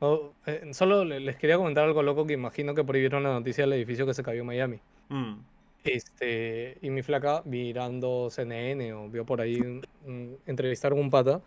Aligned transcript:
Oh, 0.00 0.32
eh, 0.46 0.68
solo 0.72 1.04
le- 1.04 1.20
les 1.20 1.36
quería 1.36 1.56
comentar 1.56 1.84
algo 1.84 2.02
loco 2.02 2.26
que 2.26 2.34
imagino 2.34 2.74
que 2.74 2.82
vieron 2.82 3.22
la 3.24 3.32
noticia 3.32 3.64
del 3.64 3.72
edificio 3.72 4.06
que 4.06 4.14
se 4.14 4.22
cayó 4.22 4.40
en 4.42 4.46
Miami. 4.46 4.80
Mm. 5.08 5.34
Este, 5.84 6.76
y 6.82 6.90
mi 6.90 7.02
flaca 7.02 7.42
mirando 7.44 8.28
CNN 8.30 8.92
o 8.92 9.08
vio 9.08 9.24
por 9.24 9.40
ahí 9.40 9.60
un- 9.60 9.82
un- 10.06 10.36
entrevistaron 10.46 10.98
a 10.98 11.02
un 11.02 11.10
pata 11.10 11.40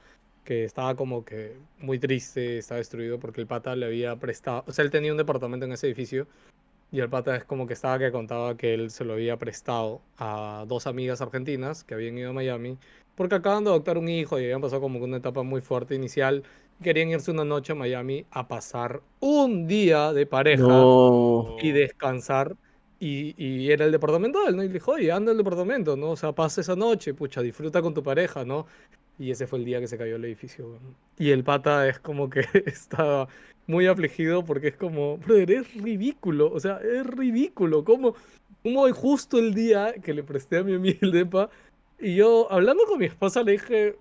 que 0.43 0.63
estaba 0.63 0.95
como 0.95 1.23
que 1.23 1.55
muy 1.79 1.99
triste, 1.99 2.57
estaba 2.57 2.79
destruido 2.79 3.19
porque 3.19 3.41
el 3.41 3.47
pata 3.47 3.75
le 3.75 3.85
había 3.85 4.15
prestado, 4.15 4.63
o 4.67 4.71
sea, 4.71 4.83
él 4.83 4.91
tenía 4.91 5.11
un 5.11 5.17
departamento 5.17 5.65
en 5.65 5.73
ese 5.73 5.87
edificio 5.87 6.27
y 6.91 6.99
el 6.99 7.09
pata 7.09 7.35
es 7.35 7.43
como 7.45 7.67
que 7.67 7.73
estaba 7.73 7.99
que 7.99 8.11
contaba 8.11 8.57
que 8.57 8.73
él 8.73 8.89
se 8.89 9.05
lo 9.05 9.13
había 9.13 9.37
prestado 9.37 10.01
a 10.17 10.65
dos 10.67 10.87
amigas 10.87 11.21
argentinas 11.21 11.83
que 11.83 11.93
habían 11.93 12.17
ido 12.17 12.31
a 12.31 12.33
Miami 12.33 12.77
porque 13.15 13.35
acaban 13.35 13.63
de 13.63 13.69
adoptar 13.69 13.97
un 13.97 14.09
hijo 14.09 14.39
y 14.39 14.45
habían 14.45 14.61
pasado 14.61 14.81
como 14.81 14.97
que 14.99 15.05
una 15.05 15.17
etapa 15.17 15.43
muy 15.43 15.61
fuerte 15.61 15.93
inicial. 15.95 16.43
Querían 16.81 17.09
irse 17.09 17.31
una 17.31 17.45
noche 17.45 17.73
a 17.73 17.75
Miami 17.75 18.25
a 18.31 18.47
pasar 18.47 19.01
un 19.19 19.67
día 19.67 20.13
de 20.13 20.25
pareja 20.25 20.63
No. 20.63 21.57
y 21.61 21.71
descansar. 21.71 22.55
Y, 22.99 23.33
y 23.43 23.71
era 23.71 23.85
el 23.85 23.91
departamento 23.91 24.41
de 24.43 24.49
él, 24.49 24.55
¿no? 24.57 24.63
Y 24.63 24.67
le 24.67 24.73
dijo, 24.73 24.91
oye, 24.91 25.11
anda 25.11 25.31
al 25.31 25.37
departamento, 25.37 25.95
¿no? 25.97 26.11
O 26.11 26.15
sea, 26.15 26.33
pasa 26.33 26.61
esa 26.61 26.75
noche, 26.75 27.15
pucha, 27.15 27.41
disfruta 27.41 27.81
con 27.81 27.93
tu 27.95 28.03
pareja, 28.03 28.45
¿no? 28.45 28.67
Y 29.17 29.31
ese 29.31 29.47
fue 29.47 29.57
el 29.59 29.65
día 29.65 29.79
que 29.79 29.87
se 29.87 29.97
cayó 29.97 30.17
el 30.17 30.25
edificio. 30.25 30.67
weón. 30.67 30.95
Y 31.17 31.31
el 31.31 31.43
pata 31.43 31.87
es 31.87 31.99
como 31.99 32.29
que 32.29 32.41
estaba 32.65 33.27
muy 33.65 33.87
afligido 33.87 34.43
porque 34.45 34.67
es 34.69 34.75
como, 34.75 35.17
brother, 35.17 35.49
es 35.51 35.73
ridículo, 35.75 36.51
o 36.51 36.59
sea, 36.59 36.77
es 36.77 37.05
ridículo. 37.07 37.83
¿Cómo, 37.83 38.15
cómo 38.61 38.85
hay 38.85 38.91
justo 38.91 39.39
el 39.39 39.53
día 39.55 39.93
que 40.03 40.13
le 40.13 40.23
presté 40.23 40.57
a 40.57 40.63
mi 40.63 40.75
amiga 40.75 40.99
el 41.01 41.11
depa? 41.11 41.49
Y 41.99 42.15
yo, 42.15 42.51
hablando 42.51 42.85
con 42.85 42.99
mi 42.99 43.05
esposa, 43.05 43.41
le 43.43 43.53
dije, 43.53 43.95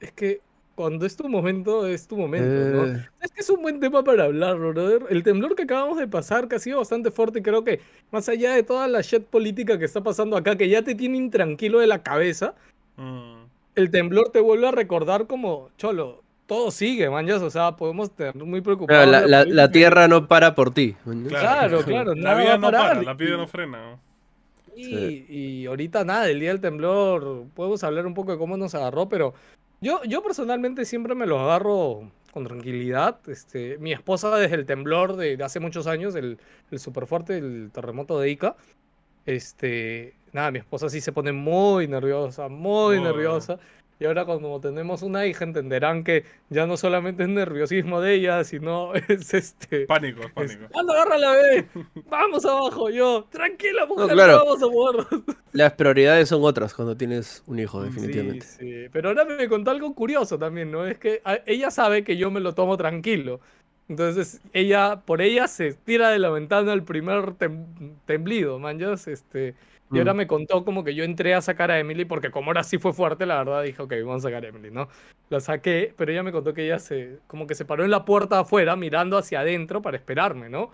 es 0.00 0.12
que 0.12 0.40
cuando 0.82 1.06
es 1.06 1.16
tu 1.16 1.28
momento, 1.28 1.86
es 1.86 2.08
tu 2.08 2.16
momento, 2.16 2.76
¿no? 2.76 2.86
Eh, 2.86 3.06
Es 3.20 3.30
que 3.30 3.40
es 3.40 3.48
un 3.50 3.62
buen 3.62 3.78
tema 3.78 4.02
para 4.02 4.24
hablar, 4.24 4.58
brother. 4.58 5.02
El 5.10 5.22
temblor 5.22 5.54
que 5.54 5.62
acabamos 5.62 5.96
de 5.96 6.08
pasar, 6.08 6.48
que 6.48 6.56
ha 6.56 6.58
sido 6.58 6.78
bastante 6.78 7.10
fuerte, 7.12 7.38
y 7.38 7.42
creo 7.42 7.62
que 7.62 7.80
más 8.10 8.28
allá 8.28 8.54
de 8.54 8.64
toda 8.64 8.88
la 8.88 9.00
shit 9.00 9.22
política 9.22 9.78
que 9.78 9.84
está 9.84 10.00
pasando 10.02 10.36
acá, 10.36 10.56
que 10.56 10.68
ya 10.68 10.82
te 10.82 10.94
tiene 10.96 11.16
intranquilo 11.18 11.78
de 11.78 11.86
la 11.86 12.02
cabeza, 12.02 12.54
Mm. 12.96 13.44
el 13.76 13.90
temblor 13.90 14.30
te 14.30 14.40
vuelve 14.40 14.66
a 14.68 14.72
recordar 14.72 15.26
como, 15.26 15.70
cholo, 15.78 16.20
todo 16.46 16.70
sigue, 16.72 17.08
manjas. 17.08 17.40
O 17.42 17.48
sea, 17.50 17.76
podemos 17.76 18.08
estar 18.10 18.34
muy 18.34 18.60
preocupados. 18.60 19.06
claro, 19.08 19.26
la, 19.28 19.44
la- 19.44 19.50
la 19.52 19.70
tierra 19.70 20.08
no 20.08 20.26
para 20.26 20.54
por 20.56 20.74
ti. 20.74 20.96
¿no? 21.06 21.28
Claro, 21.28 21.82
claro. 21.82 22.14
La 22.14 22.34
vida 22.34 22.58
no 22.58 22.70
para, 22.72 23.00
la 23.02 23.14
vida 23.14 23.36
no 23.36 23.46
frena. 23.46 23.98
y, 24.76 25.24
y 25.28 25.66
ahorita 25.66 26.04
nada, 26.04 26.28
el 26.28 26.40
día 26.40 26.48
del 26.50 26.60
temblor, 26.60 27.44
podemos 27.54 27.84
hablar 27.84 28.06
un 28.06 28.14
poco 28.14 28.32
de 28.32 28.38
cómo 28.38 28.56
nos 28.56 28.74
agarró, 28.74 29.08
pero 29.08 29.34
yo, 29.82 30.02
yo 30.04 30.22
personalmente 30.22 30.84
siempre 30.86 31.14
me 31.14 31.26
lo 31.26 31.38
agarro 31.40 32.10
con 32.32 32.44
tranquilidad. 32.44 33.20
Este, 33.28 33.76
mi 33.78 33.92
esposa 33.92 34.34
desde 34.36 34.54
el 34.56 34.64
temblor 34.66 35.16
de, 35.16 35.36
de 35.36 35.44
hace 35.44 35.60
muchos 35.60 35.86
años, 35.86 36.14
el, 36.14 36.38
el 36.70 36.78
super 36.78 37.06
fuerte, 37.06 37.36
el 37.36 37.70
terremoto 37.72 38.18
de 38.18 38.30
Ica, 38.30 38.56
este, 39.26 40.14
nada, 40.32 40.50
mi 40.50 40.58
esposa 40.58 40.88
sí 40.88 41.00
se 41.00 41.12
pone 41.12 41.32
muy 41.32 41.86
nerviosa, 41.88 42.48
muy 42.48 42.96
Oh. 42.98 43.00
nerviosa. 43.04 43.58
Y 44.02 44.04
ahora 44.04 44.24
cuando 44.24 44.58
tenemos 44.58 45.02
una 45.02 45.26
hija 45.26 45.44
entenderán 45.44 46.02
que 46.02 46.24
ya 46.50 46.66
no 46.66 46.76
solamente 46.76 47.22
es 47.22 47.28
nerviosismo 47.28 48.00
de 48.00 48.14
ella, 48.14 48.42
sino 48.42 48.92
es 49.08 49.32
este... 49.32 49.86
Pánico, 49.86 50.22
es 50.22 50.26
es, 50.26 50.32
pánico. 50.56 50.76
¡Anda, 50.76 50.92
agarra 50.94 51.18
la 51.18 51.30
bebé! 51.36 51.68
¡Vamos 52.10 52.44
abajo! 52.44 52.90
Yo, 52.90 53.28
tranquila 53.30 53.86
mujer, 53.86 54.08
no 54.08 54.12
claro. 54.14 54.38
vamos 54.44 54.60
a 54.60 54.66
movernos. 54.66 55.06
Las 55.52 55.74
prioridades 55.74 56.28
son 56.28 56.42
otras 56.42 56.74
cuando 56.74 56.96
tienes 56.96 57.44
un 57.46 57.60
hijo, 57.60 57.80
definitivamente. 57.80 58.44
Sí, 58.44 58.56
sí. 58.58 58.88
Pero 58.92 59.10
ahora 59.10 59.24
me 59.24 59.48
contó 59.48 59.70
algo 59.70 59.94
curioso 59.94 60.36
también, 60.36 60.72
¿no? 60.72 60.84
Es 60.84 60.98
que 60.98 61.22
ella 61.46 61.70
sabe 61.70 62.02
que 62.02 62.16
yo 62.16 62.32
me 62.32 62.40
lo 62.40 62.56
tomo 62.56 62.76
tranquilo. 62.76 63.38
Entonces, 63.88 64.40
ella, 64.52 65.02
por 65.06 65.22
ella 65.22 65.46
se 65.46 65.74
tira 65.74 66.08
de 66.08 66.18
la 66.18 66.30
ventana 66.30 66.72
el 66.72 66.82
primer 66.82 67.34
tem- 67.38 67.94
temblido, 68.04 68.58
man. 68.58 68.80
ya, 68.80 68.94
Este, 68.94 69.54
y 69.92 69.98
ahora 69.98 70.14
Mm. 70.14 70.16
me 70.16 70.26
contó 70.26 70.64
como 70.64 70.84
que 70.84 70.94
yo 70.94 71.04
entré 71.04 71.34
a 71.34 71.42
sacar 71.42 71.70
a 71.70 71.78
Emily, 71.78 72.04
porque 72.04 72.30
como 72.30 72.50
ahora 72.50 72.64
sí 72.64 72.78
fue 72.78 72.92
fuerte, 72.92 73.26
la 73.26 73.36
verdad, 73.38 73.62
dije, 73.62 73.82
ok, 73.82 73.92
vamos 74.04 74.24
a 74.24 74.28
sacar 74.28 74.44
a 74.44 74.48
Emily, 74.48 74.70
¿no? 74.70 74.88
La 75.30 75.40
saqué, 75.40 75.94
pero 75.96 76.12
ella 76.12 76.22
me 76.22 76.32
contó 76.32 76.52
que 76.54 76.64
ella 76.64 76.78
se, 76.78 77.18
como 77.26 77.46
que 77.46 77.54
se 77.54 77.64
paró 77.64 77.84
en 77.84 77.90
la 77.90 78.04
puerta 78.04 78.40
afuera, 78.40 78.76
mirando 78.76 79.16
hacia 79.18 79.40
adentro 79.40 79.82
para 79.82 79.96
esperarme, 79.96 80.48
¿no? 80.50 80.70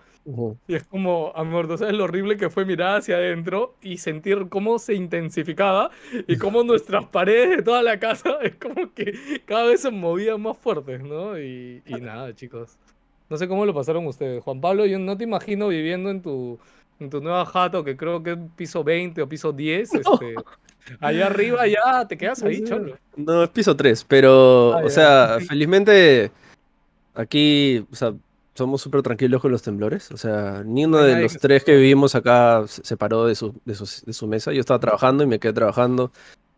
Y 0.67 0.75
es 0.75 0.83
como, 0.83 1.31
amor, 1.35 1.67
¿tú 1.67 1.77
sabes 1.77 1.93
lo 1.95 2.03
horrible 2.03 2.37
que 2.37 2.49
fue 2.49 2.65
mirar 2.65 2.97
hacia 2.97 3.15
adentro 3.15 3.75
y 3.81 3.97
sentir 3.97 4.47
cómo 4.49 4.77
se 4.77 4.93
intensificaba 4.93 5.89
y 6.27 6.37
cómo 6.37 6.63
nuestras 6.63 7.05
paredes 7.07 7.57
de 7.57 7.63
toda 7.63 7.81
la 7.83 7.99
casa 7.99 8.37
es 8.41 8.55
como 8.55 8.93
que 8.93 9.13
cada 9.45 9.65
vez 9.65 9.81
se 9.81 9.91
movían 9.91 10.41
más 10.41 10.57
fuertes, 10.57 11.01
¿no? 11.01 11.39
Y, 11.39 11.81
y 11.85 11.95
nada, 12.01 12.33
chicos. 12.35 12.77
No 13.29 13.37
sé 13.37 13.47
cómo 13.47 13.65
lo 13.65 13.73
pasaron 13.73 14.05
ustedes. 14.07 14.43
Juan 14.43 14.59
Pablo, 14.59 14.85
yo 14.85 14.97
no 14.99 15.15
te 15.17 15.23
imagino 15.23 15.67
viviendo 15.67 16.09
en 16.09 16.21
tu, 16.21 16.59
en 16.99 17.09
tu 17.09 17.21
nueva 17.21 17.45
jato, 17.45 17.83
que 17.83 17.95
creo 17.95 18.21
que 18.21 18.31
es 18.33 18.37
piso 18.55 18.83
20 18.83 19.21
o 19.21 19.29
piso 19.29 19.51
10. 19.51 19.93
Este, 19.93 20.35
allá 20.99 21.27
arriba 21.27 21.67
ya 21.67 22.07
te 22.07 22.17
quedas 22.17 22.43
ahí, 22.43 22.63
cholo. 22.63 22.97
No, 23.15 23.43
es 23.43 23.49
piso 23.49 23.75
3, 23.75 24.03
pero, 24.05 24.73
Ah, 24.73 24.79
o 24.79 24.83
ya. 24.83 24.89
sea, 24.89 25.37
felizmente 25.47 26.31
aquí, 27.15 27.85
o 27.91 27.95
sea, 27.95 28.13
somos 28.55 28.81
súper 28.81 29.01
tranquilos 29.01 29.41
con 29.41 29.51
los 29.51 29.61
temblores. 29.61 30.11
O 30.11 30.17
sea, 30.17 30.63
ni 30.65 30.85
uno 30.85 30.97
No 30.97 31.03
de 31.03 31.21
los 31.21 31.37
tres 31.37 31.63
que 31.63 31.75
vivimos 31.75 32.13
acá 32.15 32.65
se 32.67 32.97
paró 32.97 33.25
de 33.25 33.35
su, 33.35 33.55
de 33.63 33.73
su, 33.75 33.85
de 34.05 34.11
su 34.13 34.27
mesa. 34.27 34.51
Yo 34.51 34.59
estaba 34.59 34.79
trabajando 34.79 35.23
y 35.23 35.27
me 35.27 35.39
quedé 35.39 35.53
trabajando. 35.53 36.11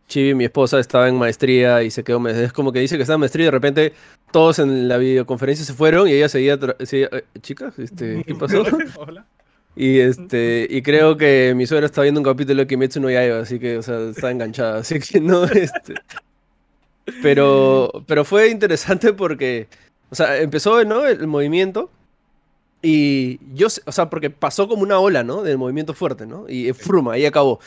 Chibi, 0.08 0.34
mi 0.34 0.44
esposa, 0.44 0.80
estaba 0.80 1.08
en 1.08 1.16
maestría 1.16 1.82
y 1.84 1.90
se 1.92 2.02
quedó. 2.02 2.26
Es 2.28 2.52
como 2.52 2.72
que 2.72 2.80
dice 2.80 2.96
que 2.96 3.02
está 3.02 3.14
en 3.14 3.20
maestría 3.20 3.44
y 3.44 3.46
de 3.46 3.50
repente 3.52 3.92
todos 4.32 4.58
en 4.58 4.88
la 4.88 4.98
videoconferencia 4.98 5.64
se 5.64 5.74
fueron 5.74 6.08
y 6.08 6.12
ella 6.12 6.28
seguía. 6.28 6.58
seguía, 6.80 7.08
eh, 7.12 7.24
Chicas, 7.40 7.78
este, 7.78 8.24
¿qué 8.26 8.34
pasó? 8.34 8.62
Hola. 8.98 9.24
Y 9.74 10.00
este, 10.00 10.66
y 10.68 10.82
creo 10.82 11.16
que 11.16 11.54
mi 11.56 11.66
suegra 11.66 11.86
está 11.86 12.02
viendo 12.02 12.20
un 12.20 12.24
capítulo 12.24 12.60
de 12.60 12.66
Kimetsu 12.66 13.00
no 13.00 13.10
Yaiba, 13.10 13.40
así 13.40 13.58
que, 13.58 13.78
o 13.78 13.82
sea, 13.82 14.10
está 14.10 14.30
enganchada, 14.30 14.78
así 14.80 14.98
que 15.00 15.20
no, 15.20 15.44
este. 15.44 15.94
Pero, 17.22 17.90
pero 18.06 18.24
fue 18.24 18.48
interesante 18.48 19.12
porque, 19.12 19.68
o 20.10 20.14
sea, 20.14 20.38
empezó, 20.38 20.84
¿no? 20.84 21.06
El, 21.06 21.26
movimiento 21.26 21.90
y 22.82 23.40
yo, 23.54 23.68
o 23.86 23.92
sea, 23.92 24.10
porque 24.10 24.30
pasó 24.30 24.68
como 24.68 24.82
una 24.82 24.98
ola, 24.98 25.24
¿no? 25.24 25.42
Del 25.42 25.58
movimiento 25.58 25.94
fuerte, 25.94 26.26
¿no? 26.26 26.46
Y 26.48 26.72
fruma, 26.72 27.14
ahí 27.14 27.24
acabó. 27.24 27.58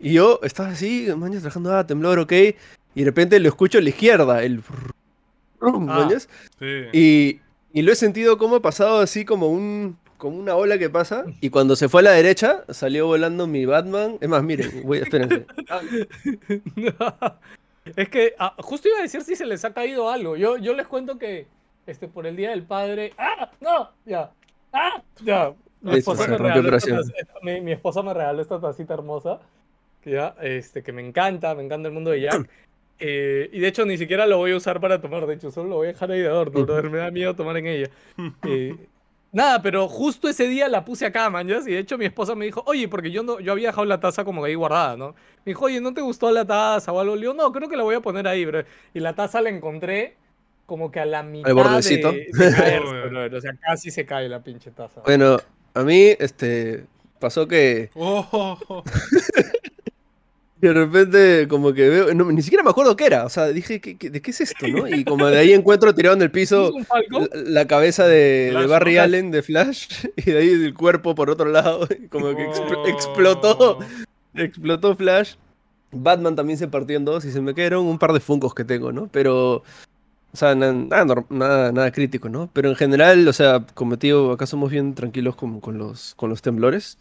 Y 0.00 0.14
yo 0.14 0.40
estaba 0.42 0.70
así, 0.70 1.08
mañana 1.16 1.40
trabajando, 1.40 1.76
ah, 1.76 1.86
temblor, 1.86 2.18
ok, 2.18 2.32
y 2.32 2.54
de 2.94 3.04
repente 3.04 3.38
lo 3.38 3.48
escucho 3.48 3.78
a 3.78 3.82
la 3.82 3.90
izquierda, 3.90 4.42
el 4.42 4.62
frum, 4.62 5.88
Ah. 5.88 6.08
Sí. 6.58 6.66
y, 6.92 7.40
y 7.72 7.82
lo 7.82 7.92
he 7.92 7.94
sentido 7.96 8.36
como 8.36 8.56
ha 8.56 8.62
pasado 8.62 8.98
así 8.98 9.24
como 9.24 9.46
un 9.46 9.96
como 10.22 10.38
una 10.38 10.54
ola 10.54 10.78
que 10.78 10.88
pasa. 10.88 11.24
Y 11.40 11.50
cuando 11.50 11.74
se 11.74 11.88
fue 11.88 12.00
a 12.00 12.04
la 12.04 12.10
derecha, 12.12 12.62
salió 12.68 13.08
volando 13.08 13.48
mi 13.48 13.66
Batman. 13.66 14.18
Es 14.20 14.28
más, 14.28 14.44
miren, 14.44 14.70
voy, 14.84 14.98
espérense. 14.98 15.46
es 17.96 18.08
que 18.08 18.32
ah, 18.38 18.54
justo 18.58 18.86
iba 18.86 19.00
a 19.00 19.02
decir 19.02 19.22
si 19.22 19.34
se 19.34 19.44
les 19.44 19.64
ha 19.64 19.74
caído 19.74 20.08
algo. 20.08 20.36
Yo, 20.36 20.58
yo 20.58 20.74
les 20.74 20.86
cuento 20.86 21.18
que 21.18 21.48
este, 21.88 22.06
por 22.06 22.28
el 22.28 22.36
Día 22.36 22.50
del 22.50 22.62
Padre... 22.62 23.12
¡Ah! 23.18 23.50
¡No! 23.60 23.90
Ya. 24.06 24.30
¡Ah! 24.72 25.02
Ya. 25.24 25.54
Mi 25.80 25.96
esposa, 25.96 26.28
me 26.28 26.38
regaló 26.38 26.76
esta 26.76 27.00
mi, 27.42 27.60
mi 27.60 27.72
esposa 27.72 28.04
me 28.04 28.14
regaló 28.14 28.42
esta 28.42 28.60
tacita 28.60 28.94
hermosa. 28.94 29.40
Que 30.02 30.12
ya, 30.12 30.36
este, 30.40 30.84
que 30.84 30.92
me 30.92 31.04
encanta, 31.04 31.52
me 31.56 31.64
encanta 31.64 31.88
el 31.88 31.94
mundo 31.94 32.12
de 32.12 32.20
Jack. 32.20 32.48
Eh, 33.00 33.50
y 33.52 33.58
de 33.58 33.66
hecho 33.66 33.84
ni 33.84 33.98
siquiera 33.98 34.28
lo 34.28 34.36
voy 34.36 34.52
a 34.52 34.56
usar 34.56 34.80
para 34.80 35.00
tomar, 35.00 35.26
de 35.26 35.34
hecho 35.34 35.50
solo 35.50 35.70
lo 35.70 35.76
voy 35.76 35.88
a 35.88 35.92
dejar 35.92 36.12
ahí 36.12 36.20
de 36.20 36.28
adorno, 36.28 36.64
me 36.90 36.98
da 36.98 37.10
miedo 37.10 37.34
tomar 37.34 37.56
en 37.56 37.66
ella. 37.66 37.90
Eh, 38.46 38.76
nada, 39.32 39.60
pero 39.62 39.88
justo 39.88 40.28
ese 40.28 40.46
día 40.46 40.68
la 40.68 40.84
puse 40.84 41.06
acá, 41.06 41.28
man, 41.30 41.48
¿ya? 41.48 41.58
Y 41.58 41.72
de 41.72 41.78
hecho 41.78 41.98
mi 41.98 42.04
esposa 42.04 42.34
me 42.34 42.44
dijo, 42.44 42.62
oye, 42.66 42.86
porque 42.88 43.10
yo 43.10 43.22
no, 43.22 43.40
yo 43.40 43.52
había 43.52 43.68
dejado 43.68 43.86
la 43.86 43.98
taza 43.98 44.24
como 44.24 44.42
que 44.42 44.48
ahí 44.48 44.54
guardada, 44.54 44.96
¿no? 44.96 45.08
Me 45.44 45.50
dijo, 45.50 45.64
oye, 45.64 45.80
¿no 45.80 45.92
te 45.92 46.02
gustó 46.02 46.30
la 46.30 46.44
taza 46.44 46.92
o 46.92 47.00
algo? 47.00 47.14
Le 47.16 47.22
digo, 47.22 47.34
no, 47.34 47.50
creo 47.50 47.68
que 47.68 47.76
la 47.76 47.82
voy 47.82 47.96
a 47.96 48.00
poner 48.00 48.28
ahí, 48.28 48.44
bro. 48.44 48.62
Y 48.94 49.00
la 49.00 49.14
taza 49.14 49.40
la 49.40 49.48
encontré 49.48 50.16
como 50.66 50.90
que 50.92 51.00
a 51.00 51.06
la 51.06 51.22
mitad 51.22 51.52
bordecito. 51.52 52.12
de, 52.12 52.28
de 52.32 52.54
caerse, 52.56 53.00
brother. 53.08 53.34
O 53.34 53.40
sea, 53.40 53.56
casi 53.60 53.90
se 53.90 54.06
cae 54.06 54.28
la 54.28 54.42
pinche 54.42 54.70
taza. 54.70 55.00
Bueno, 55.04 55.38
a 55.74 55.82
mí, 55.82 56.14
este, 56.18 56.86
pasó 57.18 57.48
que 57.48 57.90
Oh, 57.94 58.84
de 60.62 60.72
repente 60.72 61.48
como 61.48 61.72
que 61.72 61.88
veo, 61.88 62.14
no, 62.14 62.30
ni 62.32 62.40
siquiera 62.40 62.62
me 62.64 62.70
acuerdo 62.70 62.96
qué 62.96 63.06
era. 63.06 63.24
O 63.26 63.28
sea, 63.28 63.48
dije, 63.48 63.80
¿qué, 63.80 63.98
qué- 63.98 64.10
de 64.10 64.22
qué 64.22 64.30
es 64.30 64.40
esto, 64.40 64.66
no? 64.68 64.86
Y 64.88 65.04
como 65.04 65.26
de 65.26 65.38
ahí 65.38 65.52
encuentro 65.52 65.94
tirado 65.94 66.14
en 66.16 66.22
el 66.22 66.26
¿Es 66.28 66.32
piso 66.32 66.72
la, 67.10 67.28
la 67.34 67.66
cabeza 67.66 68.06
de, 68.06 68.54
de 68.56 68.66
Barry 68.66 68.94
¿no? 68.94 69.02
Allen 69.02 69.30
de 69.30 69.42
Flash 69.42 70.06
y 70.16 70.22
de 70.30 70.38
ahí 70.38 70.48
el 70.50 70.72
cuerpo 70.74 71.14
por 71.14 71.28
otro 71.30 71.46
lado. 71.50 71.86
Como 72.10 72.34
que 72.36 72.46
expl- 72.46 72.76
oh. 72.78 72.86
explotó. 72.88 73.78
Explotó 74.34 74.96
Flash. 74.96 75.34
Batman 75.90 76.36
también 76.36 76.58
se 76.58 76.68
partió 76.68 76.96
en 76.96 77.04
dos 77.04 77.24
y 77.26 77.32
se 77.32 77.40
me 77.42 77.54
quedaron 77.54 77.84
un 77.86 77.98
par 77.98 78.12
de 78.14 78.20
funcos 78.20 78.54
que 78.54 78.64
tengo, 78.64 78.92
¿no? 78.92 79.08
Pero, 79.12 79.56
o 79.56 80.36
sea, 80.36 80.54
na- 80.54 80.72
nada, 80.72 81.24
nada, 81.28 81.72
nada 81.72 81.90
crítico, 81.92 82.28
¿no? 82.30 82.48
Pero 82.52 82.70
en 82.70 82.76
general, 82.76 83.28
o 83.28 83.32
sea, 83.34 83.66
como 83.74 83.96
digo, 83.96 84.32
acá 84.32 84.46
somos 84.46 84.70
bien 84.70 84.94
tranquilos 84.94 85.36
con, 85.36 85.60
con 85.60 85.76
los, 85.76 86.14
con 86.14 86.30
los 86.30 86.40
temblores. 86.40 86.98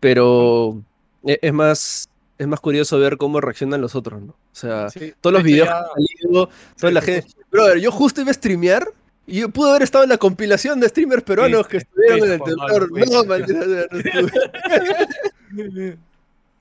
Pero 0.00 0.82
e- 1.24 1.38
es 1.42 1.52
más, 1.52 2.08
es 2.38 2.46
más 2.46 2.60
curioso 2.60 2.98
ver 2.98 3.16
cómo 3.16 3.40
reaccionan 3.40 3.80
los 3.80 3.94
otros, 3.94 4.22
¿no? 4.22 4.32
O 4.32 4.36
sea, 4.52 4.90
Sí, 4.90 5.12
todos 5.20 5.34
los 5.34 5.42
videos 5.42 5.68
ya- 5.68 5.74
que 5.74 5.78
han 5.78 6.06
salido, 6.06 6.48
toda 6.78 6.90
sí, 6.90 6.94
la 6.94 7.00
gente... 7.02 7.28
Brother, 7.50 7.78
yo 7.78 7.90
justo 7.92 8.20
iba 8.20 8.30
a 8.30 8.34
streamear 8.34 8.88
Y 9.26 9.40
yo 9.40 9.48
pude 9.50 9.70
haber 9.70 9.82
estado 9.82 10.04
en 10.04 10.10
la 10.10 10.18
compilación 10.18 10.80
de 10.80 10.88
streamers 10.88 11.22
peruanos 11.22 11.62
Sí, 11.66 11.70
que 11.70 11.76
estuvieron 11.78 12.18
en 12.24 12.32
el 12.32 12.42
temblor. 12.42 12.90
No, 13.10 13.24
maldita 13.24 13.64
no 13.90 13.98
estuve. 13.98 15.98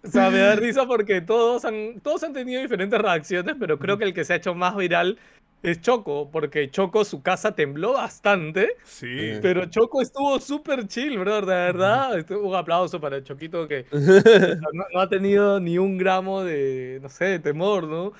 O 0.03 0.09
sea, 0.09 0.29
me 0.29 0.37
da 0.39 0.55
risa 0.55 0.85
porque 0.85 1.19
todos 1.21 1.65
han, 1.65 1.99
todos 2.01 2.23
han 2.23 2.31
tenido 2.31 2.61
diferentes 2.61 2.97
reacciones, 3.01 3.55
pero 3.59 3.77
creo 3.77 3.97
que 3.97 4.05
el 4.05 4.13
que 4.13 4.23
se 4.23 4.33
ha 4.33 4.35
hecho 4.37 4.55
más 4.55 4.75
viral 4.77 5.17
es 5.63 5.81
Choco, 5.81 6.29
porque 6.31 6.69
Choco 6.69 7.03
su 7.03 7.21
casa 7.21 7.55
tembló 7.55 7.93
bastante, 7.93 8.75
Sí. 8.83 9.33
Pero 9.41 9.65
Choco 9.65 10.01
estuvo 10.01 10.39
súper 10.39 10.87
chill, 10.87 11.17
brother, 11.19 11.45
de 11.45 11.53
verdad. 11.55 12.25
Un 12.41 12.55
aplauso 12.55 12.99
para 13.01 13.23
Choquito 13.23 13.67
que 13.67 13.85
no, 13.91 14.83
no 14.93 14.99
ha 14.99 15.09
tenido 15.09 15.59
ni 15.59 15.77
un 15.77 15.97
gramo 15.97 16.43
de, 16.43 16.99
no 17.01 17.09
sé, 17.09 17.25
de 17.25 17.39
temor, 17.39 17.85
¿no? 17.85 18.13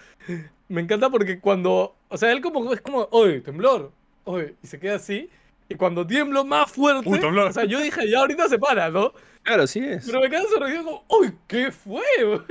Me 0.67 0.81
encanta 0.81 1.09
porque 1.09 1.39
cuando, 1.39 1.95
o 2.09 2.17
sea, 2.17 2.31
él 2.31 2.41
como 2.41 2.73
es 2.73 2.81
como, 2.81 3.07
oye, 3.11 3.39
temblor, 3.41 3.91
oye, 4.25 4.55
y 4.61 4.67
se 4.67 4.79
queda 4.79 4.95
así. 4.95 5.29
Y 5.69 5.75
cuando 5.75 6.07
tiemblo 6.07 6.43
más 6.45 6.71
fuerte, 6.71 7.09
Uy, 7.09 7.19
temblor. 7.19 7.47
o 7.49 7.53
sea, 7.53 7.65
yo 7.65 7.81
dije, 7.81 8.09
ya 8.09 8.19
ahorita 8.19 8.47
se 8.49 8.57
para, 8.57 8.89
¿no? 8.89 9.13
Claro, 9.47 9.65
sí 9.65 9.79
es. 9.79 10.05
Pero 10.05 10.19
me 10.19 10.29
quedo 10.29 10.45
sorprendido 10.49 10.83
como, 10.83 11.05
¡Uy, 11.07 11.31
qué 11.47 11.71
fue! 11.71 12.03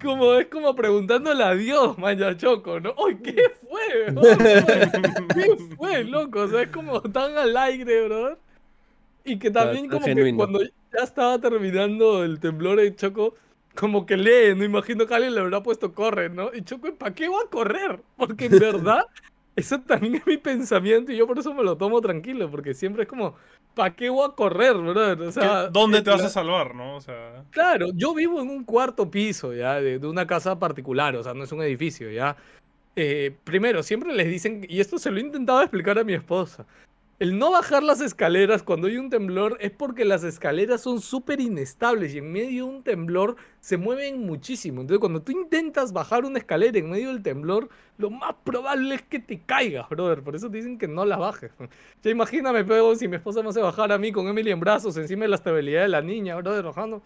Como 0.00 0.34
es 0.34 0.46
como 0.46 0.76
preguntándole 0.76 1.42
a 1.42 1.56
Dios, 1.56 1.98
Maya 1.98 2.36
Choco, 2.36 2.78
¿no? 2.78 2.94
¡Uy, 3.04 3.16
qué 3.16 3.50
fue! 3.60 4.14
¿Qué 5.34 5.56
fue, 5.76 6.04
loco? 6.04 6.42
O 6.42 6.48
sea, 6.48 6.62
es 6.62 6.68
como 6.68 7.02
tan 7.02 7.36
al 7.36 7.56
aire, 7.56 8.04
bro. 8.04 8.38
Y 9.24 9.40
que 9.40 9.50
también 9.50 9.88
como 9.88 10.06
que 10.06 10.34
cuando 10.36 10.62
ya 10.62 11.02
estaba 11.02 11.40
terminando 11.40 12.22
el 12.22 12.38
temblor 12.38 12.78
de 12.78 12.94
Choco, 12.94 13.34
como 13.74 14.06
que 14.06 14.16
lee, 14.16 14.54
no 14.54 14.64
imagino 14.64 15.04
que 15.04 15.14
alguien 15.14 15.34
le 15.34 15.40
habrá 15.40 15.64
puesto 15.64 15.94
corre, 15.94 16.28
¿no? 16.28 16.54
Y 16.54 16.62
Choco, 16.62 16.94
¿para 16.94 17.12
qué 17.12 17.26
voy 17.26 17.42
a 17.44 17.50
correr? 17.50 18.00
Porque 18.16 18.46
en 18.46 18.60
verdad, 18.60 19.04
eso 19.58 19.80
también 19.80 20.16
es 20.16 20.26
mi 20.26 20.36
pensamiento 20.36 21.12
y 21.12 21.16
yo 21.16 21.26
por 21.26 21.38
eso 21.38 21.52
me 21.54 21.62
lo 21.62 21.76
tomo 21.76 22.00
tranquilo, 22.00 22.50
porque 22.50 22.74
siempre 22.74 23.02
es 23.02 23.08
como, 23.08 23.34
¿para 23.74 23.94
qué 23.94 24.08
voy 24.08 24.28
a 24.28 24.34
correr, 24.34 24.74
brother? 24.74 25.20
O 25.20 25.26
¿Qué- 25.26 25.32
sea, 25.32 25.68
¿Dónde 25.68 25.98
eh, 25.98 26.02
te 26.02 26.10
vas 26.10 26.22
a 26.24 26.28
salvar, 26.28 26.74
no? 26.74 26.96
O 26.96 27.00
sea. 27.00 27.44
Claro, 27.50 27.88
yo 27.94 28.14
vivo 28.14 28.40
en 28.40 28.48
un 28.48 28.64
cuarto 28.64 29.10
piso, 29.10 29.52
¿ya? 29.54 29.80
De, 29.80 29.98
de 29.98 30.06
una 30.06 30.26
casa 30.26 30.58
particular, 30.58 31.16
o 31.16 31.22
sea, 31.22 31.34
no 31.34 31.44
es 31.44 31.52
un 31.52 31.62
edificio, 31.62 32.10
¿ya? 32.10 32.36
Eh, 32.96 33.36
primero, 33.44 33.82
siempre 33.82 34.12
les 34.14 34.28
dicen, 34.28 34.66
y 34.68 34.80
esto 34.80 34.98
se 34.98 35.10
lo 35.10 35.18
he 35.18 35.20
intentado 35.20 35.60
explicar 35.62 35.98
a 35.98 36.04
mi 36.04 36.14
esposa, 36.14 36.66
el 37.20 37.36
no 37.36 37.50
bajar 37.50 37.82
las 37.82 38.00
escaleras 38.00 38.62
cuando 38.62 38.86
hay 38.86 38.96
un 38.96 39.10
temblor 39.10 39.56
es 39.60 39.72
porque 39.72 40.04
las 40.04 40.22
escaleras 40.22 40.82
son 40.82 41.00
súper 41.00 41.40
inestables 41.40 42.14
y 42.14 42.18
en 42.18 42.30
medio 42.30 42.66
de 42.66 42.70
un 42.70 42.82
temblor 42.84 43.34
se 43.58 43.76
mueven 43.76 44.24
muchísimo. 44.24 44.82
Entonces, 44.82 45.00
cuando 45.00 45.20
tú 45.20 45.32
intentas 45.32 45.92
bajar 45.92 46.24
una 46.24 46.38
escalera 46.38 46.78
en 46.78 46.88
medio 46.88 47.08
del 47.08 47.22
temblor, 47.22 47.70
lo 47.96 48.10
más 48.10 48.34
probable 48.44 48.94
es 48.94 49.02
que 49.02 49.18
te 49.18 49.40
caigas, 49.40 49.88
brother. 49.88 50.22
Por 50.22 50.36
eso 50.36 50.48
te 50.48 50.58
dicen 50.58 50.78
que 50.78 50.86
no 50.86 51.04
la 51.04 51.16
bajes. 51.16 51.50
Ya 52.04 52.10
imagíname, 52.12 52.64
pero 52.64 52.94
si 52.94 53.08
mi 53.08 53.16
esposa 53.16 53.42
me 53.42 53.48
hace 53.48 53.60
bajar 53.60 53.90
a 53.90 53.98
mí 53.98 54.12
con 54.12 54.28
Emily 54.28 54.52
en 54.52 54.60
brazos 54.60 54.96
encima 54.96 55.22
de 55.22 55.28
la 55.28 55.36
estabilidad 55.36 55.82
de 55.82 55.88
la 55.88 56.00
niña, 56.00 56.36
brother, 56.36 56.64
bajando. 56.64 57.02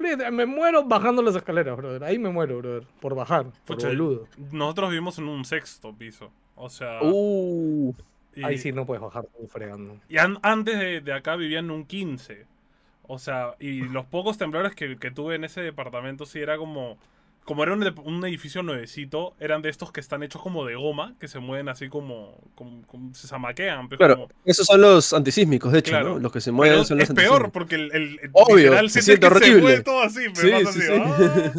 Me 0.00 0.46
muero 0.46 0.82
bajando 0.82 1.22
las 1.22 1.36
escaleras, 1.36 1.76
brother. 1.76 2.02
Ahí 2.02 2.18
me 2.18 2.30
muero, 2.30 2.58
brother. 2.58 2.84
Por 3.00 3.14
bajar, 3.14 3.44
por 3.64 3.76
Pucha, 3.76 3.86
boludo. 3.86 4.26
Nosotros 4.50 4.90
vivimos 4.90 5.18
en 5.18 5.28
un 5.28 5.44
sexto 5.44 5.94
piso. 5.94 6.32
O 6.56 6.68
sea. 6.68 6.98
Uh, 7.02 7.94
y, 8.34 8.44
Ahí 8.44 8.58
sí 8.58 8.72
no 8.72 8.86
puedes 8.86 9.02
bajar 9.02 9.24
fregando. 9.48 9.98
y 10.08 10.18
an- 10.18 10.38
antes 10.42 10.78
de, 10.78 11.00
de 11.00 11.12
acá 11.12 11.36
vivían 11.36 11.66
en 11.66 11.70
un 11.72 11.84
15. 11.84 12.46
O 13.04 13.18
sea, 13.18 13.54
y 13.58 13.80
los 13.82 14.06
pocos 14.06 14.38
temblores 14.38 14.74
que, 14.74 14.96
que 14.96 15.10
tuve 15.10 15.34
en 15.34 15.44
ese 15.44 15.60
departamento 15.60 16.26
sí 16.26 16.38
era 16.40 16.56
como. 16.56 16.98
Como 17.44 17.64
era 17.64 17.72
un, 17.72 18.24
edificio 18.24 18.62
nuevecito, 18.62 19.34
eran 19.40 19.62
de 19.62 19.68
estos 19.68 19.90
que 19.90 19.98
están 19.98 20.22
hechos 20.22 20.40
como 20.40 20.64
de 20.64 20.76
goma, 20.76 21.14
que 21.18 21.26
se 21.26 21.40
mueven 21.40 21.68
así 21.68 21.88
como. 21.88 22.38
como- 22.54 22.86
como- 22.86 23.12
se 23.14 23.26
zamaquean. 23.26 23.88
pues, 23.88 23.98
claro, 23.98 24.14
como- 24.14 24.28
esos 24.44 24.64
son 24.64 24.80
los 24.80 25.12
antisísmicos, 25.12 25.72
de 25.72 25.80
hecho, 25.80 25.90
Claro. 25.90 26.10
¿no? 26.14 26.18
Los 26.20 26.30
que 26.32 26.40
se 26.40 26.50
Pero 26.50 26.56
mueven 26.56 26.84
son 26.84 26.98
los 26.98 27.10
es 27.10 27.14
peor 27.16 27.50
porque 27.50 27.74
el, 27.74 27.90
el, 27.92 28.20
el 28.22 28.30
Obvio, 28.32 28.88
se 28.88 29.02
siente 29.02 29.26
se 29.26 29.32
horrible. 29.34 29.60
mueve 29.60 29.82
todo 29.82 30.02
así, 30.02 30.20
pero 30.32 30.58
Sí, 30.58 30.64
sí, 30.64 30.68
así, 30.68 30.80
sí. 30.82 30.92
¡ah! 30.92 31.52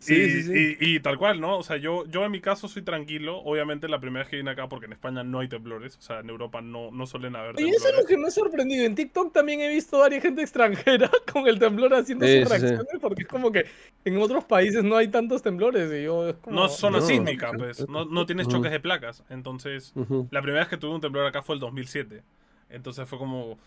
Sí, 0.00 0.14
y, 0.14 0.30
sí, 0.30 0.42
sí. 0.44 0.76
y- 0.80 0.94
y 0.96 1.00
tal 1.00 1.18
cual, 1.18 1.40
¿no? 1.40 1.58
O 1.58 1.62
sea, 1.64 1.76
yo, 1.76 2.06
yo 2.06 2.24
en 2.24 2.30
mi 2.30 2.40
caso 2.40 2.68
soy 2.68 2.82
tranquilo. 2.82 3.38
Obviamente 3.38 3.88
la 3.88 3.98
primera 3.98 4.22
vez 4.24 4.30
que 4.30 4.36
vine 4.36 4.50
acá, 4.50 4.68
porque 4.68 4.86
en 4.86 4.92
España 4.92 5.24
no 5.24 5.40
hay 5.40 5.48
temblores. 5.48 5.96
O 5.96 6.00
sea, 6.00 6.20
en 6.20 6.30
Europa 6.30 6.60
no, 6.60 6.90
no 6.92 7.04
suelen 7.06 7.34
haber 7.34 7.56
temblores. 7.56 7.80
eso 7.82 7.88
es 7.90 8.00
lo 8.02 8.06
que 8.06 8.16
me 8.16 8.28
ha 8.28 8.30
sorprendido. 8.30 8.84
En 8.84 8.94
TikTok 8.94 9.32
también 9.32 9.60
he 9.60 9.68
visto 9.68 9.96
a 9.96 10.00
varias 10.00 10.22
gente 10.22 10.40
extranjera 10.42 11.10
con 11.32 11.48
el 11.48 11.58
temblor 11.58 11.92
haciendo 11.94 12.26
Sí, 12.26 12.40
sus 12.42 12.48
sí. 12.48 12.58
reacciones, 12.58 12.86
porque 13.00 13.22
es 13.22 13.28
como 13.28 13.50
que 13.50 13.66
en 14.04 14.18
otros 14.22 14.44
países 14.44 14.84
no 14.84 14.96
hay 14.96 15.08
tantos 15.08 15.42
temblores. 15.42 15.90
Y 15.92 16.04
yo 16.04 16.28
es 16.28 16.36
como. 16.36 16.54
No 16.60 16.66
es 16.66 16.72
zona 16.76 16.98
No. 16.98 17.04
sísmica, 17.04 17.50
pues. 17.56 17.88
No, 17.88 18.04
no 18.04 18.24
tienes 18.24 18.46
choques 18.46 18.70
de 18.70 18.78
placas. 18.80 19.24
Entonces, 19.30 19.92
la 20.30 20.42
primera 20.42 20.60
vez 20.60 20.68
que 20.68 20.76
tuve 20.76 20.94
un 20.94 21.00
temblor 21.00 21.26
acá 21.26 21.42
fue 21.42 21.56
el 21.56 21.60
2007. 21.60 22.22
Entonces 22.70 23.08
fue 23.08 23.18
como... 23.18 23.58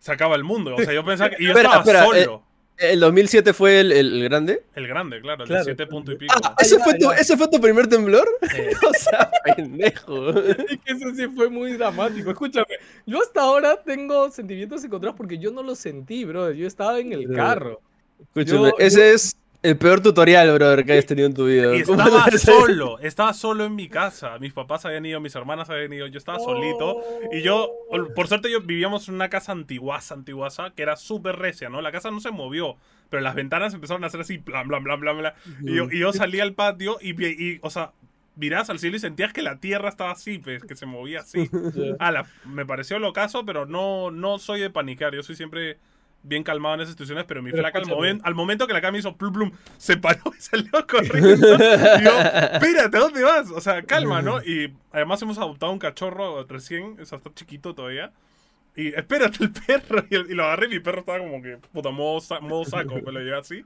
Se 0.00 0.12
acaba 0.12 0.34
el 0.36 0.44
mundo. 0.44 0.74
O 0.74 0.78
sea, 0.82 0.92
yo 0.92 1.04
pensaba 1.04 1.30
que... 1.30 1.36
Y 1.42 1.46
yo 1.46 1.52
Espera, 1.52 1.80
estaba 1.80 2.02
espera, 2.02 2.18
eh, 2.20 2.24
solo. 2.24 2.42
¿El 2.80 3.00
2007 3.00 3.52
fue 3.52 3.80
el, 3.80 3.92
el 3.92 4.24
grande? 4.24 4.62
El 4.74 4.88
grande, 4.88 5.20
claro. 5.20 5.42
El 5.44 5.48
Claro. 5.48 5.64
de 5.64 5.74
7 5.76 5.86
punto 5.86 6.12
y 6.12 6.16
pico. 6.16 6.34
Ah, 6.42 6.54
¿ese, 6.58 6.78
fue 6.78 6.94
tu. 6.98 7.10
¿ese 7.12 7.36
fue 7.36 7.48
tu 7.48 7.60
primer 7.60 7.86
temblor? 7.86 8.26
O 8.88 8.92
sea, 8.94 9.30
pendejo. 9.56 10.30
Y 10.70 10.78
que 10.78 10.92
eso 10.92 11.14
sí 11.14 11.26
fue 11.36 11.48
muy 11.50 11.74
dramático. 11.74 12.30
Escúchame, 12.30 12.66
yo 13.06 13.20
hasta 13.20 13.42
ahora 13.42 13.82
tengo 13.82 14.30
sentimientos 14.30 14.82
encontrados 14.84 15.16
porque 15.16 15.38
yo 15.38 15.50
no 15.52 15.62
los 15.62 15.78
sentí, 15.78 16.24
bro. 16.24 16.50
Yo 16.52 16.66
estaba 16.66 16.98
en 16.98 17.12
el 17.12 17.30
carro. 17.34 17.80
Escúchame, 18.34 18.68
Yo- 18.70 18.74
ese 18.78 19.12
es 19.12 19.36
el 19.62 19.76
peor 19.76 20.00
tutorial, 20.00 20.52
brother, 20.54 20.84
que 20.84 20.92
hayas 20.92 21.06
tenido 21.06 21.26
en 21.26 21.34
tu 21.34 21.46
vida. 21.46 21.76
Y 21.76 21.82
¿Cómo 21.82 22.02
estaba 22.02 22.30
solo, 22.38 22.98
estaba 23.00 23.34
solo 23.34 23.64
en 23.64 23.74
mi 23.74 23.88
casa. 23.88 24.38
Mis 24.38 24.52
papás 24.54 24.86
habían 24.86 25.04
ido, 25.04 25.20
mis 25.20 25.34
hermanas 25.34 25.68
habían 25.68 25.92
ido, 25.92 26.06
yo 26.06 26.18
estaba 26.18 26.38
solito. 26.38 27.02
Y 27.30 27.42
yo, 27.42 27.70
por 28.14 28.26
suerte, 28.26 28.50
yo 28.50 28.62
vivíamos 28.62 29.08
en 29.08 29.16
una 29.16 29.28
casa 29.28 29.52
antiguaza, 29.52 30.14
antiguaza, 30.14 30.70
que 30.70 30.82
era 30.82 30.96
súper 30.96 31.36
recia, 31.36 31.68
¿no? 31.68 31.82
La 31.82 31.92
casa 31.92 32.10
no 32.10 32.20
se 32.20 32.30
movió, 32.30 32.76
pero 33.10 33.22
las 33.22 33.34
ventanas 33.34 33.74
empezaron 33.74 34.02
a 34.04 34.06
hacer 34.06 34.20
así, 34.20 34.38
bla, 34.38 34.62
bla, 34.62 34.78
bla, 34.78 34.96
bla, 34.96 35.12
bla. 35.12 35.34
Y 35.62 35.74
yo, 35.74 35.88
y 35.90 35.98
yo 35.98 36.12
salí 36.12 36.40
al 36.40 36.54
patio 36.54 36.96
y, 37.02 37.10
y, 37.22 37.58
o 37.62 37.68
sea, 37.68 37.92
mirás 38.36 38.70
al 38.70 38.78
cielo 38.78 38.96
y 38.96 39.00
sentías 39.00 39.34
que 39.34 39.42
la 39.42 39.60
tierra 39.60 39.90
estaba 39.90 40.12
así, 40.12 40.38
pues, 40.38 40.64
que 40.64 40.74
se 40.74 40.86
movía 40.86 41.20
así. 41.20 41.50
Ala, 41.98 42.26
me 42.46 42.64
pareció 42.64 42.98
locazo, 42.98 43.44
pero 43.44 43.66
no, 43.66 44.10
no 44.10 44.38
soy 44.38 44.60
de 44.60 44.70
panicar. 44.70 45.14
Yo 45.14 45.22
soy 45.22 45.36
siempre 45.36 45.78
bien 46.22 46.42
calmado 46.42 46.74
en 46.74 46.80
esas 46.82 46.92
situaciones, 46.92 47.24
pero 47.26 47.42
mi 47.42 47.50
Pero 47.50 47.62
flaca 47.62 47.78
al, 47.78 47.84
escúchame. 47.84 48.14
momen- 48.14 48.20
al 48.24 48.34
momento 48.34 48.66
que 48.66 48.72
la 48.72 48.80
cama 48.80 48.98
hizo 48.98 49.16
plum 49.16 49.32
plum, 49.32 49.52
se 49.78 49.96
paró 49.96 50.20
y 50.36 50.40
salió 50.42 50.70
corriendo. 50.86 51.54
y 51.54 52.04
yo, 52.04 52.20
espérate, 52.52 52.96
¿a 52.96 53.00
dónde 53.00 53.22
vas? 53.22 53.50
O 53.50 53.60
sea, 53.60 53.82
calma, 53.82 54.20
¿no? 54.22 54.42
Y 54.42 54.72
además 54.92 55.20
hemos 55.22 55.38
adoptado 55.38 55.72
un 55.72 55.78
cachorro 55.78 56.44
recién, 56.46 56.96
o 57.00 57.04
sea, 57.04 57.18
está 57.18 57.32
chiquito 57.34 57.74
todavía. 57.74 58.12
Y 58.76 58.88
espérate 58.94 59.42
el 59.44 59.50
perro. 59.52 60.04
Y, 60.10 60.14
y 60.16 60.34
lo 60.34 60.44
agarré 60.44 60.66
y 60.66 60.70
mi 60.70 60.78
perro 60.78 61.00
estaba 61.00 61.18
como 61.18 61.42
que, 61.42 61.58
puta, 61.72 61.90
modo, 61.90 62.20
sa- 62.20 62.38
modo 62.40 62.64
saco, 62.64 62.94
me 63.04 63.12
lo 63.12 63.18
llevé 63.20 63.36
así. 63.36 63.64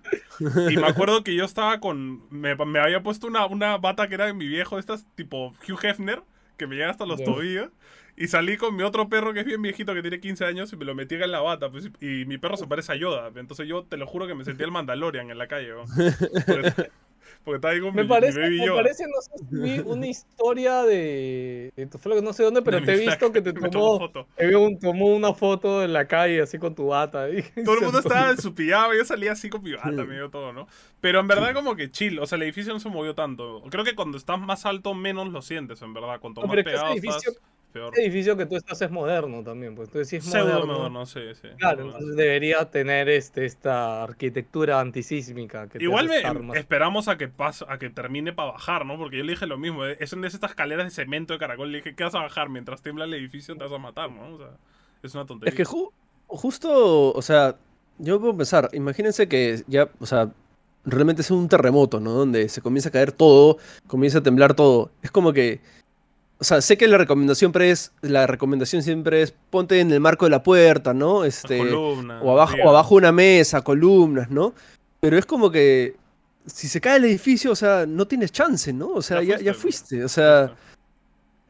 Y 0.70 0.76
me 0.78 0.86
acuerdo 0.86 1.22
que 1.22 1.34
yo 1.34 1.44
estaba 1.44 1.78
con. 1.78 2.22
Me, 2.30 2.54
me 2.56 2.78
había 2.78 3.02
puesto 3.02 3.26
una, 3.26 3.44
una 3.46 3.76
bata 3.76 4.08
que 4.08 4.14
era 4.14 4.24
de 4.26 4.32
mi 4.32 4.46
viejo, 4.48 4.78
estas 4.78 5.04
tipo 5.14 5.52
Hugh 5.68 5.84
Hefner, 5.84 6.22
que 6.56 6.66
me 6.66 6.76
llega 6.76 6.90
hasta 6.90 7.06
los 7.06 7.22
tobillos. 7.22 7.70
Y 8.16 8.28
salí 8.28 8.56
con 8.56 8.76
mi 8.76 8.84
otro 8.84 9.08
perro 9.08 9.32
que 9.32 9.40
es 9.40 9.46
bien 9.46 9.60
viejito, 9.60 9.92
que 9.92 10.00
tiene 10.00 10.20
15 10.20 10.44
años, 10.44 10.72
y 10.72 10.76
me 10.76 10.84
lo 10.84 10.94
metí 10.94 11.16
en 11.16 11.30
la 11.30 11.40
bata. 11.40 11.70
Pues, 11.70 11.90
y 12.00 12.24
mi 12.26 12.38
perro 12.38 12.56
se 12.56 12.66
parece 12.66 12.92
a 12.92 12.96
Yoda. 12.96 13.32
Entonces 13.34 13.66
yo 13.66 13.84
te 13.84 13.96
lo 13.96 14.06
juro 14.06 14.26
que 14.26 14.34
me 14.34 14.44
sentía 14.44 14.66
el 14.66 14.72
Mandalorian 14.72 15.30
en 15.30 15.38
la 15.38 15.48
calle. 15.48 15.70
¿no? 15.70 15.84
porque 17.44 17.56
estaba 17.56 17.74
ahí 17.74 17.80
con 17.80 17.94
Me 17.94 18.02
mi, 18.02 18.08
parece, 18.08 18.38
mi 18.40 18.58
baby 18.58 18.70
me 18.70 18.76
parece, 18.76 19.04
no 19.04 19.20
sé 19.20 19.30
si 19.48 19.56
vi 19.56 19.78
una 19.86 20.06
historia 20.06 20.82
de, 20.82 21.72
de 21.76 21.86
tu 21.86 21.98
flaco, 21.98 22.20
no 22.22 22.32
sé 22.32 22.42
dónde, 22.42 22.62
pero 22.62 22.80
De 22.80 22.86
te 22.86 22.94
he 22.94 22.96
visto 23.08 23.32
que 23.32 23.42
te 23.42 23.52
tomó 23.52 23.98
foto. 23.98 24.26
te 24.36 24.46
vio 24.46 24.60
un- 24.60 24.78
tomó 24.78 25.06
una 25.06 25.34
foto 25.34 25.82
en 25.84 25.92
la 25.92 26.06
calle 26.06 26.40
así 26.42 26.58
con 26.58 26.74
tu 26.74 26.86
bata. 26.88 27.28
y 27.30 27.42
Todo 27.64 27.76
el 27.76 27.82
mundo 27.82 27.98
estaba 27.98 28.30
en 28.30 28.40
su 28.40 28.54
pijama, 28.54 28.94
yo 28.96 29.04
salía 29.04 29.32
así 29.32 29.48
con 29.50 29.62
mi 29.62 29.72
bata, 29.74 29.90
medio 29.90 30.30
todo, 30.30 30.52
¿no? 30.52 30.66
Pero 31.00 31.20
en 31.20 31.26
verdad 31.28 31.52
como 31.54 31.76
que 31.76 31.90
chill, 31.90 32.18
o 32.18 32.26
sea, 32.26 32.36
el 32.36 32.42
edificio 32.42 32.72
no 32.72 32.80
se 32.80 32.88
movió 32.88 33.14
tanto. 33.14 33.62
Creo 33.70 33.84
que 33.84 33.94
cuando 33.94 34.16
estás 34.16 34.40
más 34.40 34.64
alto, 34.66 34.94
menos 34.94 35.28
lo 35.28 35.42
sientes, 35.42 35.82
en 35.82 35.92
verdad. 35.94 36.18
Cuanto 36.20 36.40
No, 36.40 36.46
más 36.46 36.56
pero 36.56 36.60
es 36.60 36.64
que 36.64 36.70
ese 36.70 36.78
pegado 36.80 36.94
edificio- 36.94 37.30
estás, 37.32 37.53
peor. 37.74 37.92
Este 37.92 38.02
edificio 38.06 38.36
que 38.36 38.46
tú 38.46 38.56
estás 38.56 38.80
es 38.80 38.90
moderno 38.90 39.42
también, 39.42 39.74
pues 39.74 39.88
entonces 39.88 40.08
si 40.08 40.16
es 40.16 40.24
Pseudo 40.24 40.46
moderno. 40.46 40.72
moderno, 40.78 41.06
sí, 41.06 41.20
sí. 41.40 41.48
Claro, 41.58 41.82
entonces 41.84 42.16
debería 42.16 42.64
tener 42.70 43.08
este, 43.10 43.44
esta 43.44 44.02
arquitectura 44.04 44.80
antisísmica. 44.80 45.68
Que 45.68 45.82
Igual 45.82 46.08
me, 46.08 46.22
más- 46.42 46.56
esperamos 46.56 47.08
a 47.08 47.18
que 47.18 47.28
pase, 47.28 47.64
a 47.68 47.78
que 47.78 47.90
termine 47.90 48.32
para 48.32 48.52
bajar, 48.52 48.86
¿no? 48.86 48.96
Porque 48.96 49.18
yo 49.18 49.24
le 49.24 49.32
dije 49.32 49.46
lo 49.46 49.58
mismo, 49.58 49.84
eh, 49.84 49.96
es 50.00 50.12
una 50.14 50.22
de 50.22 50.28
estas 50.28 50.50
escaleras 50.52 50.86
de 50.86 50.90
cemento 50.90 51.32
de 51.34 51.38
caracol, 51.38 51.70
le 51.72 51.78
dije, 51.78 51.94
¿qué 51.94 52.04
vas 52.04 52.14
a 52.14 52.20
bajar? 52.22 52.48
Mientras 52.48 52.80
tiembla 52.80 53.04
el 53.04 53.12
edificio 53.14 53.54
te 53.56 53.64
vas 53.64 53.72
a 53.72 53.78
matar, 53.78 54.10
¿no? 54.10 54.34
O 54.34 54.38
sea, 54.38 54.50
es 55.02 55.14
una 55.14 55.26
tontería. 55.26 55.50
Es 55.50 55.56
que 55.56 55.64
ju- 55.66 55.90
justo, 56.28 57.12
o 57.12 57.22
sea, 57.22 57.56
yo 57.98 58.18
puedo 58.20 58.36
pensar, 58.36 58.68
imagínense 58.72 59.28
que 59.28 59.62
ya, 59.66 59.88
o 60.00 60.06
sea, 60.06 60.32
realmente 60.84 61.22
es 61.22 61.30
un 61.30 61.48
terremoto, 61.48 62.00
¿no? 62.00 62.12
Donde 62.12 62.48
se 62.48 62.60
comienza 62.60 62.88
a 62.88 62.92
caer 62.92 63.12
todo, 63.12 63.58
comienza 63.86 64.18
a 64.18 64.22
temblar 64.22 64.54
todo. 64.54 64.90
Es 65.02 65.10
como 65.10 65.32
que, 65.32 65.60
o 66.38 66.44
sea, 66.44 66.60
sé 66.60 66.76
que 66.76 66.88
la 66.88 66.98
recomendación 66.98 67.36
siempre 67.36 67.70
es, 67.70 67.92
la 68.02 68.26
recomendación 68.26 68.82
siempre 68.82 69.22
es 69.22 69.34
ponte 69.50 69.80
en 69.80 69.92
el 69.92 70.00
marco 70.00 70.26
de 70.26 70.30
la 70.30 70.42
puerta, 70.42 70.92
¿no? 70.92 71.24
Este, 71.24 71.60
o 71.72 72.30
abajo, 72.32 72.56
o 72.64 72.68
abajo 72.68 72.96
una 72.96 73.12
mesa, 73.12 73.62
columnas, 73.62 74.30
¿no? 74.30 74.54
Pero 75.00 75.16
es 75.18 75.26
como 75.26 75.50
que 75.50 75.96
si 76.46 76.68
se 76.68 76.80
cae 76.80 76.96
el 76.96 77.04
edificio, 77.04 77.52
o 77.52 77.56
sea, 77.56 77.86
no 77.86 78.06
tienes 78.06 78.32
chance, 78.32 78.72
¿no? 78.72 78.88
O 78.88 79.02
sea, 79.02 79.22
ya, 79.22 79.38
Ya 79.38 79.44
ya 79.44 79.54
fuiste, 79.54 79.96
fuiste. 79.96 80.04
O 80.04 80.08
sea, 80.08 80.54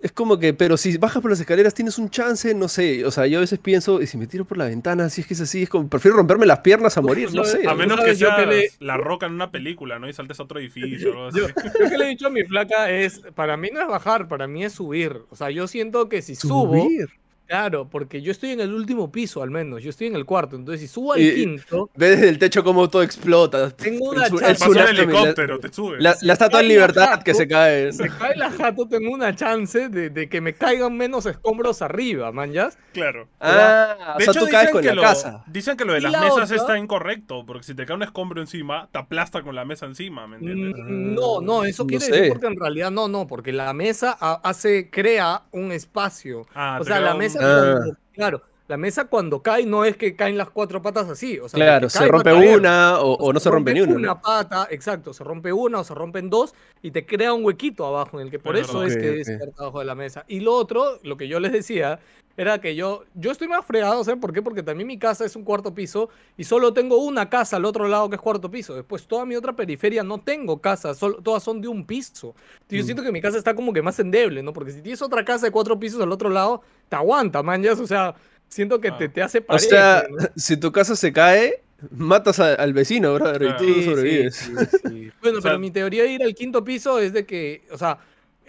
es 0.05 0.13
como 0.13 0.39
que, 0.39 0.53
pero 0.53 0.77
si 0.77 0.97
bajas 0.99 1.23
por 1.23 1.31
las 1.31 1.41
escaleras 1.41 1.73
tienes 1.73 1.97
un 1.99 2.11
chance, 2.11 2.55
no 2.55 2.69
sé. 2.69 3.07
O 3.07 3.11
sea, 3.11 3.27
yo 3.27 3.39
a 3.39 3.41
veces 3.41 3.59
pienso, 3.59 4.03
y 4.03 4.07
si 4.07 4.19
me 4.19 4.27
tiro 4.27 4.45
por 4.45 4.59
la 4.59 4.67
ventana, 4.67 5.09
si 5.09 5.23
es 5.23 5.27
que 5.27 5.33
es 5.33 5.41
así, 5.41 5.63
es 5.63 5.69
como, 5.71 5.89
prefiero 5.89 6.19
romperme 6.19 6.45
las 6.45 6.61
piernas 6.61 6.97
a 6.99 7.01
morir, 7.01 7.33
no 7.35 7.43
sé. 7.43 7.67
A 7.67 7.73
¿Tú 7.73 7.79
menos 7.79 7.99
que 8.01 8.15
yo 8.15 8.29
le- 8.47 8.71
la 8.81 8.99
roca 8.99 9.25
en 9.25 9.33
una 9.33 9.51
película, 9.51 9.99
¿no? 9.99 10.07
Y 10.07 10.13
saltes 10.13 10.39
a 10.39 10.43
otro 10.43 10.61
edificio 10.61 11.09
o 11.09 11.13
algo 11.13 11.27
así. 11.29 11.39
Yo, 11.41 11.47
yo 11.81 11.91
que 11.91 11.97
le 11.97 12.05
he 12.05 12.09
dicho 12.09 12.27
a 12.27 12.31
mi 12.31 12.45
flaca 12.45 12.91
es, 12.91 13.23
para 13.35 13.57
mí 13.57 13.71
no 13.73 13.81
es 13.81 13.89
bajar, 13.89 14.29
para 14.29 14.47
mí 14.47 14.63
es 14.63 14.75
subir. 14.75 15.23
O 15.31 15.37
sea, 15.37 15.51
yo 15.51 15.67
siento 15.67 16.09
que 16.11 16.21
si 16.21 16.35
subo, 16.37 16.83
Subir. 16.85 17.09
Claro, 17.47 17.89
porque 17.89 18.23
yo 18.23 18.31
estoy 18.33 18.51
en 18.51 18.61
el 18.61 18.73
último 18.73 19.11
piso 19.13 19.43
al 19.43 19.51
menos, 19.51 19.83
yo 19.83 19.91
estoy 19.91 20.07
en 20.09 20.17
el 20.17 20.25
cuarto, 20.25 20.57
entonces 20.57 20.81
si 20.81 20.89
subo 20.93 21.13
al 21.13 21.21
Y- 21.21 21.35
quinto, 21.35 21.91
Ves 21.95 22.11
desde 22.17 22.29
el 22.29 22.39
techo 22.39 22.65
como 22.65 22.89
todo 22.91 23.03
explota. 23.03 23.71
Tengo 23.77 24.13
El 24.13 24.19
una 24.19 24.27
el 24.27 24.57
chance. 24.57 24.75
La- 24.75 24.91
helicóptero, 24.91 25.59
te 25.59 25.73
subes. 25.73 26.03
La, 26.03 26.17
la 26.23 26.33
estatua 26.33 26.63
la 26.63 26.69
libertad 26.69 27.07
jato, 27.09 27.25
que 27.25 27.35
se 27.35 27.47
cae. 27.49 27.93
se 27.93 28.09
cae 28.09 28.37
la 28.37 28.51
jato, 28.51 28.87
tengo 28.89 29.11
una 29.13 29.35
chance 29.35 29.89
de, 29.89 30.11
de 30.11 30.29
que 30.29 30.41
me 30.41 30.55
caigan 30.55 30.97
menos 30.97 31.27
escombros 31.27 31.83
arriba, 31.83 32.33
man, 32.33 32.53
¿ya? 32.53 32.71
Claro. 32.93 33.29
Ah, 33.41 34.15
o 34.15 34.19
De 34.19 34.25
sea, 34.25 34.33
hecho, 34.33 34.41
tú 34.45 34.51
caes 34.51 34.61
dicen 34.69 34.73
con 34.73 34.83
que, 34.83 34.89
la 34.89 34.95
lo, 34.95 35.03
casa. 35.03 35.45
dicen 35.47 35.77
que 35.77 35.85
lo 35.85 35.93
de 35.93 36.01
las 36.01 36.13
la 36.13 36.21
mesas 36.21 36.43
otra- 36.45 36.57
está 36.57 36.79
incorrecto, 36.79 37.45
porque 37.47 37.65
si 37.65 37.75
te 37.75 37.85
cae 37.87 37.97
un 37.97 38.03
escombro 38.03 38.41
encima, 38.41 38.89
te 38.93 38.99
aplasta 38.99 39.43
con 39.43 39.55
la 39.55 39.65
mesa 39.65 39.87
encima, 39.87 40.27
¿me 40.27 40.37
entiendes? 40.37 40.75
Mm, 40.79 41.15
No, 41.15 41.41
no, 41.41 41.65
eso 41.65 41.83
No 41.85 41.87
quiere 41.89 42.05
sé. 42.05 42.13
decir 42.13 42.29
porque 42.33 42.47
en 42.47 42.59
realidad 42.59 42.91
no, 42.91 43.09
no, 43.09 43.27
porque 43.27 43.53
la 43.53 43.73
mesa 43.73 44.17
ha- 44.21 44.41
hace, 44.45 44.91
crea 44.91 45.43
un 45.53 45.73
espacio. 45.73 46.47
Ah, 46.55 46.79
o 46.81 46.85
sea, 46.85 47.01
la 47.01 47.13
un- 47.13 47.19
mesa, 47.41 47.71
Ah. 47.71 47.75
cuando- 47.79 47.97
claro, 48.13 48.43
la 48.67 48.77
mesa 48.79 49.05
cuando 49.05 49.43
cae 49.43 49.67
no 49.67 49.85
es 49.85 49.97
que 49.99 50.17
caen 50.17 50.39
las 50.39 50.49
cuatro 50.49 50.81
patas 50.81 51.09
así. 51.11 51.39
O 51.39 51.49
sea, 51.51 51.59
Claro, 51.59 51.91
se 51.91 52.07
rompe 52.09 52.33
una 52.33 52.99
o, 53.01 53.13
o 53.15 53.33
no 53.33 53.39
se 53.39 53.51
rompe 53.51 53.75
ni 53.75 53.83
una. 53.83 53.95
Una 53.95 54.09
¿no? 54.15 54.21
pata, 54.23 54.67
exacto, 54.71 55.13
se 55.13 55.23
rompe 55.23 55.53
una 55.53 55.81
o 55.81 55.85
se 55.85 55.95
rompen 55.95 56.31
dos 56.31 56.55
y 56.81 56.91
te 56.91 57.05
crea 57.05 57.35
un 57.35 57.45
huequito 57.45 57.85
abajo 57.87 58.19
en 58.19 58.27
el 58.27 58.31
que 58.31 58.39
por 58.39 58.57
Es 58.57 58.69
eso 58.69 58.79
verdad. 58.79 58.97
es 58.97 59.03
que 59.03 59.11
Ok, 59.33 59.43
es 59.45 59.59
abajo 59.59 59.79
de 59.81 59.85
la 59.85 59.95
mesa. 59.95 60.25
Y 60.29 60.41
lo 60.41 60.55
otro, 60.55 60.99
lo 61.03 61.17
que 61.19 61.29
yo 61.29 61.41
les 61.41 61.53
decía, 61.53 62.01
era 62.37 62.61
que 62.61 62.75
yo, 62.75 63.05
yo 63.15 63.31
estoy 63.31 63.47
más 63.49 63.65
fregado, 63.65 64.03
¿saben 64.03 64.21
por 64.21 64.33
qué? 64.33 64.43
Porque 64.43 64.63
también 64.63 64.87
mi 64.89 64.99
casa 64.99 65.25
es 65.25 65.37
un 65.37 65.45
cuarto 65.45 65.73
piso 65.75 66.09
y 66.37 66.45
solo 66.45 66.73
tengo 66.73 66.97
una 66.99 67.29
casa 67.31 67.57
al 67.57 67.65
otro 67.65 67.87
lado 67.89 68.09
que 68.11 68.17
es 68.17 68.21
cuarto 68.23 68.51
piso. 68.51 68.75
Después 68.75 69.07
toda 69.07 69.25
mi 69.25 69.37
otra 69.37 69.55
periferia 69.55 70.03
no 70.03 70.19
tengo 70.19 70.61
casa, 70.61 70.95
solo, 70.95 71.17
todas 71.23 71.43
son 71.43 71.61
de 71.61 71.69
un 71.69 71.87
piso. 71.87 72.35
Yo 72.69 72.83
Mm. 72.83 72.85
siento 72.87 73.03
que 73.03 73.13
mi 73.13 73.21
casa 73.21 73.39
está 73.39 73.55
como 73.55 73.73
que 73.73 73.83
más 73.83 73.99
endeble, 74.01 74.43
¿no? 74.43 74.53
Porque 74.53 74.73
si 74.73 74.83
tienes 74.83 75.01
otra 75.03 75.25
casa 75.25 75.47
de 75.47 75.53
cuatro 75.53 75.79
pisos 75.79 76.03
al 76.03 76.11
otro 76.11 76.29
lado, 76.29 76.63
te 76.89 76.97
aguanta, 76.97 77.43
man, 77.43 77.63
ya, 77.63 77.73
o 77.75 77.87
sea, 77.87 78.15
siento 78.49 78.81
que 78.81 78.89
Ah. 78.89 78.99
te, 78.99 79.09
te 79.09 79.23
hace 79.23 79.39
O 79.39 79.47
parejo, 79.47 79.69
sea, 79.71 80.05
¿no? 80.11 80.17
si 80.37 80.57
tu 80.57 80.73
casa 80.73 80.97
se 80.97 81.13
cae, 81.13 81.63
matas 81.91 82.41
a- 82.41 82.55
al 82.55 82.73
vecino, 82.73 83.15
brother, 83.15 83.43
y 83.43 83.45
Claro. 83.47 83.59
tú 83.59 83.65
Sí, 83.65 83.75
sí, 83.75 83.85
sobrevives. 83.85 84.35
sí, 84.37 84.53
sí. 84.89 85.13
Bueno, 85.23 85.39
O 85.39 85.41
sea- 85.43 85.51
pero 85.51 85.59
mi 85.59 85.71
teoría 85.71 86.03
de 86.03 86.11
ir 86.13 86.23
al 86.23 86.35
quinto 86.35 86.65
piso 86.65 86.99
es 86.99 87.13
de 87.13 87.27
que, 87.27 87.63
o 87.71 87.79
sea, 87.79 87.99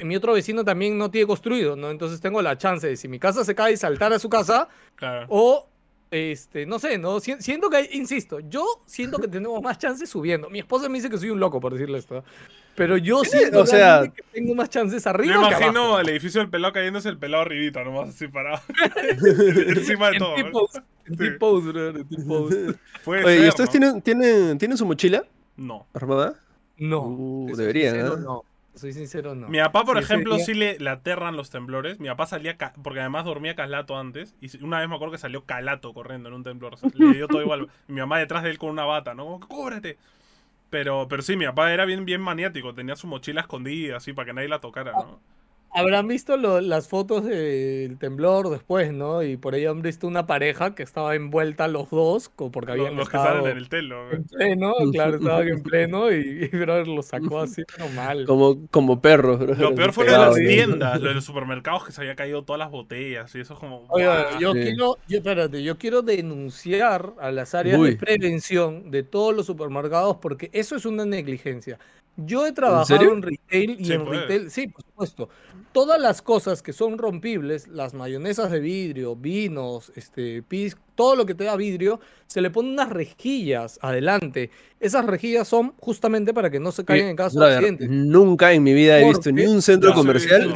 mi 0.03 0.15
otro 0.15 0.33
vecino 0.33 0.63
también 0.63 0.97
no 0.97 1.09
tiene 1.11 1.27
construido, 1.27 1.75
¿no? 1.75 1.91
Entonces 1.91 2.19
tengo 2.21 2.41
la 2.41 2.57
chance 2.57 2.87
de 2.87 2.97
si 2.97 3.07
mi 3.07 3.19
casa 3.19 3.43
se 3.45 3.55
cae, 3.55 3.77
saltar 3.77 4.13
a 4.13 4.19
su 4.19 4.29
casa 4.29 4.67
Claro. 4.95 5.27
o, 5.29 5.67
este, 6.11 6.65
no 6.65 6.79
sé, 6.79 6.97
¿no? 6.97 7.19
Si- 7.19 7.41
Siento 7.41 7.69
que, 7.69 7.89
insisto, 7.93 8.39
yo 8.39 8.65
siento 8.85 9.17
que 9.17 9.27
tenemos 9.27 9.61
más 9.61 9.77
chances 9.77 10.09
subiendo. 10.09 10.49
Mi 10.49 10.59
esposa 10.59 10.87
me 10.89 10.97
dice 10.97 11.09
que 11.09 11.17
soy 11.17 11.29
un 11.29 11.39
loco 11.39 11.59
por 11.59 11.73
decirle 11.73 11.97
esto, 11.97 12.23
pero 12.75 12.97
yo 12.97 13.23
siento 13.23 13.61
O 13.61 13.65
sea- 13.65 14.03
que 14.13 14.21
tengo 14.33 14.53
más 14.55 14.69
chances 14.69 15.03
Me 15.05 15.09
arriba 15.09 15.33
que 15.33 15.39
imagino 15.55 15.83
abajo. 15.85 15.99
el 16.01 16.09
edificio 16.09 16.41
del 16.41 16.49
pelado 16.49 16.73
cayéndose 16.73 17.09
el 17.09 17.17
pelado 17.17 17.43
arribita, 17.43 17.83
nomás 17.83 18.09
así 18.09 18.27
parado. 18.27 18.61
Encima 19.67 20.09
de 20.11 20.17
En 20.17 20.19
todo. 20.19 20.37
¿no? 20.37 21.05
Oye, 23.05 23.45
¿y 23.45 23.49
ustedes 23.49 23.59
¿no? 23.59 23.67
tienen, 23.71 24.01
tienen, 24.01 24.57
tienen 24.57 24.77
su 24.77 24.85
mochila 24.85 25.23
No. 25.57 25.85
armada? 25.93 26.35
No. 26.77 27.07
Uh, 27.07 27.55
deberían, 27.55 27.95
¿eh? 27.95 28.03
no. 28.19 28.43
Soy 28.75 28.91
sincero, 28.94 29.36
no. 29.36 29.48
Mi 29.48 29.60
papá, 29.60 29.84
por 29.86 29.98
Sí, 29.98 30.03
ejemplo, 30.03 30.38
sí 30.39 30.53
le, 30.53 30.77
le 30.79 30.89
aterran 30.89 31.38
los 31.38 31.50
temblores. 31.50 32.00
Mi 32.00 32.08
papá 32.08 32.25
salía, 32.27 32.58
ca- 32.58 32.74
porque 32.84 33.00
además 33.00 33.25
dormía 33.25 33.55
calato 33.55 33.98
antes. 33.98 34.36
Y 34.41 34.63
una 34.63 34.79
vez 34.79 34.89
me 34.89 34.96
acuerdo 34.96 35.13
que 35.13 35.17
salió 35.17 35.46
calato 35.46 35.94
corriendo 35.94 36.29
en 36.29 36.36
un 36.36 36.44
temblor. 36.44 36.77
Le 36.94 37.13
dio 37.15 37.27
todo 37.29 37.41
igual. 37.41 37.70
Mi 37.88 38.00
mamá 38.01 38.20
detrás 38.20 38.44
de 38.44 38.50
él 38.50 38.58
con 38.58 38.70
una 38.72 38.86
bata, 38.86 39.13
¿no? 39.13 39.24
Como, 39.25 39.39
que, 39.39 39.48
cúbrete. 39.48 39.98
Pero, 40.70 41.08
pero 41.10 41.22
sí, 41.24 41.38
mi 41.38 41.46
papá 41.46 41.72
era 41.74 41.86
bien, 41.86 42.05
bien 42.05 42.22
maniático. 42.22 42.74
Tenía 42.75 42.96
su 42.96 43.08
mochila 43.08 43.41
escondida, 43.41 43.98
así, 43.98 44.13
para 44.13 44.27
que 44.27 44.34
nadie 44.34 44.50
la 44.50 44.60
tocara, 44.62 44.94
¿no? 44.94 45.20
Habrán 45.77 46.07
visto 46.07 46.38
lo- 46.38 46.62
las 46.62 46.88
fotos 46.88 47.25
del 47.25 47.98
temblor 47.98 48.50
después, 48.50 48.93
¿no? 48.93 49.22
Y 49.24 49.36
por 49.36 49.55
ahí 49.55 49.65
han 49.65 49.81
visto 49.81 50.07
una 50.07 50.25
pareja 50.25 50.74
que 50.74 50.84
estaba 50.84 51.15
envuelta 51.15 51.67
los 51.67 51.89
dos, 51.89 52.29
porque 52.29 52.72
Los, 52.72 52.79
habían 52.79 52.95
los 52.95 53.10
que 53.10 53.17
estado 53.17 53.39
salen 53.39 53.51
en 53.51 53.57
el 53.57 53.67
telo. 53.67 54.10
en 54.12 54.24
pleno, 54.24 54.74
claro, 54.93 55.15
estaban 55.17 55.48
en 55.50 55.62
pleno 55.63 56.12
y, 56.13 56.50
y 56.51 56.57
brother, 56.57 56.88
lo 56.88 57.01
sacó 57.03 57.39
así, 57.41 57.63
pero 57.75 57.89
mal. 57.89 58.25
Como, 58.25 58.67
como 58.72 59.01
perros, 59.01 59.38
brother, 59.39 59.60
Lo 59.60 59.75
peor 59.75 59.91
fue 59.91 60.05
lo 60.05 60.12
de 60.13 60.17
las 60.17 60.36
tiendas, 60.36 61.01
lo 61.01 61.10
de 61.10 61.15
los 61.15 61.25
supermercados 61.25 61.84
que 61.86 61.91
se 61.91 62.00
había 62.00 62.15
caído 62.15 62.43
todas 62.45 62.60
las 62.60 62.72
botellas. 62.72 63.36
Y 63.36 63.41
eso 63.41 63.53
es 63.55 63.60
como. 63.60 63.84
Oye, 63.89 64.05
¡buah! 64.05 64.39
yo 64.39 64.53
Sí. 64.53 64.62
quiero, 64.62 64.98
yo, 65.10 65.17
espérate, 65.17 65.62
yo 65.62 65.77
quiero 65.77 66.01
denunciar 66.03 67.13
a 67.19 67.31
las 67.31 67.53
áreas 67.53 67.77
Uy. 67.79 67.91
de 67.91 67.95
prevención 67.98 68.91
de 68.91 69.03
todos 69.03 69.36
los 69.36 69.45
supermercados 69.45 70.17
porque 70.22 70.50
eso 70.53 70.77
es 70.77 70.86
una 70.86 71.05
negligencia. 71.05 71.79
Yo 72.17 72.45
he 72.48 72.51
trabajado 72.53 73.12
en 73.12 73.22
retail 73.22 73.77
y 73.79 73.86
Sí, 73.86 73.93
en 73.93 74.05
pues. 74.05 74.22
retail, 74.22 74.50
sí, 74.51 74.67
por 74.67 74.84
supuesto. 74.84 75.29
Todas 75.74 76.00
las 76.00 76.22
cosas 76.22 76.62
que 76.62 76.72
son 76.72 76.98
rompibles, 76.98 77.67
las 77.67 77.93
mayonesas 77.93 78.50
de 78.50 78.62
vidrio, 78.62 79.17
vinos, 79.17 79.91
este, 79.95 80.41
pis, 80.41 80.77
todo 80.95 81.17
lo 81.17 81.25
que 81.25 81.36
te 81.36 81.43
da 81.43 81.57
vidrio, 81.57 82.00
se 82.27 82.39
le 82.39 82.50
ponen 82.50 82.72
unas 82.72 82.89
rejillas 82.89 83.77
adelante. 83.81 84.50
Esas 84.79 85.05
rejillas 85.05 85.48
son 85.50 85.74
justamente 85.79 86.34
para 86.34 86.50
que 86.50 86.62
no 86.62 86.72
se 86.72 86.86
caigan 86.86 87.10
en 87.10 87.15
caso 87.17 87.38
de 87.39 87.45
Brother, 87.45 87.57
accidente. 87.57 87.88
Nunca 87.89 88.53
en 88.53 88.63
mi 88.63 88.74
vida 88.74 88.98
he 88.98 89.03
¿Por 89.03 89.15
visto 89.15 89.31
ni 89.34 89.45
un 89.45 89.62
centro 89.62 89.93
comercial 89.93 90.53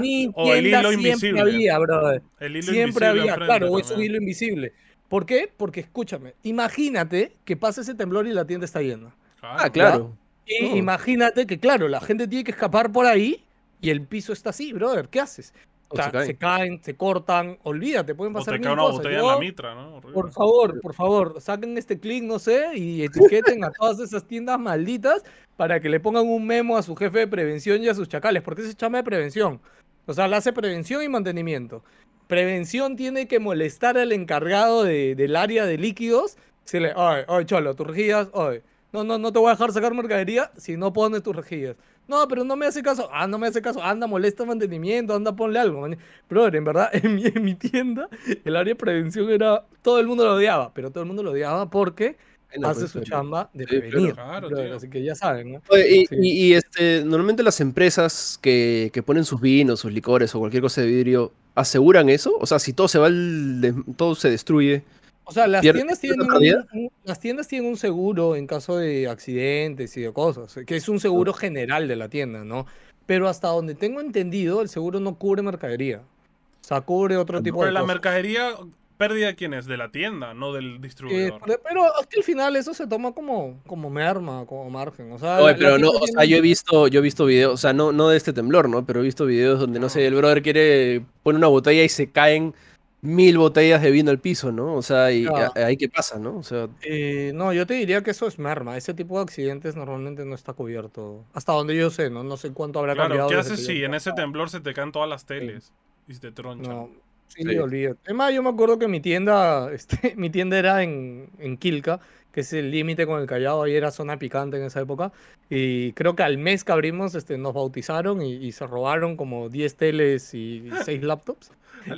mi 0.00 0.30
O 0.34 0.54
el 0.54 0.64
tienda 0.64 0.80
hilo 0.80 0.88
siempre 0.90 1.10
invisible. 1.10 1.40
había, 1.42 1.78
brother. 1.78 2.22
El 2.40 2.56
hilo 2.56 2.72
Siempre 2.72 3.06
invisible 3.08 3.30
había, 3.30 3.46
claro, 3.46 3.70
o 3.70 3.78
es 3.78 3.90
un 3.90 4.02
hilo 4.02 4.16
invisible. 4.16 4.72
¿Por 5.08 5.26
qué? 5.26 5.52
Porque 5.54 5.80
escúchame, 5.80 6.34
imagínate 6.42 7.36
que 7.44 7.56
pasa 7.56 7.82
ese 7.82 7.94
temblor 7.94 8.26
y 8.26 8.32
la 8.32 8.46
tienda 8.46 8.64
está 8.64 8.80
llena. 8.80 9.14
Ah, 9.42 9.68
claro. 9.70 10.16
Y 10.46 10.64
Oh. 10.66 10.76
imagínate 10.76 11.46
que, 11.46 11.58
claro, 11.58 11.88
la 11.88 12.00
gente 12.00 12.28
tiene 12.28 12.44
que 12.44 12.52
escapar 12.52 12.92
por 12.92 13.04
ahí 13.06 13.44
y 13.80 13.90
el 13.90 14.02
piso 14.02 14.32
está 14.32 14.50
así, 14.50 14.72
brother. 14.72 15.08
¿Qué 15.08 15.20
haces? 15.20 15.52
O 15.88 15.94
O 15.94 15.96
sea, 15.96 16.06
se 16.06 16.10
caen. 16.12 16.26
se 16.26 16.36
caen, 16.36 16.80
se 16.82 16.96
cortan, 16.96 17.58
olvídate, 17.62 18.14
pueden 18.14 18.34
O 18.34 18.38
pasar 18.38 18.54
te 18.54 18.58
mil 18.58 18.64
cae 18.64 18.72
una 18.74 18.82
cosas. 18.82 18.96
botella 18.98 19.16
Yo, 19.18 19.24
en 19.24 19.28
la 19.34 19.38
mitra, 19.38 19.74
¿no? 19.74 19.96
Horrible. 19.96 20.14
por 20.14 20.32
favor, 20.32 20.80
por 20.80 20.94
favor, 20.94 21.40
saquen 21.40 21.78
este 21.78 21.98
clic, 22.00 22.24
no 22.24 22.38
sé, 22.40 22.76
y 22.76 23.02
etiqueten 23.04 23.62
a 23.64 23.70
todas 23.70 24.00
esas 24.00 24.24
tiendas 24.26 24.58
malditas 24.58 25.22
para 25.56 25.78
que 25.80 25.88
le 25.88 26.00
pongan 26.00 26.26
un 26.26 26.44
memo 26.46 26.76
a 26.76 26.82
su 26.82 26.96
jefe 26.96 27.20
de 27.20 27.26
prevención 27.28 27.82
y 27.82 27.88
a 27.88 27.94
sus 27.94 28.08
chacales, 28.08 28.42
porque 28.42 28.62
ese 28.62 28.74
chama 28.74 28.98
de 28.98 29.04
prevención. 29.04 29.60
O 30.06 30.12
sea, 30.12 30.26
le 30.28 30.36
hace 30.36 30.52
prevención 30.52 31.02
y 31.04 31.08
mantenimiento. 31.08 31.82
Prevención 32.26 32.96
tiene 32.96 33.28
que 33.28 33.38
molestar 33.38 33.96
al 33.98 34.10
encargado 34.12 34.82
de- 34.82 35.14
del 35.14 35.36
área 35.36 35.64
de 35.66 35.78
líquidos. 35.78 36.36
Se 36.64 36.80
le, 36.80 36.92
ay, 36.96 37.22
ay, 37.28 37.44
cholo, 37.44 37.74
tus 37.76 37.86
rejillas, 37.86 38.28
ay. 38.34 38.60
No, 38.96 39.04
no, 39.04 39.18
no 39.18 39.30
te 39.30 39.38
voy 39.38 39.48
a 39.48 39.50
dejar 39.52 39.72
sacar 39.72 39.92
mercadería 39.92 40.50
si 40.56 40.76
no 40.78 40.90
pones 40.92 41.22
tus 41.22 41.36
rejillas. 41.36 41.76
No, 42.08 42.26
pero 42.28 42.44
no 42.44 42.56
me 42.56 42.64
hace 42.66 42.82
caso. 42.82 43.10
Ah, 43.12 43.26
no 43.26 43.36
me 43.38 43.46
hace 43.48 43.60
caso. 43.60 43.82
Anda, 43.82 44.06
molesta 44.06 44.44
mantenimiento, 44.46 45.14
anda, 45.14 45.36
ponle 45.36 45.58
algo. 45.58 45.82
man. 45.82 45.98
Pero 46.28 46.46
en 46.54 46.64
verdad, 46.64 46.88
en 47.04 47.14
mi, 47.14 47.26
en 47.26 47.44
mi 47.44 47.54
tienda, 47.54 48.08
el 48.44 48.56
área 48.56 48.72
de 48.72 48.76
prevención 48.76 49.28
era. 49.30 49.64
Todo 49.82 50.00
el 50.00 50.06
mundo 50.06 50.24
lo 50.24 50.34
odiaba, 50.34 50.72
pero 50.72 50.90
todo 50.90 51.02
el 51.02 51.08
mundo 51.08 51.22
lo 51.22 51.32
odiaba 51.32 51.68
porque 51.68 52.16
hace 52.62 52.80
pues, 52.80 52.90
su 52.92 53.00
chamba 53.02 53.50
de 53.52 53.64
Sí, 53.66 53.76
prevenir. 53.78 54.14
claro, 54.14 54.48
brother, 54.48 54.66
tío. 54.68 54.76
así 54.76 54.88
que 54.88 55.02
ya 55.04 55.14
saben, 55.14 55.52
¿no? 55.52 55.62
Oye, 55.68 55.94
y, 55.94 56.06
Sí. 56.06 56.14
y- 56.18 56.46
y, 56.46 56.54
este, 56.54 57.02
normalmente 57.04 57.42
las 57.42 57.60
empresas 57.60 58.38
que, 58.40 58.90
que 58.94 59.02
ponen 59.02 59.24
sus 59.26 59.40
vinos, 59.42 59.80
sus 59.80 59.92
licores 59.92 60.34
o 60.34 60.38
cualquier 60.38 60.62
cosa 60.62 60.80
de 60.80 60.86
vidrio, 60.86 61.32
¿aseguran 61.54 62.08
eso? 62.08 62.32
O 62.40 62.46
sea, 62.46 62.58
si 62.58 62.72
todo 62.72 62.88
se 62.88 62.98
va 62.98 63.06
al 63.08 63.60
de- 63.60 63.74
todo 63.96 64.14
se 64.14 64.30
destruye. 64.30 64.84
O 65.28 65.32
sea, 65.32 65.46
las 65.48 65.60
¿Pierde- 65.62 65.78
tiendas, 65.80 66.00
tienen 66.00 66.20
un, 66.22 66.80
un- 66.84 66.90
las 67.04 67.18
tiendas 67.18 67.48
tienen 67.48 67.68
un 67.68 67.76
seguro 67.76 68.36
en 68.36 68.46
caso 68.46 68.76
de 68.76 69.08
accidentes 69.08 69.96
y 69.96 70.02
de 70.02 70.12
cosas, 70.12 70.54
que 70.64 70.76
es 70.76 70.88
un 70.88 71.00
seguro 71.00 71.32
general 71.32 71.88
de 71.88 71.96
la 71.96 72.08
tienda, 72.08 72.44
¿no? 72.44 72.64
Pero 73.06 73.28
hasta 73.28 73.48
donde 73.48 73.74
tengo 73.74 74.00
entendido, 74.00 74.62
el 74.62 74.68
seguro 74.68 75.00
no 75.00 75.16
cubre 75.18 75.42
mercadería. 75.42 75.98
O 75.98 76.64
sea, 76.64 76.80
cubre 76.80 77.16
otro 77.16 77.42
tipo 77.42 77.58
Pero 77.58 77.66
de 77.66 77.72
la 77.72 77.80
cosas. 77.80 77.94
mercadería, 77.94 78.50
pérdida 78.98 79.26
de 79.26 79.34
quién 79.34 79.52
es? 79.54 79.66
De 79.66 79.76
la 79.76 79.90
tienda, 79.90 80.32
no 80.32 80.52
del 80.52 80.76
Eh, 80.76 80.78
distribuidor. 80.80 81.40
pero 81.44 81.60
pero 81.62 81.84
es 82.00 82.06
que 82.06 82.20
al 82.20 82.24
final 82.24 82.54
eso 82.56 82.72
se 82.72 82.86
toma 82.86 83.12
como, 83.12 83.60
como 83.66 83.90
merma, 83.90 84.46
como 84.46 84.70
margen. 84.70 85.10
O 85.12 85.18
sea, 85.18 85.38
Oye, 85.40 85.52
la- 85.52 85.58
pero 85.58 85.70
la 85.72 85.78
no, 85.78 85.90
o 85.90 86.06
sea, 86.06 86.24
yo 86.24 86.36
he 86.36 86.40
visto, 86.40 86.86
yo 86.88 87.00
he 87.00 87.02
visto 87.02 87.24
videos, 87.26 87.52
o 87.52 87.56
sea, 87.56 87.72
no, 87.72 87.90
no 87.92 88.08
de 88.08 88.16
este 88.16 88.32
temblor, 88.32 88.68
¿no? 88.68 88.86
Pero 88.86 89.00
he 89.00 89.02
visto 89.02 89.26
videos 89.26 89.58
donde, 89.60 89.78
no 89.80 89.88
sé, 89.88 90.06
el 90.06 90.14
brother 90.14 90.40
quiere, 90.42 91.02
pone 91.24 91.36
una 91.38 91.48
botella 91.48 91.82
y 91.84 91.88
se 91.88 92.10
caen 92.10 92.54
mil 93.02 93.38
botellas 93.38 93.82
de 93.82 93.90
vino 93.90 94.10
al 94.10 94.18
piso, 94.18 94.50
¿no? 94.52 94.74
O 94.74 94.82
sea, 94.82 95.12
y 95.12 95.26
a- 95.26 95.52
ahí 95.54 95.76
qué 95.76 95.88
pasa, 95.88 96.18
¿no? 96.18 96.36
O 96.38 96.42
sea, 96.42 96.68
Eh, 96.82 97.32
no, 97.34 97.52
yo 97.52 97.66
te 97.66 97.74
diría 97.74 98.02
que 98.02 98.10
eso 98.10 98.26
es 98.26 98.38
merma. 98.38 98.76
Ese 98.76 98.94
tipo 98.94 99.16
de 99.16 99.22
accidentes 99.22 99.76
normalmente 99.76 100.24
no 100.24 100.34
está 100.34 100.52
cubierto. 100.54 101.24
Hasta 101.34 101.52
donde 101.52 101.76
yo 101.76 101.90
sé, 101.90 102.10
¿no? 102.10 102.24
No 102.24 102.36
sé 102.36 102.52
cuánto 102.52 102.78
habrá 102.80 102.94
Claro, 102.94 103.08
cambiado. 103.10 103.28
¿qué 103.28 103.36
desde 103.36 103.52
haces 103.54 103.66
si 103.66 103.84
en 103.84 103.94
ese 103.94 104.12
temblor 104.12 104.50
se 104.50 104.60
te 104.60 104.72
caen 104.74 104.92
todas 104.92 105.08
las 105.08 105.24
teles 105.26 105.72
y 106.08 106.14
se 106.14 106.20
te 106.20 106.32
tronchan? 106.32 106.74
No, 106.76 106.90
Sí, 107.28 107.42
Sí. 107.42 107.58
olvídate. 107.58 107.98
Además, 108.04 108.32
yo 108.34 108.42
me 108.42 108.50
acuerdo 108.50 108.78
que 108.78 108.86
mi 108.86 109.00
tienda, 109.00 109.68
este, 109.72 110.14
mi 110.16 110.30
tienda 110.30 110.58
era 110.58 110.82
en, 110.84 111.28
en 111.40 111.56
Quilca, 111.58 111.98
que 112.32 112.40
es 112.42 112.52
el 112.52 112.70
límite 112.70 113.04
con 113.04 113.20
el 113.20 113.26
Callao, 113.26 113.64
ahí 113.64 113.74
era 113.74 113.90
zona 113.90 114.16
picante 114.18 114.56
en 114.58 114.62
esa 114.64 114.80
época. 114.80 115.12
Y 115.50 115.92
creo 115.94 116.14
que 116.14 116.22
al 116.22 116.38
mes 116.38 116.62
que 116.62 116.70
abrimos, 116.72 117.14
este, 117.16 117.36
nos 117.36 117.52
bautizaron 117.52 118.22
y, 118.22 118.34
y 118.36 118.52
se 118.52 118.66
robaron 118.66 119.16
como 119.16 119.48
10 119.48 119.76
teles 119.76 120.34
y 120.34 120.70
6 120.84 121.02
laptops. 121.02 121.50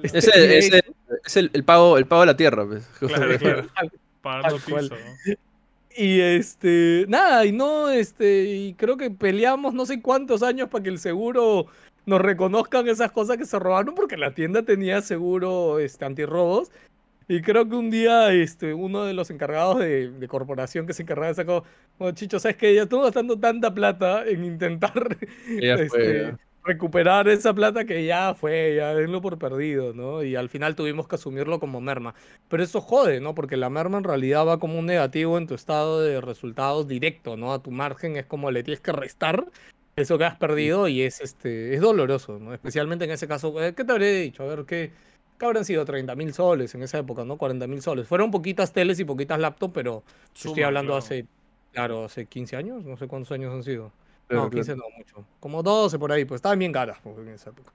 Este, 0.02 0.18
Ese, 0.18 0.58
ese- 0.58 0.82
es 1.24 1.36
el, 1.36 1.50
el 1.52 1.64
pago, 1.64 1.98
el 1.98 2.06
pago 2.06 2.22
de 2.22 2.26
la 2.26 2.36
tierra, 2.36 2.66
pues. 2.66 2.86
Claro, 2.98 3.38
claro. 3.38 3.66
Tal- 3.74 3.92
Pagando 4.22 4.56
Tal 4.58 4.64
cual. 4.70 4.88
piso. 4.90 4.94
¿no? 5.26 5.34
Y 5.96 6.20
este, 6.20 7.06
nada, 7.08 7.44
y 7.44 7.52
no, 7.52 7.90
este, 7.90 8.44
y 8.44 8.74
creo 8.74 8.96
que 8.96 9.10
peleamos 9.10 9.74
no 9.74 9.84
sé 9.86 10.00
cuántos 10.00 10.42
años 10.42 10.68
para 10.68 10.84
que 10.84 10.90
el 10.90 10.98
seguro 10.98 11.66
nos 12.06 12.20
reconozcan 12.20 12.86
esas 12.88 13.10
cosas 13.10 13.36
que 13.36 13.44
se 13.44 13.58
robaron, 13.58 13.94
porque 13.94 14.16
la 14.16 14.32
tienda 14.32 14.62
tenía 14.62 15.00
seguro, 15.02 15.78
este, 15.80 16.04
antirrobos. 16.04 16.70
Y 17.26 17.42
creo 17.42 17.68
que 17.68 17.74
un 17.74 17.90
día, 17.90 18.32
este, 18.32 18.72
uno 18.74 19.04
de 19.04 19.12
los 19.12 19.28
encargados 19.30 19.80
de, 19.80 20.10
de 20.10 20.28
corporación 20.28 20.86
que 20.86 20.94
se 20.94 21.02
encargaba 21.02 21.28
de 21.28 21.34
sacar, 21.34 21.62
bueno, 21.98 22.14
Chicho, 22.14 22.38
¿sabes 22.38 22.56
qué? 22.56 22.74
Ya 22.74 22.84
estuvo 22.84 23.02
gastando 23.02 23.38
tanta 23.38 23.74
plata 23.74 24.24
en 24.26 24.44
intentar 24.44 25.16
Ya 25.60 25.76
fue, 25.76 25.84
este, 25.84 26.22
ya. 26.22 26.38
Recuperar 26.68 27.28
esa 27.28 27.54
plata 27.54 27.84
que 27.86 28.04
ya 28.04 28.34
fue, 28.34 28.74
ya 28.76 28.94
denlo 28.94 29.20
por 29.22 29.38
perdido, 29.38 29.94
¿no? 29.94 30.22
Y 30.22 30.36
al 30.36 30.48
final 30.50 30.76
tuvimos 30.76 31.08
que 31.08 31.16
asumirlo 31.16 31.58
como 31.60 31.80
merma. 31.80 32.14
Pero 32.48 32.62
eso 32.62 32.80
jode, 32.80 33.20
¿no? 33.20 33.34
Porque 33.34 33.56
la 33.56 33.70
merma 33.70 33.98
en 33.98 34.04
realidad 34.04 34.46
va 34.46 34.58
como 34.58 34.78
un 34.78 34.86
negativo 34.86 35.38
en 35.38 35.46
tu 35.46 35.54
estado 35.54 36.00
de 36.02 36.20
resultados 36.20 36.86
directo, 36.86 37.36
¿no? 37.36 37.52
A 37.52 37.62
tu 37.62 37.70
margen 37.70 38.16
es 38.16 38.26
como 38.26 38.50
le 38.50 38.62
tienes 38.62 38.80
que 38.80 38.92
restar 38.92 39.46
eso 39.96 40.18
que 40.18 40.24
has 40.24 40.36
perdido 40.36 40.88
y 40.88 41.02
es 41.02 41.20
este 41.20 41.74
es 41.74 41.80
doloroso, 41.80 42.38
¿no? 42.38 42.52
Especialmente 42.54 43.04
en 43.06 43.10
ese 43.12 43.26
caso, 43.26 43.60
eh, 43.62 43.74
¿qué 43.74 43.84
te 43.84 43.92
habría 43.92 44.12
dicho? 44.12 44.42
A 44.42 44.46
ver, 44.46 44.64
¿qué, 44.66 44.92
qué 45.38 45.46
habrán 45.46 45.64
sido? 45.64 45.84
30 45.84 46.14
mil 46.14 46.32
soles 46.34 46.74
en 46.74 46.82
esa 46.82 46.98
época, 46.98 47.24
¿no? 47.24 47.38
40 47.38 47.66
mil 47.66 47.82
soles. 47.82 48.06
Fueron 48.06 48.30
poquitas 48.30 48.72
teles 48.72 49.00
y 49.00 49.04
poquitas 49.04 49.40
laptops, 49.40 49.74
pero 49.74 50.04
estoy 50.34 50.54
Suma, 50.54 50.66
hablando 50.66 50.92
claro. 50.92 50.98
hace, 51.04 51.26
claro, 51.72 52.04
hace 52.04 52.26
15 52.26 52.56
años, 52.56 52.84
no 52.84 52.96
sé 52.96 53.08
cuántos 53.08 53.32
años 53.32 53.52
han 53.54 53.62
sido. 53.64 53.92
Claro, 54.28 54.44
no, 54.44 54.50
claro. 54.50 54.64
15 54.64 54.76
no 54.76 54.84
mucho. 54.96 55.24
Como 55.40 55.62
12 55.62 55.98
por 55.98 56.12
ahí, 56.12 56.24
pues 56.24 56.38
estaban 56.38 56.58
bien 56.58 56.72
caras 56.72 56.98
pues, 57.02 57.16
en 57.18 57.28
esa 57.28 57.50
época. 57.50 57.72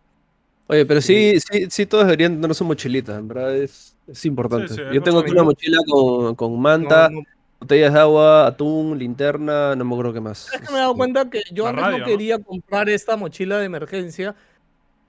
Oye, 0.68 0.86
pero 0.86 1.02
sí, 1.02 1.40
sí, 1.40 1.68
sí, 1.70 1.86
todos 1.86 2.06
deberían 2.06 2.40
tener 2.40 2.56
su 2.56 2.64
mochilita, 2.64 3.18
en 3.18 3.28
verdad 3.28 3.56
es, 3.56 3.98
es 4.08 4.26
importante. 4.26 4.70
Sí, 4.70 4.76
sí, 4.76 4.82
Yo 4.94 5.04
tengo 5.04 5.20
aquí 5.20 5.32
una 5.32 5.44
mochila 5.44 5.78
con, 5.86 6.36
con 6.36 6.60
manta, 6.62 7.10
No, 7.10 7.20
no, 7.20 7.26
botellas 7.60 7.94
de 7.94 8.00
agua, 8.00 8.48
atún, 8.48 8.98
linterna, 8.98 9.76
no 9.76 9.84
me 9.84 9.94
acuerdo 9.94 10.14
qué 10.14 10.22
más. 10.22 10.54
Es 10.54 10.62
que 10.62 10.72
me 10.72 10.78
he 10.78 10.82
dado 10.82 10.96
cuenta 10.96 11.30
que 11.30 11.42
yo 11.52 11.64
La 11.64 11.70
antes 11.72 11.84
radio, 11.84 11.98
no 11.98 12.06
¿no? 12.06 12.12
quería 12.12 12.40
comprar 12.40 12.88
esta 12.90 13.18
mochila 13.18 13.58
de 13.58 13.66
emergencia, 13.66 14.36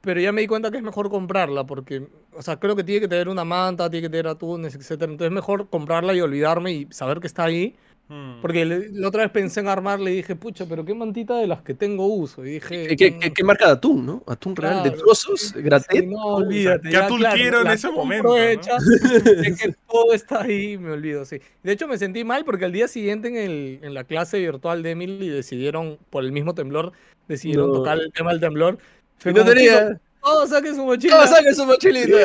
pero 0.01 0.21
ya 0.21 0.33
me 0.33 0.41
di 0.41 0.47
cuenta 0.49 0.71
que 0.71 0.79
es 0.79 0.83
mejor 0.83 1.09
comprarla, 1.09 1.65
porque, 1.65 2.09
o 2.33 2.43
sea, 2.43 2.59
creo 2.59 2.75
que 2.75 2.83
tiene 2.85 3.03
que 3.03 3.09
tener 3.09 3.29
una 3.29 3.45
manta, 3.45 3.89
tiene 3.89 4.07
que 4.09 4.11
tener 4.11 4.27
atunes, 4.29 4.75
etcétera. 4.75 5.13
Entonces 5.13 5.31
es 5.31 5.35
mejor 5.35 5.69
comprarla 5.69 6.15
y 6.15 6.21
olvidarme 6.21 6.73
y 6.73 6.89
saber 6.91 7.21
que 7.21 7.29
está 7.29 7.45
ahí. 7.45 7.77
Mm. 8.07 8.43
Porque 8.43 8.67
le- 8.67 8.91
la 8.93 9.09
otra 9.09 9.23
vez 9.23 9.31
pensé 9.31 9.61
en 9.61 9.69
armarle 9.69 10.13
y 10.13 10.17
dije, 10.17 10.37
pucha, 10.37 10.67
pero 10.69 10.85
qué 10.85 10.93
mantita 10.95 11.39
de 11.39 11.47
las 11.47 11.63
que 11.63 11.73
tengo 11.73 12.07
uso. 12.07 12.45
Y 12.45 12.51
dije, 12.51 12.87
¿Qué, 12.89 12.97
qué, 12.97 13.11
"Mm, 13.13 13.19
qué- 13.21 13.33
qué 13.33 13.45
marca 13.45 13.65
de 13.67 13.73
atún, 13.73 14.05
no? 14.05 14.23
Atún 14.27 14.55
real, 14.55 14.83
de 14.83 14.91
trozos, 14.91 15.55
gratet. 15.57 16.01
sí, 16.03 16.07
no, 16.07 16.23
olvídate. 16.37 16.83
¿qué 16.89 16.93
ya, 16.93 17.07
atún 17.07 17.19
claro, 17.19 17.37
quiero 17.37 17.61
en 17.63 17.67
ese 17.69 17.91
momento, 17.91 18.29
no? 18.29 18.37
hecha, 18.37 18.77
sé 19.49 19.55
que 19.57 19.75
todo 19.91 20.13
está 20.13 20.43
ahí, 20.43 20.77
me 20.77 20.91
olvido, 20.91 21.25
sí. 21.25 21.39
De 21.63 21.73
hecho, 21.73 21.89
me 21.89 21.97
sentí 21.97 22.25
mal 22.25 22.45
porque 22.45 22.67
al 22.67 22.73
día 22.73 22.89
siguiente 22.89 23.29
en, 23.29 23.37
el, 23.37 23.79
en 23.83 23.95
la 23.95 24.05
clase 24.05 24.39
virtual 24.39 24.83
de 24.83 24.91
Emily 24.91 25.29
decidieron, 25.31 25.99
por 26.11 26.25
el 26.25 26.33
mismo 26.33 26.55
temblor, 26.55 26.93
decidieron 27.27 27.69
No. 27.69 27.75
tocar 27.79 27.99
el 27.99 28.13
tema 28.13 28.33
del 28.33 28.41
temblor. 28.41 28.79
Fue 29.17 29.33
no 29.33 29.39
como, 29.41 29.53
tenía. 29.55 29.99
"Chicos, 30.25 30.33
Todos 30.33 30.51
saquen 30.51 30.75
su 30.75 30.85
mochila. 30.85 31.17
¡Todos 31.17 31.31
saquen 31.31 31.55
su 31.55 31.67
mochilita! 31.67 32.17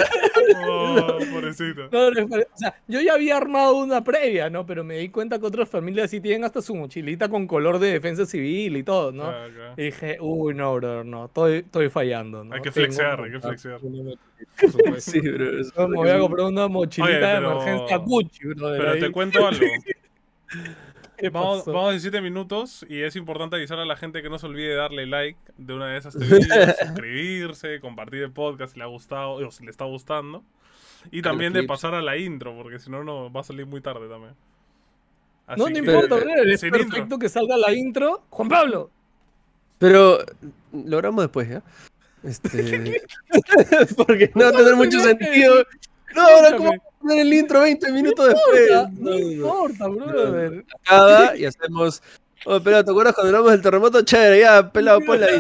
Oh, 0.68 1.18
pobrecito. 1.34 1.90
No, 1.92 2.12
no, 2.12 2.26
o 2.36 2.58
sea, 2.58 2.76
yo 2.88 3.02
ya 3.02 3.14
había 3.14 3.38
armado 3.38 3.76
una 3.78 4.04
previa, 4.04 4.50
¿no? 4.50 4.66
Pero 4.66 4.84
me 4.84 4.98
di 4.98 5.10
cuenta 5.10 5.38
que 5.40 5.46
otras 5.46 5.68
familias 5.70 6.10
sí 6.10 6.20
tienen 6.22 6.44
hasta 6.46 6.62
su 6.62 6.76
mochilita 6.76 7.28
con 7.30 7.46
color 7.48 7.80
de 7.80 7.92
defensa 7.92 8.26
civil 8.26 8.78
y 8.78 8.84
todo, 8.84 9.12
¿no? 9.12 9.24
Claro, 9.26 9.54
claro. 9.54 9.74
Y 9.78 9.84
dije, 9.84 10.18
uy, 10.22 10.54
no, 10.54 10.76
brother, 10.76 11.06
no, 11.06 11.26
estoy, 11.26 11.58
estoy 11.58 11.90
fallando, 11.90 12.44
¿no? 12.44 12.56
Hay 12.56 12.62
que 12.62 12.72
Tengo 12.72 12.86
flexear, 12.88 13.22
hay 13.22 13.32
que 13.32 13.40
flexear. 13.40 13.80
por 13.80 14.72
supuesto. 14.72 15.12
Sí, 15.12 15.20
bro. 15.20 15.60
eso 15.60 15.88
me 15.88 15.96
voy 15.98 16.10
a 16.10 16.20
comprar 16.20 16.46
una 16.48 16.68
mochilita 16.68 17.14
Oye, 17.14 17.28
de 17.28 17.36
emergencia 17.38 17.98
Gucci, 17.98 18.48
brother. 18.48 18.80
Pero 18.80 18.92
ahí. 18.92 19.00
te 19.00 19.12
cuento 19.12 19.46
algo. 19.48 19.66
¿Qué 21.20 21.30
Vamos, 21.30 21.66
vamos 21.66 21.90
a 21.90 21.92
17 21.92 22.22
minutos 22.22 22.86
y 22.88 23.02
es 23.02 23.16
importante 23.16 23.56
avisar 23.56 23.80
a 23.80 23.86
la 23.86 23.98
gente 23.98 24.22
que 24.22 24.30
no 24.30 24.40
se 24.40 24.46
olvide 24.46 24.76
darle 24.76 25.06
like 25.06 25.40
de 25.58 25.74
una 25.74 25.88
vez 25.88 26.06
a 26.06 26.10
este 26.10 26.24
video, 26.24 26.74
suscribirse, 26.80 27.80
compartir 27.80 28.24
el 28.24 28.32
podcast 28.32 28.74
si 28.74 28.80
le 28.80 28.86
ha 28.86 28.88
gustado 28.88 29.34
o 29.34 29.52
si 29.52 29.64
le 29.64 29.72
está 29.72 29.86
gustando. 29.86 30.44
Y 31.12 31.22
también 31.22 31.54
de 31.54 31.64
pasar 31.64 31.94
a 31.94 32.02
la 32.02 32.18
intro, 32.18 32.56
porque 32.56 32.80
si 32.80 32.90
no, 32.90 33.04
no 33.04 33.32
va 33.32 33.42
a 33.42 33.44
salir 33.44 33.66
muy 33.66 33.82
tarde 33.82 34.08
también. 34.10 34.34
Así 35.48 35.60
No, 35.62 35.70
no 35.70 35.78
importa, 35.78 36.18
es 36.18 36.62
perfecto 36.62 36.98
intro. 36.98 37.20
que 37.20 37.30
salga 37.30 37.58
la 37.58 37.74
intro. 37.74 38.24
Juan 38.30 38.50
Pablo, 38.50 38.90
Pero 39.78 40.20
lo 40.72 40.98
grabamos 40.98 41.24
después, 41.24 41.50
¿ya? 41.50 41.64
Este... 42.24 43.02
Porque 43.98 44.32
no 44.36 44.44
va 44.44 44.50
a 44.50 44.52
tener 44.52 44.76
mucho 44.76 45.00
sentido. 45.00 45.64
No, 46.14 46.22
ahora 46.22 46.58
cómo 46.58 46.74
Escúchame. 46.74 46.89
Poner 47.00 47.20
el 47.20 47.34
intro 47.34 47.62
20 47.62 47.92
minutos 47.92 48.34
no 48.34 48.54
después. 48.54 49.00
no. 49.00 49.18
importa, 49.18 49.88
brother. 49.88 50.66
Acaba 50.84 51.36
y 51.36 51.46
hacemos. 51.46 52.02
Oh, 52.46 52.60
pero 52.62 52.84
¿te 52.84 52.92
acuerdas 52.92 53.14
cuando 53.16 53.30
hablamos 53.30 53.52
del 53.52 53.62
terremoto? 53.62 54.02
Chévere, 54.02 54.40
ya, 54.40 54.72
pelado, 54.72 55.00
ponla 55.02 55.28
ahí. 55.28 55.40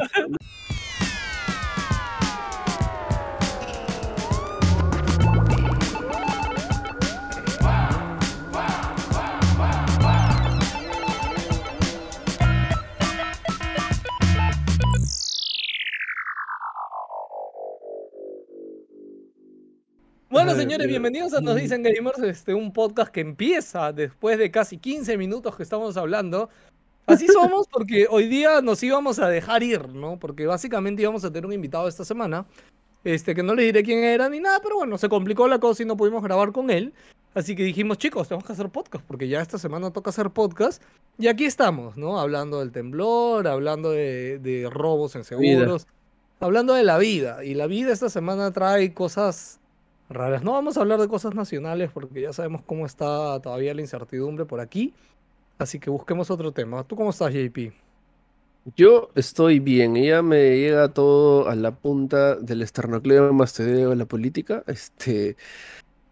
Bueno, 20.29 20.53
señores, 20.53 20.85
bienvenidos 20.85 21.33
a 21.33 21.41
Nos 21.41 21.55
Dicen 21.55 21.81
Gamers, 21.81 22.19
este, 22.19 22.53
un 22.53 22.71
podcast 22.71 23.11
que 23.11 23.19
empieza 23.19 23.91
después 23.91 24.37
de 24.37 24.51
casi 24.51 24.77
15 24.77 25.17
minutos 25.17 25.55
que 25.55 25.63
estamos 25.63 25.97
hablando. 25.97 26.49
Así 27.07 27.25
somos 27.33 27.67
porque 27.67 28.05
hoy 28.07 28.27
día 28.27 28.61
nos 28.61 28.83
íbamos 28.83 29.17
a 29.17 29.27
dejar 29.27 29.63
ir, 29.63 29.89
¿no? 29.89 30.19
Porque 30.19 30.45
básicamente 30.45 31.01
íbamos 31.01 31.25
a 31.25 31.31
tener 31.31 31.47
un 31.47 31.53
invitado 31.53 31.87
esta 31.87 32.05
semana, 32.05 32.45
este, 33.03 33.33
que 33.33 33.41
no 33.41 33.55
le 33.55 33.63
diré 33.63 33.81
quién 33.81 34.03
era 34.03 34.29
ni 34.29 34.39
nada, 34.39 34.59
pero 34.61 34.75
bueno, 34.75 34.99
se 34.99 35.09
complicó 35.09 35.47
la 35.47 35.57
cosa 35.57 35.81
y 35.81 35.87
no 35.87 35.97
pudimos 35.97 36.21
grabar 36.21 36.51
con 36.51 36.69
él. 36.69 36.93
Así 37.33 37.55
que 37.55 37.63
dijimos, 37.63 37.97
chicos, 37.97 38.27
tenemos 38.27 38.45
que 38.45 38.53
hacer 38.53 38.69
podcast, 38.69 39.03
porque 39.07 39.27
ya 39.27 39.41
esta 39.41 39.57
semana 39.57 39.89
toca 39.89 40.11
hacer 40.11 40.29
podcast. 40.29 40.83
Y 41.17 41.25
aquí 41.25 41.45
estamos, 41.45 41.97
¿no? 41.97 42.19
Hablando 42.19 42.59
del 42.59 42.71
temblor, 42.71 43.47
hablando 43.47 43.89
de, 43.89 44.37
de 44.37 44.69
robos 44.69 45.15
en 45.15 45.21
Vida. 45.21 45.27
seguros, 45.29 45.87
hablando 46.39 46.75
de 46.75 46.83
la 46.83 46.99
vida. 46.99 47.43
Y 47.43 47.55
la 47.55 47.65
vida 47.65 47.91
esta 47.91 48.11
semana 48.11 48.51
trae 48.51 48.93
cosas 48.93 49.58
raras. 50.09 50.43
No 50.43 50.53
vamos 50.53 50.77
a 50.77 50.81
hablar 50.81 50.99
de 50.99 51.07
cosas 51.07 51.35
nacionales 51.35 51.91
porque 51.91 52.21
ya 52.21 52.33
sabemos 52.33 52.61
cómo 52.65 52.85
está 52.85 53.39
todavía 53.41 53.73
la 53.73 53.81
incertidumbre 53.81 54.45
por 54.45 54.59
aquí. 54.59 54.93
Así 55.57 55.79
que 55.79 55.89
busquemos 55.89 56.31
otro 56.31 56.51
tema. 56.51 56.83
¿Tú 56.83 56.95
cómo 56.95 57.09
estás, 57.09 57.33
JP? 57.33 57.73
Yo 58.75 59.09
estoy 59.15 59.59
bien, 59.59 59.95
ya 59.95 60.21
me 60.21 60.57
llega 60.57 60.89
todo 60.89 61.49
a 61.49 61.55
la 61.55 61.71
punta 61.71 62.35
del 62.35 62.61
esternocleido 62.61 63.31
mastodeo 63.33 63.89
de 63.91 63.95
la 63.95 64.05
política. 64.05 64.63
Este, 64.67 65.37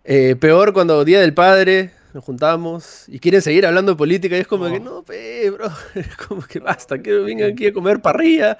eh, 0.03 0.35
peor 0.37 0.73
cuando 0.73 1.03
Día 1.03 1.19
del 1.19 1.33
Padre 1.33 1.91
nos 2.13 2.23
juntamos 2.23 3.07
y 3.09 3.19
quieren 3.19 3.41
seguir 3.41 3.65
hablando 3.65 3.91
de 3.91 3.97
política 3.97 4.37
y 4.37 4.39
es 4.39 4.47
como 4.47 4.65
que 4.67 4.77
Oh. 4.77 4.83
no, 4.83 5.03
pe, 5.03 5.49
bro, 5.49 5.67
es 5.95 6.15
como 6.15 6.41
que 6.41 6.59
basta, 6.59 6.97
quiero 6.99 7.23
venir 7.23 7.45
aquí 7.45 7.67
a 7.67 7.73
comer 7.73 8.01
parrilla, 8.01 8.57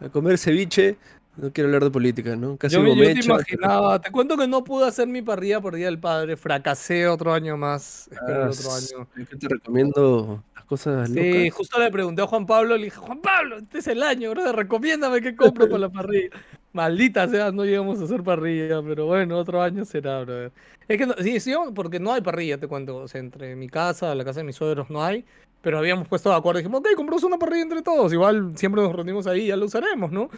a 0.00 0.08
comer 0.08 0.38
ceviche, 0.38 0.96
no 1.36 1.52
quiero 1.52 1.68
hablar 1.68 1.84
de 1.84 1.90
política, 1.90 2.36
¿no? 2.36 2.56
Casi 2.56 2.74
Yo, 2.76 2.82
me- 2.82 2.96
yo 2.96 3.02
te 3.04 3.14
mecha, 3.14 3.32
imaginaba, 3.32 4.00
te 4.00 4.10
cuento 4.10 4.36
que 4.36 4.46
no 4.48 4.64
pude 4.64 4.86
hacer 4.86 5.06
mi 5.08 5.22
parrilla 5.22 5.60
por 5.60 5.74
Día 5.74 5.86
del 5.86 5.98
Padre, 5.98 6.36
fracasé 6.36 7.06
otro 7.08 7.32
año 7.32 7.56
más, 7.56 8.08
Ah, 8.26 8.48
otro 8.50 8.72
año. 8.74 9.08
Yo 9.16 9.38
te 9.38 9.48
recomiendo 9.48 10.42
las 10.54 10.64
cosas 10.64 11.10
Sí, 11.10 11.14
locas. 11.44 11.54
justo 11.54 11.78
le 11.80 11.90
pregunté 11.90 12.22
a 12.22 12.26
Juan 12.26 12.46
Pablo, 12.46 12.76
le 12.76 12.84
dije, 12.84 12.96
Juan 12.98 13.20
Pablo, 13.20 13.58
este 13.58 13.78
es 13.78 13.86
el 13.88 14.02
año, 14.02 14.30
bro, 14.30 14.52
recomiéndame 14.52 15.20
qué 15.20 15.36
compro 15.36 15.66
para 15.68 15.78
la 15.80 15.88
parrilla. 15.90 16.30
Maldita 16.72 17.26
sea, 17.28 17.52
no 17.52 17.64
llegamos 17.64 18.00
a 18.00 18.04
hacer 18.04 18.22
parrilla, 18.22 18.82
pero 18.82 19.06
bueno, 19.06 19.38
otro 19.38 19.62
año 19.62 19.84
será, 19.84 20.20
brother. 20.22 20.52
Es 20.88 20.98
que 20.98 21.06
no- 21.06 21.14
sí, 21.20 21.40
sí, 21.40 21.52
porque 21.74 21.98
no 21.98 22.12
hay 22.12 22.20
parrilla, 22.20 22.58
te 22.58 22.66
cuento. 22.68 22.96
O 22.96 23.08
sea, 23.08 23.20
entre 23.20 23.56
mi 23.56 23.68
casa, 23.68 24.14
la 24.14 24.24
casa 24.24 24.40
de 24.40 24.44
mis 24.44 24.56
suegros 24.56 24.90
no 24.90 25.02
hay, 25.02 25.24
pero 25.62 25.78
habíamos 25.78 26.06
puesto 26.06 26.28
de 26.28 26.36
acuerdo. 26.36 26.58
Dijimos, 26.58 26.80
ok, 26.80 26.88
compramos 26.94 27.24
una 27.24 27.38
parrilla 27.38 27.62
entre 27.62 27.82
todos. 27.82 28.12
Igual 28.12 28.52
siempre 28.56 28.82
nos 28.82 28.92
reunimos 28.92 29.26
ahí, 29.26 29.46
ya 29.46 29.56
lo 29.56 29.64
usaremos, 29.66 30.12
¿no? 30.12 30.28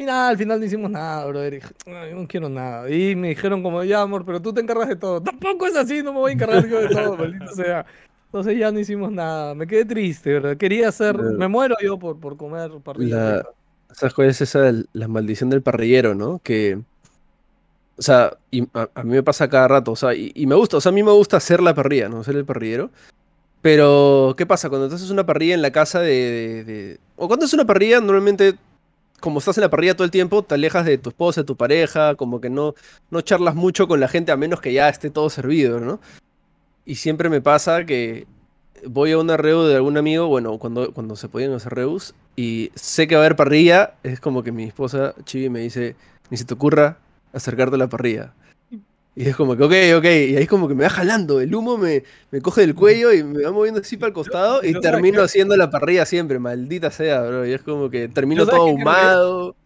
Y 0.00 0.04
nada, 0.04 0.28
al 0.28 0.38
final 0.38 0.60
no 0.60 0.64
hicimos 0.66 0.90
nada, 0.90 1.26
brother. 1.26 1.60
"Ay, 1.86 2.14
no 2.14 2.26
quiero 2.28 2.48
nada. 2.48 2.88
Y 2.88 3.16
me 3.16 3.30
dijeron 3.30 3.62
como, 3.64 3.82
ya, 3.82 4.00
amor, 4.02 4.24
pero 4.24 4.40
tú 4.40 4.52
te 4.54 4.60
encargas 4.60 4.88
de 4.88 4.96
todo. 4.96 5.20
Tampoco 5.22 5.66
es 5.66 5.74
así, 5.76 6.02
no 6.02 6.12
me 6.12 6.20
voy 6.20 6.30
a 6.30 6.34
encargar 6.34 6.68
yo 6.68 6.80
de 6.80 6.88
todo, 6.88 7.16
maldito 7.16 7.52
sea. 7.54 7.84
Entonces 8.26 8.58
ya 8.58 8.70
no 8.70 8.78
hicimos 8.78 9.10
nada. 9.10 9.54
Me 9.54 9.66
quedé 9.66 9.84
triste, 9.84 10.34
¿verdad? 10.34 10.56
Quería 10.56 10.88
hacer, 10.90 11.16
me 11.18 11.48
muero 11.48 11.74
yo 11.82 11.98
por, 11.98 12.20
por 12.20 12.36
comer 12.36 12.70
parrilla. 12.84 13.16
La- 13.16 13.36
rica. 13.38 13.48
¿Sabes 13.90 14.14
cuál 14.14 14.28
es 14.28 14.40
esa, 14.40 14.70
la 14.92 15.08
maldición 15.08 15.48
del 15.50 15.62
parrillero, 15.62 16.14
¿no? 16.14 16.40
Que 16.44 16.78
O 17.96 18.02
sea, 18.02 18.36
y 18.50 18.62
a, 18.74 18.88
a 18.94 19.02
mí 19.02 19.10
me 19.12 19.22
pasa 19.24 19.48
cada 19.48 19.66
rato, 19.66 19.92
o 19.92 19.96
sea, 19.96 20.14
y, 20.14 20.30
y 20.34 20.46
me 20.46 20.54
gusta, 20.54 20.76
o 20.76 20.80
sea, 20.80 20.90
a 20.90 20.94
mí 20.94 21.02
me 21.02 21.10
gusta 21.10 21.38
hacer 21.38 21.60
la 21.62 21.74
parrilla, 21.74 22.08
¿no? 22.08 22.22
Ser 22.22 22.36
el 22.36 22.44
parrillero. 22.44 22.90
Pero, 23.62 24.34
¿qué 24.36 24.46
pasa? 24.46 24.68
Cuando 24.68 24.88
tú 24.88 24.94
haces 24.94 25.10
una 25.10 25.26
parrilla 25.26 25.54
en 25.54 25.62
la 25.62 25.72
casa 25.72 26.00
de, 26.00 26.12
de- 26.12 26.64
de- 26.64 26.98
O 27.16 27.26
cuando 27.26 27.46
es 27.46 27.52
una 27.54 27.64
parrilla, 27.64 27.98
normalmente, 28.00 28.54
como 29.20 29.38
estás 29.38 29.58
en 29.58 29.62
la 29.62 29.70
parrilla 29.70 29.94
todo 29.94 30.04
el 30.04 30.10
tiempo, 30.10 30.42
te 30.42 30.54
alejas 30.54 30.84
de 30.84 30.98
tu 30.98 31.10
esposa, 31.10 31.42
de 31.42 31.46
tu 31.46 31.56
pareja, 31.56 32.14
como 32.14 32.40
que 32.40 32.50
no, 32.50 32.74
no 33.10 33.20
charlas 33.20 33.54
mucho 33.54 33.88
con 33.88 34.00
la 34.00 34.08
gente 34.08 34.32
a 34.32 34.36
menos 34.36 34.60
que 34.60 34.72
ya 34.72 34.88
esté 34.88 35.10
todo 35.10 35.30
servido, 35.30 35.80
¿no? 35.80 36.00
Y 36.84 36.96
siempre 36.96 37.28
me 37.28 37.40
pasa 37.40 37.84
que 37.84 38.26
voy 38.86 39.12
a 39.12 39.18
una 39.18 39.36
reu 39.36 39.64
de 39.64 39.76
algún 39.76 39.96
amigo, 39.96 40.26
bueno, 40.28 40.58
cuando, 40.58 40.92
cuando 40.92 41.16
se 41.16 41.28
podían 41.28 41.52
hacer 41.52 41.74
reus, 41.74 42.14
y 42.36 42.70
sé 42.74 43.08
que 43.08 43.16
va 43.16 43.22
a 43.22 43.24
haber 43.24 43.36
parrilla, 43.36 43.94
es 44.02 44.20
como 44.20 44.42
que 44.42 44.52
mi 44.52 44.64
esposa, 44.64 45.14
Chibi, 45.24 45.50
me 45.50 45.60
dice, 45.60 45.96
ni 46.30 46.36
se 46.36 46.44
te 46.44 46.54
ocurra 46.54 46.98
acercarte 47.32 47.74
a 47.74 47.78
la 47.78 47.88
parrilla. 47.88 48.34
Y 49.18 49.28
es 49.28 49.34
como 49.34 49.56
que, 49.56 49.64
ok, 49.64 49.98
ok, 49.98 50.04
y 50.04 50.36
ahí 50.36 50.46
como 50.46 50.68
que 50.68 50.76
me 50.76 50.84
va 50.84 50.90
jalando, 50.90 51.40
el 51.40 51.52
humo 51.52 51.76
me, 51.76 52.04
me 52.30 52.40
coge 52.40 52.60
del 52.60 52.76
cuello 52.76 53.12
y 53.12 53.24
me 53.24 53.42
va 53.42 53.50
moviendo 53.50 53.80
así 53.80 53.96
para 53.96 54.08
el 54.08 54.14
costado 54.14 54.62
y 54.62 54.72
yo 54.74 54.80
termino 54.80 55.18
que- 55.18 55.24
haciendo 55.24 55.56
la 55.56 55.70
parrilla 55.70 56.06
siempre, 56.06 56.38
maldita 56.38 56.92
sea, 56.92 57.22
bro. 57.22 57.44
Y 57.44 57.52
es 57.52 57.62
como 57.62 57.90
que 57.90 58.06
termino 58.06 58.46
todo 58.46 58.54
es? 58.54 58.60
ahumado. 58.62 59.56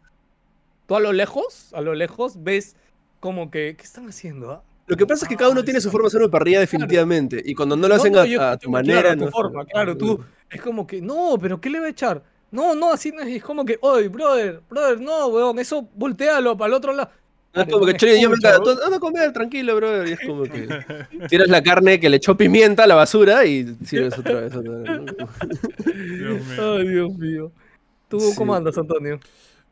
Tú 0.87 0.97
a 0.97 1.01
lo 1.01 1.13
lejos, 1.13 1.69
a 1.75 1.83
lo 1.83 1.95
lejos, 1.95 2.43
ves 2.43 2.77
como 3.21 3.51
que, 3.51 3.77
¿qué 3.77 3.83
están 3.85 4.09
haciendo? 4.09 4.53
ah? 4.53 4.63
Lo 4.87 4.97
que 4.97 5.07
pasa 5.07 5.27
es 5.27 5.29
que 5.29 5.37
cada 5.37 5.51
uno 5.51 5.61
Ah, 5.61 5.65
tiene 5.65 5.83
su 5.83 5.91
forma 5.91 6.05
de 6.05 6.09
hacer 6.09 6.23
una 6.23 6.31
parrilla 6.31 6.61
definitivamente. 6.61 7.43
Y 7.45 7.55
cuando 7.55 7.77
no 7.77 7.89
lo 7.89 7.95
hacen 7.95 8.13
no, 8.15 8.21
a, 8.21 8.27
yo 8.27 8.41
a 8.41 8.55
escucho, 8.55 8.59
tu 8.67 8.71
claro, 8.71 8.87
manera, 8.89 9.17
tu 9.17 9.25
no- 9.27 9.31
forma, 9.31 9.65
claro, 9.67 9.97
tú, 9.99 10.19
es 10.51 10.61
como 10.63 10.87
que, 10.87 11.03
no, 11.03 11.37
pero 11.39 11.61
¿qué 11.61 11.69
le 11.69 11.79
va 11.81 11.87
a 11.87 11.91
echar? 11.91 12.23
No, 12.51 12.75
no, 12.75 12.93
así 12.93 13.13
no 13.13 13.21
es, 13.21 13.29
es 13.29 13.43
como 13.43 13.65
que, 13.65 13.79
oye, 13.81 14.09
brother, 14.09 14.61
brother, 14.69 15.01
no, 15.01 15.29
weón, 15.29 15.59
eso 15.59 15.89
voltealo 15.95 16.57
para 16.57 16.69
el 16.69 16.75
otro 16.75 16.93
lado. 16.93 17.11
Es 17.53 17.57
Vale, 17.59 17.71
como 17.71 17.85
que 17.85 17.95
Chori, 17.95 18.19
yo 18.19 18.31
me 18.31 18.37
tú, 18.39 18.71
anda 18.83 18.97
a 18.97 18.99
comer, 18.99 19.31
tranquilo, 19.31 19.77
bro. 19.77 20.09
Y 20.09 20.13
es 20.13 20.21
como 20.27 20.45
que 20.45 20.67
tiras 21.29 21.49
la 21.49 21.63
carne 21.63 22.01
que 22.01 22.09
le 22.09 22.17
echó 22.17 22.35
pimienta 22.35 22.85
a 22.85 22.87
la 22.87 22.95
basura 22.95 23.45
y 23.45 23.77
sirves 23.85 24.19
otra 24.19 24.41
vez. 24.41 24.55
otra 24.57 24.73
vez, 24.73 24.89
¿no? 24.89 25.05
Dios 25.85 26.47
mío. 26.47 26.75
Ay, 26.77 26.89
Dios 26.89 27.19
mío. 27.19 27.53
¿Tú 28.09 28.19
cómo 28.37 28.55
andas, 28.55 28.79
Antonio? 28.79 29.21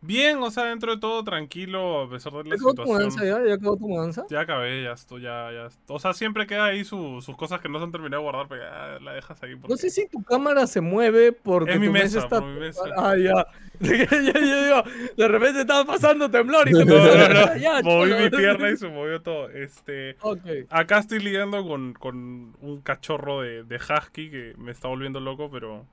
Bien, 0.03 0.39
o 0.43 0.51
sea, 0.51 0.65
dentro 0.65 0.95
de 0.95 1.01
todo 1.01 1.23
tranquilo, 1.25 2.03
a 2.03 2.11
pesar 2.11 2.33
de 2.33 2.45
¿Ya 2.45 2.49
la 2.51 2.55
acabó 2.55 2.75
tu 2.75 2.83
mudanza 2.85 3.11
situación. 3.11 3.43
ya? 3.43 3.49
¿Ya 3.49 3.55
acabó 3.55 3.77
tu 3.77 3.89
mudanza? 3.89 4.27
Ya 4.31 4.41
acabé, 4.41 4.83
ya 4.85 4.93
estoy, 4.93 5.23
ya, 5.23 5.51
ya. 5.53 5.69
O 5.89 5.99
sea, 5.99 6.15
siempre 6.15 6.47
queda 6.47 6.65
ahí 6.65 6.85
su- 6.85 7.21
sus 7.21 7.37
cosas 7.37 7.61
que 7.61 7.69
no 7.69 7.79
se 7.79 7.85
han 7.85 7.93
terminado 7.93 8.23
de 8.23 8.31
guardar, 8.31 8.47
pero 8.49 8.63
ya 8.63 8.99
la 9.05 9.13
dejas 9.13 9.43
ahí. 9.43 9.55
No 9.57 9.61
porque- 9.61 9.77
sé 9.77 9.91
si 9.91 10.09
tu 10.09 10.23
cámara 10.23 10.67
se 10.67 10.81
mueve 10.81 11.33
porque 11.33 11.73
Es 11.75 11.81
mi 11.81 11.87
tu 11.89 11.93
mesa 11.93 12.05
mesa, 12.05 12.19
está... 12.21 12.41
mi 12.41 12.61
mesa. 12.61 12.81
Ah, 12.97 13.15
ya. 13.17 13.47
ya, 13.81 14.09
ya 14.11 14.85
de 15.17 15.29
repente 15.29 15.61
estaba 15.63 15.85
pasando 15.85 16.31
temblor 16.31 16.69
y 16.69 16.73
te 16.79 16.85
No, 16.85 16.95
no, 16.97 17.29
no. 17.29 17.57
Ya, 17.57 17.83
Moví 17.83 18.13
mi 18.15 18.31
pierna 18.31 18.71
y 18.71 18.77
se 18.79 18.89
movió 18.89 19.21
todo. 19.21 19.51
Este. 19.51 20.17
Ok. 20.23 20.41
Acá 20.71 20.99
estoy 20.99 21.19
lidiando 21.21 21.63
con, 21.67 21.93
con 21.93 22.55
un 22.61 22.81
cachorro 22.83 23.43
de, 23.43 23.65
de 23.65 23.77
husky 23.77 24.31
que 24.31 24.55
me 24.57 24.73
está 24.73 24.89
volviendo 24.89 25.21
loco, 25.21 25.51
pero. 25.51 25.85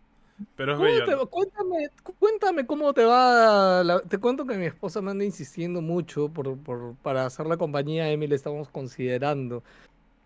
Pero 0.56 0.73
es 0.73 0.80
cuéntame, 1.30 1.89
cuéntame 2.19 2.65
cómo 2.67 2.93
te 2.93 3.04
va. 3.04 3.84
la- 3.84 4.02
te 4.02 4.17
cuento 4.19 4.45
que 4.45 4.56
mi 4.58 4.65
esposa 4.65 5.02
me 5.02 5.12
anda 5.12 5.26
insistiendo 5.26 5.82
mucho 5.82 6.30
por, 6.30 6.58
por- 6.60 6.95
para 6.97 7.26
hacer 7.26 7.47
la 7.47 7.58
compañía 7.58 8.04
a 8.04 8.10
Emily. 8.10 8.36
Estamos 8.36 8.69
considerando 8.69 9.63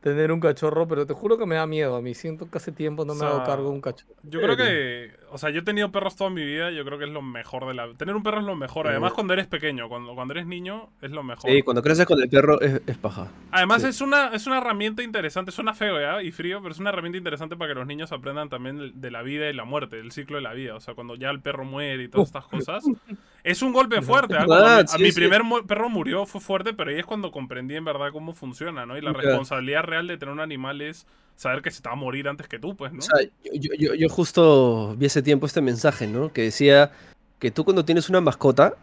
tener 0.01 0.31
un 0.31 0.39
cachorro, 0.39 0.87
pero 0.87 1.05
te 1.05 1.13
juro 1.13 1.37
que 1.37 1.45
me 1.45 1.55
da 1.55 1.67
miedo. 1.67 1.95
A 1.95 2.01
mí 2.01 2.13
siento 2.15 2.49
que 2.49 2.57
hace 2.57 2.71
tiempo 2.71 3.05
no 3.05 3.13
me 3.13 3.19
sea, 3.21 3.43
cargo 3.45 3.65
de 3.65 3.69
un 3.75 3.81
cachorro. 3.81 4.13
Yo 4.23 4.41
creo 4.41 4.57
que, 4.57 5.11
o 5.31 5.37
sea, 5.37 5.51
yo 5.51 5.59
he 5.59 5.63
tenido 5.63 5.91
perros 5.91 6.15
toda 6.15 6.29
mi 6.31 6.43
vida, 6.43 6.71
yo 6.71 6.83
creo 6.83 6.97
que 6.97 7.05
es 7.05 7.11
lo 7.11 7.21
mejor 7.21 7.67
de 7.67 7.73
la... 7.75 7.93
Tener 7.93 8.15
un 8.15 8.23
perro 8.23 8.39
es 8.39 8.45
lo 8.45 8.55
mejor, 8.55 8.87
además 8.87 9.11
Sí. 9.11 9.15
cuando 9.15 9.33
eres 9.33 9.47
pequeño, 9.47 9.87
cuando, 9.89 10.15
cuando 10.15 10.33
eres 10.33 10.47
niño 10.47 10.89
es 11.01 11.11
lo 11.11 11.21
mejor. 11.23 11.49
Sí, 11.51 11.61
cuando 11.61 11.83
creces 11.83 12.05
con 12.07 12.19
el 12.21 12.29
perro 12.29 12.59
es, 12.61 12.81
es 12.87 12.97
paja. 12.97 13.27
Además 13.51 13.83
sí. 13.83 13.89
es 13.89 14.01
una 14.01 14.29
es 14.33 14.47
una 14.47 14.57
herramienta 14.57 15.03
interesante, 15.03 15.51
suena 15.51 15.73
feo 15.73 15.99
ya 16.01 16.21
y 16.23 16.31
frío, 16.31 16.59
pero 16.61 16.73
es 16.73 16.79
una 16.79 16.89
herramienta 16.89 17.17
interesante 17.19 17.55
para 17.55 17.71
que 17.73 17.79
los 17.79 17.87
niños 17.87 18.11
aprendan 18.11 18.49
también 18.49 18.77
de- 18.79 18.91
de 18.93 19.11
la 19.11 19.21
vida 19.21 19.49
y 19.49 19.53
la 19.53 19.65
muerte, 19.65 19.97
del 19.97 20.11
ciclo 20.11 20.37
de 20.37 20.41
la 20.41 20.53
vida, 20.53 20.75
o 20.75 20.79
sea, 20.79 20.95
cuando 20.95 21.15
ya 21.15 21.29
el 21.29 21.41
perro 21.41 21.63
muere 21.63 22.03
y 22.03 22.07
todas 22.07 22.27
estas 22.29 22.45
cosas. 22.47 22.83
Es 23.43 23.61
un 23.61 23.73
golpe 23.73 23.95
fuerte, 24.01 24.35
¿ah? 24.35 24.45
A 24.93 24.97
mi, 24.97 25.05
sí, 25.11 25.11
primer 25.19 25.43
mu- 25.43 25.65
perro 25.65 25.89
murió, 25.89 26.25
fue 26.25 26.39
fuerte, 26.41 26.73
pero 26.73 26.91
ahí 26.91 26.99
es 26.99 27.05
cuando 27.05 27.31
comprendí 27.31 27.75
en 27.75 27.85
verdad 27.85 28.11
cómo 28.11 28.33
funciona, 28.33 28.85
¿no? 28.85 28.97
Y 28.97 29.01
la 29.01 29.11
responsabilidad 29.23 29.83
real 29.83 30.07
de 30.07 30.17
tener 30.17 30.33
un 30.33 30.39
animal 30.39 30.81
es 30.81 31.07
saber 31.35 31.61
que 31.63 31.71
se 31.71 31.81
te 31.81 31.89
va 31.89 31.93
a 31.93 31.95
morir 31.97 32.27
antes 32.27 32.47
que 32.47 32.59
tú, 32.59 32.75
pues, 32.75 32.91
¿no? 32.93 32.99
O 32.99 33.01
sea, 33.01 33.21
yo, 33.43 33.51
yo- 33.53 33.73
yo- 33.77 33.93
yo 33.95 34.09
justo 34.09 34.95
vi 34.97 35.07
hace 35.07 35.21
tiempo 35.23 35.45
este 35.47 35.61
mensaje, 35.61 36.05
¿no? 36.07 36.31
Que 36.31 36.43
decía 36.43 36.91
que 37.39 37.49
tú 37.49 37.63
cuando 37.63 37.83
tienes 37.83 38.09
una 38.09 38.21
mascota 38.21 38.75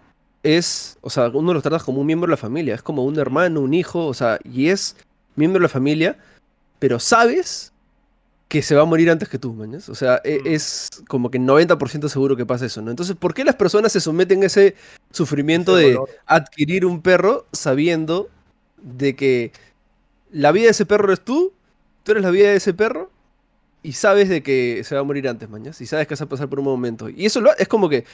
es, 0.43 0.99
o 1.03 1.11
sea, 1.11 1.29
uno 1.29 1.55
lo 1.55 1.63
tratas 1.63 1.85
como 1.85 2.01
un 2.01 2.07
miembro 2.07 2.27
de 2.27 2.33
la 2.33 2.37
familia, 2.37 2.75
es 2.75 2.83
como 2.83 3.05
un 3.05 3.19
hermano, 3.19 3.61
un 3.61 3.75
hijo, 3.75 4.07
o 4.07 4.15
sea, 4.15 4.39
y 4.45 4.69
es 4.71 4.97
miembro 5.37 5.61
de 5.61 5.65
la 5.65 5.69
familia, 5.69 6.17
pero 6.81 6.99
sabes 6.99 7.73
que 8.49 8.63
se 8.63 8.75
va 8.75 8.83
a 8.83 8.87
morir 8.87 9.11
antes 9.11 9.29
que 9.29 9.39
tú, 9.39 9.53
mañas. 9.53 9.89
O 9.91 9.95
sea, 9.95 10.21
e- 10.25 10.41
Mm. 10.43 10.47
es 10.47 10.89
como 11.07 11.31
que 11.31 11.39
90% 11.39 12.09
seguro 12.09 12.35
que 12.37 12.47
pasa 12.47 12.65
eso, 12.67 12.81
¿no? 12.81 12.91
Entonces, 12.91 13.15
¿por 13.15 13.35
qué 13.35 13.45
las 13.45 13.57
personas 13.57 13.93
se 13.93 14.01
someten 14.01 14.43
a 14.43 14.47
ese 14.47 14.75
sufrimiento 15.11 15.77
Ese 15.79 15.87
de 15.89 15.93
dolor. 15.95 16.09
adquirir 16.27 16.87
un 16.87 17.03
perro 17.03 17.47
sabiendo 17.53 18.29
de 18.83 19.15
que 19.17 19.53
la 20.31 20.51
vida 20.53 20.65
de 20.65 20.71
ese 20.71 20.87
perro 20.87 21.07
eres 21.09 21.21
tú, 21.25 21.53
tú 22.05 22.13
eres 22.13 22.23
la 22.25 22.31
vida 22.31 22.49
de 22.51 22.57
ese 22.57 22.73
perro 22.75 23.11
y 23.83 23.93
sabes 23.93 24.29
de 24.29 24.43
que 24.43 24.83
se 24.85 24.95
va 24.95 25.03
a 25.03 25.05
morir 25.05 25.29
antes, 25.29 25.49
mañas, 25.49 25.81
y 25.81 25.87
sabes 25.87 26.07
que 26.07 26.15
vas 26.15 26.23
a 26.23 26.27
pasar 26.27 26.49
por 26.49 26.59
un 26.59 26.65
momento. 26.65 27.09
Y 27.11 27.27
eso 27.27 27.41
lo, 27.41 27.55
es 27.57 27.69
como 27.69 27.89
que 27.89 28.05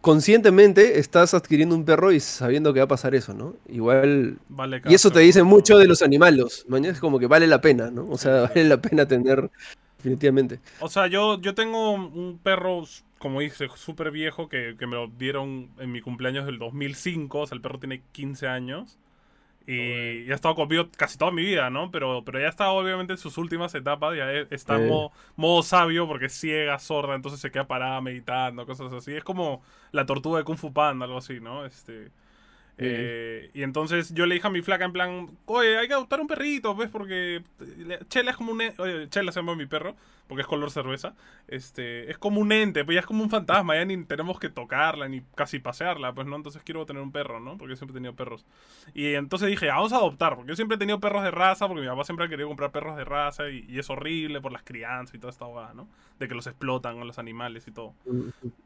conscientemente 0.00 0.98
estás 0.98 1.34
adquiriendo 1.34 1.74
un 1.74 1.84
perro 1.84 2.12
y 2.12 2.20
sabiendo 2.20 2.72
que 2.72 2.80
va 2.80 2.84
a 2.84 2.88
pasar 2.88 3.14
eso, 3.14 3.34
¿no? 3.34 3.54
Igual... 3.68 4.38
Vale, 4.48 4.82
Y 4.88 4.94
eso 4.94 5.10
te 5.10 5.20
dice 5.20 5.42
mucho 5.42 5.78
de 5.78 5.86
los 5.86 6.02
animales, 6.02 6.64
mañas, 6.68 6.94
es 6.94 7.00
como 7.00 7.18
que 7.18 7.26
vale 7.26 7.46
la 7.46 7.60
pena, 7.60 7.90
¿no? 7.90 8.08
O 8.08 8.18
sea, 8.18 8.42
vale 8.42 8.64
la 8.64 8.80
pena 8.80 9.06
tener, 9.06 9.50
definitivamente. 9.98 10.60
O 10.80 10.88
sea, 10.88 11.06
yo, 11.06 11.40
yo 11.40 11.54
tengo 11.54 11.92
un 11.92 12.38
perro, 12.42 12.84
como 13.18 13.40
dice, 13.40 13.68
súper 13.74 14.10
viejo 14.10 14.48
que, 14.48 14.76
que 14.78 14.86
me 14.86 14.96
lo 14.96 15.08
dieron 15.08 15.70
en 15.78 15.92
mi 15.92 16.00
cumpleaños 16.00 16.46
del 16.46 16.58
2005. 16.58 17.40
O 17.40 17.46
sea, 17.46 17.56
el 17.56 17.62
perro 17.62 17.78
tiene 17.78 18.02
15 18.12 18.46
años. 18.46 18.98
Y 19.70 20.24
ya 20.24 20.32
ha 20.32 20.34
estado 20.34 20.54
conmigo 20.54 20.88
casi 20.96 21.18
toda 21.18 21.30
mi 21.30 21.42
vida, 21.42 21.68
¿no? 21.68 21.90
Pero, 21.90 22.24
pero 22.24 22.40
ya 22.40 22.48
está 22.48 22.70
obviamente 22.70 23.12
en 23.12 23.18
sus 23.18 23.36
últimas 23.36 23.74
etapas. 23.74 24.16
Ya 24.16 24.32
está 24.32 24.76
en 24.76 24.88
modo, 24.88 25.12
modo 25.36 25.62
sabio 25.62 26.08
porque 26.08 26.26
es 26.26 26.40
ciega, 26.40 26.78
sorda, 26.78 27.14
entonces 27.14 27.38
se 27.38 27.50
queda 27.50 27.66
parada 27.66 28.00
meditando, 28.00 28.64
cosas 28.64 28.90
así. 28.94 29.14
Es 29.14 29.22
como 29.22 29.62
la 29.92 30.06
tortuga 30.06 30.38
de 30.38 30.44
Kung 30.44 30.56
Fu 30.56 30.72
Panda, 30.72 31.04
algo 31.04 31.18
así, 31.18 31.38
¿no? 31.40 31.66
Este... 31.66 32.10
Eh, 32.80 33.50
y 33.54 33.62
entonces 33.64 34.14
yo 34.14 34.24
le 34.26 34.36
dije 34.36 34.46
a 34.46 34.50
mi 34.50 34.62
flaca 34.62 34.84
en 34.84 34.92
plan, 34.92 35.30
oye, 35.46 35.78
hay 35.78 35.88
que 35.88 35.94
adoptar 35.94 36.20
un 36.20 36.28
perrito, 36.28 36.74
¿ves? 36.76 36.88
Porque 36.88 37.42
Chela 38.08 38.30
es 38.30 38.36
como 38.36 38.52
un... 38.52 38.60
e- 38.60 38.74
Chela 39.10 39.32
se 39.32 39.40
llama 39.40 39.56
mi 39.56 39.66
perro, 39.66 39.96
porque 40.28 40.42
es 40.42 40.46
color 40.46 40.70
cerveza. 40.70 41.14
Este, 41.48 42.08
es 42.10 42.18
como 42.18 42.40
un 42.40 42.52
ente, 42.52 42.84
pues 42.84 42.94
ya 42.94 43.00
es 43.00 43.06
como 43.06 43.22
un 43.24 43.30
fantasma, 43.30 43.74
ya 43.74 43.84
ni 43.84 44.04
tenemos 44.04 44.38
que 44.38 44.48
tocarla, 44.48 45.08
ni 45.08 45.22
casi 45.34 45.58
pasearla, 45.58 46.12
pues, 46.14 46.26
¿no? 46.28 46.36
Entonces 46.36 46.62
quiero 46.64 46.86
tener 46.86 47.02
un 47.02 47.10
perro, 47.12 47.40
¿no? 47.40 47.58
Porque 47.58 47.72
yo 47.72 47.76
siempre 47.76 47.92
he 47.94 47.98
tenido 47.98 48.14
perros. 48.14 48.46
Y 48.94 49.14
entonces 49.14 49.48
dije, 49.48 49.70
"Ah, 49.70 49.76
vamos 49.76 49.92
a 49.92 49.96
adoptar, 49.96 50.36
porque 50.36 50.50
yo 50.50 50.56
siempre 50.56 50.76
he 50.76 50.78
tenido 50.78 51.00
perros 51.00 51.22
de 51.24 51.30
raza, 51.30 51.66
porque 51.66 51.82
mi 51.82 51.88
papá 51.88 52.04
siempre 52.04 52.26
ha 52.26 52.28
querido 52.28 52.48
comprar 52.48 52.70
perros 52.70 52.96
de 52.96 53.04
raza, 53.04 53.48
y, 53.50 53.64
y 53.68 53.78
es 53.78 53.90
horrible 53.90 54.40
por 54.40 54.52
las 54.52 54.62
crianzas 54.62 55.14
y 55.14 55.18
toda 55.18 55.30
esta 55.30 55.46
hogada, 55.46 55.74
¿no? 55.74 55.88
De 56.18 56.26
que 56.28 56.34
los 56.34 56.46
explotan 56.46 56.98
a 57.00 57.04
los 57.04 57.18
animales 57.18 57.66
y 57.68 57.70
todo. 57.72 57.94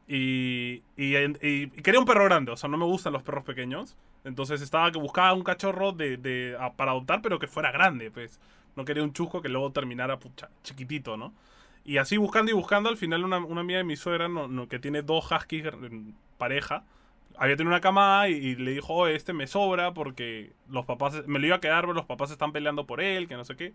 Y, 0.07 0.81
y, 0.97 1.15
y- 1.15 1.31
y 1.41 1.67
quería 1.81 1.99
un 1.99 2.05
perro 2.05 2.25
grande, 2.25 2.51
o 2.51 2.57
sea, 2.57 2.69
no 2.69 2.77
me 2.77 2.85
gustan 2.85 3.13
los 3.13 3.23
perros 3.23 3.43
pequeños. 3.43 3.95
Entonces 4.23 4.61
estaba 4.61 4.91
que 4.91 4.99
buscaba 4.99 5.33
un 5.33 5.43
cachorro 5.43 5.91
de, 5.91 6.17
de- 6.17 6.55
a- 6.59 6.73
para 6.73 6.91
adoptar, 6.91 7.21
pero 7.21 7.39
que 7.39 7.47
fuera 7.47 7.71
grande, 7.71 8.11
pues. 8.11 8.39
No 8.75 8.85
quería 8.85 9.03
un 9.03 9.13
chusco 9.13 9.41
que 9.41 9.49
luego 9.49 9.71
terminara 9.71 10.17
pucha, 10.19 10.49
chiquitito, 10.63 11.15
¿no? 11.15 11.31
Y 11.85 11.97
así 11.97 12.17
buscando 12.17 12.49
y 12.51 12.55
buscando, 12.55 12.89
al 12.89 12.97
final 12.97 13.23
una, 13.23 13.37
una 13.39 13.61
amiga 13.61 13.77
de 13.77 13.83
mi 13.83 13.95
suegra, 13.95 14.27
no, 14.29 14.47
no- 14.47 14.67
que 14.67 14.79
tiene 14.79 15.01
dos 15.03 15.31
huskies 15.31 15.65
en 15.65 16.15
pareja, 16.37 16.83
había 17.37 17.55
tenido 17.55 17.71
una 17.71 17.81
camada 17.81 18.29
y, 18.29 18.33
y 18.33 18.55
le 18.55 18.71
dijo, 18.71 18.93
"Oye, 18.93 19.15
este 19.15 19.33
me 19.33 19.47
sobra 19.47 19.93
porque 19.93 20.53
los 20.69 20.85
papás, 20.85 21.27
me 21.27 21.39
lo 21.39 21.47
iba 21.47 21.55
a 21.57 21.59
quedar, 21.61 21.81
pero 21.81 21.93
los 21.93 22.05
papás 22.05 22.31
están 22.31 22.51
peleando 22.51 22.85
por 22.85 23.01
él, 23.01 23.27
que 23.27 23.35
no 23.35 23.43
sé 23.45 23.55
qué. 23.55 23.73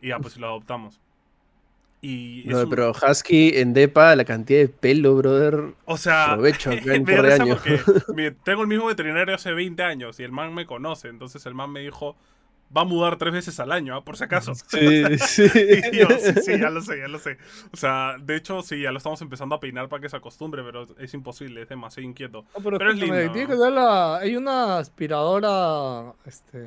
Y 0.00 0.08
ya, 0.08 0.18
pues 0.18 0.36
lo 0.36 0.46
adoptamos. 0.48 1.00
Y 2.06 2.42
No, 2.46 2.60
un- 2.64 2.68
pero 2.68 2.92
Husky 2.92 3.52
en 3.54 3.72
Depa, 3.72 4.14
la 4.14 4.24
cantidad 4.26 4.60
de 4.60 4.68
pelo, 4.68 5.14
brother. 5.16 5.72
o 5.86 5.96
sea, 5.96 6.32
Aprovecho 6.32 6.70
me 8.14 8.30
tengo 8.44 8.62
el 8.62 8.68
mismo 8.68 8.86
veterinario 8.86 9.34
hace 9.34 9.52
20 9.52 9.82
años 9.82 10.20
y 10.20 10.22
el 10.24 10.30
man 10.32 10.52
me 10.54 10.66
conoce. 10.66 11.08
Entonces 11.08 11.46
el 11.46 11.54
man 11.54 11.70
me 11.72 11.80
dijo, 11.80 12.14
va 12.76 12.82
a 12.82 12.84
mudar 12.84 13.16
tres 13.16 13.32
veces 13.32 13.58
al 13.60 13.72
año, 13.72 13.96
¿ah? 13.96 14.04
por 14.04 14.16
si 14.18 14.24
acaso. 14.24 14.52
Sí, 14.68 15.04
sí. 15.18 15.44
Yo, 15.92 16.08
sí, 16.18 16.40
sí, 16.44 16.58
ya 16.58 16.68
lo 16.68 16.82
sé, 16.82 16.98
ya 16.98 17.08
lo 17.08 17.18
sé. 17.18 17.38
O 17.72 17.76
sea, 17.76 18.16
de 18.20 18.36
hecho, 18.36 18.60
sí, 18.60 18.82
ya 18.82 18.90
lo 18.92 18.98
estamos 18.98 19.22
empezando 19.22 19.54
a 19.54 19.60
peinar 19.60 19.88
para 19.88 20.02
que 20.02 20.08
se 20.10 20.16
acostumbre, 20.16 20.62
pero 20.62 20.86
es 20.98 21.14
imposible, 21.14 21.62
es 21.62 21.68
demasiado 21.70 22.06
inquieto. 22.06 22.44
No, 22.54 22.62
pero 22.62 22.76
Pero 22.78 22.90
es 22.90 22.98
lindo. 22.98 23.32
tiene 23.32 23.46
que 23.48 23.54
la- 23.54 24.16
Hay 24.18 24.36
una 24.36 24.76
aspiradora 24.78 26.12
este, 26.26 26.66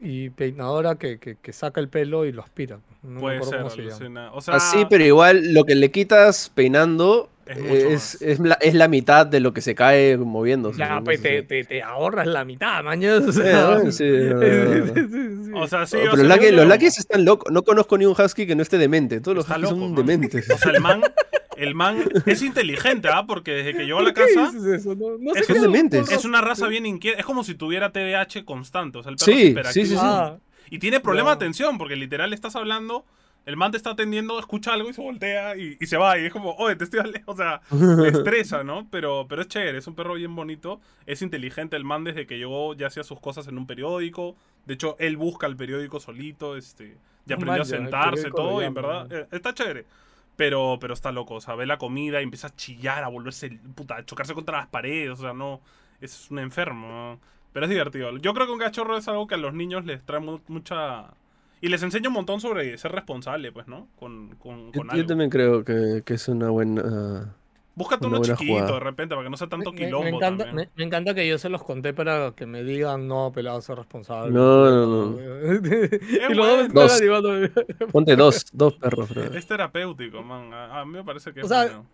y 0.00 0.30
peinadora 0.30 0.96
que, 0.96 1.18
que, 1.18 1.36
que 1.36 1.52
saca 1.52 1.80
el 1.80 1.88
pelo 1.88 2.24
y 2.24 2.32
lo 2.32 2.42
aspira. 2.42 2.78
No 3.02 3.20
Puede 3.20 3.42
ser, 3.42 3.58
cómo 3.58 3.70
se 3.70 3.82
llama. 3.82 3.94
alucina. 3.96 4.32
O 4.32 4.40
sea, 4.40 4.54
Así, 4.54 4.86
pero 4.88 5.04
igual 5.04 5.52
lo 5.54 5.64
que 5.64 5.74
le 5.74 5.90
quitas 5.90 6.50
peinando 6.54 7.30
Es 7.46 8.20
es, 8.20 8.38
la, 8.40 8.54
es 8.60 8.74
la 8.74 8.88
mitad 8.88 9.26
de 9.26 9.40
lo 9.40 9.52
que 9.52 9.60
se 9.60 9.74
cae 9.74 10.16
moviéndose. 10.16 10.78
Ya, 10.78 11.00
pues 11.04 11.22
te, 11.22 11.42
te, 11.42 11.64
te 11.64 11.82
ahorras 11.82 12.26
la 12.26 12.44
mitad, 12.44 12.82
mañana. 12.84 13.24
O 13.26 13.32
sea, 13.32 13.70
bueno, 13.70 13.92
sí, 13.92 14.04
es 14.04 14.34
verdad. 14.34 15.54
O 15.54 15.66
sea, 15.66 15.86
sí, 15.86 15.96
o 15.96 16.00
pero 16.10 16.16
sea, 16.16 16.24
los 16.24 16.40
yo 16.40 16.64
los 16.64 16.98
están 16.98 17.24
locos. 17.24 17.52
No 17.52 17.62
conozco 17.62 17.96
ni 17.98 18.04
un 18.06 18.14
husky 18.20 18.46
que 18.46 18.54
no 18.54 18.62
esté 18.62 18.78
demente. 18.78 19.20
Todos 19.20 19.36
los 19.36 19.44
huskies 19.46 19.62
loco, 19.62 19.76
son 19.76 19.94
man. 19.94 20.06
dementes. 20.06 20.50
O 20.50 20.58
sea, 20.58 20.72
el 20.72 20.80
man, 20.80 21.02
el 21.58 21.74
man 21.74 22.04
es 22.26 22.42
inteligente, 22.42 23.08
¿ah? 23.12 23.24
Porque 23.26 23.52
desde 23.52 23.74
que 23.74 23.84
llegó 23.84 23.98
a 23.98 24.02
la 24.02 24.12
¿Por 24.12 24.26
qué 24.26 24.34
casa 24.34 24.52
dices 24.52 24.80
eso? 24.80 24.94
No, 24.94 25.18
no 25.18 25.34
Es 25.34 25.46
sé 25.46 25.52
que 25.54 25.60
por- 25.60 26.12
es 26.12 26.24
una 26.24 26.40
raza 26.40 26.66
bien 26.68 26.86
inquieta. 26.86 27.18
Es 27.20 27.26
como 27.26 27.44
si 27.44 27.54
tuviera 27.54 27.92
TDAH 27.92 28.44
constante. 28.44 28.98
O 28.98 29.02
sea, 29.02 29.10
el 29.12 29.16
perro 29.18 29.32
Sí, 29.32 29.54
es 29.58 29.72
sí, 29.72 29.82
sí, 29.86 29.94
sí. 29.94 30.00
Ah, 30.00 30.36
Y 30.70 30.78
tiene 30.78 31.00
problema 31.00 31.30
de 31.30 31.34
atención, 31.36 31.78
porque 31.78 31.96
literal 31.96 32.32
estás 32.32 32.54
hablando, 32.56 33.04
el 33.46 33.56
man 33.56 33.70
te 33.70 33.78
está 33.78 33.90
atendiendo, 33.90 34.38
escucha 34.38 34.74
algo 34.74 34.90
y 34.90 34.92
se 34.92 35.00
voltea 35.00 35.56
y, 35.56 35.76
y 35.80 35.86
se 35.86 35.96
va. 35.96 36.18
Y 36.18 36.26
es 36.26 36.32
como, 36.32 36.52
oye, 36.56 36.76
te 36.76 36.84
estoy 36.84 37.00
hablando. 37.00 37.20
O 37.32 37.36
sea, 37.36 37.60
me 37.70 38.08
estresa, 38.08 38.62
¿no? 38.64 38.86
Pero, 38.90 39.26
pero 39.28 39.42
es 39.42 39.48
chévere, 39.48 39.78
es 39.78 39.86
un 39.86 39.94
perro 39.94 40.14
bien 40.14 40.34
bonito. 40.36 40.80
Es 41.06 41.22
inteligente 41.22 41.76
el 41.76 41.84
man 41.84 42.04
desde 42.04 42.26
que 42.26 42.36
llegó, 42.38 42.74
ya 42.74 42.88
hacía 42.88 43.04
sus 43.04 43.20
cosas 43.20 43.48
en 43.48 43.56
un 43.56 43.66
periódico. 43.66 44.36
De 44.66 44.74
hecho, 44.74 44.96
él 44.98 45.16
busca 45.16 45.46
el 45.46 45.56
periódico 45.56 45.98
solito, 46.00 46.56
este. 46.56 46.96
Ya 47.24 47.34
aprendió 47.36 47.62
a 47.62 47.66
sentarse, 47.66 48.30
todo, 48.30 48.62
y 48.62 48.64
en 48.64 48.72
verdad, 48.74 49.06
eh, 49.12 49.26
está 49.32 49.52
chévere. 49.52 49.84
Pero, 50.38 50.78
pero 50.80 50.94
está 50.94 51.12
loco, 51.12 51.34
o 51.34 51.40
sea, 51.42 51.54
ve 51.56 51.66
la 51.66 51.78
comida 51.78 52.20
y 52.20 52.24
empieza 52.24 52.46
a 52.46 52.56
chillar, 52.56 53.04
a 53.04 53.08
volverse, 53.08 53.50
puta, 53.74 53.96
a 53.96 54.04
chocarse 54.06 54.34
contra 54.34 54.58
las 54.58 54.68
paredes, 54.68 55.10
o 55.10 55.22
sea, 55.22 55.34
no, 55.34 55.60
es 56.00 56.30
un 56.30 56.38
enfermo. 56.38 56.86
¿no? 56.88 57.20
Pero 57.52 57.66
es 57.66 57.70
divertido. 57.70 58.16
Yo 58.18 58.32
creo 58.34 58.46
que 58.46 58.52
un 58.52 58.58
cachorro 58.60 58.96
es 58.96 59.08
algo 59.08 59.26
que 59.26 59.34
a 59.34 59.38
los 59.38 59.52
niños 59.52 59.84
les 59.84 60.02
trae 60.06 60.20
mu- 60.20 60.40
mucha... 60.48 61.06
Y 61.60 61.68
les 61.68 61.82
enseña 61.82 62.08
un 62.08 62.14
montón 62.14 62.40
sobre 62.40 62.78
ser 62.78 62.92
responsable, 62.92 63.50
pues, 63.50 63.66
¿no? 63.66 63.88
Con, 63.98 64.36
con, 64.36 64.70
Yo, 64.72 64.82
con 64.82 64.90
yo 64.92 64.92
algo. 64.92 65.06
también 65.08 65.28
creo 65.30 65.64
que, 65.64 66.02
que 66.06 66.14
es 66.14 66.28
una 66.28 66.50
buena. 66.50 67.34
Búscate 67.78 68.06
uno 68.06 68.20
chiquito 68.22 68.52
jugada. 68.52 68.72
de 68.72 68.80
repente 68.80 69.14
para 69.14 69.24
que 69.26 69.30
no 69.30 69.36
sea 69.36 69.46
tanto 69.48 69.72
me- 69.72 69.78
quilombo 69.78 70.04
me 70.04 70.16
encanta, 70.16 70.44
también. 70.46 70.68
me, 70.74 70.82
me 70.82 70.84
encanta 70.84 71.14
que 71.14 71.26
yo 71.28 71.38
se 71.38 71.48
los 71.48 71.62
conté 71.62 71.94
para 71.94 72.32
que 72.32 72.44
me 72.44 72.64
digan, 72.64 73.06
no, 73.08 73.30
pelado, 73.32 73.60
ser 73.60 73.76
responsable. 73.78 74.32
No, 74.32 74.68
no, 74.70 75.10
no. 75.12 75.18
y 76.10 76.16
están 76.16 76.90
animando. 76.90 77.30
Ponte 77.92 78.16
dos, 78.16 78.46
dos 78.52 78.74
perros, 78.74 79.08
bro. 79.10 79.22
Es 79.34 79.46
terapéutico, 79.46 80.22
man. 80.22 80.52
A, 80.52 80.80
a 80.80 80.84
mí 80.84 80.92
me 80.92 81.04
parece 81.04 81.32
que 81.32 81.40
O 81.40 81.44
es 81.44 81.48
sea, 81.48 81.64
bueno. 81.64 81.86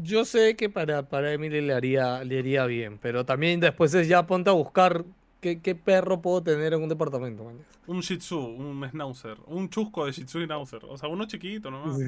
Yo 0.00 0.24
sé 0.24 0.54
que 0.56 0.68
para, 0.70 1.08
para 1.08 1.32
Emily 1.32 1.60
le 1.60 1.72
haría, 1.74 2.22
le 2.22 2.38
haría 2.38 2.66
bien, 2.66 2.98
pero 3.02 3.24
también 3.24 3.58
después 3.58 3.92
es 3.94 4.06
ya 4.06 4.26
ponte 4.26 4.48
a 4.50 4.52
buscar 4.52 5.04
qué, 5.40 5.60
qué 5.60 5.74
perro 5.74 6.20
puedo 6.20 6.42
tener 6.42 6.72
en 6.72 6.82
un 6.82 6.88
departamento. 6.88 7.42
man. 7.44 7.56
Un 7.86 8.00
Shih 8.00 8.18
Tzu, 8.18 8.38
un 8.38 8.86
Schnauzer, 8.88 9.38
un 9.46 9.68
chusco 9.70 10.06
de 10.06 10.12
Shih 10.12 10.24
Tzu 10.24 10.40
y 10.40 10.44
Schnauzer. 10.44 10.84
O 10.84 10.96
sea, 10.96 11.08
uno 11.08 11.26
chiquito 11.26 11.70
nomás. 11.70 11.98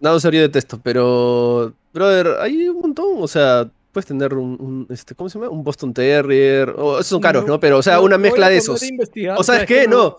No, 0.00 0.18
serio 0.20 0.40
detesto, 0.42 0.80
pero. 0.82 1.72
Brother, 1.92 2.36
hay 2.40 2.68
un 2.68 2.80
montón. 2.80 3.16
O 3.20 3.28
sea, 3.28 3.68
puedes 3.92 4.06
tener 4.06 4.34
un. 4.34 4.56
un, 4.60 4.86
este, 4.90 5.14
¿Cómo 5.14 5.28
se 5.28 5.38
llama? 5.38 5.50
Un 5.50 5.62
Boston 5.64 5.94
Terrier. 5.94 6.70
O, 6.76 6.94
esos 6.94 7.06
son 7.06 7.20
caros, 7.20 7.46
¿no? 7.46 7.58
Pero, 7.60 7.78
o 7.78 7.82
sea, 7.82 8.00
una 8.00 8.18
mezcla 8.18 8.48
de 8.48 8.56
esos. 8.58 8.80
O 9.36 9.42
sabes 9.42 9.62
es 9.62 9.66
qué? 9.68 9.80
que 9.82 9.88
No. 9.88 10.16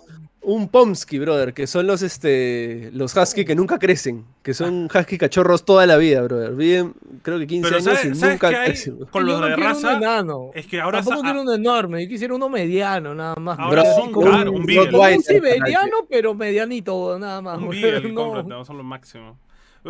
Un 0.48 0.70
Pomsky, 0.70 1.18
brother, 1.18 1.56
que 1.56 1.66
son 1.66 1.88
los 1.88 2.04
este 2.04 2.92
los 2.94 3.18
husky 3.18 3.46
que 3.46 3.56
nunca 3.56 3.80
crecen, 3.80 4.26
que 4.44 4.54
son 4.54 4.88
husky 4.94 5.18
cachorros 5.18 5.66
toda 5.66 5.88
la 5.88 5.98
vida, 5.98 6.22
brother. 6.22 6.52
Viven, 6.54 6.94
creo 7.24 7.40
que 7.40 7.48
15 7.48 7.64
Pero 7.68 7.76
años 7.78 7.84
¿sabes, 7.86 8.16
y 8.16 8.20
¿sabes 8.20 8.34
nunca 8.36 8.64
crecen. 8.64 8.98
con 9.10 9.26
los 9.26 9.42
no 9.42 9.48
de 9.48 9.56
raza? 9.56 9.90
Un 9.90 10.04
enano. 10.04 10.52
Es 10.54 10.68
que 10.68 10.80
ahora 10.80 11.00
Tampoco 11.00 11.24
quiero 11.24 11.42
uno 11.42 11.52
enorme, 11.52 12.04
yo 12.04 12.10
quisiera 12.10 12.36
uno 12.36 12.48
mediano, 12.48 13.16
nada 13.16 13.34
más. 13.38 13.58
Ahora 13.58 13.86
son 13.96 14.14
caros, 14.14 14.54
un 14.54 14.68
Beagle. 14.68 14.92
como 14.92 14.98
un 15.00 15.10
Rottweiler, 15.16 15.22
siberiano, 15.24 15.98
pero 16.08 16.36
medianito, 16.36 17.18
nada 17.18 17.42
más. 17.42 17.58
Un. 17.58 17.70
Beagle, 17.70 18.12
No. 18.46 18.64
son 18.66 18.78
lo 18.78 18.84
máximo. 18.84 19.40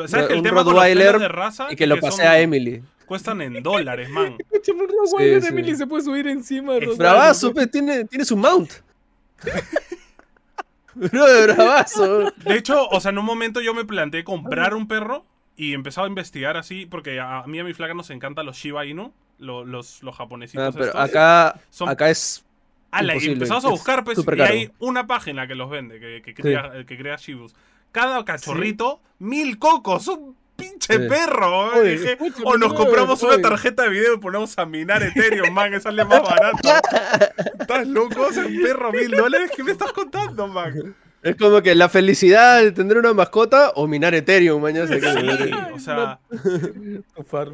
¿Sabes 0.07 0.27
que 0.27 0.33
el 0.33 0.39
Un 0.39 0.43
tema 0.43 0.63
con 0.63 0.73
los 0.73 0.83
Rottweiler 0.83 1.05
pelos 1.07 1.21
de 1.21 1.27
raza? 1.27 1.67
Y 1.71 1.75
que 1.75 1.87
lo 1.87 1.95
son- 1.95 2.01
pasea 2.09 2.39
Emily. 2.39 2.83
Cuestan 3.05 3.41
en 3.41 3.61
dólares, 3.63 4.09
man. 4.09 4.35
Escúchame, 4.39 4.83
un 4.83 4.89
Rottweiler 4.89 5.41
Sí, 5.41 5.45
de 5.45 5.47
Emily 5.53 5.71
sí. 5.71 5.77
se 5.77 5.87
puede 5.87 6.03
subir 6.03 6.27
encima. 6.27 6.73
de 6.73 6.79
Es 6.79 6.85
Rottweiler, 6.87 7.13
Bravazo, 7.13 7.53
pe, 7.53 7.67
tiene, 7.67 8.05
tiene 8.05 8.25
su 8.25 8.35
mount. 8.35 8.71
Brother, 10.95 11.55
bravazo. 11.55 12.31
De 12.31 12.55
hecho, 12.55 12.87
o 12.87 13.01
sea, 13.01 13.11
en 13.11 13.17
un 13.17 13.25
momento 13.25 13.59
yo 13.59 13.73
me 13.73 13.83
planteé 13.83 14.23
comprar 14.23 14.73
un 14.73 14.87
perro 14.87 15.25
y 15.57 15.73
empezaba 15.73 16.07
a 16.07 16.09
investigar 16.09 16.55
así, 16.55 16.85
porque 16.85 17.19
a 17.19 17.43
mí 17.47 17.57
y 17.57 17.59
a 17.59 17.63
mi 17.65 17.73
flaca 17.73 17.93
nos 17.93 18.09
encantan 18.11 18.45
los 18.45 18.55
Shiba 18.57 18.85
Inu, 18.85 19.11
lo- 19.39 19.65
los, 19.65 20.01
los 20.03 20.15
japonesitos 20.15 20.63
Ah, 20.67 20.71
pero 20.71 20.85
estos. 20.85 21.01
acá, 21.01 21.59
Son- 21.69 21.89
acá 21.89 22.09
es. 22.09 22.45
Ala, 22.91 23.17
y 23.17 23.25
empezamos 23.27 23.65
a 23.65 23.69
buscar, 23.69 24.05
pues, 24.05 24.17
y 24.19 24.41
hay 24.41 24.71
una 24.79 25.05
página 25.05 25.47
que 25.47 25.55
los 25.55 25.69
vende, 25.69 25.99
que, 25.99 26.21
que 26.21 26.33
crea, 26.33 26.71
eh, 26.75 26.85
que 26.85 26.97
crea 26.97 27.17
Shibus. 27.17 27.53
Cada 27.95 28.25
cachorrito, 28.25 28.99
mil 29.19 29.57
cocos, 29.57 30.09
un 30.09 30.35
pinche 30.57 30.93
Sí. 30.97 31.07
perro. 31.07 31.73
¿eh? 31.75 31.79
Oye, 31.79 31.97
Dije, 31.97 32.17
o 32.43 32.57
nos 32.57 32.71
oye, 32.71 32.77
compramos 32.77 33.23
una 33.23 33.41
tarjeta 33.41 33.83
de 33.83 33.89
video 33.89 34.15
y 34.15 34.17
ponemos 34.17 34.57
a 34.57 34.65
minar 34.65 35.01
Ethereum, 35.01 35.53
man, 35.53 35.71
que 35.71 35.79
sale 35.79 36.03
más 36.03 36.21
barato. 36.21 36.57
¿Estás 37.59 37.87
loco? 37.87 38.29
Es 38.29 38.35
un 38.37 38.61
perro 38.61 38.91
mil 38.91 39.11
dólares. 39.11 39.49
¿Qué 39.55 39.63
me 39.63 39.71
estás 39.71 39.93
contando, 39.93 40.45
man? 40.49 40.93
Es 41.23 41.37
como 41.37 41.61
que 41.61 41.73
la 41.73 41.87
felicidad 41.87 42.61
de 42.61 42.73
tener 42.73 42.97
una 42.97 43.13
mascota 43.13 43.71
o 43.75 43.87
minar 43.87 44.13
Ethereum, 44.13 44.61
mañana. 44.61 44.87
se 44.87 44.99
Sí, 44.99 45.51
o 45.73 45.79
sea. 45.79 46.19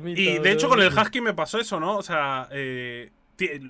Y 0.07 0.39
de 0.39 0.51
hecho 0.51 0.69
con 0.69 0.81
el 0.81 0.91
husky 0.91 1.21
me 1.21 1.35
pasó 1.35 1.59
eso, 1.59 1.79
¿no? 1.79 1.97
O 1.97 2.03
sea, 2.03 2.47
eh, 2.51 3.11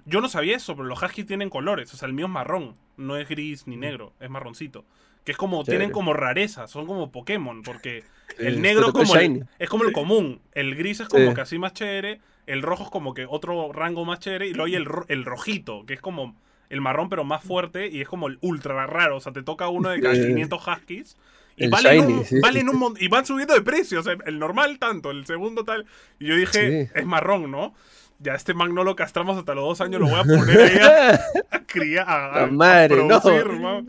yo 0.05 0.21
no 0.21 0.29
sabía 0.29 0.55
eso, 0.55 0.73
pero 0.75 0.87
los 0.87 1.03
husky 1.03 1.25
tienen 1.25 1.49
colores. 1.49 1.93
O 1.93 1.97
sea, 1.97 2.07
el 2.07 2.13
mío 2.13 2.27
es 2.27 2.31
marrón, 2.31 2.77
no 2.95 3.17
es 3.17 3.27
gris 3.27 3.67
ni 3.67 3.75
negro, 3.75 4.13
es 4.21 4.29
marroncito. 4.29 4.85
Que 5.23 5.33
es 5.33 5.37
como, 5.37 5.63
Chévere. 5.63 5.77
tienen 5.79 5.93
como 5.93 6.13
rarezas, 6.13 6.69
son 6.71 6.87
como 6.87 7.11
Pokémon, 7.11 7.61
porque 7.63 8.03
el 8.39 8.61
negro 8.61 8.91
como 8.91 9.15
el, 9.15 9.45
es 9.59 9.69
como 9.69 9.83
el 9.83 9.91
común, 9.91 10.41
el 10.53 10.75
gris 10.75 10.99
es 11.01 11.07
como 11.07 11.29
Sí. 11.29 11.33
que 11.35 11.41
así 11.41 11.59
más 11.59 11.73
chévere, 11.73 12.19
el 12.47 12.61
rojo 12.63 12.85
es 12.85 12.89
como 12.89 13.13
que 13.13 13.25
otro 13.29 13.71
rango 13.71 14.03
más 14.05 14.19
chévere, 14.19 14.47
y 14.47 14.53
luego 14.53 14.65
hay 14.65 14.75
el, 14.75 14.85
ro- 14.85 15.05
el 15.09 15.23
rojito, 15.25 15.85
que 15.85 15.93
es 15.93 16.01
como 16.01 16.35
el 16.69 16.81
marrón 16.81 17.07
pero 17.09 17.23
más 17.23 17.43
fuerte, 17.43 17.87
y 17.87 18.01
es 18.01 18.07
como 18.07 18.27
el 18.27 18.37
ultra 18.41 18.87
raro, 18.87 19.17
o 19.17 19.19
sea, 19.19 19.31
te 19.31 19.43
toca 19.43 19.67
uno 19.67 19.89
de 19.89 19.99
cada 20.01 20.15
Sí. 20.15 20.25
500 20.25 20.67
huskies. 20.67 21.17
Y 21.57 21.67
valen, 21.67 21.99
shiny, 22.01 22.13
un, 22.13 22.25
sí. 22.25 22.39
valen 22.39 22.69
un 22.69 22.95
y 22.99 23.07
van 23.09 23.25
subiendo 23.25 23.53
de 23.53 23.61
precio. 23.61 23.99
O 23.99 24.03
sea, 24.03 24.15
el 24.25 24.39
normal 24.39 24.79
tanto, 24.79 25.11
el 25.11 25.25
segundo 25.27 25.63
tal. 25.65 25.85
Y 26.17 26.27
yo 26.27 26.35
dije, 26.35 26.89
es 26.95 27.05
marrón, 27.05 27.51
¿no? 27.51 27.75
Ya 28.19 28.35
este 28.35 28.53
man 28.53 28.73
no 28.73 28.83
lo 28.85 28.95
castramos 28.95 29.37
hasta 29.37 29.53
los 29.53 29.65
dos 29.65 29.81
años, 29.81 29.99
lo 29.99 30.07
voy 30.07 30.19
a 30.19 30.23
poner 30.23 30.59
ahí 30.61 30.77
a, 30.79 31.19
a 31.57 31.59
criar, 31.65 32.09
a, 32.09 32.33
a- 32.33 32.41
La 32.41 32.47
madre, 32.47 33.01
a 33.01 33.03
no. 33.03 33.85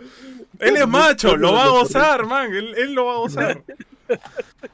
Él 0.59 0.77
es 0.77 0.87
macho, 0.89 1.37
lo 1.37 1.53
va 1.53 1.65
a 1.65 1.69
gozar, 1.69 2.27
man. 2.27 2.53
Él, 2.53 2.75
él 2.77 2.93
lo 2.95 3.07
va 3.07 3.15
a 3.15 3.19
gozar. 3.19 3.63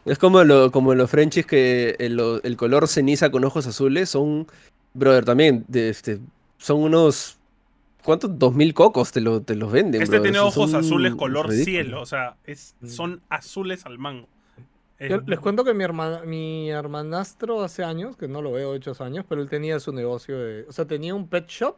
Es 0.05 0.19
como, 0.19 0.43
lo, 0.45 0.71
como 0.71 0.95
los 0.95 1.11
Frenchies 1.11 1.47
que 1.47 1.97
el, 1.99 2.21
el 2.43 2.57
color 2.57 2.89
ceniza 2.89 3.31
con 3.31 3.45
ojos 3.45 3.67
azules 3.67 4.11
son, 4.11 4.47
brother, 4.95 5.25
también, 5.25 5.65
de, 5.69 5.91
este, 5.91 6.19
son 6.57 6.83
unos, 6.83 7.39
¿cuántos? 8.03 8.39
Dos 8.39 8.55
mil 8.55 8.75
cocos 8.75 9.13
te, 9.13 9.21
lo, 9.21 9.43
te 9.43 9.55
los 9.55 9.71
venden, 9.71 10.03
Este 10.03 10.17
brother, 10.17 10.33
tiene 10.33 10.47
ojos 10.47 10.75
azules 10.75 11.15
color 11.15 11.49
ridículos. 11.49 11.65
cielo. 11.65 12.03
O 12.03 12.07
sea, 12.07 12.37
es, 12.45 12.75
son 12.85 13.21
azules 13.29 13.87
al 13.87 13.99
mango. 13.99 14.27
Yo 15.01 15.21
les 15.27 15.39
cuento 15.39 15.63
que 15.63 15.75
mi, 15.75 15.85
hermana, 15.85 16.23
mi 16.25 16.71
hermanastro 16.71 17.63
hace 17.63 17.85
años, 17.85 18.17
que 18.17 18.27
no 18.27 18.43
lo 18.43 18.51
veo 18.51 18.75
hechos 18.75 19.01
años, 19.01 19.25
pero 19.29 19.41
él 19.41 19.49
tenía 19.49 19.79
su 19.79 19.93
negocio 19.93 20.37
de... 20.37 20.65
O 20.69 20.73
sea, 20.73 20.87
tenía 20.87 21.15
un 21.15 21.29
pet 21.29 21.47
shop 21.47 21.77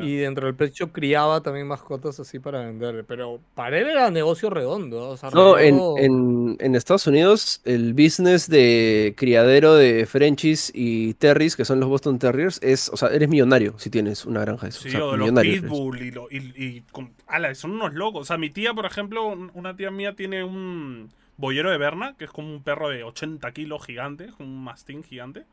y 0.00 0.16
dentro 0.16 0.46
del 0.46 0.56
pet 0.56 0.72
shop 0.72 0.90
criaba 0.90 1.40
también 1.42 1.66
mascotas 1.68 2.18
así 2.18 2.38
para 2.40 2.64
vender. 2.64 3.04
Pero 3.06 3.38
para 3.54 3.78
él 3.78 3.88
era 3.88 4.10
negocio 4.10 4.50
redondo. 4.50 5.10
O 5.10 5.16
sea, 5.16 5.30
No, 5.30 5.58
en, 5.58 5.76
redondo- 5.76 5.98
en, 5.98 6.56
en 6.60 6.74
Estados 6.74 7.06
Unidos 7.06 7.60
el 7.64 7.92
business 7.94 8.48
de 8.48 9.14
criadero 9.16 9.74
de 9.76 10.06
Frenchies 10.06 10.72
y 10.74 11.14
Terriers, 11.14 11.54
que 11.54 11.64
son 11.64 11.78
los 11.78 11.88
Boston 11.88 12.18
Terriers, 12.18 12.58
es, 12.62 12.88
o 12.88 12.96
sea, 12.96 13.08
eres 13.10 13.28
millonario 13.28 13.78
si 13.78 13.88
tienes 13.90 14.24
una 14.26 14.40
granja 14.40 14.62
de 14.66 14.70
eso. 14.70 14.80
Sí, 14.82 14.88
o 14.88 14.90
sea, 14.90 15.04
o 15.04 15.12
de 15.12 15.18
los 15.18 15.40
pitbull 15.40 16.02
y, 16.02 16.10
lo- 16.10 16.28
y, 16.30 16.36
y 16.56 16.80
con- 16.90 17.12
ala, 17.28 17.54
son 17.54 17.72
unos 17.72 17.94
locos. 17.94 18.22
O 18.22 18.24
sea, 18.24 18.38
mi 18.38 18.50
tía, 18.50 18.74
por 18.74 18.86
ejemplo, 18.86 19.26
un- 19.28 19.50
una 19.54 19.76
tía 19.76 19.90
mía 19.92 20.14
tiene 20.16 20.42
un 20.42 21.10
boyero 21.36 21.70
de 21.70 21.78
Berna, 21.78 22.16
que 22.18 22.24
es 22.24 22.30
como 22.32 22.50
un 22.52 22.62
perro 22.62 22.88
de 22.88 23.04
80 23.04 23.52
kilos 23.52 23.84
gigante, 23.86 24.28
como 24.36 24.48
un 24.48 24.64
mastín 24.64 25.04
gigante. 25.04 25.44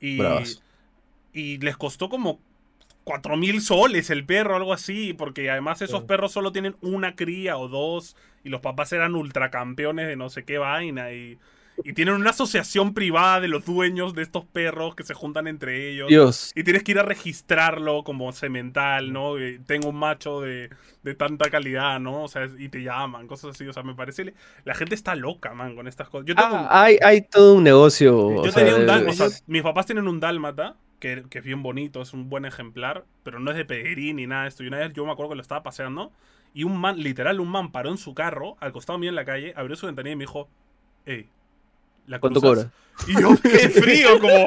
Y, 0.00 0.16
Bravas. 0.18 0.62
y 1.32 1.58
les 1.58 1.76
costó 1.76 2.08
como 2.08 2.40
4.000 3.04 3.60
soles 3.60 4.10
el 4.10 4.24
perro, 4.24 4.56
algo 4.56 4.72
así, 4.72 5.12
porque 5.14 5.50
además 5.50 5.82
esos 5.82 6.00
Sí. 6.00 6.06
perros 6.06 6.32
solo 6.32 6.52
tienen 6.52 6.76
una 6.80 7.16
cría 7.16 7.56
o 7.56 7.68
dos, 7.68 8.16
y 8.44 8.48
los 8.50 8.60
papás 8.60 8.92
eran 8.92 9.14
ultracampeones 9.14 10.06
de 10.06 10.16
no 10.16 10.30
sé 10.30 10.44
qué 10.44 10.58
vaina, 10.58 11.12
y, 11.12 11.38
y 11.82 11.94
tienen 11.94 12.14
una 12.14 12.30
asociación 12.30 12.92
privada 12.92 13.40
de 13.40 13.48
los 13.48 13.64
dueños 13.64 14.12
de 14.14 14.20
estos 14.22 14.44
perros 14.44 14.94
que 14.94 15.02
se 15.02 15.14
juntan 15.14 15.46
entre 15.46 15.90
ellos. 15.90 16.08
Dios. 16.08 16.52
Y 16.54 16.62
tienes 16.62 16.82
que 16.82 16.92
ir 16.92 16.98
a 16.98 17.02
registrarlo 17.04 18.04
como 18.04 18.32
semental, 18.32 19.12
¿no? 19.14 19.38
Y 19.38 19.58
tengo 19.60 19.88
un 19.88 19.96
macho 19.96 20.42
de, 20.42 20.68
de 21.02 21.14
tanta 21.14 21.48
calidad, 21.48 21.98
¿no? 21.98 22.24
O 22.24 22.28
sea, 22.28 22.46
y 22.58 22.68
te 22.68 22.82
llaman, 22.82 23.26
cosas 23.26 23.52
así. 23.54 23.66
O 23.66 23.72
sea, 23.72 23.82
me 23.82 23.94
parece. 23.94 24.34
La 24.64 24.74
gente 24.74 24.94
está 24.94 25.14
loca, 25.14 25.54
man, 25.54 25.74
con 25.74 25.88
estas 25.88 26.10
cosas. 26.10 26.26
Yo 26.26 26.34
tengo. 26.34 26.50
un- 26.50 26.66
Ah, 26.68 26.82
hay, 26.84 26.98
hay 27.02 27.22
todo 27.22 27.54
un 27.54 27.64
negocio. 27.64 28.14
o 28.18 28.44
yo 28.44 28.52
sea, 28.52 28.62
tenía 28.62 28.76
un 28.78 28.86
de- 29.04 29.10
o 29.10 29.12
sea, 29.14 29.28
mis 29.46 29.62
papás 29.62 29.86
tienen 29.86 30.06
un 30.06 30.20
dálmata, 30.20 30.76
que, 31.00 31.24
que 31.28 31.38
es 31.40 31.44
bien 31.44 31.62
bonito, 31.62 32.02
es 32.02 32.12
un 32.12 32.28
buen 32.30 32.44
ejemplar, 32.44 33.04
pero 33.24 33.40
no 33.40 33.50
es 33.50 33.56
de 33.56 33.64
pedigrí 33.64 34.14
ni 34.14 34.26
nada 34.26 34.42
de 34.42 34.48
esto. 34.50 34.62
Y 34.64 34.68
una 34.68 34.78
vez 34.78 34.92
yo 34.92 35.04
me 35.04 35.12
acuerdo 35.12 35.30
que 35.30 35.36
lo 35.36 35.42
estaba 35.42 35.62
paseando, 35.62 36.12
y 36.54 36.64
un 36.64 36.78
man, 36.80 36.98
literal, 36.98 37.40
un 37.40 37.48
man 37.48 37.72
paró 37.72 37.90
en 37.90 37.98
su 37.98 38.14
carro, 38.14 38.56
al 38.60 38.72
costado 38.72 38.98
mío 38.98 39.08
en 39.10 39.16
la 39.16 39.24
calle, 39.24 39.52
abrió 39.56 39.76
su 39.76 39.86
ventanilla 39.86 40.12
y 40.12 40.16
me 40.16 40.24
dijo: 40.24 40.48
Hey, 41.06 41.28
la 42.06 42.18
¿Cuánto 42.20 42.40
cobra? 42.40 42.70
Y 43.06 43.20
yo, 43.20 43.30
qué 43.42 43.68
frío, 43.70 44.18
como, 44.18 44.46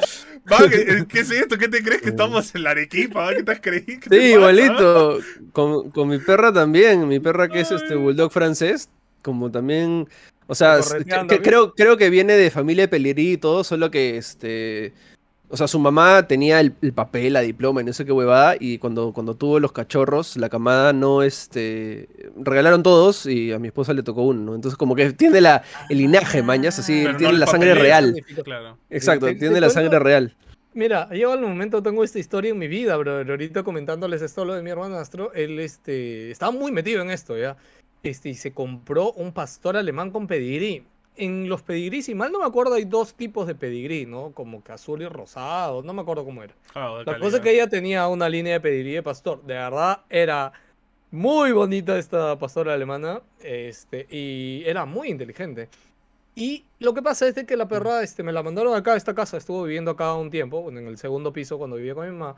¿qué, 0.69 1.05
qué 1.07 1.19
es 1.21 1.31
esto? 1.31 1.57
¿Qué 1.57 1.67
te 1.69 1.81
crees 1.81 2.01
que 2.01 2.09
estamos 2.09 2.53
en 2.55 2.63
la 2.63 2.71
Arequipa? 2.71 3.33
¿Qué 3.33 3.43
te 3.43 3.51
has 3.51 3.59
creído? 3.61 3.85
¿Qué 4.01 4.09
te 4.09 4.15
Sí, 4.15 4.21
pasa? 4.21 4.27
igualito. 4.27 5.19
Con, 5.53 5.91
con 5.91 6.09
mi 6.09 6.19
perra 6.19 6.53
también. 6.53 7.07
Mi 7.07 7.19
perra 7.19 7.47
que 7.47 7.61
es 7.61 7.71
este 7.71 7.95
bulldog 7.95 8.31
francés. 8.31 8.89
Como 9.21 9.49
también. 9.49 10.07
O 10.47 10.55
sea, 10.55 10.79
creo, 11.41 11.73
creo 11.73 11.97
que 11.97 12.09
viene 12.09 12.33
de 12.33 12.51
familia 12.51 12.87
de 12.87 13.13
y 13.21 13.37
todo, 13.37 13.63
solo 13.63 13.89
que 13.89 14.17
este. 14.17 14.93
O 15.53 15.55
sea, 15.57 15.67
su 15.67 15.77
mamá 15.77 16.27
tenía 16.27 16.59
el, 16.59 16.73
el 16.81 16.93
papel, 16.93 17.33
la 17.33 17.41
diploma 17.41 17.79
y 17.81 17.83
no 17.83 17.93
sé 17.93 18.05
qué 18.05 18.11
huevada. 18.11 18.55
Y 18.59 18.79
cuando, 18.79 19.13
cuando 19.13 19.35
tuvo 19.35 19.59
los 19.59 19.71
cachorros, 19.71 20.35
la 20.35 20.49
camada 20.49 20.93
no 20.93 21.21
este. 21.21 22.09
Regalaron 22.37 22.81
todos 22.81 23.27
y 23.27 23.51
a 23.51 23.59
mi 23.59 23.67
esposa 23.67 23.93
le 23.93 24.01
tocó 24.01 24.23
uno, 24.23 24.41
¿no? 24.41 24.55
Entonces, 24.55 24.77
como 24.79 24.95
que 24.95 25.13
tiene 25.13 25.41
la, 25.41 25.61
el 25.91 25.99
linaje, 25.99 26.41
mañas, 26.41 26.79
así, 26.79 27.03
Pero 27.05 27.17
tiene 27.17 27.33
la 27.37 27.45
sangre 27.45 27.75
real. 27.75 28.15
Claro. 28.43 28.79
Exacto, 28.89 29.27
Te- 29.27 29.35
tiene 29.35 29.53
te 29.53 29.61
la 29.61 29.67
cuento- 29.67 29.73
sangre 29.79 29.99
real. 29.99 30.35
Mira, 30.73 31.03
ha 31.03 31.13
llegado 31.13 31.35
el 31.35 31.41
momento, 31.41 31.83
tengo 31.83 32.03
esta 32.03 32.17
historia 32.17 32.49
en 32.49 32.57
mi 32.57 32.67
vida, 32.67 32.97
bro. 32.97 33.19
Ahorita 33.19 33.61
comentándoles 33.61 34.23
esto 34.23 34.45
lo 34.45 34.55
de 34.55 34.63
mi 34.63 34.71
hermanastro, 34.71 35.31
él 35.33 35.59
este, 35.59 36.31
estaba 36.31 36.51
muy 36.51 36.71
metido 36.71 37.03
en 37.03 37.11
esto, 37.11 37.37
¿ya? 37.37 37.57
Este, 38.01 38.29
y 38.29 38.33
se 38.33 38.53
compró 38.53 39.11
un 39.11 39.31
pastor 39.33 39.77
alemán 39.77 40.09
con 40.09 40.25
pedigrí. 40.25 40.83
En 41.15 41.47
los 41.47 41.61
pedigrí, 41.61 42.01
si 42.01 42.15
mal 42.15 42.31
no 42.31 42.39
me 42.39 42.45
acuerdo, 42.45 42.73
hay 42.73 42.85
dos 42.85 43.13
tipos 43.13 43.45
de 43.45 43.55
pedigrí, 43.55 44.05
¿no? 44.05 44.31
Como 44.31 44.63
que 44.63 44.71
azul 44.71 45.01
y 45.01 45.07
rosado, 45.07 45.83
no 45.83 45.93
me 45.93 46.01
acuerdo 46.01 46.25
cómo 46.25 46.43
era. 46.43 46.53
De 46.73 47.05
La 47.05 47.19
cosa 47.19 47.19
calidad. 47.19 47.35
es 47.35 47.39
que 47.41 47.51
ella 47.51 47.67
tenía 47.69 48.07
una 48.07 48.27
línea 48.29 48.53
de 48.53 48.61
pedigrí 48.61 48.93
de 48.93 49.03
pastor. 49.03 49.43
De 49.43 49.53
verdad, 49.53 50.01
era 50.09 50.51
muy 51.11 51.51
bonita 51.51 51.97
esta 51.99 52.37
pastora 52.39 52.73
alemana. 52.73 53.21
Este, 53.39 54.07
y 54.09 54.63
era 54.65 54.85
muy 54.85 55.09
inteligente. 55.09 55.69
Y 56.35 56.65
lo 56.79 56.93
que 56.93 57.03
pasa 57.03 57.27
es 57.27 57.35
de 57.35 57.45
que 57.45 57.55
la 57.55 57.67
perra 57.67 58.01
este, 58.01 58.23
me 58.23 58.31
la 58.31 58.41
mandaron 58.41 58.73
acá 58.73 58.93
a 58.93 58.97
esta 58.97 59.13
casa. 59.13 59.37
Estuvo 59.37 59.63
viviendo 59.63 59.91
acá 59.91 60.15
un 60.15 60.31
tiempo, 60.31 60.67
en 60.69 60.77
el 60.87 60.97
segundo 60.97 61.31
piso 61.31 61.57
cuando 61.59 61.75
vivía 61.75 61.93
con 61.93 62.05
mi 62.07 62.17
mamá. 62.17 62.35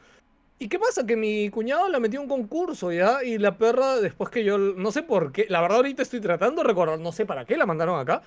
¿Y 0.58 0.70
qué 0.70 0.80
pasa? 0.80 1.06
Que 1.06 1.16
mi 1.18 1.50
cuñado 1.50 1.90
la 1.90 2.00
metió 2.00 2.20
en 2.20 2.24
un 2.24 2.30
concurso, 2.30 2.92
¿ya? 2.92 3.24
Y 3.24 3.38
la 3.38 3.58
perra, 3.58 3.98
después 3.98 4.30
que 4.30 4.44
yo, 4.44 4.58
no 4.58 4.92
sé 4.92 5.04
por 5.04 5.32
qué, 5.34 5.46
la 5.50 5.60
verdad 5.62 5.78
ahorita 5.78 6.02
estoy 6.02 6.22
tratando 6.22 6.62
de 6.62 6.68
recordar, 6.68 6.98
no 7.00 7.12
sé 7.12 7.26
para 7.26 7.46
qué 7.46 7.58
la 7.58 7.66
mandaron 7.66 8.00
acá. 8.00 8.22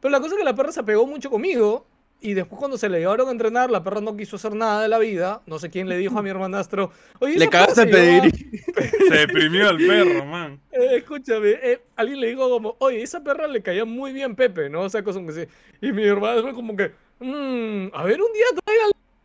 Pero 0.00 0.10
la 0.12 0.20
cosa 0.20 0.34
es 0.34 0.38
que 0.38 0.44
la 0.44 0.54
perra 0.54 0.72
se 0.72 0.80
apegó 0.80 1.06
mucho 1.06 1.30
conmigo. 1.30 1.86
Y 2.22 2.34
después 2.34 2.58
cuando 2.58 2.76
se 2.76 2.90
le 2.90 2.98
llevaron 2.98 3.28
a 3.28 3.30
entrenar, 3.30 3.70
la 3.70 3.82
perra 3.82 4.02
no 4.02 4.14
quiso 4.14 4.36
hacer 4.36 4.54
nada 4.54 4.82
de 4.82 4.88
la 4.88 4.98
vida. 4.98 5.40
No 5.46 5.58
sé 5.58 5.70
quién 5.70 5.88
le 5.88 5.96
dijo 5.96 6.18
a 6.18 6.22
mi 6.22 6.28
hermanastro. 6.28 6.90
Oye, 7.18 7.38
Le 7.38 7.44
esa 7.46 7.50
perra 7.50 7.66
cagaste 7.66 8.18
el 8.18 8.32
se 9.08 9.14
deprimió 9.14 9.70
el 9.70 9.86
perro, 9.86 10.26
man. 10.26 10.60
eh, 10.70 10.96
escúchame, 10.98 11.50
eh, 11.62 11.80
alguien 11.96 12.20
le 12.20 12.26
dijo 12.28 12.46
como, 12.50 12.76
oye, 12.80 13.00
esa 13.02 13.24
perra 13.24 13.46
le 13.48 13.62
caía 13.62 13.86
muy 13.86 14.12
bien 14.12 14.36
Pepe, 14.36 14.68
¿no? 14.68 14.82
O 14.82 14.90
sea, 14.90 15.02
cosas 15.02 15.22
que 15.26 15.32
sí. 15.32 15.46
Y 15.80 15.92
mi 15.92 16.04
hermano 16.04 16.42
fue 16.42 16.52
como 16.52 16.76
que, 16.76 16.92
"Mm, 17.20 17.88
a 17.94 18.04
ver, 18.04 18.20
un 18.20 18.32
día 18.34 18.44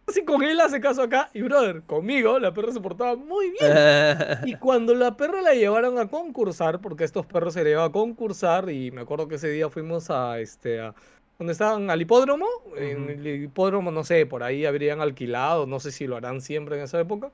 así 0.08 0.24
con 0.24 0.44
él 0.44 0.60
hace 0.60 0.80
caso 0.80 1.02
acá. 1.02 1.30
Y 1.34 1.42
brother, 1.42 1.84
conmigo 1.84 2.40
la 2.40 2.54
perra 2.54 2.72
se 2.72 2.80
portaba 2.82 3.16
muy 3.16 3.52
bien. 3.52 3.72
Y 4.46 4.56
cuando 4.56 4.94
la 4.94 5.18
perra 5.18 5.42
la 5.42 5.54
llevaron 5.54 5.98
a 5.98 6.08
concursar, 6.08 6.80
porque 6.82 7.04
estos 7.04 7.26
perros 7.26 7.54
se 7.54 7.64
le 7.64 7.72
llevaban 7.72 7.90
a 7.90 7.94
concursar, 7.94 8.70
y 8.70 8.92
me 8.92 9.02
acuerdo 9.02 9.28
que 9.28 9.36
ese 9.36 9.50
día 9.50 9.70
fuimos 9.70 10.10
a 10.10 10.40
este 10.40 10.82
a 10.82 10.94
donde 11.38 11.52
estaban 11.52 11.90
al 11.90 12.02
hipódromo, 12.02 12.46
en 12.78 13.04
Ujú. 13.04 13.10
el 13.12 13.28
hipódromo, 13.44 13.92
no 13.92 14.06
sé, 14.06 14.26
por 14.26 14.42
ahí 14.42 14.66
habrían 14.66 15.02
alquilado, 15.02 15.66
no 15.66 15.82
sé 15.82 15.92
si 15.92 16.08
lo 16.08 16.16
harán 16.16 16.40
siempre 16.40 16.78
en 16.78 16.84
esa 16.84 17.00
época. 17.00 17.32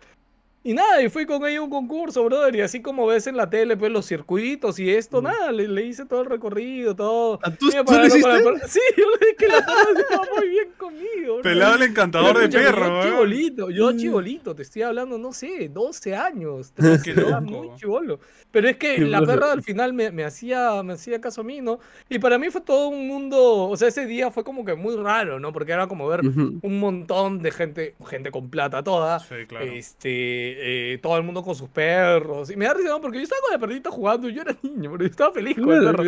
Y 0.63 0.73
nada, 0.73 1.01
y 1.01 1.09
fui 1.09 1.25
con 1.25 1.43
ella 1.43 1.57
a 1.57 1.61
un 1.63 1.71
concurso, 1.71 2.23
brother, 2.23 2.55
y 2.55 2.61
así 2.61 2.83
como 2.83 3.07
ves 3.07 3.25
en 3.25 3.35
la 3.35 3.49
tele, 3.49 3.75
pues 3.77 3.91
los 3.91 4.05
circuitos 4.05 4.77
y 4.77 4.91
esto, 4.91 5.19
Mm. 5.19 5.23
nada, 5.25 5.51
le, 5.51 5.67
le 5.67 5.85
hice 5.87 6.05
todo 6.05 6.21
el 6.21 6.27
recorrido, 6.29 6.95
todo. 6.95 7.39
¿Ah, 7.41 7.49
¿Tú, 7.49 7.65
me 7.73 7.83
tú 7.83 7.93
lo 7.93 8.05
hiciste? 8.05 8.29
perra. 8.29 8.67
Sí, 8.67 8.79
yo 8.95 9.05
le 9.09 9.17
dije 9.25 9.35
que 9.39 9.47
la 9.47 9.65
perra 9.65 9.99
estaba 9.99 10.27
muy 10.37 10.49
bien 10.49 10.67
conmigo. 10.77 11.41
Pelado 11.41 11.75
el 11.77 11.81
encantador 11.81 12.37
de 12.37 12.47
perro, 12.49 12.85
Yo 12.87 13.01
¿eh? 13.01 13.09
chibolito, 13.09 13.69
yo 13.71 13.91
Mm. 13.91 13.97
chibolito, 13.97 14.55
te 14.55 14.61
estoy 14.61 14.83
hablando, 14.83 15.17
no 15.17 15.33
sé, 15.33 15.67
12 15.67 16.15
años. 16.15 16.73
Qué 17.03 17.11
era 17.11 17.39
loco. 17.39 17.41
muy 17.41 17.75
chibolo. 17.77 18.19
Pero 18.51 18.67
es 18.69 18.77
que 18.77 18.95
Qué 18.97 19.01
la 19.01 19.21
perra 19.25 19.53
al 19.53 19.63
final 19.63 19.93
me, 19.93 20.11
me 20.11 20.25
hacía, 20.25 20.83
me 20.83 20.93
hacía 20.93 21.19
caso 21.19 21.41
a 21.41 21.43
mí, 21.43 21.61
¿no? 21.61 21.79
Y 22.07 22.19
para 22.19 22.37
mí 22.37 22.49
fue 22.51 22.61
todo 22.61 22.89
un 22.89 23.07
mundo, 23.07 23.67
o 23.67 23.75
sea, 23.77 23.87
ese 23.87 24.05
día 24.05 24.29
fue 24.29 24.43
como 24.43 24.63
que 24.63 24.75
muy 24.75 24.95
raro, 24.95 25.39
¿no? 25.39 25.51
Porque 25.53 25.71
era 25.71 25.87
como 25.87 26.07
ver 26.07 26.19
Ujú. 26.27 26.59
un 26.61 26.79
montón 26.79 27.39
de 27.41 27.49
gente, 27.49 27.95
gente 28.05 28.29
con 28.29 28.49
plata 28.51 28.83
toda. 28.83 29.17
Sí, 29.19 29.33
claro. 29.47 29.65
Este, 29.65 30.50
eh, 30.57 30.99
todo 31.01 31.17
el 31.17 31.23
mundo 31.23 31.43
con 31.43 31.55
sus 31.55 31.69
perros. 31.69 32.49
Y 32.49 32.55
me 32.55 32.65
da 32.65 32.73
risa, 32.73 32.89
¿no? 32.89 33.01
Porque 33.01 33.17
yo 33.17 33.23
estaba 33.23 33.41
con 33.41 33.51
la 33.51 33.59
perrita 33.59 33.91
jugando 33.91 34.29
y 34.29 34.33
yo 34.33 34.41
era 34.41 34.55
niño, 34.63 34.91
pero 34.91 35.03
yo 35.03 35.09
estaba 35.09 35.33
feliz 35.33 35.57
con 35.57 35.71
el 35.71 35.83
perro. 35.83 36.03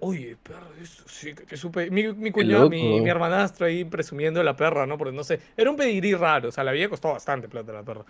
Oye, 0.00 0.36
perro, 0.42 0.66
eso 0.82 1.04
sí, 1.06 1.34
que, 1.34 1.44
que 1.44 1.56
supe. 1.56 1.90
Mi, 1.90 2.12
mi 2.12 2.32
cuñado, 2.32 2.68
mi, 2.68 3.00
mi 3.00 3.08
hermanastro 3.08 3.66
ahí 3.66 3.84
presumiendo 3.84 4.40
de 4.40 4.44
la 4.44 4.56
perra, 4.56 4.86
¿no? 4.86 4.98
Porque 4.98 5.14
no 5.14 5.22
sé, 5.22 5.40
era 5.56 5.70
un 5.70 5.76
pedigrí 5.76 6.14
raro, 6.14 6.48
o 6.48 6.52
sea, 6.52 6.64
le 6.64 6.70
había 6.70 6.88
costado 6.88 7.14
bastante 7.14 7.48
plata 7.48 7.72
la 7.72 7.84
perra. 7.84 8.04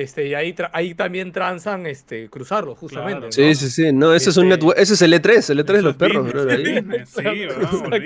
Este, 0.00 0.26
y 0.28 0.34
ahí, 0.34 0.52
tra- 0.52 0.70
ahí 0.72 0.94
también 0.94 1.32
transan, 1.32 1.86
este, 1.86 2.28
cruzarlo, 2.28 2.74
justamente. 2.74 3.12
Claro. 3.12 3.26
¿no? 3.26 3.32
Sí, 3.32 3.54
sí, 3.54 3.70
sí. 3.70 3.92
No, 3.92 4.14
ese 4.14 4.30
es 4.30 4.36
un 4.36 4.44
Este- 4.46 4.56
network. 4.56 4.78
Ese 4.78 4.94
es 4.94 5.02
el 5.02 5.12
E3, 5.12 5.50
el 5.50 5.58
E3 5.64 5.72
de 5.72 5.82
los 5.82 5.96
perros, 5.96 6.26
bro. 6.32 8.00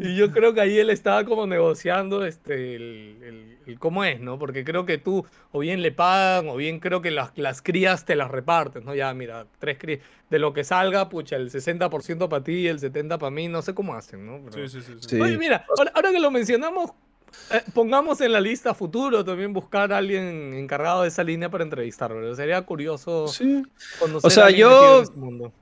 Y 0.00 0.16
yo 0.16 0.30
creo 0.30 0.54
que 0.54 0.60
ahí 0.60 0.78
él 0.78 0.90
estaba 0.90 1.24
como 1.24 1.46
negociando 1.46 2.24
este, 2.24 2.76
el, 2.76 3.16
el- 3.22 3.58
el 3.66 3.78
cómo 3.78 4.02
es, 4.02 4.18
¿no? 4.20 4.38
Porque 4.38 4.64
creo 4.64 4.86
que 4.86 4.96
tú 4.96 5.26
o 5.52 5.58
bien 5.58 5.82
le 5.82 5.92
pagan 5.92 6.48
o 6.48 6.56
bien 6.56 6.80
creo 6.80 7.02
que 7.02 7.10
las, 7.10 7.32
las 7.36 7.60
crías 7.60 8.06
te 8.06 8.16
las 8.16 8.30
repartes, 8.30 8.82
¿no? 8.82 8.94
Ya, 8.94 9.12
mira, 9.12 9.46
tres 9.58 9.76
crías, 9.78 10.00
de 10.30 10.38
lo 10.38 10.54
que 10.54 10.64
salga, 10.64 11.10
pucha, 11.10 11.36
el 11.36 11.50
60% 11.50 12.28
para 12.30 12.42
ti 12.42 12.52
y 12.52 12.66
el 12.68 12.78
70% 12.80 13.18
para 13.18 13.30
mí, 13.30 13.46
no 13.48 13.60
sé 13.60 13.74
cómo 13.74 13.94
hacen, 13.94 14.24
¿no? 14.24 14.40
Pero- 14.50 14.66
Sí, 14.68 14.80
sí, 14.80 14.86
sí. 14.86 14.92
sí. 15.00 15.08
Sí. 15.16 15.20
Oye, 15.20 15.36
mira, 15.36 15.66
ahora, 15.76 15.92
ahora 15.94 16.12
que 16.12 16.18
lo 16.20 16.30
mencionamos, 16.30 16.92
eh, 17.50 17.62
pongamos 17.74 18.20
en 18.20 18.32
la 18.32 18.40
lista 18.40 18.74
futuro 18.74 19.24
también 19.24 19.52
buscar 19.52 19.92
a 19.92 19.98
alguien 19.98 20.54
encargado 20.54 21.02
de 21.02 21.08
esa 21.08 21.24
línea 21.24 21.48
para 21.50 21.64
entrevistar, 21.64 22.12
¿verdad? 22.12 22.34
Sería 22.34 22.62
curioso 22.62 23.28
Sí. 23.28 23.62
conocer 23.98 24.30
sea, 24.30 24.46
a 24.46 24.50
yo- 24.50 25.02
este 25.02 25.16
mundo. 25.16 25.52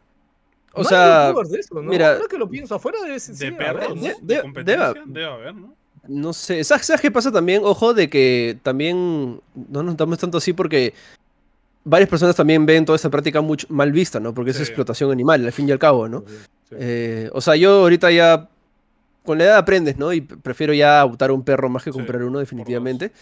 O 0.73 0.83
No 0.83 0.89
sea, 0.89 1.33
de 1.33 1.59
eso, 1.59 1.75
¿no? 1.77 1.83
mira- 1.91 2.13
Ahora 2.17 2.27
que 2.29 2.37
lo 2.37 2.49
pienso, 2.51 2.75
afuera 2.75 3.01
de 3.03 3.15
ese 3.15 3.33
De 3.33 3.39
sí, 3.39 3.51
perros, 3.53 3.97
¿no? 3.97 4.03
de- 4.03 4.09
de, 4.21 4.35
de- 4.35 4.43
competencia, 4.43 4.89
debe- 4.93 5.03
debe 5.07 5.27
haber, 5.27 5.55
¿no? 5.55 5.75
No 6.09 6.33
sé, 6.33 6.63
¿sabes, 6.65 6.87
sabes 6.87 7.01
qué 7.01 7.11
pasa 7.11 7.33
también? 7.33 7.63
Ojo 7.65 7.95
de 7.95 8.09
que 8.11 8.59
también 8.63 9.41
no 9.55 9.83
nos 9.83 9.97
damos 9.97 10.19
tanto 10.19 10.39
así 10.39 10.53
porque 10.53 10.93
varias 11.83 12.09
personas 12.11 12.37
también 12.37 12.67
ven 12.67 12.85
toda 12.85 12.95
esta 12.97 13.11
práctica 13.11 13.41
mucho 13.41 13.67
mal 13.71 13.91
vista, 13.91 14.21
¿no? 14.21 14.35
Porque 14.35 14.51
es 14.51 14.57
Sí. 14.59 14.63
explotación 14.65 15.11
animal, 15.11 15.45
al 15.45 15.53
fin 15.53 15.69
y 15.69 15.73
al 15.73 15.79
cabo, 15.79 16.09
¿no? 16.09 16.25
Sí. 16.69 16.77
Eh, 16.79 17.31
o 17.33 17.41
sea, 17.41 17.57
yo 17.57 17.71
ahorita 17.81 18.11
ya 18.11 18.49
con 19.27 19.37
la 19.39 19.45
edad 19.45 19.57
aprendes, 19.59 19.99
¿no? 19.99 20.13
Y 20.15 20.23
prefiero 20.23 20.73
ya 20.73 21.01
adoptar 21.01 21.31
un 21.31 21.45
perro 21.45 21.69
más 21.69 21.85
que 21.85 21.91
Sí, 21.93 21.99
comprar 21.99 22.23
uno, 22.23 22.39
definitivamente. 22.39 23.13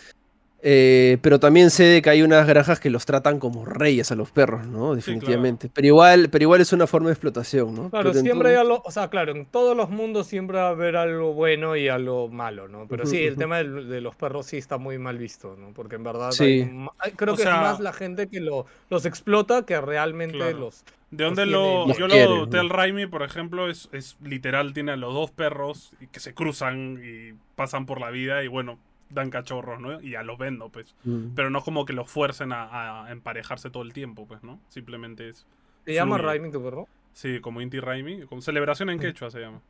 Eh, 0.67 1.19
pero 1.21 1.39
también 1.39 1.69
sé 1.71 1.85
de 1.85 2.01
que 2.01 2.09
hay 2.09 2.23
unas 2.23 2.47
granjas 2.49 2.81
que 2.81 2.89
los 2.89 3.05
tratan 3.05 3.39
como 3.39 3.67
reyes 3.67 4.11
a 4.13 4.15
los 4.15 4.31
perros, 4.31 4.67
¿no? 4.67 4.95
Definitivamente. 4.95 5.69
Pero 5.75 5.87
igual, 5.89 6.31
pero 6.31 6.45
igual 6.45 6.63
es 6.63 6.73
una 6.73 6.87
forma 6.87 7.09
de 7.09 7.13
explotación, 7.13 7.75
¿no? 7.75 7.91
Claro, 7.91 8.13
Pero 8.13 8.23
siempre 8.23 8.49
hay 8.49 8.55
algo, 8.57 8.81
o 8.83 8.91
sea, 8.91 9.11
claro, 9.11 9.33
en 9.33 9.45
todos 9.45 9.77
los 9.77 9.91
mundos 9.91 10.27
siempre 10.27 10.57
va 10.57 10.69
a 10.69 10.71
haber 10.71 10.97
algo 10.97 11.35
bueno 11.35 11.77
y 11.77 11.89
algo 11.89 12.29
malo, 12.31 12.67
¿no? 12.69 12.87
Pero 12.89 13.05
sí, 13.05 13.19
el 13.25 13.37
tema 13.37 13.59
de 13.59 14.01
los 14.01 14.17
perros 14.17 14.47
sí 14.47 14.57
está 14.57 14.79
muy 14.79 14.97
mal 14.97 15.19
visto, 15.19 15.55
¿no? 15.59 15.75
Porque 15.75 15.97
en 15.97 16.05
verdad 16.05 16.31
Sí. 16.31 16.67
hay 16.99 17.11
creo 17.13 17.35
O 17.35 17.37
que 17.37 17.43
sea- 17.43 17.57
es 17.57 17.61
más 17.61 17.81
la 17.81 17.93
gente 17.93 18.29
que 18.29 18.41
lo, 18.41 18.65
los 18.89 19.05
explota 19.05 19.67
que 19.67 19.79
realmente 19.83 20.39
Claro. 20.39 20.59
los... 20.61 20.83
¿De 21.17 21.25
dónde 21.25 21.47
lo.? 21.47 21.87
yo 21.89 22.07
quiere, 22.09 22.25
lo 22.27 22.35
adopté 22.37 22.57
¿no? 22.57 22.63
al 22.63 22.71
Raimi, 22.71 23.07
por 23.07 23.23
ejemplo, 23.23 23.69
es, 23.71 23.89
es 23.93 24.17
literal, 24.23 24.73
tiene 24.73 24.93
a 24.93 24.97
los 24.97 25.13
dos 25.15 25.31
perros 25.31 25.93
y 26.01 26.07
que 26.09 26.21
se 26.21 26.35
cruzan 26.35 27.01
y 27.03 27.35
pasan 27.55 27.87
por 27.87 28.01
la 28.01 28.11
vida 28.11 28.43
y 28.45 28.49
bueno, 28.49 28.79
dan 29.11 29.31
cachorros, 29.31 29.81
¿no? 29.81 30.01
Y 30.01 30.11
ya 30.11 30.23
los 30.23 30.39
vendo, 30.39 30.69
pues. 30.71 30.95
Mm. 31.05 31.35
Pero 31.37 31.51
no 31.51 31.59
es 31.59 31.65
como 31.65 31.85
que 31.85 31.93
los 31.93 32.11
fuercen 32.11 32.53
a, 32.53 33.05
a 33.07 33.13
emparejarse 33.13 33.71
todo 33.71 33.83
el 33.83 33.93
tiempo, 33.93 34.27
pues, 34.27 34.43
¿no? 34.43 34.59
Simplemente 34.69 35.29
es. 35.29 35.47
¿Se 35.85 35.95
llama. 35.95 36.19
Raimi 36.19 36.51
tu 36.51 36.63
perro? 36.63 36.89
Sí, 37.13 37.41
como 37.41 37.61
Inti 37.61 37.79
Raimi, 37.81 38.23
como 38.23 38.41
celebración 38.43 38.91
en 38.91 38.99
quechua 38.99 39.31
se 39.31 39.41
llama. 39.41 39.61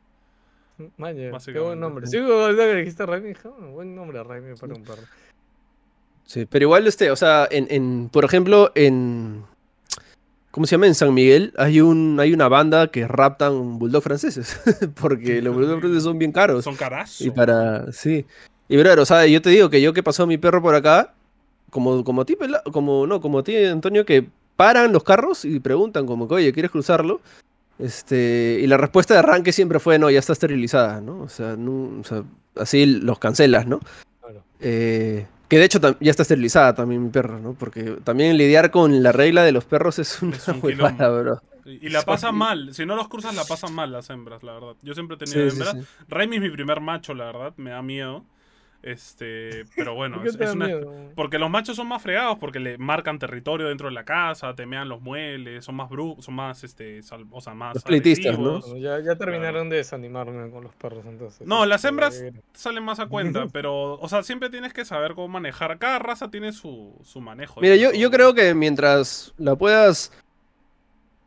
Maña, 0.97 1.31
qué 1.45 1.59
buen 1.59 1.79
nombre. 1.79 2.05
Sí, 2.07 2.17
ahorita 2.17 2.63
que 2.63 2.75
dijiste 2.75 3.05
Raimi, 3.05 3.29
dije, 3.29 3.47
"Ah, 3.47 3.65
buen 3.67 3.95
nombre 3.95 4.21
Raimi 4.23 4.55
para 4.55 4.73
un 4.73 4.83
perro. 4.83 5.03
Sí, 6.25 6.45
pero 6.47 6.63
igual 6.63 6.87
este, 6.87 7.11
o 7.11 7.15
sea, 7.15 7.47
en, 7.51 7.67
en- 7.69 8.09
por 8.11 8.25
ejemplo, 8.25 8.71
en 8.75 9.45
¿cómo 10.55 10.65
se 10.65 10.71
llama? 10.75 10.87
En 10.87 10.95
San 10.95 11.13
Miguel 11.13 11.51
hay 11.57 11.81
un 11.81 12.17
hay 12.17 12.31
una 12.31 12.47
banda 12.47 12.87
que 12.87 13.05
raptan 13.09 13.77
bulldog 13.77 14.01
franceses, 14.01 14.57
porque 15.01 15.41
los 15.41 15.53
bulldog 15.53 15.81
franceses 15.81 16.03
son 16.03 16.17
bien 16.17 16.31
caros. 16.31 16.63
Son 16.63 16.77
carazos. 16.77 17.19
Y 17.19 17.29
para 17.29 17.91
sí. 17.91 18.25
Y 18.69 18.77
brother, 18.77 18.99
o 18.99 19.05
sea, 19.05 19.27
yo 19.27 19.41
te 19.41 19.49
digo 19.49 19.69
que 19.69 19.81
yo 19.81 19.91
que 19.91 20.01
pasó 20.01 20.23
a 20.23 20.27
mi 20.27 20.37
perro 20.37 20.61
por 20.61 20.73
acá, 20.73 21.13
como 21.71 22.05
como 22.05 22.21
a 22.21 22.25
ti, 22.25 22.37
como 22.71 23.05
no, 23.05 23.19
como 23.19 23.39
a 23.39 23.43
ti, 23.43 23.53
Antonio, 23.65 24.05
que 24.05 24.29
paran 24.55 24.93
los 24.93 25.03
carros 25.03 25.43
y 25.43 25.59
preguntan 25.59 26.05
como 26.05 26.25
que, 26.29 26.35
"Oye, 26.35 26.53
¿quieres 26.53 26.71
cruzarlo?" 26.71 27.19
Este, 27.77 28.59
y 28.61 28.67
la 28.67 28.77
respuesta 28.77 29.13
de 29.13 29.19
arranque 29.19 29.51
siempre 29.51 29.81
fue, 29.81 29.99
"No, 29.99 30.09
ya 30.09 30.19
está 30.19 30.31
esterilizada", 30.31 31.01
¿no? 31.01 31.19
O 31.19 31.27
sea, 31.27 31.57
no- 31.57 31.99
o 31.99 32.03
sea, 32.05 32.23
así 32.55 32.85
los 32.85 33.19
cancelas, 33.19 33.67
¿no? 33.67 33.81
Claro. 34.21 34.41
Eh, 34.61 35.25
Que 35.47 35.57
de 35.59 35.65
hecho 35.65 35.79
ya 35.99 36.11
está 36.11 36.23
esterilizada 36.23 36.73
también 36.73 37.03
mi 37.03 37.09
perra, 37.09 37.39
¿no? 37.39 37.53
Porque 37.53 37.97
también 38.03 38.37
lidiar 38.37 38.71
con 38.71 39.03
la 39.03 39.11
regla 39.11 39.43
de 39.43 39.51
los 39.51 39.65
perros 39.65 39.99
es 39.99 40.21
una 40.21 40.35
Es 40.37 40.47
un 40.47 40.59
huevada, 40.61 41.09
bro. 41.09 41.41
Y 41.65 41.89
la 41.89 42.03
pasan 42.03 42.35
mal. 42.35 42.73
Si 42.73 42.85
no 42.85 42.95
los 42.95 43.07
cruzas, 43.07 43.35
la 43.35 43.43
pasan 43.43 43.73
mal 43.73 43.91
las 43.91 44.09
hembras, 44.11 44.43
la 44.43 44.53
verdad. 44.53 44.75
Yo 44.83 44.93
siempre 44.93 45.15
he 45.15 45.19
tenido 45.19 45.49
Sí, 45.49 45.55
sí, 45.55 45.61
hembras. 45.63 45.85
sí. 45.85 46.05
Raimi 46.07 46.35
es 46.37 46.41
mi 46.43 46.49
primer 46.51 46.79
macho, 46.79 47.13
la 47.13 47.25
verdad. 47.25 47.53
Me 47.57 47.71
da 47.71 47.81
miedo. 47.81 48.23
Este, 48.85 49.65
pero 49.75 49.95
bueno, 49.95 50.17
¿Por 50.23 50.23
qué 50.23 50.29
es, 50.43 50.49
es 50.49 50.55
una- 50.55 50.69
porque 51.15 51.39
los 51.39 51.49
machos 51.49 51.75
son 51.75 51.87
más 51.87 52.03
fregados, 52.03 52.37
porque 52.37 52.59
le 52.59 52.77
marcan 52.77 53.17
territorio 53.17 53.67
dentro 53.67 53.87
de 53.87 53.95
la 53.95 54.05
casa, 54.05 54.53
temean 54.53 54.87
los 54.87 55.01
muebles, 55.01 55.65
son 55.65 55.73
más 55.75 55.89
bru 55.89 56.17
son 56.19 56.35
más, 56.35 56.63
este, 56.63 57.01
sal- 57.01 57.25
o 57.31 57.41
sea, 57.41 57.55
más 57.55 57.73
Los 57.73 57.83
pleitistas, 57.83 58.37
¿no? 58.37 58.59
Bueno, 58.61 58.77
ya, 58.77 58.99
ya 58.99 59.15
terminaron 59.15 59.69
de 59.69 59.77
desanimarme 59.77 60.51
con 60.51 60.63
los 60.63 60.75
perros 60.75 61.03
entonces. 61.07 61.47
No, 61.47 61.65
las 61.65 61.79
Este, 61.83 61.87
hembras 61.89 62.23
salen 62.53 62.83
más 62.83 62.99
a 62.99 63.07
cuenta, 63.07 63.47
pero, 63.51 63.93
o 63.99 64.07
sea, 64.07 64.21
siempre 64.21 64.51
tienes 64.51 64.71
que 64.71 64.85
saber 64.85 65.15
cómo 65.15 65.29
manejar. 65.29 65.79
Cada 65.79 65.97
raza 65.97 66.29
tiene 66.29 66.51
su, 66.53 66.93
su 67.03 67.21
manejo. 67.21 67.61
Mira, 67.61 67.75
yo, 67.77 67.91
yo 67.91 68.11
creo 68.11 68.35
que 68.35 68.53
mientras 68.53 69.33
la 69.37 69.55
puedas. 69.55 70.11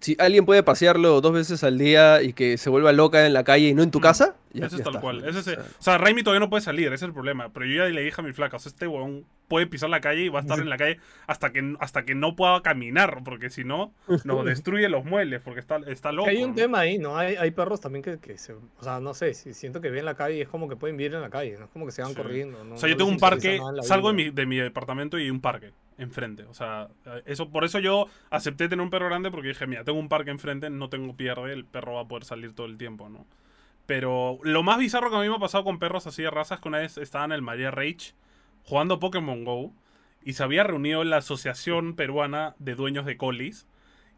Si 0.01 0.15
alguien 0.21 0.45
puede 0.47 0.63
pasearlo 0.63 1.21
dos 1.21 1.33
veces 1.33 1.65
al 1.65 1.77
día 1.77 2.23
y 2.23 2.33
que 2.33 2.57
se 2.57 2.71
vuelva 2.71 2.93
loca 2.93 3.27
en 3.27 3.33
la 3.33 3.43
calle 3.43 3.69
y 3.69 3.75
no 3.75 3.83
en 3.83 3.91
tu 3.91 3.99
Mm, 3.99 4.03
casa, 4.03 4.37
ya, 4.53 4.67
Eso 4.67 4.77
ya 4.77 4.79
es 4.79 4.85
tal 4.85 4.93
está, 4.95 5.01
cual. 5.01 5.25
Ese 5.29 5.39
es- 5.41 5.47
O 5.49 5.51
sea, 5.51 5.59
o 5.61 5.83
sea, 5.83 5.99
Raimi 5.99 6.23
todavía 6.23 6.39
no 6.41 6.49
puede 6.49 6.63
salir, 6.63 6.87
ese 6.87 6.95
es 6.97 7.03
el 7.03 7.13
problema. 7.13 7.49
Pero 7.53 7.67
yo 7.67 7.85
ya 7.85 7.85
le 7.91 8.03
dije 8.03 8.21
a 8.21 8.25
mi 8.25 8.33
flaca, 8.33 8.57
o 8.57 8.61
sea, 8.61 8.71
este 8.71 8.87
huevón 8.87 9.25
puede 9.49 9.67
pisar 9.67 9.91
la 9.91 10.01
calle 10.01 10.23
y 10.23 10.29
va 10.29 10.39
a 10.39 10.43
estar 10.43 10.59
en 10.61 10.69
la 10.69 10.77
calle 10.77 10.99
hasta 11.27 11.51
que, 11.53 11.75
hasta 11.81 12.05
que 12.05 12.15
no 12.15 12.37
pueda 12.37 12.61
caminar, 12.63 13.23
porque 13.25 13.51
si 13.51 13.65
no, 13.65 13.93
nos 14.25 14.45
destruye 14.45 14.89
los 14.89 15.05
muebles, 15.05 15.41
porque 15.43 15.59
está, 15.59 15.79
está 15.89 16.13
loco. 16.13 16.29
Hay 16.29 16.45
un 16.45 16.51
¿no? 16.51 16.55
tema 16.57 16.81
ahí, 16.81 16.99
¿no? 16.99 17.17
Hay, 17.19 17.35
hay 17.37 17.51
perros 17.51 17.81
también 17.81 18.05
que, 18.05 18.19
que 18.19 18.39
se. 18.39 18.53
O 18.53 18.61
sea, 18.83 19.01
no 19.01 19.15
sé, 19.15 19.35
si 19.35 19.53
siento 19.53 19.81
que 19.81 19.91
ven 19.91 20.05
la 20.05 20.15
calle 20.15 20.37
y 20.37 20.41
es 20.43 20.49
como 20.49 20.69
que 20.69 20.77
pueden 20.77 20.97
vivir 20.97 21.15
en 21.15 21.23
la 21.23 21.31
calle, 21.31 21.57
no 21.59 21.65
es 21.65 21.71
como 21.73 21.87
que 21.87 21.93
se 21.93 22.03
van 22.03 22.13
Sí. 22.13 22.17
corriendo. 22.19 22.63
¿no? 22.63 22.75
O 22.77 22.79
sea, 22.79 22.89
yo 22.89 22.95
No 22.95 22.99
tengo 22.99 23.11
un 23.11 23.19
parque, 23.19 23.57
en 23.57 23.83
salgo 23.83 24.09
de 24.09 24.15
mi, 24.15 24.31
de 24.31 24.47
mi 24.47 24.59
departamento 24.59 25.19
y 25.19 25.23
hay 25.25 25.31
un 25.31 25.41
parque 25.41 25.73
enfrente. 25.99 26.45
O 26.45 26.55
sea, 26.55 26.89
eso, 27.27 27.51
por 27.51 27.65
eso 27.65 27.79
yo 27.81 28.07
acepté 28.31 28.69
tener 28.69 28.83
un 28.83 28.91
perro 28.91 29.07
grande 29.07 29.31
porque 29.31 29.49
dije, 29.49 29.67
mira, 29.67 29.85
tengo 29.85 29.99
un 29.99 30.09
parque 30.09 30.31
enfrente, 30.31 30.71
no 30.71 30.89
tengo 30.89 31.15
pierde, 31.17 31.53
el 31.53 31.65
perro 31.65 31.95
va 31.95 32.03
a 32.03 32.09
poder 32.09 32.25
salir 32.25 32.55
todo 32.55 32.67
el 32.67 32.79
tiempo, 32.79 33.09
¿no? 33.09 33.27
Pero 33.87 34.39
lo 34.43 34.63
más 34.63 34.79
bizarro 34.79 35.11
que 35.11 35.17
a 35.17 35.21
mí 35.21 35.29
me 35.29 35.37
ha 35.37 35.39
pasado 35.39 35.65
con 35.65 35.79
perros 35.79 36.07
así 36.07 36.23
de 36.23 36.31
razas 36.31 36.61
que 36.61 36.69
una 36.69 36.79
vez 36.79 36.99
estaba 36.99 37.25
en 37.25 37.33
el 37.33 37.43
María 37.43 37.71
Rage 37.71 38.15
jugando 38.65 38.99
Pokémon 38.99 39.45
Go 39.45 39.73
y 40.23 40.35
se 40.35 40.43
había 40.43 40.63
reunido 40.63 41.05
la 41.05 41.19
Asociación 41.19 41.95
Peruana 41.95 42.55
de 42.59 42.75
Dueños 42.75 43.07
de 43.07 43.17
Colis 43.17 43.67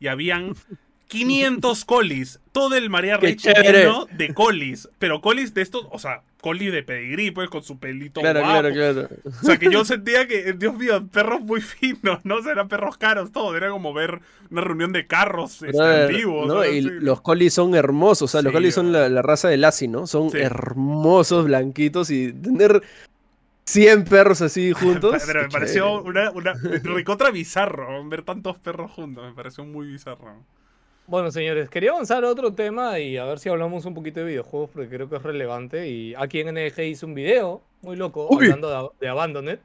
y 0.00 0.08
habían 0.08 0.54
500 1.10 1.84
colis. 1.84 2.40
Todo 2.52 2.76
el 2.76 2.88
María 2.90 3.18
¡Qué 3.18 3.26
Rage 3.28 3.36
chévere! 3.36 3.78
lleno 3.84 4.06
de 4.12 4.32
colis. 4.34 4.88
Pero 4.98 5.20
colis 5.20 5.52
de 5.54 5.62
estos, 5.62 5.86
o 5.90 5.98
sea, 5.98 6.22
colis 6.40 6.72
de 6.72 6.82
pedigrí, 6.82 7.30
pues, 7.30 7.48
con 7.50 7.62
su 7.62 7.78
pelito 7.78 8.20
Claro, 8.20 8.40
guapo. 8.40 8.60
claro, 8.70 8.74
claro. 8.74 9.08
O 9.24 9.44
sea, 9.44 9.58
que 9.58 9.70
yo 9.70 9.84
sentía 9.84 10.26
que, 10.26 10.52
Dios 10.54 10.74
mío, 10.76 11.06
perros 11.12 11.40
muy 11.42 11.60
finos, 11.60 12.20
¿no? 12.24 12.36
O 12.36 12.42
sea, 12.42 12.52
eran 12.52 12.68
perros 12.68 12.96
caros, 12.96 13.30
todo. 13.30 13.56
Era 13.56 13.70
como 13.70 13.92
ver 13.92 14.20
una 14.50 14.62
reunión 14.62 14.92
de 14.92 15.06
carros 15.06 15.62
este, 15.62 15.80
antiguos. 15.82 16.48
¿no? 16.48 16.64
Y 16.64 16.82
Sí. 16.82 16.88
los 17.00 17.20
colis 17.20 17.52
son 17.54 17.74
hermosos, 17.74 18.22
o 18.22 18.28
sea, 18.32 18.42
los 18.42 18.52
colis 18.52 18.74
son 18.74 18.90
la, 18.92 19.08
la 19.08 19.22
raza 19.22 19.48
de 19.48 19.58
Lassie, 19.58 19.86
¿no? 19.88 20.06
Son 20.06 20.30
Sí. 20.30 20.38
hermosos, 20.38 21.44
blanquitos 21.44 22.10
y 22.10 22.32
tener 22.32 22.82
100 23.66 24.04
perros 24.06 24.42
así 24.42 24.72
juntos. 25.12 25.22
Pero 25.26 25.42
me 25.42 25.48
pareció 25.50 26.02
una, 26.02 26.30
una 26.32 26.54
recontra 26.82 27.30
bizarro 27.30 27.86
ver 28.08 28.22
tantos 28.22 28.58
perros 28.58 28.90
juntos. 28.90 29.24
Me 29.24 29.34
pareció 29.34 29.64
muy 29.64 29.86
bizarro. 29.86 30.42
Bueno, 31.10 31.32
señores, 31.32 31.68
quería 31.68 31.90
avanzar 31.90 32.22
a 32.24 32.28
otro 32.28 32.54
tema 32.54 33.00
y 33.00 33.16
a 33.16 33.24
ver 33.24 33.40
si 33.40 33.48
hablamos 33.48 33.84
un 33.84 33.94
poquito 33.94 34.20
de 34.20 34.26
videojuegos 34.26 34.70
porque 34.72 34.88
creo 34.88 35.08
que 35.10 35.16
es 35.16 35.22
relevante. 35.24 35.88
Y 35.88 36.14
aquí 36.14 36.38
en 36.38 36.54
NG 36.54 36.78
hice 36.82 37.04
un 37.04 37.14
video 37.14 37.62
muy 37.82 37.96
loco 37.96 38.28
Uy. 38.30 38.44
hablando 38.44 38.92
de, 39.00 39.06
de 39.06 39.08
Abandoned. 39.10 39.58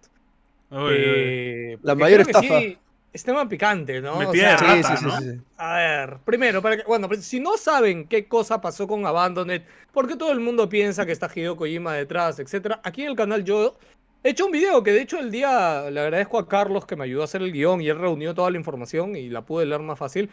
Uy, 0.72 0.80
uy. 0.80 0.96
eh, 0.98 1.78
La 1.84 1.94
mayor 1.94 2.22
estafa. 2.22 2.60
sí, 2.62 2.76
es 3.14 3.24
tema 3.24 3.48
picante, 3.48 4.02
¿no? 4.02 4.18
Me 4.18 4.26
O 4.26 4.32
tiene 4.32 4.58
sea, 4.58 4.58
Sí, 4.58 4.66
rata, 4.66 4.98
sí, 4.98 4.98
sí, 4.98 5.06
¿no? 5.06 5.18
sí, 5.20 5.32
sí. 5.36 5.42
A 5.58 5.76
ver, 5.78 6.18
primero, 6.26 6.64
para 6.64 6.78
que, 6.78 6.84
bueno, 6.84 7.08
pues, 7.08 7.24
si 7.24 7.40
no 7.40 7.58
saben 7.58 8.08
qué 8.08 8.26
cosa 8.28 8.60
pasó 8.60 8.88
con 8.88 9.06
Abandoned, 9.06 9.62
porque 9.94 10.16
todo 10.16 10.32
el 10.32 10.40
mundo 10.40 10.68
piensa 10.68 11.06
que 11.06 11.12
está 11.12 11.30
Hideo 11.34 11.56
Kojima 11.56 11.94
detrás, 11.94 12.40
etcétera, 12.40 12.82
aquí 12.84 13.04
en 13.04 13.10
el 13.10 13.16
canal 13.16 13.44
yo 13.44 13.78
he 14.24 14.32
hecho 14.32 14.48
un 14.48 14.52
video 14.52 14.82
que 14.82 14.92
de 14.94 15.02
hecho 15.04 15.20
el 15.20 15.30
día 15.30 15.92
le 15.92 16.00
agradezco 16.00 16.40
a 16.40 16.48
Carlos 16.48 16.88
que 16.88 16.96
me 16.96 17.04
ayudó 17.04 17.22
a 17.22 17.26
hacer 17.26 17.44
el 17.44 17.52
guion 17.52 17.82
y 17.82 17.90
él 17.90 18.00
reunió 18.00 18.34
toda 18.34 18.50
la 18.50 18.58
información 18.58 19.16
y 19.16 19.30
la 19.30 19.44
pude 19.44 19.68
leer 19.68 19.82
más 19.82 20.00
fácil. 20.00 20.32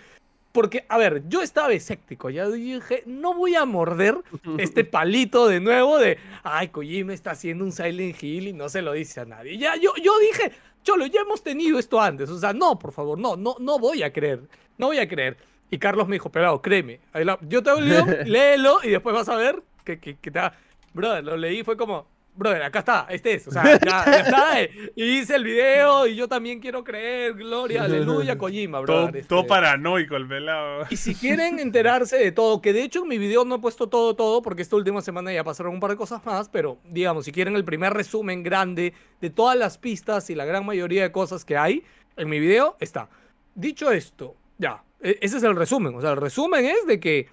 Porque, 0.53 0.85
a 0.91 0.99
ver, 0.99 1.23
yo 1.29 1.41
estaba 1.41 1.73
escéptico, 1.73 2.29
ya 2.29 2.47
dije, 2.49 3.03
no 3.07 3.33
voy 3.35 3.55
a 3.55 3.65
morder 3.65 4.19
este 4.59 4.85
palito 4.85 5.49
de 5.49 5.61
nuevo 5.61 5.99
de, 5.99 6.19
ay, 6.43 6.69
Kojima 6.69 7.15
está 7.15 7.31
haciendo 7.31 7.65
un 7.65 7.73
Silent 7.73 8.23
Hill 8.23 8.49
y 8.49 8.53
no 8.53 8.69
se 8.69 8.83
lo 8.83 8.93
dice 8.93 9.21
a 9.21 9.25
nadie. 9.25 9.57
Ya, 9.57 9.77
yo, 9.77 9.93
yo 10.03 10.13
dije, 10.19 10.53
Cholo, 10.83 11.07
ya 11.07 11.23
hemos 11.23 11.43
tenido 11.43 11.79
esto 11.79 12.01
antes, 12.01 12.29
o 12.29 12.39
sea, 12.39 12.53
no, 12.53 12.79
por 12.79 12.93
favor, 12.93 13.19
no, 13.19 13.35
no, 13.37 13.57
no 13.61 13.79
voy 13.79 14.03
a 14.03 14.13
creer, 14.13 14.43
no 14.77 14.89
voy 14.89 14.99
a 14.99 15.09
creer. 15.09 15.39
Y 15.71 15.79
Carlos 15.79 16.07
me 16.07 16.17
dijo, 16.17 16.31
pelado, 16.31 16.61
créeme, 16.61 17.01
yo 17.49 17.63
te 17.63 17.73
guion, 17.75 18.17
léelo 18.27 18.79
y 18.83 18.91
después 18.91 19.15
vas 19.15 19.31
a 19.31 19.37
ver 19.37 19.63
que, 19.85 19.99
que, 19.99 20.17
que 20.19 20.31
te 20.31 20.39
va- 20.39 20.53
Brother, 20.93 21.25
lo 21.25 21.37
leí, 21.39 21.63
fue 21.65 21.79
como, 21.79 22.07
brother, 22.35 22.63
acá 22.63 22.79
está, 22.81 23.07
este 23.11 23.35
es, 23.35 23.47
o 23.47 23.51
sea, 23.51 23.63
ya, 23.85 24.05
ya 24.05 24.21
está. 24.21 24.61
eh. 24.63 24.71
Y 24.97 25.19
hice 25.19 25.37
el 25.37 25.45
video 25.45 26.07
y 26.07 26.17
yo 26.17 26.29
también 26.29 26.61
quiero 26.61 26.83
creer, 26.83 27.35
gloria, 27.35 27.83
aleluya, 27.85 28.39
Kojima, 28.39 28.79
todo, 28.85 29.05
brother. 29.05 29.27
todo 29.27 29.41
este. 29.41 29.49
paranoico 29.49 30.17
el 30.17 30.27
pelado. 30.27 30.87
Y 30.91 30.97
si 30.97 31.15
quieren 31.15 31.59
enterarse 31.59 32.17
de 32.17 32.33
todo, 32.33 32.61
que 32.61 32.73
de 32.73 32.83
hecho 32.83 33.03
en 33.03 33.09
mi 33.09 33.19
video 33.19 33.45
no 33.45 33.57
he 33.57 33.59
puesto 33.59 33.89
todo, 33.89 34.15
todo, 34.17 34.43
porque 34.43 34.63
esta 34.63 34.77
última 34.77 35.03
semana 35.03 35.33
ya 35.33 35.45
pasaron 35.45 35.75
un 35.75 35.81
par 35.81 35.91
de 35.91 35.97
cosas 35.97 36.25
más, 36.25 36.49
pero 36.49 36.79
digamos, 36.85 37.25
si 37.25 37.33
quieren 37.33 37.55
el 37.57 37.65
primer 37.65 37.93
resumen 37.93 38.43
grande 38.43 38.95
de 39.21 39.31
todas 39.31 39.57
las 39.57 39.79
pistas 39.79 40.31
y 40.31 40.35
la 40.35 40.45
gran 40.45 40.65
mayoría 40.65 41.03
de 41.03 41.13
cosas 41.13 41.45
que 41.45 41.57
hay, 41.57 41.83
en 42.17 42.29
mi 42.29 42.39
video 42.41 42.77
está. 42.81 43.09
Dicho 43.55 43.91
esto, 43.91 44.35
ya, 44.59 44.83
e- 45.01 45.19
ese 45.21 45.37
es 45.37 45.43
el 45.43 45.55
resumen. 45.57 45.95
O 45.95 46.01
sea, 46.01 46.11
el 46.13 46.17
resumen 46.17 46.65
es 46.65 46.87
de 46.87 46.99
que 46.99 47.29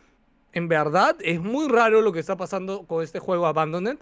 en 0.51 0.67
verdad 0.67 1.15
es 1.21 1.39
muy 1.39 1.67
raro 1.69 2.01
lo 2.01 2.11
que 2.11 2.19
está 2.19 2.35
pasando 2.35 2.83
con 2.87 3.03
este 3.03 3.19
juego 3.19 3.45
Abandoned. 3.47 3.97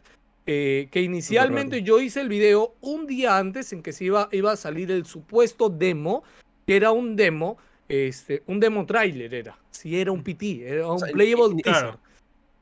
Eh, 0.47 0.87
que 0.91 1.01
inicialmente 1.01 1.83
yo 1.83 1.99
hice 1.99 2.21
el 2.21 2.29
video 2.29 2.73
un 2.81 3.05
día 3.05 3.37
antes 3.37 3.73
en 3.73 3.83
que 3.83 3.91
se 3.91 4.05
iba, 4.05 4.29
iba 4.31 4.53
a 4.53 4.55
salir 4.55 4.89
el 4.91 5.05
supuesto 5.05 5.69
demo, 5.69 6.23
que 6.65 6.77
era 6.77 6.91
un 6.91 7.15
demo, 7.17 7.57
este, 7.89 8.43
un 8.47 8.59
demo 8.59 8.85
trailer 8.85 9.33
era. 9.33 9.59
Si 9.71 9.99
era 9.99 10.11
un 10.11 10.23
PT, 10.23 10.67
era 10.67 10.89
un 10.91 10.99
sea, 10.99 11.11
playable 11.11 11.53
ni- 11.55 11.61
teaser. 11.61 11.81
Claro. 11.83 11.99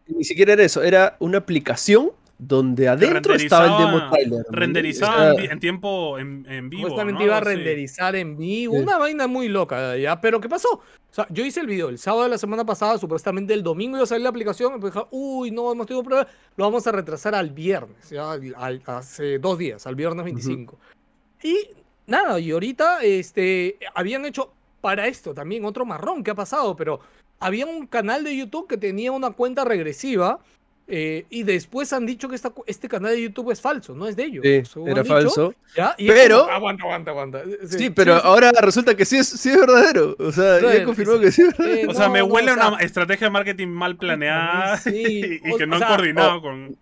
Ni 0.07 0.23
siquiera 0.23 0.53
era 0.53 0.63
eso, 0.63 0.83
era 0.83 1.15
una 1.19 1.37
aplicación 1.37 2.11
donde 2.37 2.87
adentro 2.89 3.33
estaba 3.33 3.65
el 3.77 3.85
demo 3.85 4.09
trailer. 4.09 4.39
¿no? 4.39 4.45
Renderizaba 4.51 5.33
O 5.33 5.35
sea, 5.37 5.51
en, 5.51 5.59
tiempo 5.59 6.19
en, 6.19 6.45
en 6.49 6.69
vivo. 6.69 6.83
Supuestamente 6.83 7.19
¿no? 7.19 7.25
iba 7.25 7.37
a 7.37 7.39
renderizar 7.39 8.15
en 8.15 8.37
vivo, 8.37 8.73
Sí. 8.75 8.79
una 8.81 8.97
vaina 8.97 9.27
muy 9.27 9.47
loca, 9.47 9.95
¿ya? 9.97 10.19
Pero 10.19 10.41
¿qué 10.41 10.49
pasó? 10.49 10.69
O 10.73 11.13
sea, 11.15 11.25
yo 11.29 11.45
hice 11.45 11.61
el 11.61 11.67
video 11.67 11.87
el 11.87 11.97
sábado 11.97 12.23
de 12.23 12.29
la 12.29 12.37
semana 12.37 12.65
pasada, 12.65 12.97
supuestamente 12.97 13.53
el 13.53 13.63
domingo 13.63 13.95
iba 13.95 14.03
a 14.03 14.07
salir 14.07 14.23
la 14.23 14.29
aplicación, 14.29 14.75
y 14.75 14.79
pues 14.79 14.93
dije, 14.93 15.05
uy, 15.11 15.49
no, 15.51 15.71
hemos 15.71 15.87
tenido 15.87 16.03
pruebas, 16.03 16.27
lo 16.57 16.65
vamos 16.65 16.85
a 16.87 16.91
retrasar 16.91 17.33
al 17.35 17.51
viernes, 17.51 18.09
ya, 18.09 18.33
al- 18.33 18.53
al- 18.57 18.81
hace 18.85 19.39
dos 19.39 19.57
días, 19.57 19.87
al 19.87 19.95
viernes 19.95 20.25
25. 20.25 20.77
Y 21.41 21.69
nada, 22.05 22.37
y 22.39 22.51
ahorita, 22.51 23.01
este, 23.01 23.77
habían 23.93 24.25
hecho 24.25 24.51
para 24.81 25.07
esto 25.07 25.33
también 25.33 25.63
otro 25.63 25.85
marrón 25.85 26.21
que 26.21 26.31
ha 26.31 26.35
pasado, 26.35 26.75
pero 26.75 26.99
había 27.39 27.65
un 27.65 27.87
canal 27.87 28.23
de 28.25 28.35
YouTube 28.35 28.67
que 28.67 28.77
tenía 28.77 29.11
una 29.13 29.31
cuenta 29.31 29.63
regresiva, 29.63 30.39
eh, 30.87 31.25
y 31.31 31.43
después 31.43 31.91
han 31.93 32.05
dicho 32.05 32.29
que 32.29 32.35
esta 32.35 32.53
este 32.67 32.87
canal 32.87 33.11
de 33.11 33.21
YouTube 33.23 33.49
es 33.51 33.59
falso, 33.59 33.95
no 33.95 34.07
es 34.07 34.15
de 34.15 34.23
ellos. 34.25 34.43
Sí, 34.43 34.61
según 34.71 34.89
era 34.89 35.01
dicho. 35.01 35.13
falso. 35.15 35.53
¿Ya? 35.75 35.95
Y 35.97 36.07
es 36.09 36.13
Pero- 36.13 36.41
como, 36.41 36.51
aguanta, 36.53 36.83
aguanta, 36.83 37.11
aguanta. 37.11 37.41
Sí, 37.67 37.89
pero 37.89 38.13
ahora 38.15 38.51
resulta 38.61 38.95
que 38.95 39.03
sí 39.05 39.17
es, 39.17 39.27
sí 39.27 39.49
es 39.49 39.59
verdadero. 39.59 40.15
O 40.19 40.31
sea, 40.31 40.57
Brother, 40.59 40.79
ya 40.79 40.85
confirmó 40.85 41.19
que 41.19 41.31
sí 41.31 41.41
es 41.41 41.57
verdadero. 41.57 41.81
eh, 41.81 41.87
O 41.89 41.93
sea, 41.95 42.07
me 42.09 42.19
no, 42.19 42.27
no, 42.27 42.33
huele 42.33 42.51
o 42.51 42.53
a 42.53 42.57
sea, 42.57 42.67
una 42.69 42.77
estrategia 42.83 43.27
de 43.27 43.31
marketing 43.31 43.67
mal 43.67 43.95
planeada 43.97 44.77
sí, 44.77 44.91
y, 44.95 45.41
y 45.49 45.51
o- 45.53 45.57
que 45.57 45.65
no 45.65 45.73
o 45.73 45.75
han 45.75 45.79
sea, 45.79 45.87
coordinado 45.89 46.35
o- 46.37 46.41
con. 46.41 46.77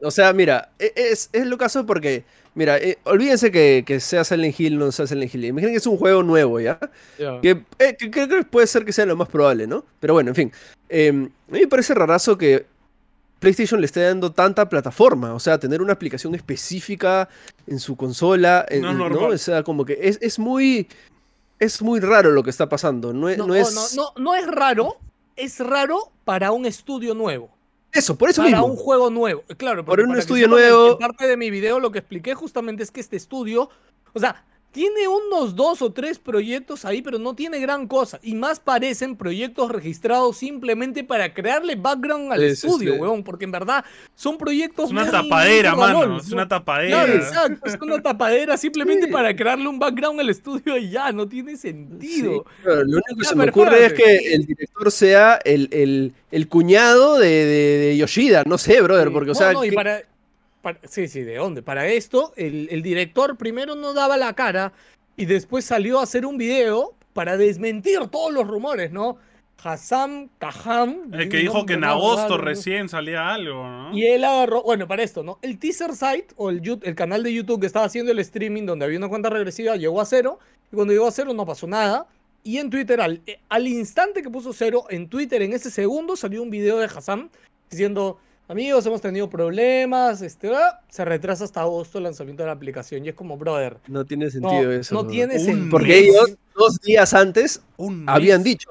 O 0.00 0.10
sea, 0.10 0.32
mira, 0.32 0.70
e- 0.78 0.92
es, 0.94 1.30
es 1.32 1.46
lo 1.46 1.56
caso 1.58 1.84
porque, 1.86 2.22
mira, 2.54 2.76
eh, 2.78 2.98
olvídense 3.04 3.50
que, 3.50 3.82
que 3.86 3.98
sea 3.98 4.22
Silent 4.24 4.60
Hill 4.60 4.80
o 4.80 4.84
no 4.86 4.92
sea 4.92 5.06
Silent 5.06 5.34
Hill. 5.34 5.46
Imaginen 5.46 5.72
que 5.72 5.78
es 5.78 5.86
un 5.86 5.96
juego 5.96 6.22
nuevo, 6.22 6.60
¿ya? 6.60 6.78
Que, 7.16 7.62
eh, 7.78 7.96
que- 7.98 8.10
que 8.10 8.10
creo 8.10 8.28
que 8.28 8.44
puede 8.44 8.66
ser 8.66 8.84
que 8.84 8.92
sea 8.92 9.06
lo 9.06 9.16
más 9.16 9.28
probable, 9.28 9.66
¿no? 9.66 9.84
Pero 10.00 10.12
bueno, 10.14 10.28
en 10.30 10.34
fin. 10.36 10.52
Eh, 10.90 11.08
a 11.08 11.12
mí 11.52 11.60
me 11.60 11.66
parece 11.66 11.94
rarazo 11.94 12.38
que 12.38 12.66
PlayStation 13.38 13.80
le 13.80 13.86
esté 13.86 14.00
dando 14.02 14.32
tanta 14.32 14.68
plataforma. 14.68 15.34
O 15.34 15.40
sea, 15.40 15.58
tener 15.58 15.80
una 15.82 15.92
aplicación 15.92 16.34
específica 16.34 17.28
en 17.66 17.78
su 17.78 17.96
consola. 17.96 18.64
en- 18.68 18.82
No 18.82 18.90
es 18.90 18.98
¿no? 19.12 19.26
O 19.28 19.38
sea, 19.38 19.62
como 19.62 19.84
que 19.84 19.98
es, 20.02 20.18
es 20.20 20.38
muy. 20.38 20.88
Es 21.58 21.82
muy 21.82 21.98
raro 22.00 22.30
lo 22.30 22.42
que 22.44 22.50
está 22.50 22.68
pasando. 22.68 23.12
No, 23.12 23.28
es- 23.28 23.36
No, 23.38 23.46
no 23.46 23.54
no, 23.54 23.60
es. 23.60 23.74
no, 23.96 24.02
no, 24.16 24.22
no 24.22 24.34
es 24.34 24.46
raro, 24.46 24.96
es 25.36 25.58
raro 25.58 26.12
para 26.24 26.52
un 26.52 26.66
estudio 26.66 27.14
nuevo. 27.14 27.50
Eso, 27.92 28.16
por 28.16 28.28
eso 28.30 28.42
para 28.42 28.58
mismo. 28.58 28.66
un 28.66 28.76
juego 28.76 29.10
nuevo. 29.10 29.42
Claro, 29.56 29.84
Por 29.84 29.98
un 30.00 30.08
para 30.08 30.20
estudio 30.20 30.46
nuevo- 30.46 30.92
En 30.92 30.98
parte 30.98 31.26
de 31.26 31.36
mi 31.36 31.50
video 31.50 31.80
lo 31.80 31.90
que 31.90 31.98
expliqué 32.00 32.34
justamente 32.34 32.82
es 32.82 32.90
que 32.90 33.00
este 33.00 33.16
estudio, 33.16 33.70
o 34.12 34.20
sea, 34.20 34.44
tiene 34.78 35.08
unos 35.08 35.56
dos 35.56 35.82
o 35.82 35.90
tres 35.92 36.20
proyectos 36.20 36.84
ahí, 36.84 37.02
pero 37.02 37.18
no 37.18 37.34
tiene 37.34 37.58
gran 37.58 37.88
cosa. 37.88 38.20
Y 38.22 38.36
más 38.36 38.60
parecen 38.60 39.16
proyectos 39.16 39.72
registrados 39.72 40.36
simplemente 40.36 41.02
para 41.02 41.34
crearle 41.34 41.74
background 41.74 42.32
al 42.32 42.44
estudio, 42.44 42.94
sí. 42.94 43.00
weón. 43.00 43.24
Porque 43.24 43.44
en 43.44 43.50
verdad 43.50 43.84
son 44.14 44.38
proyectos. 44.38 44.84
Es 44.86 44.90
una 44.92 45.02
muy- 45.02 45.10
tapadera, 45.10 45.72
muy 45.74 45.80
mano. 45.80 46.18
Es 46.18 46.28
¿no? 46.28 46.34
una 46.36 46.46
tapadera. 46.46 47.04
Claro, 47.04 47.12
exacto. 47.14 47.66
Es 47.68 47.76
una 47.80 48.00
tapadera 48.00 48.56
simplemente 48.56 49.06
Sí. 49.06 49.12
para 49.12 49.34
crearle 49.34 49.66
un 49.66 49.80
background 49.80 50.20
al 50.20 50.30
estudio 50.30 50.76
y 50.78 50.90
ya, 50.90 51.10
no 51.10 51.26
tiene 51.28 51.56
sentido. 51.56 52.44
Sí, 52.46 52.62
claro, 52.62 52.84
lo 52.84 52.90
único 52.98 53.16
que 53.16 53.22
Ya, 53.24 53.28
se 53.30 53.34
me 53.34 53.48
ocurre 53.48 53.84
es 53.86 53.92
que 53.94 54.34
el 54.34 54.46
director 54.46 54.92
sea 54.92 55.40
el, 55.44 55.68
el- 55.72 56.12
el 56.30 56.46
cuñado 56.46 57.18
de, 57.18 57.26
de- 57.28 57.78
de 57.78 57.96
Yoshida. 57.96 58.44
No 58.46 58.58
sé, 58.58 58.80
brother, 58.80 59.08
Sí. 59.08 59.12
porque, 59.12 59.30
o 59.32 59.34
No, 59.34 59.38
sea, 59.40 59.52
no, 59.52 59.64
y 59.64 59.70
¿qué- 59.70 59.74
para, 59.74 60.02
para- 60.62 60.80
sí, 60.84 61.08
sí, 61.08 61.22
¿de 61.22 61.36
dónde? 61.36 61.62
Para 61.62 61.86
esto, 61.88 62.32
el, 62.36 62.68
el 62.70 62.82
director 62.82 63.36
primero 63.36 63.74
no 63.74 63.92
daba 63.94 64.16
la 64.16 64.32
cara 64.34 64.72
y 65.16 65.24
después 65.26 65.64
salió 65.64 66.00
a 66.00 66.04
hacer 66.04 66.24
un 66.26 66.38
video 66.38 66.94
para 67.12 67.36
desmentir 67.36 68.06
todos 68.08 68.32
los 68.32 68.46
rumores, 68.46 68.92
¿no? 68.92 69.18
Hassam 69.62 70.28
Kaham. 70.38 71.12
El 71.12 71.28
que 71.28 71.38
dijo 71.38 71.66
que 71.66 71.72
en 71.72 71.82
agosto 71.82 72.38
¿no? 72.38 72.44
recién 72.44 72.88
salía 72.88 73.28
algo, 73.34 73.64
¿no? 73.68 73.96
Y 73.96 74.06
él 74.06 74.22
agarró, 74.24 74.62
bueno, 74.62 74.86
para 74.86 75.02
esto, 75.02 75.24
¿no? 75.24 75.38
El 75.42 75.58
teaser 75.58 75.94
site 75.96 76.28
o 76.36 76.50
el, 76.50 76.62
el 76.82 76.94
canal 76.94 77.24
de 77.24 77.34
YouTube 77.34 77.60
que 77.60 77.66
estaba 77.66 77.86
haciendo 77.86 78.12
el 78.12 78.20
streaming 78.20 78.66
donde 78.66 78.84
había 78.84 78.98
una 78.98 79.08
cuenta 79.08 79.30
regresiva 79.30 79.74
llegó 79.76 80.00
a 80.00 80.06
cero. 80.06 80.38
Y 80.70 80.76
cuando 80.76 80.92
llegó 80.92 81.08
a 81.08 81.10
cero 81.10 81.32
no 81.34 81.44
pasó 81.44 81.66
nada. 81.66 82.06
Y 82.44 82.58
en 82.58 82.70
Twitter, 82.70 83.00
al, 83.00 83.20
eh, 83.26 83.40
al 83.48 83.66
instante 83.66 84.22
que 84.22 84.30
puso 84.30 84.52
cero, 84.52 84.84
en 84.90 85.08
Twitter 85.08 85.42
en 85.42 85.52
ese 85.52 85.72
segundo 85.72 86.14
salió 86.16 86.40
un 86.40 86.50
video 86.50 86.78
de 86.78 86.84
Hassan 86.84 87.28
diciendo, 87.68 88.20
amigos, 88.48 88.84
hemos 88.86 89.00
tenido 89.00 89.28
problemas, 89.30 90.22
este, 90.22 90.54
ah", 90.54 90.80
se 90.88 91.04
retrasa 91.04 91.44
hasta 91.44 91.60
agosto 91.60 91.98
el 91.98 92.04
lanzamiento 92.04 92.42
de 92.42 92.48
la 92.48 92.52
aplicación. 92.52 93.04
Y 93.04 93.10
es 93.10 93.14
como, 93.14 93.36
brother, 93.36 93.76
no 93.86 94.04
tiene 94.04 94.24
no, 94.26 94.30
sentido 94.30 94.72
eso. 94.72 94.94
no 94.94 95.06
tiene 95.06 95.34
Un 95.34 95.40
sentido. 95.40 95.70
Porque 95.70 95.98
ellos, 95.98 96.36
dos 96.56 96.80
días 96.80 97.14
antes, 97.14 97.62
Un 97.76 98.04
habían 98.08 98.42
dicho, 98.42 98.68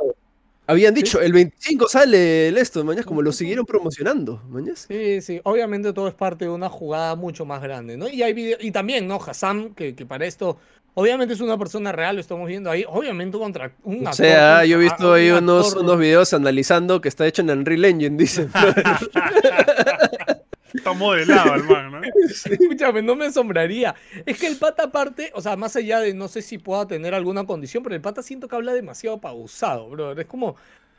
habían 0.65 0.93
dicho, 0.93 1.21
el 1.21 1.32
25 1.32 1.88
sale 1.88 2.49
el 2.49 2.57
esto, 2.57 2.84
mañas, 2.84 3.05
como 3.05 3.21
lo 3.21 3.32
siguieron 3.32 3.65
promocionando, 3.65 4.41
mañas. 4.49 4.86
Sí, 4.88 5.21
sí, 5.21 5.39
obviamente 5.43 5.93
todo 5.93 6.07
es 6.07 6.13
parte 6.13 6.45
de 6.45 6.51
una 6.51 6.69
jugada 6.69 7.15
mucho 7.15 7.45
más 7.45 7.61
grande, 7.61 7.95
¿no? 7.97 8.09
Y 8.09 8.21
hay 8.23 8.34
video- 8.34 8.57
y 8.59 8.71
también, 8.71 9.07
¿no? 9.07 9.19
Hassam, 9.25 9.73
que, 9.73 9.95
que 9.95 10.05
para 10.05 10.25
esto, 10.25 10.57
obviamente 10.99 11.35
es 11.35 11.41
una 11.41 11.57
persona 11.59 11.91
real, 11.91 12.15
lo 12.15 12.21
estamos 12.21 12.47
viendo 12.47 12.71
ahí, 12.71 12.83
obviamente 12.87 13.37
contra 13.37 13.71
un 13.83 13.97
O 13.97 14.09
actor 14.09 14.15
sea, 14.15 14.47
contra- 14.49 14.65
yo 14.65 14.77
he 14.77 14.81
visto 14.81 15.09
un 15.09 15.15
ahí 15.15 15.29
unos, 15.29 15.75
unos 15.75 15.99
videos 15.99 16.33
analizando 16.33 16.99
que 17.01 17.07
está 17.07 17.27
hecho 17.27 17.43
en 17.43 17.51
Unreal 17.51 17.85
Engine, 17.85 18.17
dicen. 18.17 18.49
Está 20.73 20.93
modelado 20.93 21.55
el 21.55 21.63
man, 21.63 21.91
¿no? 21.91 22.01
Escúchame, 22.49 23.01
no 23.01 23.15
me 23.15 23.27
asombraría. 23.27 23.95
Es 24.25 24.37
que 24.37 24.47
el 24.47 24.57
pata 24.57 24.83
aparte, 24.83 25.31
o 25.33 25.41
sea, 25.41 25.55
más 25.55 25.75
allá 25.75 25.99
de 25.99 26.13
no 26.13 26.27
sé 26.27 26.41
si 26.41 26.57
pueda 26.57 26.85
tener 26.87 27.13
alguna 27.13 27.45
condición, 27.45 27.83
pero 27.83 27.95
el 27.95 28.01
pata 28.01 28.21
siento 28.21 28.47
que 28.47 28.55
habla 28.55 28.73
demasiado 28.73 29.19
pausado, 29.19 29.89
bro. 29.89 30.11
Es 30.19 30.27
como, 30.27 30.55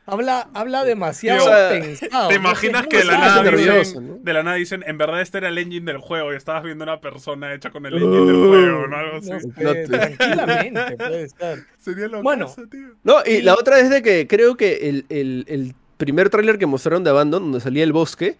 habla, 0.08 0.48
habla 0.54 0.84
demasiado 0.84 1.44
O 1.44 1.70
pensado. 1.70 2.28
¿Te 2.28 2.34
imaginas 2.34 2.86
que 2.86 2.98
de 2.98 3.04
la, 3.04 3.18
nada 3.18 3.42
dicen, 3.42 3.56
nervioso, 3.66 4.00
¿no? 4.00 4.18
de 4.20 4.32
la 4.32 4.42
nada 4.42 4.56
dicen, 4.56 4.82
en 4.86 4.98
verdad 4.98 5.20
este 5.20 5.38
era 5.38 5.48
el 5.48 5.58
engine 5.58 5.86
del 5.92 6.00
juego 6.00 6.32
y 6.32 6.36
estabas 6.36 6.62
viendo 6.64 6.84
una 6.84 7.00
persona 7.00 7.52
hecha 7.54 7.70
con 7.70 7.86
el 7.86 7.94
engine 7.94 8.26
del 8.26 8.48
juego, 8.48 8.86
¿no? 8.88 8.96
Algo 8.96 9.16
así. 9.18 9.30
No 9.56 9.72
tranquilamente 9.86 10.96
puede 10.98 11.28
ser. 11.28 11.64
Sería 11.78 12.08
lo 12.08 12.22
Bueno. 12.22 12.52
tío. 12.70 12.88
No, 13.04 13.16
y 13.24 13.42
la 13.42 13.54
otra 13.54 13.78
es 13.80 13.90
de 13.90 14.02
que 14.02 14.26
creo 14.26 14.56
que 14.56 14.88
el, 14.88 15.06
el- 15.08 15.44
el 15.48 15.74
primer 15.96 16.30
tráiler 16.30 16.58
que 16.58 16.66
mostraron 16.66 17.02
de 17.04 17.10
Abandon, 17.10 17.42
donde 17.44 17.60
salía 17.60 17.84
el 17.84 17.92
bosque, 17.92 18.36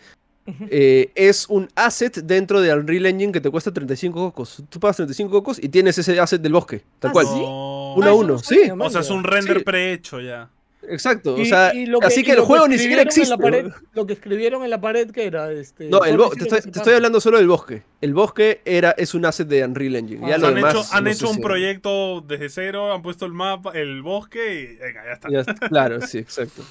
eh, 0.70 1.10
es 1.14 1.46
un 1.50 1.68
asset 1.74 2.14
dentro 2.22 2.62
de 2.62 2.72
Unreal 2.72 3.04
Engine 3.06 3.32
que 3.32 3.40
te 3.40 3.50
cuesta 3.50 3.70
35 3.72 4.18
cocos. 4.18 4.62
Tú 4.70 4.80
pagas 4.80 4.96
35 4.96 5.30
cocos 5.30 5.58
y 5.62 5.68
tienes 5.68 5.98
ese 5.98 6.18
asset 6.18 6.40
del 6.40 6.52
bosque, 6.52 6.82
tal 7.00 7.10
¿Ah, 7.10 7.12
cual. 7.12 7.26
sí? 7.26 7.32
Uno 7.34 7.96
Ah, 8.00 8.06
a 8.06 8.08
eso 8.08 8.16
uno, 8.16 8.28
no 8.34 8.38
sí. 8.38 8.60
O 8.78 8.90
sea, 8.90 9.00
es 9.02 9.10
un 9.10 9.24
render 9.24 9.58
Sí. 9.58 9.64
prehecho 9.64 10.20
ya. 10.20 10.48
Exacto, 10.82 11.34
o 11.34 11.44
sea, 11.44 11.74
y 11.74 11.86
lo 11.86 12.00
así 12.02 12.22
que 12.22 12.32
el 12.32 12.40
juego 12.40 12.68
ni 12.68 12.78
siquiera 12.78 13.02
existe. 13.02 13.28
la 13.30 13.36
pared- 13.36 13.70
lo 13.94 14.06
que 14.06 14.12
escribieron 14.12 14.62
en 14.62 14.70
la 14.70 14.80
pared, 14.80 15.10
que 15.10 15.24
era? 15.26 15.50
Este, 15.50 15.88
No, 15.88 16.04
el 16.04 16.16
¿cuál 16.16 16.28
bo- 16.28 16.32
es 16.32 16.38
te 16.48 16.56
estoy, 16.58 16.82
te 16.84 16.94
hablando 16.94 17.20
solo 17.20 17.38
del 17.38 17.48
bosque. 17.48 17.82
El 18.00 18.14
bosque 18.14 18.62
era, 18.64 18.92
es 18.92 19.12
un 19.14 19.24
asset 19.26 19.48
de 19.48 19.64
Unreal 19.64 19.96
Engine. 19.96 20.24
Ah, 20.24 20.28
ya 20.30 20.36
o 20.36 20.38
lo 20.38 20.46
han 20.48 20.54
demás, 20.54 20.74
hecho, 20.74 20.84
han 20.92 21.04
no 21.04 21.10
hecho 21.10 21.28
un 21.28 21.34
si- 21.36 21.42
proyecto 21.42 22.20
desde 22.20 22.48
cero, 22.48 22.92
han 22.92 23.02
puesto 23.02 23.26
el 23.26 23.32
mapa, 23.32 23.72
el 23.74 24.02
bosque 24.02 24.54
y 24.62 24.76
venga, 24.76 25.04
ya 25.04 25.12
está. 25.12 25.28
ya 25.30 25.40
está, 25.40 25.54
claro, 25.68 26.00
sí, 26.00 26.18
exacto. 26.18 26.62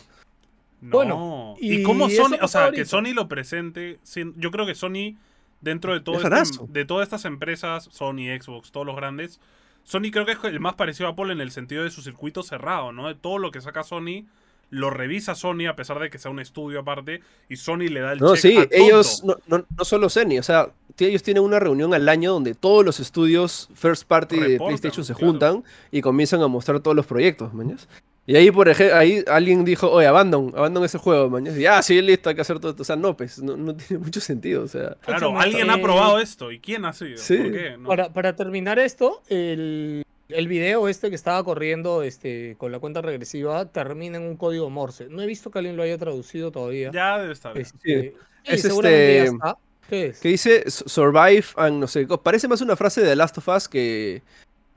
No. 0.80 0.92
Bueno, 0.92 1.56
y, 1.60 1.80
y 1.80 1.84
cómo 1.84 2.10
Sony, 2.10 2.38
o 2.42 2.48
sea, 2.48 2.72
que. 2.72 2.86
Sony 2.86 3.14
lo 3.14 3.28
presente, 3.28 3.98
yo 4.36 4.52
creo 4.52 4.66
que 4.66 4.76
Sony 4.76 5.16
dentro 5.60 5.94
de 5.94 6.00
todo 6.02 6.16
Es 6.20 6.24
este- 6.50 6.66
de 6.70 6.86
todas 6.86 7.04
estas 7.08 7.26
empresas, 7.26 7.90
Sony, 7.92 8.28
Xbox, 8.40 8.72
todos 8.72 8.86
los 8.86 8.96
grandes, 8.96 9.40
Sony 9.88 10.12
creo 10.12 10.26
que 10.26 10.34
es 10.34 10.44
el 10.44 10.60
más 10.60 10.74
parecido 10.74 11.08
a 11.08 11.14
Apple 11.14 11.32
en 11.32 11.40
el 11.40 11.50
sentido 11.50 11.86
de 11.86 11.90
su 11.90 12.02
circuito 12.02 12.44
cerrado, 12.44 12.92
¿no? 12.92 13.08
De 13.08 13.16
todo 13.16 13.38
lo 13.38 13.52
que 13.52 13.62
saca 13.62 13.84
Sony 13.84 14.26
lo 14.70 14.90
revisa 14.90 15.34
Sony 15.34 15.66
a 15.70 15.78
pesar 15.78 15.98
de 16.00 16.10
que 16.10 16.18
sea 16.18 16.30
un 16.30 16.42
estudio 16.42 16.82
aparte 16.82 17.22
y 17.48 17.56
Sony 17.56 17.88
le 17.90 18.02
da 18.02 18.12
el 18.12 18.20
No, 18.20 18.36
check 18.36 18.42
sí, 18.42 18.58
a 18.58 18.68
ellos, 18.70 19.24
no, 19.24 19.38
no, 19.48 19.66
no 19.78 19.86
solo 19.86 20.10
Sony, 20.10 20.40
o 20.40 20.44
sea, 20.44 20.74
ellos 21.00 21.24
tienen 21.24 21.42
una 21.42 21.62
reunión 21.62 21.94
al 21.94 22.10
año 22.10 22.34
donde 22.34 22.54
todos 22.54 22.84
los 22.84 23.00
estudios 23.00 23.70
first 23.76 24.04
party 24.04 24.38
de 24.38 24.58
PlayStation 24.58 25.06
se 25.06 25.14
claro. 25.14 25.32
juntan 25.32 25.64
y 25.90 26.02
comienzan 26.02 26.42
a 26.42 26.48
mostrar 26.48 26.82
todos 26.82 26.98
los 26.98 27.06
proyectos, 27.06 27.54
mañas. 27.54 27.88
Y 28.30 28.36
ahí, 28.36 28.52
por 28.52 28.68
ejemplo, 28.68 28.98
ahí 28.98 29.24
alguien 29.26 29.64
dijo, 29.64 29.90
oye, 29.90 30.06
abandon, 30.06 30.52
abandon 30.54 30.84
ese 30.84 30.98
juego, 30.98 31.30
mañas. 31.30 31.58
Y 31.58 31.62
ya, 31.62 31.82
sí, 31.82 32.02
listo, 32.02 32.28
hay 32.28 32.36
que 32.36 32.42
hacer 32.42 32.60
todo 32.60 32.72
esto. 32.72 32.82
O 32.82 32.86
sea, 32.86 32.98
no, 32.98 33.16
pues, 33.16 33.42
no, 33.42 33.56
no 33.56 33.74
tiene 33.78 34.04
mucho 34.04 34.20
sentido, 34.20 34.64
o 34.64 34.68
sea. 34.68 34.98
Claro, 35.00 35.40
alguien 35.40 35.70
ha 35.70 35.76
eh, 35.78 35.82
probado 35.82 36.20
esto. 36.20 36.52
¿Y 36.52 36.60
quién 36.60 36.84
ha 36.84 36.92
sido? 36.92 37.18
Sí. 37.18 37.38
¿Por 37.38 37.52
qué? 37.54 37.78
No. 37.78 37.88
Para, 37.88 38.12
para 38.12 38.36
terminar 38.36 38.80
esto, 38.80 39.22
el, 39.30 40.04
el 40.28 40.48
video 40.50 40.90
este 40.90 41.08
que 41.10 41.16
estaba 41.16 41.42
corriendo 41.46 42.04
este, 42.04 42.56
con 42.58 42.74
la 42.74 42.80
cuenta 42.80 43.02
regresiva 43.02 43.66
termina 43.72 44.18
en 44.18 44.24
un 44.24 44.36
código 44.36 44.70
Morse. 44.70 45.08
No 45.10 45.22
he 45.22 45.26
visto 45.26 45.50
que 45.50 45.60
alguien 45.60 45.78
lo 45.78 45.84
haya 45.84 45.98
traducido 45.98 46.52
todavía. 46.52 46.92
Ya 46.94 47.18
debe 47.20 47.32
estar. 47.32 47.54
bien. 47.54 47.66
Este, 47.66 48.12
sí, 48.12 48.14
Es 48.44 48.62
seguramente 48.62 49.14
ya 49.16 49.24
este- 49.24 49.36
está. 49.36 49.58
¿Qué 49.90 50.06
es? 50.08 50.20
Que 50.20 50.28
dice 50.28 50.64
"S- 50.66 50.84
survive 50.86 51.46
and 51.56 51.80
no 51.80 51.88
sé, 51.88 52.06
parece 52.22 52.50
más 52.50 52.60
una 52.60 52.76
frase 52.76 53.00
de 53.00 53.08
The 53.08 53.16
Last 53.16 53.38
of 53.38 53.48
Us 53.48 53.70
que, 53.70 54.22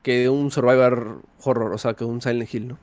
que 0.05 0.19
de 0.21 0.29
un 0.29 0.53
survivor 0.53 1.23
horror, 1.43 1.73
o 1.75 1.79
sea, 1.79 1.95
que 1.95 2.05
un 2.05 2.23
Silent 2.23 2.55
Hill, 2.55 2.69
¿no? 2.69 2.79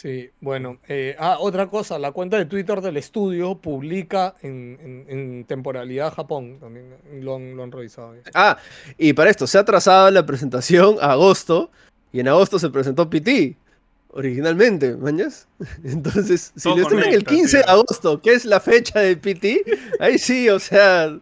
Sí, 0.00 0.30
bueno. 0.40 0.78
eh, 0.86 1.16
ah, 1.18 1.38
otra 1.40 1.66
cosa, 1.66 1.98
la 1.98 2.12
cuenta 2.12 2.36
de 2.38 2.44
Twitter 2.44 2.80
del 2.80 2.96
estudio 2.96 3.56
publica 3.56 4.36
en, 4.42 4.78
en- 4.80 5.18
en 5.18 5.44
temporalidad 5.44 6.14
Japón. 6.14 6.58
También 6.60 6.94
lo 7.20 7.34
han, 7.34 7.56
lo 7.56 7.64
han 7.64 7.72
revisado. 7.72 8.14
ya. 8.14 8.22
Ah, 8.32 8.58
y 8.96 9.12
para 9.12 9.28
esto, 9.30 9.48
se 9.48 9.58
ha 9.58 9.64
trazado 9.64 10.08
la 10.12 10.24
presentación 10.24 10.98
a 11.00 11.10
agosto, 11.12 11.72
y 12.12 12.20
en 12.20 12.28
agosto 12.28 12.60
se 12.60 12.70
presentó 12.70 13.10
PT, 13.10 13.56
originalmente, 14.12 14.94
¿mañas? 14.96 15.48
Entonces, 15.84 16.52
si 16.54 16.62
Todo 16.62 16.76
lo 16.76 16.82
estrenan 16.82 17.08
el 17.08 17.24
conecta, 17.24 17.34
15 17.34 17.56
de 17.58 17.64
agosto, 17.64 18.20
que 18.22 18.34
es 18.34 18.44
la 18.44 18.60
fecha 18.60 19.00
de 19.00 19.16
PT, 19.16 19.64
ahí 19.98 20.16
sí, 20.18 20.48
o 20.48 20.60
sea, 20.60 21.18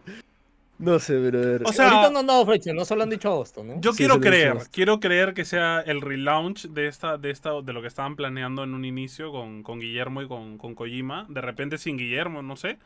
no 0.79 0.99
sé, 0.99 1.17
brother. 1.17 1.63
O 1.65 1.73
sea, 1.73 1.89
Ahorita 1.89 2.11
no 2.11 2.19
han 2.19 2.27
dado 2.27 2.45
fecha, 2.45 2.71
no 2.73 2.85
solo 2.85 3.03
han 3.03 3.09
dicho 3.09 3.29
agosto, 3.29 3.63
¿no? 3.63 3.79
Yo 3.81 3.91
Sí, 3.93 3.97
quiero 3.99 4.19
creer, 4.19 4.57
quiero 4.71 4.99
creer 4.99 5.33
que 5.33 5.43
sea 5.45 5.81
el 5.81 6.01
relaunch 6.01 6.67
de 6.67 6.87
esta, 6.87 7.17
de 7.17 7.31
esta, 7.31 7.61
de 7.61 7.73
lo 7.73 7.81
que 7.81 7.87
estaban 7.87 8.15
planeando 8.15 8.63
en 8.63 8.73
un 8.73 8.85
inicio 8.85 9.31
con, 9.31 9.63
con 9.63 9.79
Guillermo 9.79 10.21
y 10.21 10.27
con, 10.27 10.57
con 10.57 10.75
Kojima. 10.75 11.25
De 11.29 11.41
repente 11.41 11.77
sin 11.77 11.97
Guillermo, 11.97 12.41
no 12.41 12.55
sé. 12.55 12.77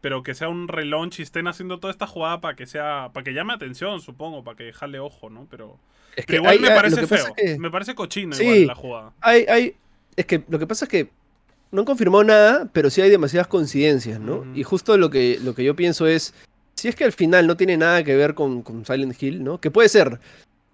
Pero 0.00 0.22
que 0.22 0.34
sea 0.34 0.48
un 0.48 0.68
relaunch 0.68 1.18
y 1.20 1.22
estén 1.22 1.46
haciendo 1.46 1.78
toda 1.80 1.90
esta 1.90 2.06
jugada 2.06 2.40
para 2.40 2.56
que 2.56 2.66
sea. 2.66 3.10
para 3.14 3.24
que 3.24 3.32
llame 3.32 3.54
atención, 3.54 4.00
supongo, 4.00 4.44
para 4.44 4.56
que 4.56 4.72
jale 4.72 4.98
ojo, 4.98 5.30
¿no? 5.30 5.46
Pero. 5.50 5.78
Es 6.16 6.26
pero 6.26 6.38
igual 6.42 6.54
hay- 6.54 6.60
me 6.60 6.70
parece 6.70 7.00
que 7.00 7.06
feo. 7.06 7.26
es 7.36 7.54
que 7.54 7.58
Me 7.58 7.70
parece 7.70 7.94
cochino 7.94 8.34
Sí. 8.34 8.42
igual 8.44 8.66
la 8.66 8.74
jugada. 8.74 9.12
hay, 9.20 9.44
hay- 9.48 9.74
es 10.16 10.26
que 10.26 10.44
lo 10.48 10.58
que 10.58 10.66
pasa 10.66 10.84
es 10.84 10.88
que 10.90 11.10
no 11.72 11.80
han 11.80 11.84
confirmado 11.86 12.22
nada, 12.22 12.68
pero 12.72 12.88
sí 12.90 13.00
hay 13.00 13.10
demasiadas 13.10 13.48
coincidencias, 13.48 14.20
¿no? 14.20 14.44
Y 14.54 14.62
justo 14.62 14.96
lo 14.96 15.10
que, 15.10 15.38
lo 15.42 15.54
que 15.56 15.64
yo 15.64 15.74
pienso 15.74 16.06
es, 16.06 16.32
si 16.74 16.88
es 16.88 16.96
que 16.96 17.04
al 17.04 17.12
final 17.12 17.46
no 17.46 17.56
tiene 17.56 17.76
nada 17.76 18.02
que 18.04 18.14
ver 18.16 18.34
con, 18.34 18.62
con 18.62 18.84
Silent 18.84 19.20
Hill, 19.22 19.42
¿no? 19.44 19.60
Que 19.60 19.70
puede 19.70 19.88
ser 19.88 20.18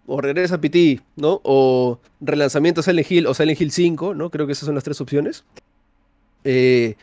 o 0.06 0.20
regresa 0.20 0.56
a 0.56 0.60
PT, 0.60 1.00
¿no? 1.16 1.40
O 1.44 2.00
relanzamiento 2.20 2.82
Silent 2.82 3.10
Hill 3.10 3.26
o 3.26 3.34
Silent 3.34 3.60
Hill 3.60 3.70
5, 3.70 4.14
¿no? 4.14 4.30
Creo 4.30 4.46
que 4.46 4.52
esas 4.52 4.66
son 4.66 4.74
las 4.74 4.82
tres 4.84 5.00
opciones. 5.00 5.44
Eh, 6.44 6.94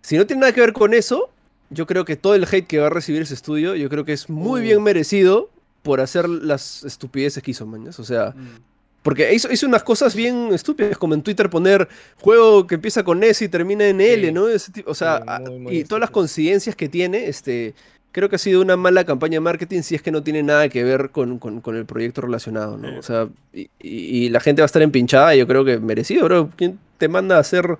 si 0.00 0.16
no 0.16 0.26
tiene 0.26 0.40
nada 0.40 0.52
que 0.52 0.60
ver 0.60 0.72
con 0.72 0.94
eso, 0.94 1.30
yo 1.70 1.86
creo 1.86 2.04
que 2.04 2.16
todo 2.16 2.34
el 2.34 2.44
hate 2.44 2.66
que 2.66 2.78
va 2.78 2.86
a 2.86 2.90
recibir 2.90 3.22
ese 3.22 3.34
estudio, 3.34 3.74
yo 3.74 3.88
creo 3.88 4.04
que 4.04 4.12
es 4.12 4.28
muy 4.30 4.60
Uh. 4.60 4.64
bien 4.64 4.82
merecido 4.82 5.50
por 5.82 6.00
hacer 6.00 6.28
las 6.28 6.84
estupideces 6.84 7.42
que 7.42 7.50
hizo, 7.50 7.66
mañas. 7.66 7.98
O 7.98 8.04
sea, 8.04 8.30
Mm. 8.36 8.60
porque 9.02 9.32
hizo, 9.34 9.52
hizo 9.52 9.66
unas 9.66 9.82
cosas 9.82 10.14
bien 10.14 10.48
estúpidas, 10.52 10.96
como 10.96 11.14
en 11.14 11.22
Twitter 11.22 11.50
poner 11.50 11.88
juego 12.20 12.66
que 12.66 12.76
empieza 12.76 13.02
con 13.04 13.22
S 13.22 13.44
y 13.44 13.48
termina 13.48 13.86
en 13.86 14.00
L, 14.00 14.26
Sí. 14.28 14.32
¿no? 14.32 14.48
Ese 14.48 14.72
tipo- 14.72 14.90
o 14.90 14.94
sea, 14.94 15.16
a- 15.26 15.40
muy, 15.40 15.58
muy 15.58 15.76
y 15.78 15.84
todas 15.84 16.00
las 16.00 16.06
estúpido. 16.08 16.12
coincidencias 16.12 16.76
que 16.76 16.88
tiene, 16.88 17.26
este, 17.28 17.74
creo 18.12 18.28
que 18.28 18.36
ha 18.36 18.38
sido 18.38 18.60
una 18.62 18.76
mala 18.76 19.04
campaña 19.04 19.34
de 19.34 19.40
marketing 19.40 19.82
si 19.82 19.94
es 19.94 20.02
que 20.02 20.10
no 20.10 20.22
tiene 20.22 20.42
nada 20.42 20.68
que 20.68 20.82
ver 20.84 21.10
con, 21.10 21.38
con- 21.38 21.60
con 21.60 21.76
el 21.76 21.86
proyecto 21.86 22.20
relacionado, 22.22 22.76
¿no? 22.76 22.98
O 22.98 23.02
sea, 23.02 23.28
y, 23.52 23.70
y- 23.80 24.26
y 24.26 24.28
la 24.30 24.40
gente 24.40 24.62
va 24.62 24.64
a 24.64 24.66
estar 24.66 24.82
empinchada, 24.82 25.34
y 25.34 25.38
yo 25.38 25.46
creo 25.46 25.64
que 25.64 25.78
merecido, 25.78 26.24
bro. 26.24 26.50
¿Quién 26.56 26.78
te 26.98 27.08
manda 27.08 27.36
a 27.36 27.40
hacer 27.40 27.76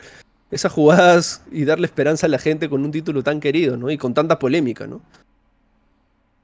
esas 0.51 0.73
jugadas 0.73 1.43
y 1.53 1.65
darle 1.65 1.87
esperanza 1.87 2.27
a 2.27 2.31
la 2.31 2.39
gente 2.39 2.69
con 2.69 2.85
un 2.85 2.91
título 2.93 3.23
tan 3.23 3.41
querido, 3.41 3.77
¿no? 3.77 3.91
Y 3.91 3.99
con 3.99 4.15
tanta 4.15 4.39
polémica, 4.39 4.87
¿no? 4.87 5.03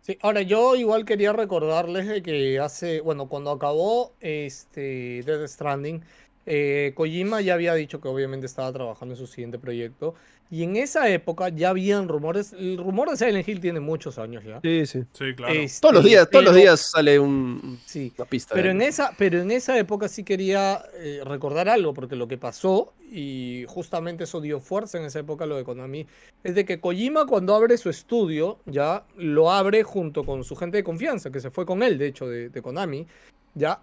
Sí, 0.03 0.19
ahora 0.21 0.43
yo 0.43 0.75
igual 0.77 1.05
quería 1.07 1.33
recordarles 1.33 2.07
de 2.07 2.23
que 2.23 2.59
hace, 2.61 3.01
bueno, 3.01 3.27
cuando 3.29 3.51
acabó 3.51 4.13
este 4.21 5.23
Death 5.25 5.49
Stranding, 5.49 6.03
eh, 6.47 6.93
Kojima 6.95 7.41
ya 7.41 7.55
había 7.55 7.73
dicho 7.75 8.01
que 8.03 8.09
obviamente 8.09 8.45
estaba 8.47 8.71
trabajando 8.73 9.15
en 9.15 9.19
su 9.19 9.27
siguiente 9.27 9.59
proyecto. 9.59 10.15
Y 10.51 10.63
en 10.63 10.77
esa 10.77 11.09
época 11.09 11.49
ya 11.49 11.71
habían 11.71 12.07
rumores. 12.09 12.53
El 12.53 12.79
rumor 12.79 13.11
de 13.11 13.17
Silent 13.17 13.49
Hill 13.49 13.61
tiene 13.61 13.81
muchos 13.81 14.19
años 14.19 14.45
ya. 14.45 14.61
Sí, 14.63 14.87
sí. 14.87 15.03
Sí, 15.13 15.35
claro. 15.35 15.53
Este, 15.53 15.81
Todos 15.81 15.95
los 15.95 16.05
días, 16.05 16.29
todos 16.31 16.45
los 16.45 16.55
días 16.55 16.81
sale 16.81 17.19
un, 17.19 17.81
Sí. 17.87 18.13
una 18.19 18.27
pista. 18.29 18.55
Pero 18.55 18.71
en, 18.71 18.83
esa, 18.83 19.13
pero 19.17 19.41
en 19.41 19.51
esa 19.51 19.77
época 19.79 20.07
sí 20.09 20.23
quería 20.23 20.83
eh, 20.95 21.23
recordar 21.25 21.69
algo, 21.69 21.93
porque 21.95 22.15
lo 22.15 22.29
que 22.29 22.39
pasó, 22.39 22.93
y 23.11 23.65
justamente 23.69 24.25
eso 24.25 24.41
dio 24.41 24.61
fuerza 24.61 24.99
en 24.99 25.05
esa 25.05 25.21
época, 25.21 25.47
lo 25.47 25.57
de 25.57 25.65
Konami, 25.65 26.07
es 26.43 26.55
de 26.55 26.65
que 26.65 26.79
Kojima 26.81 27.27
cuando 27.27 27.55
abre 27.55 27.77
su 27.79 27.89
estudio, 27.91 28.59
ya 28.67 29.05
lo 29.17 29.51
abre 29.51 29.83
junto 29.83 30.25
con 30.25 30.45
su 30.45 30.55
gente 30.57 30.77
de 30.77 30.85
confianza, 30.85 31.31
que 31.31 31.41
se 31.41 31.51
fue 31.51 31.65
con 31.67 31.83
él, 31.83 31.99
de 31.99 32.07
hecho, 32.07 32.29
de, 32.29 32.49
de 32.51 32.63
Konami, 32.63 33.07
ya 33.55 33.81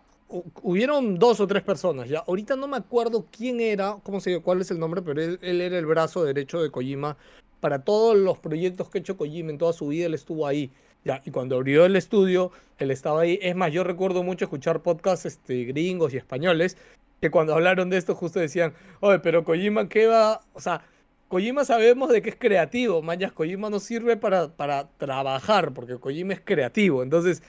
hubieron 0.62 1.16
dos 1.20 1.40
o 1.40 1.48
tres 1.48 1.64
personas, 1.64 2.10
ya 2.10 2.20
ahorita 2.20 2.56
no 2.56 2.68
me 2.68 2.78
acuerdo 2.78 3.26
quién 3.32 3.60
era, 3.60 3.98
cómo 4.04 4.20
se 4.20 4.42
cuál 4.42 4.62
es 4.62 4.72
el 4.72 4.80
nombre, 4.80 5.02
pero 5.02 5.22
él, 5.22 5.40
él 5.42 5.62
era 5.62 5.78
el 5.78 5.86
brazo 5.86 6.24
derecho 6.24 6.62
de 6.62 6.72
Kojima 6.72 7.18
para 7.60 7.84
todos 7.84 8.18
los 8.18 8.40
proyectos 8.40 8.90
que 8.90 8.98
ha 8.98 9.02
hecho 9.02 9.18
Kojima 9.18 9.52
en 9.52 9.58
toda 9.58 9.74
su 9.74 9.88
vida, 9.88 10.08
él 10.08 10.14
estuvo 10.14 10.48
ahí. 10.48 10.72
Ya, 11.04 11.22
y 11.26 11.32
cuando 11.32 11.56
abrió 11.56 11.86
el 11.86 11.96
estudio, 11.96 12.52
él 12.78 12.92
estaba 12.92 13.22
ahí. 13.22 13.40
Es 13.42 13.56
más, 13.56 13.72
yo 13.72 13.84
recuerdo 13.84 14.22
mucho 14.22 14.46
escuchar 14.46 14.84
podcasts 14.84 15.26
este, 15.26 15.64
gringos 15.66 16.14
y 16.14 16.18
españoles 16.18 16.78
que 17.22 17.32
cuando 17.32 17.54
hablaron 17.54 17.90
de 17.90 17.98
esto 17.98 18.16
justo 18.16 18.40
decían, 18.40 18.74
oye, 19.00 19.20
pero 19.20 19.44
Kojima, 19.44 19.88
¿qué 19.88 20.08
va? 20.08 20.42
O 20.54 20.60
sea, 20.60 20.84
Kojima 21.28 21.66
sabemos 21.66 22.10
de 22.10 22.22
que 22.22 22.32
es 22.32 22.36
creativo, 22.36 23.02
mañas, 23.02 23.32
Kojima 23.32 23.70
no 23.70 23.80
sirve 23.80 24.18
para, 24.18 24.50
para 24.50 24.90
trabajar, 24.98 25.74
porque 25.74 25.98
Kojima 25.98 26.34
es 26.34 26.42
creativo. 26.42 27.04
Entonces, 27.04 27.44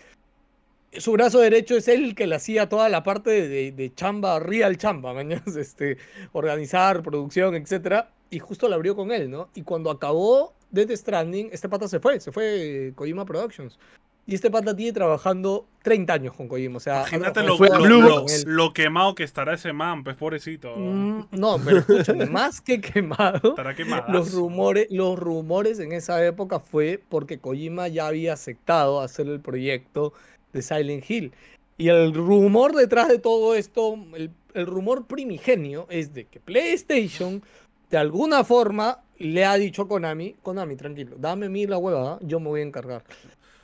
su 0.98 1.12
brazo 1.12 1.40
derecho 1.40 1.76
es 1.76 1.88
el 1.88 2.14
que 2.14 2.26
le 2.26 2.34
hacía 2.36 2.68
toda 2.68 2.88
la 2.88 3.02
parte 3.02 3.30
de, 3.48 3.72
de- 3.72 3.94
chamba, 3.94 4.38
real 4.38 4.76
chamba, 4.76 5.12
mañas, 5.14 5.46
este, 5.56 5.96
organizar, 6.32 7.02
producción, 7.02 7.54
etcétera, 7.54 8.10
y 8.30 8.38
justo 8.38 8.68
la 8.68 8.76
abrió 8.76 8.96
con 8.96 9.12
él, 9.12 9.30
¿no? 9.30 9.48
Y 9.54 9.62
cuando 9.62 9.90
acabó 9.90 10.54
Death 10.70 10.90
Stranding, 10.92 11.50
este 11.52 11.68
pata 11.68 11.86
se 11.88 12.00
fue, 12.00 12.18
se 12.20 12.32
fue 12.32 12.88
eh, 12.88 12.92
Kojima 12.94 13.24
Productions. 13.26 13.78
Y 14.24 14.36
este 14.36 14.52
pata 14.52 14.74
tiene 14.76 14.92
trabajando 14.92 15.66
30 15.82 16.12
años 16.14 16.34
con 16.34 16.46
Kojima, 16.46 16.76
o 16.76 16.80
sea... 16.80 17.00
Imagínate 17.00 17.42
lo, 17.42 17.58
lo- 17.58 18.24
lo- 18.46 18.72
quemado 18.72 19.16
que 19.16 19.24
estará 19.24 19.54
ese 19.54 19.72
man, 19.72 20.04
pues 20.04 20.16
pobrecito. 20.16 20.74
Mm, 20.76 21.24
no, 21.32 21.58
pero 21.62 21.78
escúchame, 21.78 22.26
más 22.30 22.60
que 22.60 22.80
quemado, 22.80 23.50
Estará 23.50 23.74
quemado. 23.74 24.12
los 24.12 24.32
rumores, 24.32 24.86
los 24.90 25.18
rumores 25.18 25.80
en 25.80 25.90
esa 25.90 26.24
época 26.24 26.60
fue 26.60 27.02
porque 27.08 27.38
Kojima 27.38 27.88
ya 27.88 28.06
había 28.06 28.34
aceptado 28.34 29.00
hacer 29.00 29.26
el 29.26 29.40
proyecto 29.40 30.12
de 30.52 30.62
Silent 30.62 31.08
Hill. 31.08 31.32
Y 31.78 31.88
el 31.88 32.14
rumor 32.14 32.74
detrás 32.74 33.08
de 33.08 33.18
todo 33.18 33.54
esto, 33.54 33.96
el, 34.14 34.30
el 34.54 34.66
rumor 34.66 35.06
primigenio 35.06 35.86
es 35.90 36.12
de 36.14 36.26
que 36.26 36.38
PlayStation, 36.40 37.42
de 37.90 37.96
alguna 37.98 38.44
forma, 38.44 39.00
le 39.18 39.44
ha 39.44 39.54
dicho 39.56 39.82
a 39.82 39.88
Konami, 39.88 40.34
Konami, 40.42 40.76
tranquilo, 40.76 41.16
dame 41.18 41.46
a 41.46 41.48
mí 41.48 41.66
la 41.66 41.78
huevada, 41.78 42.18
yo 42.22 42.40
me 42.40 42.48
voy 42.48 42.60
a 42.60 42.64
encargar. 42.64 43.02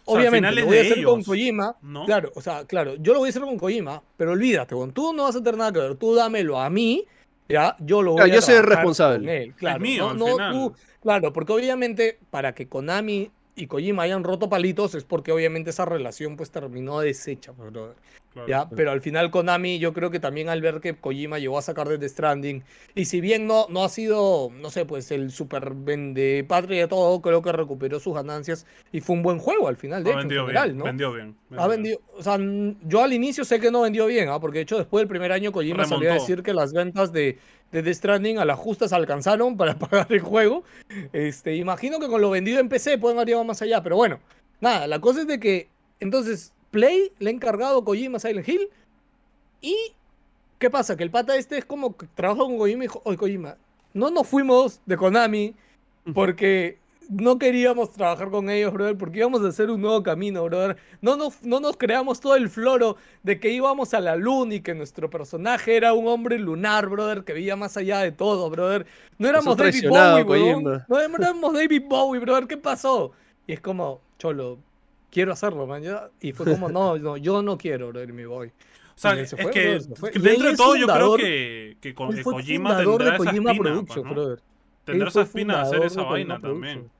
O 0.05 0.13
sea, 0.13 0.21
Obviamente, 0.21 0.49
es 0.49 0.57
lo 0.57 0.67
voy 0.67 0.79
a 0.79 0.81
hacer 0.81 1.05
con 1.05 1.23
Kojima. 1.23 1.77
¿no? 1.83 2.07
Claro, 2.07 2.33
o 2.35 2.41
sea, 2.41 2.65
claro, 2.65 2.95
yo 2.97 3.13
lo 3.13 3.19
voy 3.21 3.29
a 3.29 3.31
hacer 3.31 3.43
con 3.43 3.59
Kojima, 3.59 4.03
pero 4.17 4.33
olvídate, 4.33 4.75
weón, 4.75 4.93
tú 4.93 5.13
no 5.13 5.25
vas 5.25 5.37
a 5.37 5.43
tener 5.43 5.59
nada 5.59 5.73
que 5.73 5.81
ver, 5.81 5.95
tú 5.97 6.15
dámelo 6.15 6.59
a 6.59 6.71
mí, 6.71 7.05
ya, 7.49 7.77
yo 7.81 8.03
lo 8.03 8.13
voy 8.13 8.19
Claro, 8.21 8.33
a 8.33 8.35
yo 8.37 8.43
soy 8.43 8.61
responsable. 8.63 9.19
con 9.19 9.29
él, 9.29 9.55
claro, 9.55 9.81
mío, 9.81 10.05
no, 10.05 10.11
al 10.11 10.19
no 10.19 10.27
final. 10.33 10.53
tú- 10.53 10.75
claro, 11.03 11.33
porque 11.33 11.53
obviamente 11.53 12.19
para 12.31 12.55
que 12.55 12.69
Konami 12.69 13.31
y 13.59 13.67
Kojima 13.67 14.05
hayan 14.05 14.25
roto 14.25 14.49
palitos 14.49 14.95
es 14.95 15.05
porque 15.05 15.33
obviamente 15.33 15.71
esa 15.71 15.85
relación 15.85 16.37
pues 16.37 16.51
terminó 16.51 17.01
deshecha, 17.01 17.53
brother. 17.53 17.97
Claro. 18.45 18.69
¿ya? 18.71 18.77
Pero 18.77 18.91
al 18.91 19.01
final 19.01 19.31
Konami 19.31 19.79
yo 19.79 19.93
creo 19.93 20.11
que 20.11 20.21
también 20.21 20.49
al 20.49 20.61
ver 20.61 20.81
que 20.81 20.95
Kojima 20.95 21.39
llegó 21.39 21.59
a 21.59 21.63
sacar 21.63 21.89
Death 21.89 22.11
Stranding 22.11 22.63
y 22.95 23.05
si 23.07 23.21
bien 23.21 23.47
no, 23.47 23.67
no 23.69 23.85
ha 23.85 23.89
sido, 23.89 24.51
no 24.61 24.71
sé, 24.71 24.85
pues 24.85 25.11
el 25.11 25.31
super 25.31 25.73
vende 25.75 26.45
patria 26.49 26.83
de 26.83 26.89
todo, 26.89 27.21
creo 27.21 27.43
que 27.43 27.53
recuperó 27.53 28.01
sus 28.01 28.15
ganancias 28.15 28.67
y 28.93 29.01
fue 29.01 29.17
un 29.17 29.23
buen 29.23 29.39
juego 29.39 29.69
al 29.69 29.77
final, 29.77 30.05
de 30.05 30.11
Ha 30.11 30.13
hecho, 30.13 30.21
en 30.21 30.29
vendido 30.29 30.47
general, 30.47 30.69
bien, 30.69 30.79
¿no? 30.79 30.85
vendió 30.85 31.13
bien. 31.13 31.37
Ha 31.57 31.67
vendido, 31.67 32.01
o 32.17 32.23
sea, 32.23 32.39
yo 32.83 33.03
al 33.03 33.13
inicio 33.13 33.45
sé 33.45 33.61
que 33.61 33.71
no 33.71 33.83
vendió 33.83 34.07
bien, 34.07 34.29
¿ah? 34.29 34.39
porque 34.41 34.59
de 34.59 34.63
hecho 34.63 34.79
después 34.79 35.01
del 35.03 35.09
primer 35.09 35.33
año 35.33 35.53
Kojima 35.53 35.85
salió 35.85 36.11
a 36.11 36.15
Remontó. 36.15 36.23
decir 36.27 36.43
que 36.43 36.55
las 36.55 36.73
ventas 36.73 37.13
de, 37.13 37.39
de 37.73 37.83
Death 37.83 37.97
Stranding 37.97 38.39
a 38.39 38.45
las 38.45 38.59
justas 38.59 38.93
alcanzaron 38.93 39.57
para 39.57 39.75
pagar 39.79 40.07
el 40.11 40.21
juego. 40.21 40.65
Este, 41.13 41.57
imagino 41.57 41.99
que 41.99 42.09
con 42.09 42.21
lo 42.21 42.31
vendido 42.31 42.61
en 42.61 42.69
PC 42.69 42.99
pueden 42.99 43.19
haber 43.19 43.29
llegado 43.29 43.45
más 43.45 43.63
allá, 43.63 43.83
pero 43.83 43.97
bueno, 43.97 44.21
nada, 44.61 44.87
la 44.87 45.01
cosa 45.01 45.23
es 45.23 45.27
de 45.27 45.41
que 45.41 45.69
entonces 46.01 46.53
Play 46.71 47.13
le 47.19 47.31
ha 47.31 47.33
encargado 47.33 47.85
Kojima 47.85 48.19
Silent 48.19 48.49
Hill 48.49 48.69
y 49.61 49.77
¿qué 50.59 50.71
pasa? 50.71 50.97
Que 50.97 51.05
el 51.05 51.11
pata 51.11 51.37
este 51.37 51.59
es 51.59 51.65
como 51.65 51.97
que 51.97 52.07
trabaja 52.15 52.43
con 52.43 52.59
Kojima 52.59 52.85
y 52.85 52.87
dijo, 52.87 53.01
oye 53.05 53.17
Kojima, 53.17 53.57
no 53.95 54.11
nos 54.11 54.27
fuimos 54.27 54.81
de 54.87 54.97
Konami 54.97 55.55
porque 56.15 56.79
no 57.09 57.39
queríamos 57.39 57.93
trabajar 57.93 58.31
con 58.31 58.51
ellos, 58.51 58.73
brother, 58.73 58.97
porque 58.97 59.19
íbamos 59.19 59.43
a 59.43 59.49
hacer 59.49 59.71
un 59.71 59.81
nuevo 59.81 60.03
camino, 60.03 60.45
brother. 60.45 60.77
No 61.01 61.17
nos, 61.17 61.43
no 61.43 61.59
nos 61.59 61.77
creamos 61.77 62.21
todo 62.21 62.37
el 62.37 62.51
floro 62.51 62.97
de 63.23 63.41
que 63.41 63.51
íbamos 63.51 63.95
a 63.95 64.01
la 64.01 64.15
luna 64.15 64.57
y 64.57 64.61
que 64.61 64.75
nuestro 64.75 65.09
personaje 65.09 65.77
era 65.77 65.95
un 65.95 66.07
hombre 66.07 66.39
lunar, 66.39 66.89
brother, 66.89 67.25
que 67.25 67.33
veía 67.33 67.57
más 67.57 67.77
allá 67.77 68.01
de 68.01 68.13
todo, 68.13 68.51
brother. 68.51 68.87
No 69.17 69.29
éramos 69.29 69.57
David 69.57 69.89
Bowie. 69.89 70.27
Kojima. 70.27 70.87
No 70.89 71.01
éramos 71.01 71.55
David 71.55 71.83
Bowie, 71.89 72.21
brother, 72.21 72.47
¿qué 72.47 72.59
pasó? 72.59 73.13
Y 73.47 73.55
es 73.55 73.61
como, 73.61 74.03
cholo, 74.19 74.59
quiero 75.11 75.33
hacerlo, 75.33 75.67
man. 75.67 75.83
ya. 75.83 76.09
Y 76.21 76.33
fue 76.33 76.47
como, 76.47 76.69
no, 76.69 76.99
no, 76.99 77.17
yo 77.17 77.43
no 77.43 77.57
quiero, 77.59 77.89
brother, 77.89 78.13
me 78.13 78.27
voy. 78.27 78.49
O 78.49 79.01
sea, 79.01 79.15
Y 79.17 79.21
es 79.21 79.31
se 79.31 79.37
fue, 79.37 79.51
que, 79.53 79.79
Y 80.15 80.19
dentro 80.19 80.47
de 80.47 80.53
es 80.53 80.57
todo 80.57 80.75
yo 80.77 80.87
creo 80.87 80.97
fundador- 80.97 81.21
que, 81.21 81.77
que 81.81 81.95
fue 81.95 82.33
Kojima 82.35 82.71
fundador 82.71 82.99
tendrá 82.99 83.05
de 83.05 83.17
esa 83.17 83.25
Kojima 83.31 83.53
espina, 83.53 83.83
pues, 83.87 84.05
¿no? 84.05 84.37
Tendrá 84.85 85.09
esa 85.09 85.21
espina 85.23 85.55
de 85.55 85.61
hacer 85.61 85.71
fundador 85.75 85.87
esa 85.87 86.01
de 86.03 86.07
vaina 86.09 86.41
también. 86.41 86.91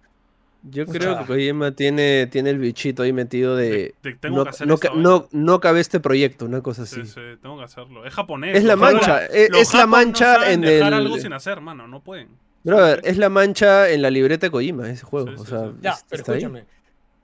Yo 0.63 0.87
creo 0.87 1.19
que 1.21 1.25
Kojima 1.27 1.71
tiene, 1.73 2.27
tiene 2.27 2.51
el 2.51 2.59
bichito 2.59 3.03
ahí 3.05 3.13
metido 3.13 3.57
de. 3.57 3.71
De- 3.71 3.95
de 4.03 4.15
tengo 4.15 4.39
no, 4.39 4.43
que 4.45 4.51
hacer 4.51 4.67
no, 4.67 4.77
no, 4.97 5.29
no 5.31 5.61
cabe 5.61 5.81
este 5.81 6.01
proyecto, 6.01 6.45
una 6.47 6.61
cosa 6.63 6.83
así. 6.83 6.97
Sí, 7.05 7.07
sí, 7.07 7.21
tengo 7.41 7.59
que 7.59 7.65
hacerlo. 7.65 8.05
Es 8.05 8.13
japonés. 8.15 8.57
Es 8.57 8.65
la 8.65 8.77
mancha, 8.77 9.25
es- 9.27 9.51
los 9.51 9.61
es 9.61 9.75
la 9.75 9.87
mancha 9.87 10.35
no 10.35 10.41
saben 10.41 10.53
en 10.55 10.61
dejar 10.63 10.89
el- 10.93 10.99
algo 10.99 11.19
sin 11.19 11.33
hacer, 11.33 11.61
mano, 11.61 11.87
no 11.89 12.01
pueden. 12.01 12.29
Brother, 12.65 13.01
es 13.05 13.17
la 13.19 13.29
mancha 13.29 13.89
en 13.89 14.03
la 14.03 14.11
libreta 14.11 14.47
de 14.47 14.51
Kojima, 14.51 14.91
ese 14.91 15.05
juego. 15.05 15.29
Sí, 15.29 15.35
o 15.39 15.45
sí, 15.45 15.51
sea, 15.51 15.61
sí. 15.69 15.75
Ya, 15.81 15.91
es- 15.93 16.05
pero 16.09 16.21
está 16.21 16.33
ahí. 16.33 16.63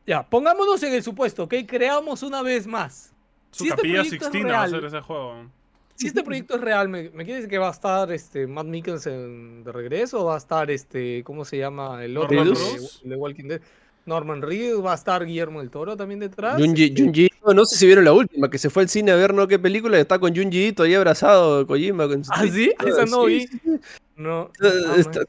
Ya, 0.07 0.23
pongámonos 0.29 0.83
en 0.83 0.95
el 0.95 1.03
supuesto, 1.03 1.45
¿ok? 1.45 1.55
Creamos 1.67 2.23
una 2.23 2.43
vez 2.43 2.67
más. 2.67 3.13
Su 3.51 3.65
Si 3.65 3.71
este 3.71 3.77
capilla 3.77 4.01
proyecto 4.03 4.27
es 4.27 4.33
Sixtina 4.33 4.53
va 4.53 4.63
a 4.63 4.67
real, 4.67 4.71
ser 4.71 4.85
ese 4.85 5.01
juego. 5.01 5.51
Si 5.95 6.07
este 6.09 6.25
proyecto 6.25 6.57
es 6.57 6.61
real, 6.61 6.89
¿me, 6.89 7.05
me 7.11 7.25
quiere 7.25 7.35
decir 7.35 7.49
que 7.49 7.59
va 7.59 7.69
a 7.69 7.73
estar 7.73 8.11
este 8.11 8.47
Matt 8.47 8.67
Mikkelsen 8.67 9.63
de 9.63 9.73
regreso? 9.73 10.23
¿O 10.23 10.25
va 10.27 10.35
a 10.35 10.39
estar 10.39 10.71
este, 10.71 11.23
¿cómo 11.23 11.45
se 11.45 11.59
llama? 11.59 12.05
El 12.05 12.17
otro 12.17 12.45
Norman 12.45 12.57
de, 13.05 13.17
Walking 13.17 13.45
Dead. 13.45 13.61
Norman 14.07 14.43
Reedus, 14.43 14.85
va 14.85 14.93
a 14.93 14.97
estar 14.97 15.25
Guillermo 15.25 15.61
del 15.61 15.71
Toro 15.71 15.97
también 15.97 16.21
detrás. 16.21 16.61
Junji, 16.61 16.85
este, 16.85 17.03
Junji 17.03 17.31
no 17.55 17.65
sé 17.65 17.77
si 17.77 17.87
vieron 17.87 18.05
la 18.05 18.13
última, 18.13 18.51
que 18.51 18.59
se 18.59 18.69
fue 18.71 18.83
al 18.83 18.89
cine 18.89 19.13
a 19.13 19.17
ver 19.17 19.33
no 19.33 19.49
qué 19.49 19.59
película, 19.59 19.99
está 19.99 20.19
con 20.19 20.35
Junji 20.35 20.67
Ito 20.67 20.83
ahí 20.83 20.95
abrazado, 20.95 21.67
Kojima. 21.67 22.07
Con 22.09 22.25
su 22.25 22.33
¿Ah, 22.35 22.45
sí? 22.47 22.73
Esa 22.87 23.07
no 23.07 23.27
sí, 23.27 23.49
vi. 23.65 23.79
No. 24.17 24.51
Está- 24.97 25.21
man. 25.21 25.29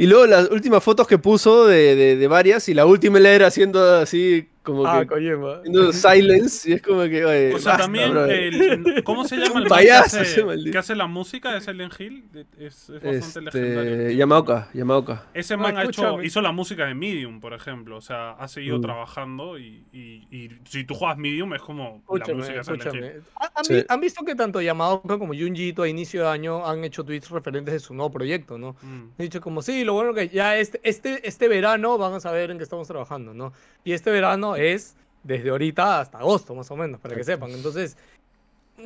Y 0.00 0.06
luego 0.06 0.26
las 0.26 0.48
últimas 0.50 0.82
fotos 0.82 1.08
que 1.08 1.18
puso 1.18 1.66
de, 1.66 1.96
de, 1.96 2.16
de 2.16 2.28
varias, 2.28 2.68
y 2.68 2.74
la 2.74 2.86
última 2.86 3.18
era 3.18 3.48
haciendo 3.48 3.96
así, 3.96 4.48
como 4.62 4.86
Ah, 4.86 5.00
que 5.00 5.06
Kojima. 5.06 5.56
haciendo 5.58 5.92
silence, 5.92 6.68
y 6.70 6.74
es 6.74 6.82
como 6.82 7.02
que, 7.04 7.24
oye, 7.24 7.54
O 7.54 7.58
sea, 7.58 7.72
basta, 7.72 7.84
también, 7.84 8.10
brother. 8.10 8.36
el- 8.54 9.02
¿cómo 9.04 9.24
se 9.24 9.36
llama 9.38 9.46
el 9.46 9.52
man 9.54 9.62
que 9.64 9.68
Payaso, 9.70 10.20
hace, 10.20 10.40
ese 10.42 10.70
que 10.70 10.78
hace 10.78 10.94
la 10.94 11.06
música 11.06 11.52
de 11.54 11.60
Silent 11.60 11.92
Hill? 11.98 12.24
Es, 12.58 12.90
es 12.90 13.02
bastante 13.02 13.50
legendario. 13.60 13.92
Este, 13.94 14.16
Yamaoka, 14.16 14.68
Yamaoka. 14.74 15.24
Ese 15.32 15.56
No, 15.56 15.62
man 15.62 15.76
ha 15.78 15.84
hecho, 15.84 16.22
hizo 16.22 16.40
la 16.42 16.52
música 16.52 16.86
de 16.86 16.94
Medium, 16.94 17.40
por 17.40 17.54
ejemplo. 17.54 17.96
O 17.96 18.00
sea, 18.00 18.32
ha 18.32 18.46
seguido 18.48 18.78
Mm. 18.78 18.82
trabajando 18.82 19.58
y, 19.58 19.84
y- 19.92 20.26
y 20.30 20.50
si 20.64 20.84
tú 20.84 20.94
juegas 20.94 21.16
Medium 21.16 21.54
es 21.54 21.62
como 21.62 21.84
la 21.84 22.16
Escúchame, 22.16 22.34
música 22.34 22.58
de 22.58 22.64
Silent 22.64 22.82
Hill. 22.82 23.04
escúchame. 23.04 23.22
¿Han, 23.40 23.48
han 23.54 23.64
Sí. 23.64 23.84
han 23.88 24.00
visto 24.00 24.24
que 24.24 24.34
tanto 24.34 24.60
Yamaoka 24.60 25.18
como 25.18 25.32
Junji 25.34 25.68
Ito 25.68 25.82
a 25.84 25.88
inicio 25.88 26.22
de 26.24 26.28
año 26.28 26.66
han 26.66 26.84
hecho 26.84 27.04
tweets 27.04 27.30
referentes 27.30 27.72
de 27.72 27.80
su 27.80 27.94
nuevo 27.94 28.10
proyecto, 28.10 28.58
¿no? 28.58 28.76
Mm. 28.82 28.86
Han 28.86 29.10
dicho 29.18 29.40
como, 29.40 29.62
sí, 29.62 29.84
lo 29.84 29.94
bueno 29.94 30.12
que 30.14 30.28
ya 30.28 30.56
este, 30.58 30.80
este, 30.82 31.26
este 31.26 31.48
verano 31.48 31.96
van 31.96 32.12
a 32.14 32.20
saber 32.20 32.50
en 32.50 32.58
qué 32.58 32.64
estamos 32.64 32.86
trabajando, 32.86 33.32
¿no? 33.32 33.52
Y 33.84 33.92
este 33.92 34.10
verano 34.10 34.56
es 34.58 34.96
desde 35.22 35.50
ahorita 35.50 36.00
hasta 36.00 36.18
agosto, 36.18 36.54
más 36.54 36.70
o 36.70 36.76
menos, 36.76 37.00
para 37.00 37.14
que 37.16 37.24
sepan. 37.24 37.50
Entonces... 37.50 37.96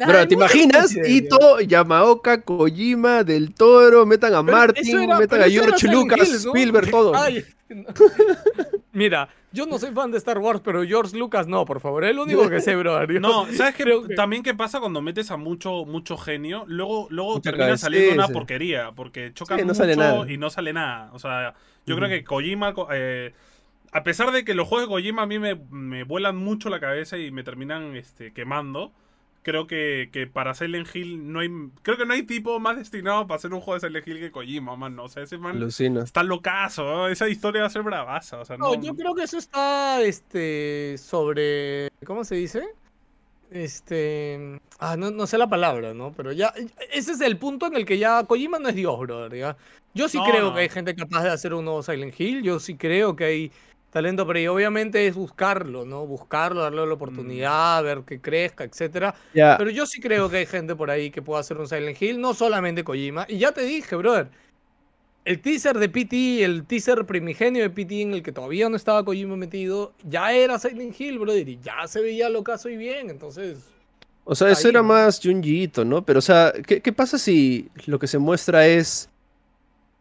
Hay 0.00 0.26
¿te 0.26 0.32
imaginas? 0.34 0.96
Ito, 0.96 1.60
Yamaoka, 1.60 2.40
Kojima, 2.40 3.24
Del 3.24 3.52
Toro, 3.52 4.06
metan 4.06 4.34
a 4.34 4.42
Pero 4.42 4.56
Martin, 4.56 5.00
era- 5.02 5.18
metan 5.18 5.28
pero 5.40 5.44
a 5.44 5.48
George 5.50 5.86
Lucas, 5.88 6.18
Hill, 6.28 6.32
¿no? 6.46 6.52
Spielberg, 6.54 6.90
todo. 6.90 7.12
Ay, 7.14 7.44
no. 7.68 7.84
Mira, 8.92 9.28
yo 9.52 9.66
no 9.66 9.78
soy 9.78 9.92
fan 9.92 10.10
de 10.10 10.18
Star 10.18 10.38
Wars, 10.38 10.60
pero 10.64 10.82
George 10.84 11.16
Lucas 11.16 11.46
no, 11.46 11.64
por 11.66 11.80
favor. 11.80 12.04
Es 12.04 12.14
lo 12.14 12.22
único 12.24 12.48
que 12.48 12.60
sé, 12.60 12.74
bro. 12.76 13.04
Yo 13.12 13.20
No, 13.20 13.46
¿sabes 13.52 13.74
qué? 13.74 13.84
creo 13.84 14.06
que- 14.06 14.14
También 14.14 14.42
qué 14.42 14.54
pasa 14.54 14.80
cuando 14.80 15.00
metes 15.02 15.30
a 15.30 15.36
mucho, 15.36 15.84
mucho 15.84 16.16
genio, 16.16 16.64
luego, 16.68 17.06
luego 17.10 17.32
Mucha 17.34 17.50
termina 17.50 17.66
cabeza, 17.66 17.86
saliendo 17.86 18.10
sí, 18.12 18.14
una 18.18 18.26
sí. 18.28 18.32
porquería, 18.32 18.92
porque 18.92 19.32
chocan 19.34 19.58
Sí, 19.58 19.62
no 19.64 19.68
mucho 19.68 19.78
sale 19.78 19.96
nada. 19.96 20.30
y 20.32 20.36
no 20.38 20.48
sale 20.50 20.72
nada. 20.72 21.10
O 21.12 21.18
sea, 21.18 21.54
yo 21.86 21.96
creo 21.96 22.08
que 22.08 22.24
Kojima, 22.24 22.74
eh, 22.92 23.34
a 23.92 24.02
pesar 24.04 24.32
de 24.32 24.44
que 24.44 24.54
los 24.54 24.66
juegos 24.68 24.88
de 24.88 24.92
Kojima 24.94 25.22
a 25.22 25.26
mí 25.26 25.38
me, 25.38 25.54
me 25.70 26.04
vuelan 26.04 26.36
mucho 26.36 26.70
la 26.70 26.80
cabeza 26.80 27.18
y 27.18 27.30
me 27.30 27.44
terminan 27.44 27.94
este, 27.96 28.32
quemando, 28.32 28.92
creo 29.42 29.66
que, 29.66 30.08
que 30.12 30.26
para 30.26 30.54
Silent 30.54 30.88
Hill 30.94 31.30
no 31.32 31.40
hay. 31.40 31.50
Creo 31.82 31.96
que 31.96 32.06
no 32.06 32.14
hay 32.14 32.22
tipo 32.22 32.58
más 32.60 32.76
destinado 32.76 33.26
para 33.26 33.36
hacer 33.36 33.52
un 33.52 33.60
juego 33.60 33.78
de 33.80 33.86
Silent 33.88 34.06
Hill 34.08 34.18
que 34.20 34.30
Kojima, 34.30 34.76
man. 34.76 34.98
O 34.98 35.08
sea, 35.08 35.22
ese 35.22 35.36
man 35.38 35.62
está 35.62 36.22
locazo. 36.22 36.84
¿no? 36.84 37.08
Esa 37.08 37.28
historia 37.28 37.62
va 37.62 37.66
a 37.66 37.70
ser 37.70 37.82
bravaza. 37.82 38.40
O 38.40 38.44
sea, 38.44 38.56
no. 38.56 38.74
No, 38.74 38.82
yo 38.82 38.94
creo 38.94 39.14
que 39.14 39.24
eso 39.24 39.38
está 39.38 40.00
este 40.00 40.96
sobre. 40.98 41.88
¿Cómo 42.06 42.24
se 42.24 42.36
dice? 42.36 42.62
Este. 43.50 44.60
Ah, 44.78 44.96
no, 44.96 45.10
no 45.10 45.26
sé 45.26 45.36
la 45.38 45.48
palabra, 45.48 45.92
¿no? 45.94 46.12
Pero 46.12 46.32
ya. 46.32 46.52
Ese 46.90 47.12
es 47.12 47.20
el 47.20 47.36
punto 47.36 47.66
en 47.66 47.76
el 47.76 47.84
que 47.84 47.98
ya 47.98 48.24
Kojima 48.24 48.58
no 48.58 48.68
es 48.68 48.74
Dios, 48.74 48.98
brother. 48.98 49.38
¿ya? 49.38 49.56
Yo 49.94 50.08
sí 50.08 50.18
No, 50.18 50.24
creo 50.24 50.40
no. 50.48 50.54
que 50.54 50.60
hay 50.60 50.68
gente 50.68 50.94
capaz 50.94 51.22
de 51.24 51.30
hacer 51.30 51.52
un 51.54 51.64
nuevo 51.64 51.82
Silent 51.82 52.18
Hill. 52.18 52.42
Yo 52.42 52.58
sí 52.60 52.76
creo 52.76 53.14
que 53.16 53.24
hay 53.24 53.52
talento, 53.92 54.26
pero 54.26 54.40
y 54.40 54.46
obviamente 54.46 55.06
es 55.06 55.14
buscarlo, 55.14 55.84
¿no? 55.84 56.06
Buscarlo, 56.06 56.62
darle 56.62 56.86
la 56.86 56.94
oportunidad, 56.94 57.84
ver 57.84 58.00
que 58.00 58.20
crezca, 58.20 58.64
etcétera. 58.64 59.14
Pero 59.32 59.68
yo 59.68 59.84
sí 59.86 60.00
creo 60.00 60.30
que 60.30 60.38
hay 60.38 60.46
gente 60.46 60.74
por 60.74 60.90
ahí 60.90 61.10
que 61.10 61.20
pueda 61.20 61.40
hacer 61.40 61.58
un 61.58 61.68
Silent 61.68 62.00
Hill, 62.00 62.20
no 62.20 62.32
solamente 62.32 62.84
Kojima. 62.84 63.26
Y 63.28 63.38
ya 63.38 63.52
te 63.52 63.62
dije, 63.62 63.94
brother. 63.94 64.28
El 65.24 65.40
teaser 65.40 65.78
de 65.78 65.88
PT, 65.88 66.42
el 66.42 66.64
teaser 66.64 67.06
primigenio 67.06 67.62
de 67.62 67.70
PT 67.70 68.02
en 68.02 68.14
el 68.14 68.22
que 68.24 68.32
todavía 68.32 68.68
no 68.68 68.74
estaba 68.76 69.04
Kojima 69.04 69.36
metido, 69.36 69.92
ya 70.02 70.32
era 70.32 70.58
Silent 70.58 70.98
Hill, 70.98 71.18
brother, 71.20 71.48
y 71.48 71.60
ya 71.62 71.86
se 71.86 72.00
veía 72.00 72.28
lo 72.28 72.42
caso 72.42 72.68
y 72.68 72.76
bien, 72.76 73.08
entonces... 73.08 73.58
o 74.24 74.34
sea, 74.34 74.50
eso 74.50 74.66
ahí, 74.66 74.70
era 74.70 74.82
más 74.82 75.20
Junjiito, 75.22 75.84
¿no? 75.84 76.04
Pero, 76.04 76.18
o 76.18 76.22
sea, 76.22 76.52
¿qué, 76.66 76.80
qué 76.80 76.92
pasa 76.92 77.18
si 77.18 77.68
lo 77.86 78.00
que 78.00 78.08
se 78.08 78.18
muestra 78.18 78.66
es, 78.66 79.10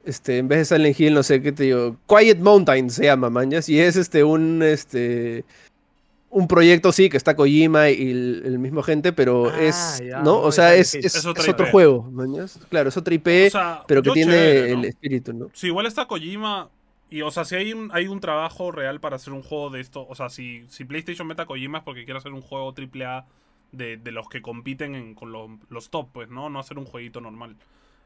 este, 0.06 0.38
en 0.40 0.48
vez 0.48 0.60
de 0.70 0.76
Silent 0.76 1.00
Hill, 1.00 1.14
no 1.14 1.24
sé 1.24 1.42
qué 1.42 1.52
te 1.52 1.64
digo, 1.64 1.96
Quiet 2.08 2.40
Mountain 2.40 2.90
se 2.90 3.06
llama, 3.06 3.30
mañas, 3.30 3.70
y 3.70 3.80
es, 3.80 3.96
este, 3.96 4.24
un, 4.24 4.62
este, 4.64 5.44
un 6.30 6.48
proyecto, 6.48 6.92
sí, 6.92 7.10
que 7.10 7.18
está 7.18 7.36
Kojima 7.36 7.90
y 7.90 8.10
el, 8.12 8.42
el 8.46 8.60
mismo 8.60 8.82
gente, 8.84 9.12
pero 9.14 9.50
Ah, 9.50 9.62
es, 9.62 10.02
ya, 10.06 10.22
¿no? 10.22 10.40
O 10.40 10.52
sea, 10.52 10.76
es, 10.76 10.96
es, 10.96 11.16
Es 11.16 11.26
otra 11.26 11.44
es 11.44 11.50
otro 11.50 11.66
juego, 11.68 12.04
mañas. 12.12 12.60
Claro, 12.70 12.90
es 12.90 12.98
otra 12.98 13.14
IP, 13.14 13.28
O 13.48 13.50
sea, 13.50 13.84
pero 13.88 14.02
que 14.02 14.12
tiene 14.12 14.32
chévere, 14.32 14.74
¿no? 14.74 14.80
el 14.80 14.86
espíritu, 14.86 15.34
¿no? 15.34 15.48
Sí, 15.54 15.68
igual 15.68 15.86
está 15.88 16.06
Kojima. 16.06 16.70
Y, 17.10 17.24
o 17.24 17.32
sea, 17.32 17.44
si 17.44 17.56
hay 17.56 17.74
un, 17.74 17.90
hay 17.92 18.08
un 18.08 18.22
trabajo 18.22 18.72
real 18.72 19.02
para 19.02 19.18
hacer 19.18 19.34
un 19.34 19.44
juego 19.44 19.70
de 19.70 19.82
esto. 19.82 20.08
O 20.08 20.16
sea, 20.16 20.30
si, 20.30 20.64
si 20.70 20.86
PlayStation 20.86 21.28
meta 21.28 21.44
a 21.44 21.46
Kojima 21.46 21.80
es 21.80 21.84
porque 21.84 22.06
quiere 22.06 22.18
hacer 22.20 22.32
un 22.32 22.42
juego 22.42 22.74
AAA 22.74 23.26
de, 23.74 23.98
de 23.98 24.12
los 24.14 24.30
que 24.30 24.42
compiten 24.42 24.96
en- 24.96 25.14
con 25.16 25.34
lo- 25.34 25.60
los 25.70 25.90
top, 25.90 26.08
pues, 26.14 26.30
¿no? 26.30 26.50
No 26.50 26.60
hacer 26.60 26.78
un 26.78 26.86
jueguito 26.86 27.20
normal. 27.20 27.58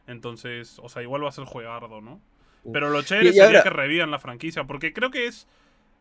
Entonces, 0.07 0.79
o 0.81 0.89
sea, 0.89 1.01
igual 1.01 1.23
va 1.23 1.29
a 1.29 1.33
ser 1.33 1.45
juegardo, 1.45 2.01
¿no? 2.01 2.21
Pero 2.71 2.89
lo 2.89 3.01
chévere 3.03 3.29
sería 3.31 3.45
ahora- 3.47 3.63
que 3.63 3.69
revivan 3.69 4.11
la 4.11 4.19
franquicia. 4.19 4.63
Porque 4.65 4.93
creo 4.93 5.11
que 5.11 5.27
es. 5.27 5.47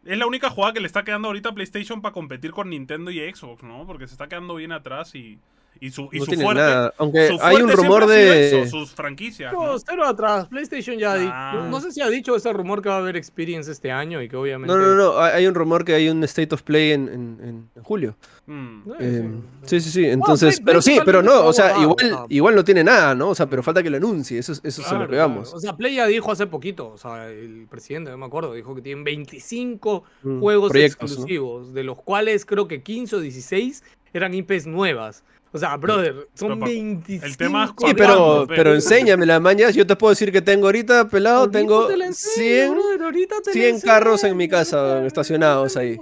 Es 0.05 0.19
la 0.19 0.27
única 0.27 0.51
jugada 0.51 0.75
que 0.75 0.81
le 0.81 0.87
está 0.87 1.03
quedando 1.05 1.29
ahorita 1.29 1.51
a 1.51 1.55
PlayStation 1.55 2.03
para 2.03 2.13
competir 2.13 2.51
con 2.53 2.69
Nintendo 2.71 3.11
y 3.11 3.21
Xbox, 3.35 3.63
¿no? 3.63 3.87
Porque 3.87 4.07
se 4.07 4.15
está 4.15 4.29
quedando 4.29 4.55
bien 4.57 4.73
atrás 4.73 5.15
y. 5.15 5.39
Y 5.81 5.91
su, 5.91 6.09
y 6.12 6.18
No 6.20 6.25
su 6.25 6.33
fuerte. 6.35 6.55
nada. 6.62 6.95
Aunque 6.99 7.29
su 7.29 7.39
hay 7.43 7.57
un 7.57 7.70
rumor 7.70 8.07
de... 8.07 8.62
eso, 8.62 8.70
sus 8.70 8.93
franquicias. 8.95 9.53
¿no? 9.53 9.66
No, 9.72 9.79
cero 9.79 10.05
atrás, 10.07 10.47
PlayStation 10.49 10.97
ya 10.99 11.14
Ah. 11.18 11.66
No 11.70 11.81
sé 11.81 11.91
si 11.93 12.01
ha 12.01 12.09
dicho 12.09 12.35
ese 12.37 12.53
rumor 12.53 12.81
que 12.81 12.89
va 12.89 12.97
a 12.97 12.99
haber 12.99 13.16
Experience 13.16 13.70
este 13.70 13.91
año 13.93 14.22
y 14.22 14.29
que 14.29 14.37
obviamente... 14.37 14.72
No, 14.75 14.79
no, 14.81 14.95
no, 14.95 15.18
hay 15.18 15.47
un 15.47 15.55
rumor 15.55 15.85
que 15.85 15.95
hay 15.95 16.09
un 16.09 16.22
State 16.25 16.55
of 16.55 16.62
Play 16.62 16.93
en, 16.93 17.09
en- 17.09 17.68
en 17.75 17.83
julio. 17.83 18.16
Mm. 18.47 18.83
No, 18.87 18.95
Eh, 19.01 19.31
sí. 19.64 19.81
sí, 19.81 19.81
sí, 19.81 19.91
sí. 19.91 20.07
Entonces, 20.07 20.57
Play- 20.61 20.64
pero 20.64 20.83
sí, 20.83 20.99
pero 21.05 21.22
no, 21.22 21.45
o 21.47 21.53
sea, 21.53 21.75
totalmente 21.75 22.07
igual, 22.07 22.27
igual 22.31 22.55
no 22.55 22.64
tiene 22.64 22.85
nada, 22.85 23.14
¿no? 23.14 23.31
O 23.31 23.35
sea, 23.35 23.47
pero 23.51 23.62
falta 23.62 23.83
que 23.83 23.91
lo 23.91 23.97
anuncie, 23.97 24.39
eso, 24.39 24.53
es- 24.53 24.61
eso 24.64 24.81
es 24.83 24.89
a 24.89 24.95
lo 24.99 25.07
claro. 25.09 25.29
vamos. 25.29 25.53
O 25.53 25.61
sea, 25.61 25.77
Play 25.77 25.97
ya 25.97 26.07
dijo 26.07 26.31
hace 26.33 26.47
poquito, 26.47 26.89
o 26.89 26.99
sea, 26.99 27.29
el 27.29 27.66
presidente, 27.68 28.11
no 28.11 28.18
me 28.18 28.27
acuerdo, 28.27 28.55
dijo 28.55 28.75
que 28.75 28.81
tienen 28.83 29.05
25 29.05 30.05
Mm, 30.22 30.41
juegos 30.41 30.70
proyectos, 30.70 31.11
¿no? 31.11 31.14
exclusivos, 31.14 31.75
de 31.75 31.85
los 31.85 32.01
cuales 32.01 32.45
creo 32.47 32.68
que 32.68 32.83
15 32.83 33.16
o 33.16 33.20
16 33.20 33.83
eran 34.12 34.33
IPs 34.35 34.66
nuevas. 34.66 35.25
O 35.55 35.59
sea, 35.59 35.77
brother, 35.77 36.27
son 36.35 36.49
Pero, 36.49 36.59
pa- 36.59 36.67
25. 36.67 37.25
el 37.27 37.37
tema 37.37 37.65
es 37.65 37.71
Sí, 37.89 37.95
pero, 37.97 38.45
Pe- 38.45 38.57
pero 38.57 38.75
enséñame 38.75 39.25
las 39.25 39.41
mañas, 39.41 39.73
yo 39.77 39.87
te 39.87 39.95
puedo 39.95 40.11
decir 40.11 40.33
que 40.33 40.43
tengo 40.43 40.67
ahorita, 40.67 41.09
pelado, 41.09 41.43
Ahorita 41.43 41.59
tengo 41.61 41.87
te 41.87 41.95
enseño, 41.95 42.13
100, 42.35 42.73
brother, 42.73 43.03
ahorita 43.05 43.37
te 43.41 43.51
la 43.51 43.53
100 43.53 43.81
carros 43.81 44.25
en 44.25 44.37
mi 44.37 44.49
casa, 44.49 45.07
estacionados 45.07 45.77
ahí. 45.77 45.97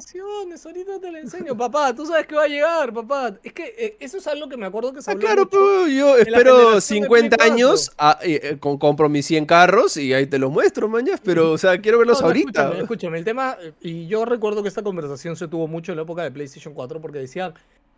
ahorita 0.64 0.98
te 1.00 1.12
la 1.12 1.20
enseño, 1.20 1.54
papá, 1.54 1.94
tú 1.94 2.06
sabes 2.06 2.26
que 2.26 2.34
va 2.34 2.44
a 2.44 2.48
llegar, 2.48 2.94
papá. 2.94 3.34
Es 3.42 3.52
que 3.52 3.74
eh, 3.76 3.96
eso 4.00 4.16
es 4.16 4.26
algo 4.26 4.48
que 4.48 4.56
me 4.56 4.64
acuerdo 4.64 4.90
que 4.92 5.02
se 5.02 5.10
Ah, 5.10 5.12
habló 5.12 5.26
claro, 5.26 5.42
mucho. 5.42 5.50
pero 5.50 5.86
yo 5.88 6.16
espero 6.16 6.56
generación 6.56 6.74
de 6.74 6.80
50 6.80 7.36
Play 7.36 7.50
años, 7.50 7.92
ah, 7.98 8.18
eh, 8.22 8.40
eh, 8.42 8.56
con, 8.58 8.78
compro 8.78 9.10
mis 9.10 9.26
100 9.26 9.44
carros 9.44 9.98
y 9.98 10.14
ahí 10.14 10.26
te 10.26 10.38
los 10.38 10.50
muestro, 10.50 10.88
mañas, 10.88 11.20
pero, 11.22 11.52
o 11.52 11.58
sea, 11.58 11.78
quiero 11.78 11.98
verlos 11.98 12.18
No, 12.18 12.22
no, 12.22 12.26
ahorita. 12.28 12.48
Escúchame, 12.62 12.82
escúchame, 12.82 13.18
el 13.18 13.24
tema, 13.24 13.56
eh, 13.60 13.72
y 13.82 14.06
yo 14.06 14.24
recuerdo 14.24 14.62
que 14.62 14.68
esta 14.68 14.82
conversación 14.82 15.36
se 15.36 15.46
tuvo 15.48 15.68
mucho 15.68 15.92
en 15.92 15.96
la 15.96 16.02
época 16.04 16.22
de 16.22 16.30
PlayStation 16.30 16.72
4 16.72 17.02
porque 17.02 17.18
decían, 17.18 17.52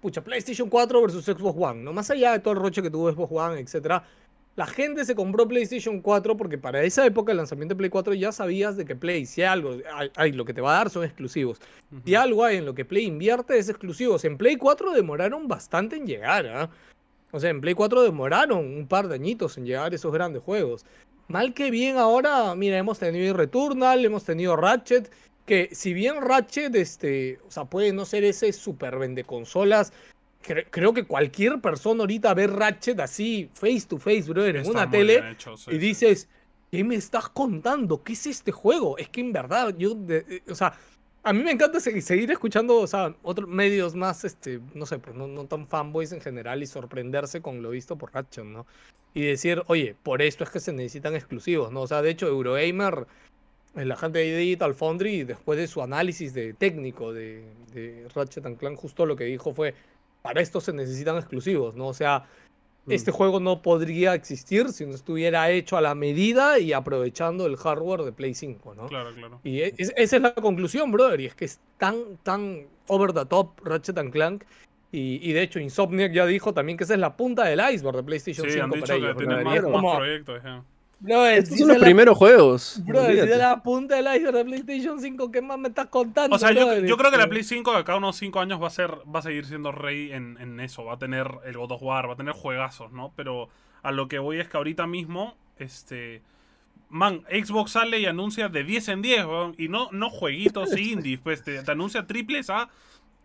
pucha, 0.04 0.20
PlayStation 0.22 0.68
4 0.68 1.00
versus 1.00 1.24
Xbox 1.24 1.56
One, 1.58 1.82
no 1.82 1.94
más 1.94 2.10
allá 2.10 2.32
de 2.32 2.38
todo 2.40 2.52
el 2.52 2.60
roche 2.60 2.82
que 2.82 2.90
tuvo 2.90 3.10
Xbox 3.10 3.32
One, 3.32 3.58
etcétera. 3.58 4.04
La 4.54 4.66
gente 4.66 5.02
se 5.06 5.14
compró 5.14 5.48
PlayStation 5.48 6.02
4 6.02 6.36
porque 6.36 6.58
para 6.58 6.82
esa 6.82 7.06
época 7.06 7.32
el 7.32 7.38
lanzamiento 7.38 7.72
de 7.74 7.78
Play 7.78 7.88
4 7.88 8.12
ya 8.12 8.30
sabías 8.30 8.76
de 8.76 8.84
que 8.84 8.94
Play, 8.94 9.24
si 9.24 9.42
algo, 9.42 9.78
hay, 9.94 10.10
hay- 10.14 10.32
lo 10.32 10.44
que 10.44 10.52
te 10.52 10.60
va 10.60 10.74
a 10.74 10.78
dar 10.78 10.90
son 10.90 11.04
exclusivos. 11.04 11.58
Si 12.04 12.14
algo 12.14 12.44
hay 12.44 12.58
en 12.58 12.66
lo 12.66 12.74
que 12.74 12.84
Play 12.84 13.06
invierte 13.06 13.56
es 13.56 13.70
exclusivos. 13.70 14.26
En 14.26 14.36
Play 14.36 14.56
4 14.56 14.92
demoraron 14.92 15.48
bastante 15.48 15.96
en 15.96 16.06
llegar, 16.06 16.46
¿ah? 16.48 16.68
O 17.32 17.40
sea, 17.40 17.48
en 17.48 17.62
Play 17.62 17.72
4 17.72 18.02
demoraron 18.02 18.58
un 18.58 18.86
par 18.86 19.08
de 19.08 19.14
añitos 19.14 19.56
en 19.56 19.64
llegar 19.64 19.94
esos 19.94 20.12
grandes 20.12 20.42
juegos. 20.42 20.84
Mal 21.28 21.54
que 21.54 21.70
bien 21.70 21.96
ahora, 21.96 22.54
mira, 22.54 22.76
hemos 22.76 22.98
tenido 22.98 23.32
Returnal, 23.34 24.04
hemos 24.04 24.24
tenido 24.24 24.54
Ratchet, 24.54 25.10
que 25.46 25.68
si 25.72 25.92
bien 25.92 26.20
Ratchet, 26.20 26.74
este, 26.74 27.38
o 27.46 27.50
sea, 27.50 27.64
puede 27.64 27.92
no 27.92 28.04
ser 28.04 28.24
ese 28.24 28.52
super 28.52 28.98
vende 28.98 29.24
consolas, 29.24 29.92
cre- 30.42 30.66
creo 30.70 30.94
que 30.94 31.04
cualquier 31.04 31.60
persona 31.60 32.00
ahorita 32.02 32.32
ve 32.34 32.46
Ratchet 32.46 32.98
así, 33.00 33.50
face 33.54 33.86
to 33.88 33.98
face, 33.98 34.22
brother, 34.22 34.56
en 34.56 34.66
una 34.66 34.88
tele, 34.90 35.20
bien 35.20 35.32
hecho, 35.32 35.56
sí, 35.56 35.70
y 35.72 35.78
dices, 35.78 36.28
¿qué 36.70 36.82
me 36.84 36.94
estás 36.94 37.28
contando? 37.28 38.02
¿Qué 38.02 38.14
es 38.14 38.26
este 38.26 38.52
juego? 38.52 38.96
Es 38.98 39.08
que 39.08 39.20
en 39.20 39.32
verdad, 39.32 39.74
yo, 39.76 39.94
de- 39.94 40.24
eh, 40.28 40.42
o 40.48 40.54
sea, 40.54 40.72
a 41.22 41.32
mí 41.32 41.42
me 41.42 41.52
encanta 41.52 41.80
se- 41.80 42.00
seguir 42.02 42.30
escuchando, 42.30 42.78
o 42.78 42.86
sea, 42.86 43.14
otros 43.22 43.48
medios 43.48 43.94
más, 43.94 44.24
este, 44.24 44.60
no 44.74 44.86
sé, 44.86 44.98
pues 44.98 45.14
no, 45.16 45.26
no 45.26 45.46
tan 45.46 45.66
fanboys 45.66 46.12
en 46.12 46.20
general 46.20 46.62
y 46.62 46.66
sorprenderse 46.66 47.40
con 47.40 47.62
lo 47.62 47.70
visto 47.70 47.96
por 47.96 48.12
Ratchet, 48.12 48.44
¿no? 48.44 48.66
Y 49.14 49.22
decir, 49.22 49.62
oye, 49.68 49.94
por 50.02 50.22
esto 50.22 50.42
es 50.44 50.50
que 50.50 50.58
se 50.60 50.72
necesitan 50.72 51.14
exclusivos, 51.14 51.70
¿no? 51.70 51.82
O 51.82 51.86
sea, 51.86 52.02
de 52.02 52.10
hecho, 52.10 52.26
Eurogamer, 52.26 53.06
el 53.76 53.90
agente 53.92 54.18
de 54.20 54.36
Digital 54.36 54.74
Foundry, 54.74 55.24
después 55.24 55.58
de 55.58 55.66
su 55.66 55.82
análisis 55.82 56.32
de 56.34 56.54
técnico 56.54 57.12
de, 57.12 57.44
de 57.72 58.06
Ratchet 58.14 58.46
and 58.46 58.56
Clank, 58.58 58.76
justo 58.78 59.06
lo 59.06 59.16
que 59.16 59.24
dijo 59.24 59.52
fue, 59.54 59.74
para 60.22 60.40
esto 60.40 60.60
se 60.60 60.72
necesitan 60.72 61.16
exclusivos, 61.16 61.74
¿no? 61.74 61.88
O 61.88 61.94
sea, 61.94 62.24
este 62.86 63.10
Mm. 63.10 63.14
juego 63.14 63.40
no 63.40 63.62
podría 63.62 64.14
existir 64.14 64.68
si 64.68 64.84
no 64.86 64.94
estuviera 64.94 65.50
hecho 65.50 65.76
a 65.76 65.80
la 65.80 65.94
medida 65.94 66.58
y 66.58 66.72
aprovechando 66.74 67.46
el 67.46 67.56
hardware 67.56 68.02
de 68.02 68.12
Play 68.12 68.34
5, 68.34 68.74
¿no? 68.74 68.86
Claro, 68.88 69.14
claro. 69.14 69.40
Y 69.42 69.60
e- 69.60 69.74
es- 69.78 69.92
esa 69.96 70.16
es 70.16 70.22
la 70.22 70.34
conclusión, 70.34 70.92
brother. 70.92 71.20
Y 71.20 71.26
es 71.26 71.34
que 71.34 71.46
es 71.46 71.60
tan, 71.78 72.18
tan 72.22 72.66
over 72.88 73.12
the 73.12 73.24
top 73.24 73.58
Ratchet 73.64 73.96
and 73.98 74.12
Clank. 74.12 74.44
Y, 74.92 75.18
y 75.28 75.32
de 75.32 75.42
hecho, 75.42 75.58
Insomniac 75.58 76.12
ya 76.12 76.24
dijo 76.26 76.52
también 76.54 76.76
que 76.78 76.84
esa 76.84 76.94
es 76.94 77.00
la 77.00 77.16
punta 77.16 77.44
del 77.46 77.58
iceberg 77.72 77.96
de 77.96 78.02
PlayStation 78.04 78.46
Sí, 78.46 78.52
5 78.52 78.64
han 78.64 78.70
dicho 78.70 78.80
para 78.86 78.94
que 78.98 79.04
ellos. 79.04 79.16
tienen 79.16 79.44
más, 79.44 79.82
más 79.82 79.96
proyectos. 79.96 80.42
Brother, 81.04 81.38
Estos 81.38 81.54
si 81.54 81.58
son 81.60 81.68
los 81.68 81.78
la- 81.78 81.84
primeros 81.84 82.18
juegos. 82.18 82.80
Brother, 82.84 83.22
si 83.24 83.28
de 83.28 83.36
la 83.36 83.62
punta 83.62 83.96
del 83.96 84.06
iceberg 84.16 84.36
de 84.36 84.44
PlayStation 84.44 85.00
5, 85.00 85.30
¿qué 85.30 85.42
más 85.42 85.58
me 85.58 85.68
estás 85.68 85.86
contando? 85.86 86.34
O 86.34 86.38
sea, 86.38 86.50
yo, 86.52 86.96
creo 86.96 87.10
que 87.10 87.16
la 87.18 87.28
Play 87.28 87.44
5 87.44 87.72
de 87.72 87.78
acá 87.78 87.92
a 87.92 87.96
unos 87.96 88.16
5 88.16 88.40
años 88.40 88.60
va 88.62 88.66
a 88.66 88.70
ser 88.70 88.90
va 89.14 89.20
a 89.20 89.22
seguir 89.22 89.44
siendo 89.46 89.70
rey 89.72 90.12
en, 90.12 90.36
en 90.40 90.58
eso. 90.60 90.84
Va 90.84 90.94
a 90.94 90.98
tener 90.98 91.28
el 91.44 91.56
God 91.56 91.72
of 91.72 91.82
War, 91.82 92.08
va 92.08 92.14
a 92.14 92.16
tener 92.16 92.34
juegazos, 92.34 92.90
¿no? 92.92 93.12
Pero 93.16 93.48
a 93.82 93.92
lo 93.92 94.08
que 94.08 94.18
voy 94.18 94.40
es 94.40 94.48
que 94.48 94.56
ahorita 94.56 94.86
mismo, 94.86 95.36
este... 95.58 96.22
Man, 96.88 97.22
Xbox 97.28 97.72
sale 97.72 97.98
y 97.98 98.06
anuncia 98.06 98.48
de 98.48 98.62
10 98.62 98.88
en 98.88 99.02
10, 99.02 99.24
weón, 99.26 99.54
Y 99.58 99.68
no, 99.68 99.88
no 99.92 100.10
jueguitos 100.10 100.76
indies, 100.78 101.20
pues 101.20 101.42
te, 101.42 101.62
te 101.62 101.70
anuncia 101.72 102.06
triples 102.06 102.50
a, 102.50 102.68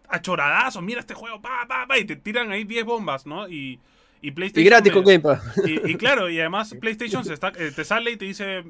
a 0.08 0.22
choradazos. 0.22 0.82
Mira 0.82 1.00
este 1.02 1.14
juego, 1.14 1.40
pa, 1.42 1.66
pa, 1.68 1.86
pa, 1.88 1.98
y 2.00 2.06
te 2.06 2.16
tiran 2.16 2.52
ahí 2.52 2.64
10 2.64 2.84
bombas, 2.86 3.26
¿no? 3.26 3.48
Y, 3.48 3.80
y 4.22 4.32
PlayStation... 4.32 4.66
Y 4.66 4.70
gratis 4.70 4.92
me- 4.92 4.96
con 4.96 5.06
Game 5.06 5.20
Pass. 5.22 5.44
y, 5.66 5.92
y 5.92 5.96
claro, 5.98 6.30
y 6.30 6.40
además 6.40 6.76
PlayStation 6.80 7.24
se 7.26 7.34
está, 7.34 7.50
eh, 7.58 7.72
te 7.76 7.84
sale 7.84 8.12
y 8.12 8.18
te 8.18 8.26
dice, 8.26 8.64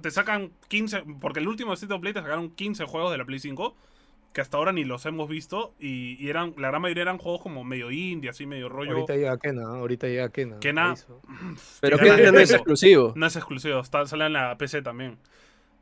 te 0.00 0.10
sacan 0.10 0.50
15, 0.68 1.04
porque 1.20 1.40
el 1.40 1.48
último 1.48 1.72
State 1.74 1.92
of 1.94 2.00
Play 2.00 2.12
te 2.12 2.20
sacaron 2.20 2.50
15 2.50 2.84
juegos 2.84 3.12
de 3.12 3.18
la 3.18 3.24
Play 3.24 3.38
5, 3.38 3.74
que 4.32 4.40
hasta 4.40 4.56
ahora 4.56 4.72
ni 4.72 4.82
los 4.84 5.06
hemos 5.06 5.28
visto, 5.28 5.74
y, 5.78 6.16
y 6.18 6.28
eran, 6.28 6.54
la 6.58 6.68
gran 6.68 6.82
mayoría 6.82 7.02
eran 7.02 7.18
juegos 7.18 7.40
como 7.40 7.62
medio 7.62 7.90
indie, 7.92 8.30
así 8.30 8.46
medio 8.46 8.68
rollo. 8.68 8.92
Ahorita 8.92 9.14
llega 9.14 9.38
Kena, 9.38 9.62
ahorita 9.62 10.08
llega 10.08 10.28
Kena. 10.30 10.58
Kena. 10.60 10.94
Pero 11.80 11.96
la- 11.98 12.32
no 12.32 12.38
es 12.38 12.48
eso. 12.50 12.56
exclusivo. 12.56 13.12
No 13.16 13.26
es 13.26 13.36
exclusivo, 13.36 13.80
está, 13.80 14.06
sale 14.06 14.26
en 14.26 14.32
la 14.32 14.56
PC 14.58 14.82
también. 14.82 15.18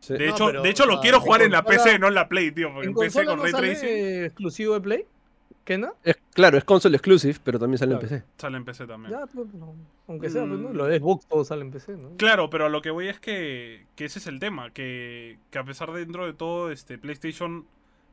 Sí. 0.00 0.14
De 0.14 0.26
No, 0.26 0.34
hecho, 0.34 0.46
pero, 0.46 0.62
de 0.62 0.68
hecho 0.70 0.82
o 0.82 0.86
lo 0.86 1.00
quiero 1.00 1.20
jugar 1.20 1.42
en 1.42 1.52
la 1.52 1.62
PC, 1.64 1.98
no 2.00 2.08
en 2.08 2.14
la 2.14 2.28
Play, 2.28 2.50
tío, 2.50 2.72
porque 2.74 2.88
¿En 2.88 2.92
en 2.92 2.98
PC 2.98 3.24
con 3.24 3.36
no 3.36 3.42
Ray 3.44 3.52
sale 3.52 3.68
Tracing. 3.70 4.24
exclusivo 4.24 4.74
de 4.74 4.80
Play? 4.80 5.04
¿Qué 5.64 5.78
no? 5.78 5.94
Es, 6.02 6.16
claro, 6.34 6.58
es 6.58 6.64
console 6.64 6.96
exclusive, 6.96 7.38
pero 7.44 7.58
también 7.58 7.78
sale 7.78 7.92
Claro. 7.92 8.06
en 8.06 8.08
PC. 8.20 8.24
Sale 8.36 8.56
en 8.56 8.64
PC 8.64 8.86
también. 8.86 9.12
Ya, 9.12 9.26
pues, 9.26 9.54
no, 9.54 9.74
aunque 10.08 10.28
sea, 10.28 10.44
pues, 10.44 10.58
¿no? 10.58 10.70
Mm. 10.70 10.76
Lo 10.76 10.86
de 10.86 10.98
Xbox 10.98 11.26
todo 11.28 11.44
sale 11.44 11.62
en 11.62 11.70
PC, 11.70 11.96
¿no? 11.96 12.16
Claro, 12.16 12.50
pero 12.50 12.66
a 12.66 12.68
lo 12.68 12.82
que 12.82 12.90
voy 12.90 13.08
es 13.08 13.20
que, 13.20 13.86
que 13.94 14.06
ese 14.06 14.18
es 14.18 14.26
el 14.26 14.40
tema, 14.40 14.70
que, 14.72 15.38
que 15.50 15.58
a 15.58 15.64
pesar 15.64 15.92
de 15.92 16.00
dentro 16.00 16.26
de 16.26 16.32
todo, 16.32 16.72
este 16.72 16.98
PlayStation 16.98 17.64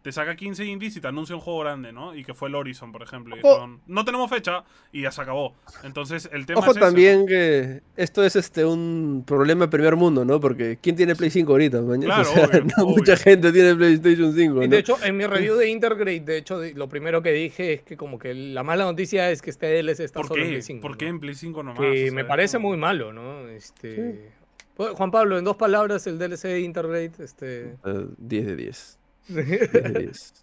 te 0.02 0.12
saca 0.14 0.36
15 0.36 0.64
indies 0.66 0.96
y 0.96 1.02
te 1.02 1.08
anuncia 1.08 1.36
un 1.36 1.42
juego 1.42 1.60
grande, 1.60 1.92
¿no? 1.92 2.16
Y 2.16 2.24
que 2.24 2.34
fue 2.34 2.48
el 2.50 2.56
Horizon, 2.56 2.92
por 2.92 3.02
ejemplo. 3.04 3.36
Y 3.36 3.40
Ojo. 3.40 3.50
dijeron, 3.50 3.82
no 3.88 4.06
tenemos 4.06 4.30
fecha 4.30 4.64
y 4.92 5.02
ya 5.02 5.12
se 5.12 5.22
acabó. 5.22 5.56
Entonces, 5.84 6.30
el 6.32 6.46
tema 6.46 6.60
Ojo 6.60 6.72
es 6.72 6.78
ese, 6.78 6.86
también 6.86 7.26
que 7.28 7.82
esto 7.98 8.24
es 8.24 8.36
este 8.38 8.64
un 8.66 9.24
problema 9.28 9.66
de 9.66 9.72
primer 9.72 9.96
mundo, 9.98 10.24
¿no? 10.24 10.40
Porque 10.40 10.78
¿quién 10.82 10.96
tiene 10.96 11.16
Play 11.16 11.30
5 11.30 11.52
ahorita? 11.52 11.82
Claro, 12.02 12.22
o 12.22 12.26
sea, 12.34 12.46
obvio, 12.48 12.64
no 12.78 12.84
obvio. 12.86 12.96
mucha 12.98 13.18
gente 13.18 13.52
tiene 13.52 13.76
PlayStation 13.76 14.34
5, 14.34 14.64
Y 14.64 14.68
de 14.68 14.78
hecho, 14.78 14.98
en 15.04 15.18
mi 15.18 15.26
review 15.26 15.56
de 15.56 15.70
Intergrade, 15.70 16.22
de 16.22 16.38
hecho, 16.38 16.62
lo 16.76 16.88
primero 16.88 17.22
que 17.22 17.32
dije 17.34 17.74
es 17.74 17.82
que 17.82 17.98
como 17.98 18.18
que 18.20 18.34
la 18.34 18.64
mala 18.64 18.86
noticia 18.86 19.30
es 19.32 19.42
que 19.42 19.50
este 19.50 19.68
DLC 19.68 20.00
está 20.02 20.20
¿Por 20.22 20.28
solo 20.30 20.42
en 20.42 20.48
qué? 20.48 20.52
Play 20.54 20.62
5. 20.62 20.82
¿Por 20.82 20.92
¿no? 20.92 20.98
qué 20.98 21.08
en 21.08 21.20
Play 21.20 21.36
5 21.36 21.64
nomás? 21.64 21.80
Que 21.82 21.92
O 21.92 21.96
sea, 22.06 22.12
me 22.14 22.26
parece 22.26 22.58
como- 22.58 22.70
muy 22.70 22.78
malo, 22.78 23.12
¿no? 23.14 23.48
Este... 23.50 24.32
Juan 24.78 25.12
Pablo, 25.12 25.38
en 25.38 25.44
dos 25.44 25.58
palabras, 25.58 26.08
el 26.08 26.18
DLC 26.18 26.44
de 26.48 26.62
Intergrade, 26.62 27.12
este... 27.20 27.76
Eh, 27.86 28.06
10 28.18 28.46
de 28.46 28.56
10. 28.56 28.99
10 29.30 29.72
de 29.74 29.94
10. 30.00 30.34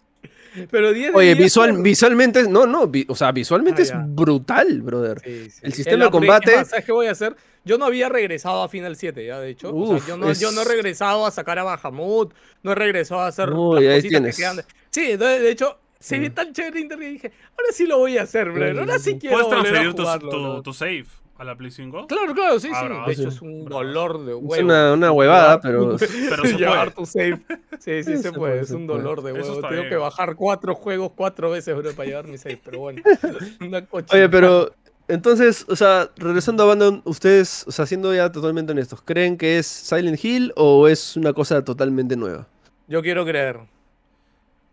Pero 0.71 0.91
10 0.91 1.11
de 1.11 1.17
Oye, 1.17 1.27
10 1.35 1.37
visual, 1.37 1.81
visualmente, 1.83 2.47
no, 2.49 2.65
no, 2.65 2.87
vi- 2.87 3.05
o 3.07 3.15
sea, 3.15 3.31
visualmente 3.31 3.81
Ah, 3.81 3.83
es 3.83 3.89
ya. 3.89 4.03
brutal, 4.07 4.81
brother. 4.81 5.19
Sí, 5.23 5.49
sí. 5.51 5.59
El 5.61 5.73
sistema 5.73 6.05
de 6.05 6.11
combate- 6.11 6.51
es 6.51 6.57
más, 6.57 6.69
¿Sabes 6.69 6.85
qué 6.85 6.91
voy 6.91 7.07
a 7.07 7.11
hacer? 7.11 7.35
Yo 7.63 7.77
no 7.77 7.85
había 7.85 8.09
regresado 8.09 8.63
a 8.63 8.69
Final 8.69 8.95
7 8.95 9.25
ya, 9.25 9.39
de 9.39 9.49
hecho. 9.49 9.75
O 9.75 9.85
sea, 9.87 9.95
Uf, 9.97 10.07
yo, 10.07 10.17
no, 10.17 10.33
yo 10.33 10.51
no 10.51 10.59
he 10.61 10.63
es- 10.63 10.67
regresado 10.69 11.25
a 11.25 11.31
sacar 11.31 11.59
a 11.59 11.63
Bahamut, 11.63 12.33
no 12.63 12.71
he 12.71 12.75
regresado 12.75 13.21
a 13.21 13.27
hacer 13.27 13.49
No, 13.49 13.75
las 13.79 13.95
cositas 14.01 14.35
que 14.35 14.41
quedan. 14.41 14.61
Sí, 14.89 15.05
de, 15.17 15.17
de 15.17 15.51
hecho, 15.51 15.77
se 15.99 16.15
Sí. 16.15 16.21
ve 16.21 16.29
tan 16.31 16.53
chévere 16.53 16.79
Internet 16.79 17.09
y 17.09 17.13
dije, 17.13 17.31
ahora 17.51 17.71
sí 17.73 17.85
lo 17.85 17.97
voy 17.99 18.17
a 18.17 18.23
hacer, 18.23 18.49
bro. 18.51 18.79
Ahora 18.79 18.97
sí 18.99 19.17
quiero 19.19 19.35
¿Puedes 19.35 19.47
volver 19.49 19.59
a 19.59 19.63
transferir 19.63 19.93
tu, 19.95 20.01
jugarlo, 20.03 20.55
tu- 20.57 20.63
tu 20.63 20.73
save 20.73 21.05
a 21.37 21.43
la 21.43 21.55
Play 21.55 21.71
5? 21.71 22.07
Claro, 22.07 22.33
claro, 22.33 22.59
sí, 22.59 22.67
sí. 22.67 22.73
Ah, 22.75 22.83
bravo, 22.83 23.05
de 23.05 23.13
hecho, 23.13 23.21
sí. 23.23 23.27
es 23.27 23.41
un 23.41 23.65
dolor 23.65 24.25
de 24.25 24.33
huevo. 24.33 24.55
Es 24.55 24.63
una, 24.63 24.93
una 24.93 25.11
huevada, 25.11 25.61
pero... 25.61 25.95
Pero 26.29 26.43
se 26.43 26.57
Llevar 26.57 26.91
tu 26.91 27.05
save. 27.05 27.41
Sí, 27.79 28.03
sí, 28.03 28.03
Sí, 28.03 28.17
se 28.17 28.17
se 28.17 28.31
puede. 28.31 28.53
puede, 28.53 28.61
Es 28.61 28.71
un 28.71 28.87
dolor 28.87 29.21
de 29.21 29.33
huevo. 29.33 29.55
Tengo 29.55 29.69
bien. 29.69 29.89
que 29.89 29.95
bajar 29.95 30.35
cuatro 30.35 30.75
juegos 30.75 31.11
cuatro 31.15 31.51
veces, 31.51 31.75
bro, 31.75 31.91
para 31.93 32.07
llevar 32.07 32.27
mi 32.27 32.37
save. 32.37 32.59
Pero 32.63 32.79
bueno, 32.79 33.01
una 33.61 33.85
Oye, 33.91 34.29
pero 34.29 34.71
entonces, 35.07 35.65
o 35.69 35.75
sea, 35.75 36.09
regresando 36.17 36.63
a 36.63 36.65
Abandon, 36.65 37.01
ustedes, 37.05 37.63
o 37.67 37.71
sea, 37.71 37.85
siendo 37.85 38.13
ya 38.13 38.31
totalmente 38.31 38.73
honestos, 38.73 39.01
¿creen 39.01 39.37
que 39.37 39.57
es 39.57 39.67
Silent 39.67 40.23
Hill 40.23 40.53
o 40.55 40.87
es 40.87 41.15
una 41.15 41.33
cosa 41.33 41.63
totalmente 41.63 42.15
nueva? 42.17 42.47
Yo 42.87 43.01
quiero 43.01 43.25
creer. 43.25 43.57
Yo 43.57 43.65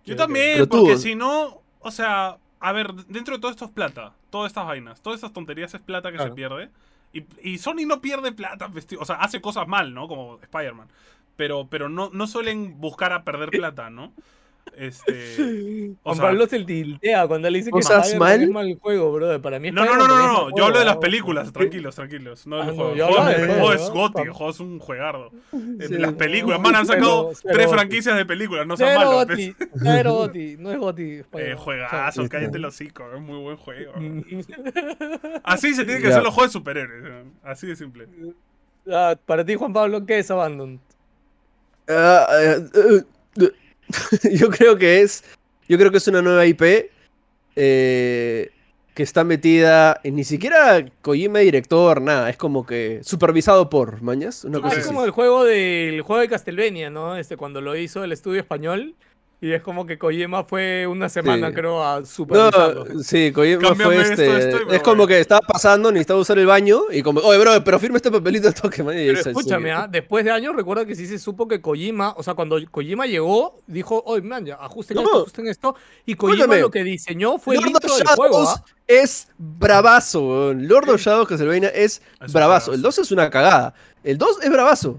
Quiero 0.04 0.18
también, 0.18 0.66
porque 0.66 0.98
si 0.98 1.14
no, 1.14 1.62
o 1.80 1.90
sea, 1.90 2.36
a 2.64 2.72
ver, 2.72 2.94
dentro 2.94 3.34
de 3.34 3.40
todo 3.42 3.50
esto 3.50 3.66
es 3.66 3.70
plata. 3.70 4.14
Todas 4.30 4.50
estas 4.50 4.64
vainas, 4.64 5.02
todas 5.02 5.18
estas 5.18 5.34
tonterías 5.34 5.74
es 5.74 5.82
plata 5.82 6.10
que 6.10 6.18
se 6.18 6.30
pierde. 6.30 6.70
Y, 7.12 7.24
y 7.42 7.58
Sony 7.58 7.86
no 7.86 8.00
pierde 8.00 8.32
plata, 8.32 8.70
o 8.98 9.04
sea, 9.04 9.16
hace 9.16 9.42
cosas 9.42 9.68
mal, 9.68 9.92
¿no? 9.92 10.08
Como 10.08 10.40
Spider-Man. 10.40 10.88
Pero, 11.36 11.66
pero 11.68 11.90
no, 11.90 12.08
no 12.12 12.26
suelen 12.26 12.80
buscar 12.80 13.12
a 13.12 13.22
perder 13.22 13.50
plata, 13.50 13.90
¿no? 13.90 14.12
Este. 14.76 15.92
O 16.02 16.04
Juan 16.04 16.16
sea, 16.16 16.24
Pablo 16.24 16.46
se 16.48 16.64
tiltea 16.64 17.28
cuando 17.28 17.48
le 17.48 17.58
dice 17.58 17.70
que 17.70 17.78
es 17.78 18.50
mal 18.50 18.78
juego, 18.80 19.12
bro. 19.12 19.40
Para 19.40 19.58
mí 19.60 19.70
No, 19.70 19.84
no, 19.84 19.96
no, 19.96 20.08
no, 20.08 20.18
no, 20.50 20.56
yo 20.56 20.64
hablo 20.64 20.78
de 20.80 20.84
las 20.84 20.96
películas, 20.96 21.52
tranquilos, 21.52 21.94
tranquilos. 21.94 22.46
No 22.46 22.56
del 22.58 22.70
Ah, 22.70 22.72
juego. 22.72 22.92
El 22.92 23.46
juego, 23.46 23.72
el 23.72 23.78
es 23.78 23.90
goti, 23.90 24.22
el 24.22 24.30
juego 24.32 24.50
es 24.50 24.60
un 24.60 24.78
juegardo. 24.80 25.30
Eh, 25.52 25.86
Sí. 25.88 25.94
las 25.98 26.14
películas, 26.14 26.60
man, 26.60 26.74
han 26.76 26.86
sacado 26.86 27.30
cero 27.34 27.52
tres 27.54 27.66
goti. 27.66 27.76
franquicias 27.78 28.16
de 28.16 28.24
películas, 28.26 28.66
no 28.66 28.76
sean 28.76 28.90
Cero 28.98 29.10
malos. 29.12 29.26
Goti, 29.28 29.54
¿ves? 29.58 29.68
cero 29.82 30.12
Goti, 30.14 30.56
no 30.58 30.70
es 30.72 30.78
Goti. 30.78 31.20
Eh, 31.34 31.54
juegazo, 31.56 32.22
Sí, 32.22 32.28
cállate 32.28 32.56
el 32.58 32.64
hocico, 32.64 33.04
es 33.14 33.20
muy 33.20 33.38
buen 33.38 33.56
juego. 33.56 33.92
Así 35.44 35.74
se 35.74 35.84
tienen 35.84 36.02
que 36.02 36.08
hacer 36.08 36.22
los 36.22 36.34
juegos 36.34 36.50
de 36.52 36.58
superhéroes, 36.58 37.04
eh, 37.06 37.24
así 37.42 37.66
de 37.66 37.76
simple. 37.76 38.08
Ah, 38.90 39.14
para 39.24 39.44
ti, 39.44 39.54
Juan 39.54 39.72
Pablo, 39.72 40.04
¿qué 40.04 40.18
es 40.18 40.30
Abandon? 40.30 40.80
Ah, 41.88 42.26
eh, 42.40 42.60
yo 44.32 44.48
creo 44.50 44.76
que 44.76 45.00
es. 45.02 45.24
Yo 45.68 45.78
creo 45.78 45.90
que 45.90 45.98
es 45.98 46.08
una 46.08 46.20
nueva 46.22 46.44
IP 46.46 46.62
eh, 47.56 48.50
que 48.94 49.02
está 49.02 49.24
metida 49.24 50.00
en 50.04 50.16
ni 50.16 50.24
siquiera 50.24 50.84
Kojima 51.02 51.40
director, 51.40 52.00
nada. 52.00 52.30
Es 52.30 52.36
como 52.36 52.64
que 52.66 53.00
supervisado 53.02 53.68
por, 53.70 54.02
mañas. 54.02 54.44
Una 54.44 54.58
¿Tú 54.58 54.66
Ah, 54.66 54.68
cosa 54.68 54.74
es 54.76 54.84
así. 54.84 54.88
como 54.94 55.04
el 55.04 55.10
juego 55.10 55.44
del 55.44 56.02
juego 56.02 56.20
de 56.20 56.28
Castlevania, 56.28 56.90
¿no? 56.90 57.16
Este, 57.16 57.36
cuando 57.36 57.60
lo 57.60 57.76
hizo 57.76 58.04
el 58.04 58.12
estudio 58.12 58.40
español. 58.40 58.94
Y 59.44 59.52
es 59.52 59.60
como 59.60 59.84
que 59.84 59.98
Kojima 59.98 60.42
fue 60.42 60.86
una 60.86 61.10
semana, 61.10 61.48
Sí. 61.48 61.54
creo, 61.54 61.84
a 61.84 62.02
supervisarlo. 62.06 62.86
No, 62.86 63.02
sí, 63.02 63.30
Kojima 63.30 63.60
Cámbiame 63.60 63.94
fue 63.96 64.02
este. 64.14 64.38
esto 64.38 64.70
es 64.70 64.82
como 64.82 65.06
que 65.06 65.20
estaba 65.20 65.42
pasando, 65.46 65.92
necesitaba 65.92 66.18
usar 66.18 66.38
el 66.38 66.46
baño 66.46 66.84
y 66.90 67.02
como, 67.02 67.20
oye, 67.20 67.38
bro, 67.38 67.62
pero 67.62 67.78
firma 67.78 67.98
este 67.98 68.10
papelito 68.10 68.48
al 68.48 68.54
toque, 68.54 68.82
man. 68.82 68.98
y 68.98 69.04
Pero 69.04 69.20
escúchame, 69.20 69.70
¿ah? 69.70 69.86
después 69.86 70.24
de 70.24 70.30
años 70.30 70.56
recuerda 70.56 70.86
que 70.86 70.94
sí 70.94 71.06
se 71.06 71.18
supo 71.18 71.46
que 71.46 71.60
Kojima, 71.60 72.14
o 72.16 72.22
sea, 72.22 72.32
cuando 72.32 72.58
Kojima 72.70 73.04
llegó, 73.04 73.58
dijo, 73.66 74.02
oye, 74.06 74.22
man, 74.22 74.46
ya, 74.46 74.54
ajusten 74.54 74.94
No. 74.94 75.02
esto, 75.02 75.16
ajusten 75.18 75.46
esto. 75.48 75.76
Y 76.06 76.14
Kojima 76.14 76.56
lo 76.56 76.70
que 76.70 76.82
diseñó 76.82 77.36
fue 77.38 77.56
el 77.56 77.66
intro 77.66 77.92
of 77.92 77.98
del 77.98 78.06
juego, 78.08 78.48
¿ah? 78.48 78.64
es 78.86 79.28
bravazo, 79.36 80.26
weón. 80.26 80.66
Lord 80.66 80.88
of 80.88 81.02
Shadows 81.02 81.28
Castlevania 81.28 81.68
es 81.68 82.00
un 82.18 82.32
bravazo. 82.32 82.70
juegazo. 82.70 82.72
El 82.72 82.80
2 82.80 82.98
es 83.00 83.12
una 83.12 83.28
cagada. 83.28 83.74
El 84.02 84.16
2 84.16 84.38
es 84.42 84.50
bravazo. 84.50 84.98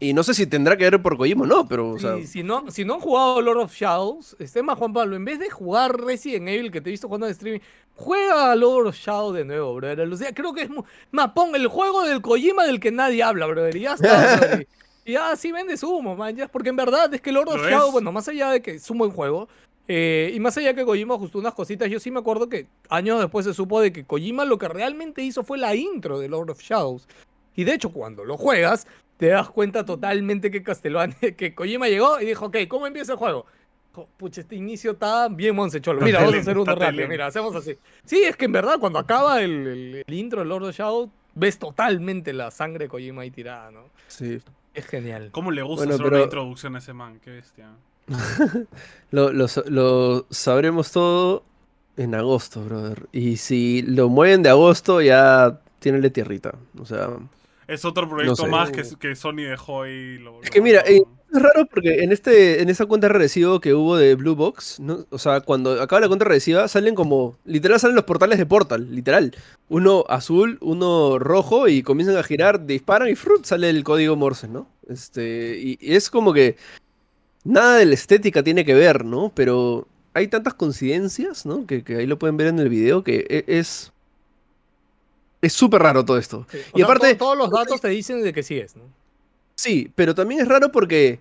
Y 0.00 0.12
no 0.12 0.22
sé 0.22 0.32
si 0.34 0.46
tendrá 0.46 0.76
que 0.76 0.84
ver 0.88 1.02
por 1.02 1.16
Kojima 1.16 1.42
o 1.42 1.46
no, 1.46 1.66
pero, 1.66 1.90
o 1.90 1.98
sea, 1.98 2.16
Y 2.18 2.26
si 2.26 2.44
no, 2.44 2.70
si 2.70 2.84
no 2.84 2.94
han 2.94 3.00
jugado 3.00 3.40
Lord 3.40 3.58
of 3.62 3.74
Shadows, 3.74 4.36
este 4.38 4.62
más 4.62 4.78
Juan 4.78 4.92
Pablo, 4.92 5.16
en 5.16 5.24
vez 5.24 5.40
de 5.40 5.50
jugar 5.50 6.00
Resident 6.00 6.48
Evil 6.48 6.70
que 6.70 6.80
te 6.80 6.90
he 6.90 6.92
visto 6.92 7.08
jugando 7.08 7.26
en 7.26 7.32
streaming, 7.32 7.60
juega 7.96 8.54
Lord 8.54 8.86
of 8.86 8.94
Shadows 8.96 9.34
de 9.34 9.44
nuevo, 9.44 9.74
brother. 9.74 10.08
O 10.08 10.16
sea, 10.16 10.32
creo 10.32 10.52
que 10.52 10.62
es 10.62 10.70
mu- 10.70 10.84
más 11.10 11.32
pon 11.32 11.54
el 11.56 11.66
juego 11.66 12.04
del 12.04 12.20
Kojima 12.22 12.64
del 12.64 12.78
que 12.78 12.92
nadie 12.92 13.22
habla, 13.24 13.46
brother. 13.46 13.74
Y 13.76 13.80
ya 13.80 13.94
está. 13.94 14.60
Y 15.04 15.12
ya 15.12 15.34
sí 15.36 15.50
vende 15.52 15.74
humo, 15.86 16.14
man. 16.14 16.36
Ya, 16.36 16.48
porque 16.48 16.68
en 16.68 16.76
verdad 16.76 17.12
es 17.14 17.22
que 17.22 17.32
Lord 17.32 17.48
of 17.48 17.62
Shadows, 17.62 17.92
bueno, 17.92 18.12
más 18.12 18.28
allá 18.28 18.50
de 18.50 18.60
que 18.60 18.72
es 18.72 18.90
un 18.90 18.98
buen 18.98 19.10
juego, 19.10 19.48
eh, 19.88 20.30
y 20.34 20.38
más 20.38 20.58
allá 20.58 20.74
que 20.74 20.84
Kojima 20.84 21.14
ajustó 21.14 21.38
unas 21.38 21.54
cositas, 21.54 21.88
yo 21.88 21.98
sí 21.98 22.10
me 22.10 22.18
acuerdo 22.20 22.50
que 22.50 22.66
años 22.90 23.18
después 23.18 23.46
se 23.46 23.54
supo 23.54 23.80
de 23.80 23.90
que 23.90 24.04
Kojima 24.04 24.44
lo 24.44 24.58
que 24.58 24.68
realmente 24.68 25.22
hizo 25.22 25.44
fue 25.44 25.56
la 25.56 25.74
intro 25.74 26.18
de 26.18 26.28
Lord 26.28 26.50
of 26.50 26.60
Shadows. 26.60 27.08
Y 27.56 27.64
de 27.64 27.72
hecho, 27.72 27.88
cuando 27.88 28.22
lo 28.26 28.36
juegas, 28.36 28.86
te 29.18 29.26
das 29.26 29.50
cuenta 29.50 29.84
totalmente 29.84 30.50
que 30.50 30.62
Castlevania, 30.62 31.16
que 31.36 31.54
Kojima 31.54 31.88
llegó 31.88 32.18
y 32.20 32.24
dijo, 32.26 32.46
ok, 32.46 32.56
¿cómo 32.68 32.86
empieza 32.86 33.12
el 33.12 33.18
juego? 33.18 33.44
Dijo, 33.90 34.08
Pucha, 34.16 34.40
este 34.40 34.56
inicio 34.56 34.92
está 34.92 35.28
bien 35.28 35.54
Monsecholo. 35.54 36.00
Mira, 36.00 36.20
vamos 36.20 36.34
a 36.36 36.38
hacer 36.38 36.56
uno 36.56 36.74
rápido. 36.74 37.06
Mira, 37.08 37.26
hacemos 37.26 37.54
así. 37.54 37.76
Sí, 38.04 38.22
es 38.24 38.36
que 38.36 38.46
en 38.46 38.52
verdad, 38.52 38.78
cuando 38.78 38.98
acaba 38.98 39.42
el, 39.42 39.66
el- 39.66 40.04
el 40.06 40.14
intro 40.14 40.40
de 40.40 40.46
Lord 40.46 40.64
of 40.64 40.74
Shadows, 40.76 41.10
ves 41.34 41.58
totalmente 41.58 42.32
la 42.32 42.50
sangre 42.50 42.84
de 42.84 42.88
Kojima 42.88 43.22
ahí 43.22 43.30
tirada, 43.30 43.70
¿no? 43.70 43.84
sí. 44.06 44.40
Es 44.74 44.86
genial. 44.86 45.30
¿Cómo 45.32 45.50
le 45.50 45.62
gusta 45.62 45.80
Bueno, 45.86 45.94
hacer 45.94 46.04
pero- 46.04 46.16
una 46.16 46.24
introducción 46.24 46.76
a 46.76 46.78
ese 46.78 46.92
man? 46.92 47.18
Qué 47.24 47.30
bestia. 47.30 47.70
Lo, 49.10 49.32
lo 49.32 50.26
sabremos 50.30 50.92
todo 50.92 51.42
en 51.96 52.14
agosto, 52.14 52.62
brother. 52.64 53.06
Y 53.12 53.38
si 53.38 53.82
lo 53.82 54.08
mueven 54.08 54.42
de 54.42 54.50
agosto, 54.50 55.00
ya 55.00 55.58
tiene 55.80 56.08
tierrita. 56.10 56.54
O 56.80 56.84
sea, 56.84 57.08
Es 57.68 57.84
otro 57.84 58.08
proyecto 58.08 58.44
sé. 58.44 58.48
más 58.48 58.70
que, 58.70 58.82
que 58.98 59.14
Sony 59.14 59.42
dejó 59.48 59.82
ahí. 59.82 60.18
Lo, 60.18 60.42
Es 60.42 60.50
que 60.50 60.62
mira, 60.62 60.80
eh, 60.86 61.02
es 61.32 61.42
raro 61.42 61.66
porque 61.66 62.02
en 62.02 62.12
este 62.12 62.62
en 62.62 62.70
esa 62.70 62.86
cuenta 62.86 63.08
regresiva 63.08 63.60
que 63.60 63.74
hubo 63.74 63.98
de 63.98 64.14
Blue 64.14 64.34
Box, 64.34 64.80
¿no? 64.80 65.04
o 65.10 65.18
sea, 65.18 65.42
cuando 65.42 65.80
acaba 65.82 66.00
la 66.00 66.08
cuenta 66.08 66.24
regresiva 66.24 66.66
salen 66.66 66.94
como 66.94 67.36
literal 67.44 67.78
salen 67.78 67.94
los 67.96 68.06
portales 68.06 68.38
de 68.38 68.46
Portal, 68.46 68.88
literal. 68.94 69.36
Uno 69.68 70.04
azul, 70.08 70.56
uno 70.62 71.18
rojo 71.18 71.68
y 71.68 71.82
comienzan 71.82 72.16
a 72.16 72.22
girar, 72.22 72.64
disparan 72.64 73.10
y 73.10 73.14
¡frut! 73.14 73.44
sale 73.44 73.68
el 73.68 73.84
código 73.84 74.16
Morse, 74.16 74.48
¿no? 74.48 74.66
Este, 74.88 75.58
y, 75.62 75.78
y 75.80 75.94
es 75.94 76.08
como 76.08 76.32
que 76.32 76.56
nada 77.44 77.76
de 77.76 77.84
la 77.84 77.94
estética 77.94 78.42
tiene 78.42 78.64
que 78.64 78.72
ver, 78.74 79.04
¿no? 79.04 79.30
Pero 79.34 79.86
hay 80.14 80.28
tantas 80.28 80.54
coincidencias, 80.54 81.44
¿no? 81.44 81.66
Que, 81.66 81.84
que 81.84 81.96
ahí 81.96 82.06
lo 82.06 82.18
pueden 82.18 82.38
ver 82.38 82.46
en 82.46 82.58
el 82.60 82.70
video 82.70 83.04
que 83.04 83.26
e- 83.28 83.44
es 83.58 83.92
es 85.42 85.52
súper 85.52 85.82
raro 85.82 86.04
todo 86.04 86.18
esto. 86.18 86.46
Sí. 86.50 86.58
Y 86.74 86.76
sea, 86.78 86.84
aparte- 86.86 87.12
to- 87.14 87.18
todos 87.24 87.38
los 87.38 87.50
datos 87.50 87.80
te 87.80 87.88
dicen 87.88 88.22
de 88.22 88.32
que 88.32 88.42
sí 88.42 88.58
es, 88.58 88.76
¿no? 88.76 88.82
Sí, 89.54 89.90
pero 89.94 90.14
también 90.14 90.40
es 90.40 90.48
raro 90.48 90.70
porque, 90.70 91.18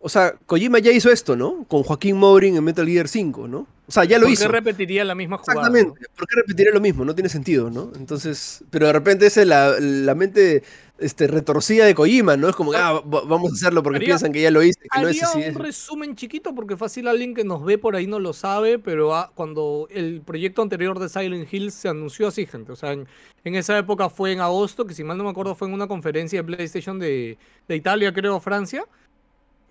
o 0.00 0.08
sea, 0.08 0.34
Kojima 0.46 0.78
ya 0.78 0.92
hizo 0.92 1.10
esto, 1.10 1.34
¿no? 1.36 1.64
Con 1.68 1.82
Joaquín 1.82 2.16
Mourin 2.16 2.56
en 2.56 2.64
Metal 2.64 2.86
Gear 2.86 3.08
5, 3.08 3.48
¿no? 3.48 3.66
O 3.88 3.92
sea, 3.92 4.04
ya 4.04 4.18
lo 4.18 4.24
¿Por 4.26 4.32
hizo. 4.32 4.44
qué 4.44 4.48
repetiría 4.52 5.04
la 5.04 5.14
misma 5.14 5.38
jugada? 5.38 5.60
Exactamente. 5.60 6.08
¿Por 6.16 6.26
qué 6.28 6.36
repetiré 6.36 6.72
lo 6.72 6.80
mismo? 6.80 7.04
No 7.04 7.14
tiene 7.14 7.28
sentido, 7.28 7.70
¿no? 7.70 7.90
Entonces, 7.96 8.62
pero 8.70 8.86
de 8.86 8.92
repente 8.92 9.26
es 9.26 9.36
la, 9.38 9.74
la 9.80 10.14
mente 10.14 10.62
este, 10.98 11.26
retorcida 11.26 11.84
de 11.84 11.94
Kojima, 11.94 12.36
¿no? 12.36 12.48
Es 12.48 12.54
como, 12.54 12.72
ah, 12.74 13.00
va- 13.00 13.22
vamos 13.26 13.50
a 13.50 13.54
hacerlo 13.54 13.82
porque 13.82 13.96
Haría- 13.96 14.06
piensan 14.06 14.32
que 14.32 14.40
ya 14.42 14.50
lo 14.52 14.62
hice, 14.62 14.78
que 14.92 15.00
no 15.00 15.08
es 15.08 15.22
así. 15.22 15.38
un 15.38 15.44
es- 15.44 15.54
resumen 15.54 16.14
chiquito 16.14 16.54
porque 16.54 16.76
fácil 16.76 17.08
alguien 17.08 17.34
que 17.34 17.42
nos 17.44 17.64
ve 17.64 17.76
por 17.78 17.96
ahí 17.96 18.06
no 18.06 18.18
lo 18.20 18.32
sabe, 18.32 18.78
pero 18.78 19.14
ah, 19.14 19.32
cuando 19.34 19.88
el 19.90 20.20
proyecto 20.24 20.62
anterior 20.62 20.98
de 21.00 21.08
Silent 21.08 21.52
Hill 21.52 21.72
se 21.72 21.88
anunció 21.88 22.28
así, 22.28 22.46
gente. 22.46 22.70
O 22.72 22.76
sea, 22.76 22.92
en, 22.92 23.08
en 23.44 23.54
esa 23.56 23.76
época 23.78 24.10
fue 24.10 24.32
en 24.32 24.40
agosto, 24.40 24.86
que 24.86 24.94
si 24.94 25.02
mal 25.02 25.18
no 25.18 25.24
me 25.24 25.30
acuerdo 25.30 25.54
fue 25.56 25.66
en 25.66 25.74
una 25.74 25.88
conferencia 25.88 26.40
de 26.40 26.44
PlayStation 26.44 26.98
de, 26.98 27.36
de 27.66 27.76
Italia, 27.76 28.12
creo, 28.12 28.38
Francia. 28.38 28.84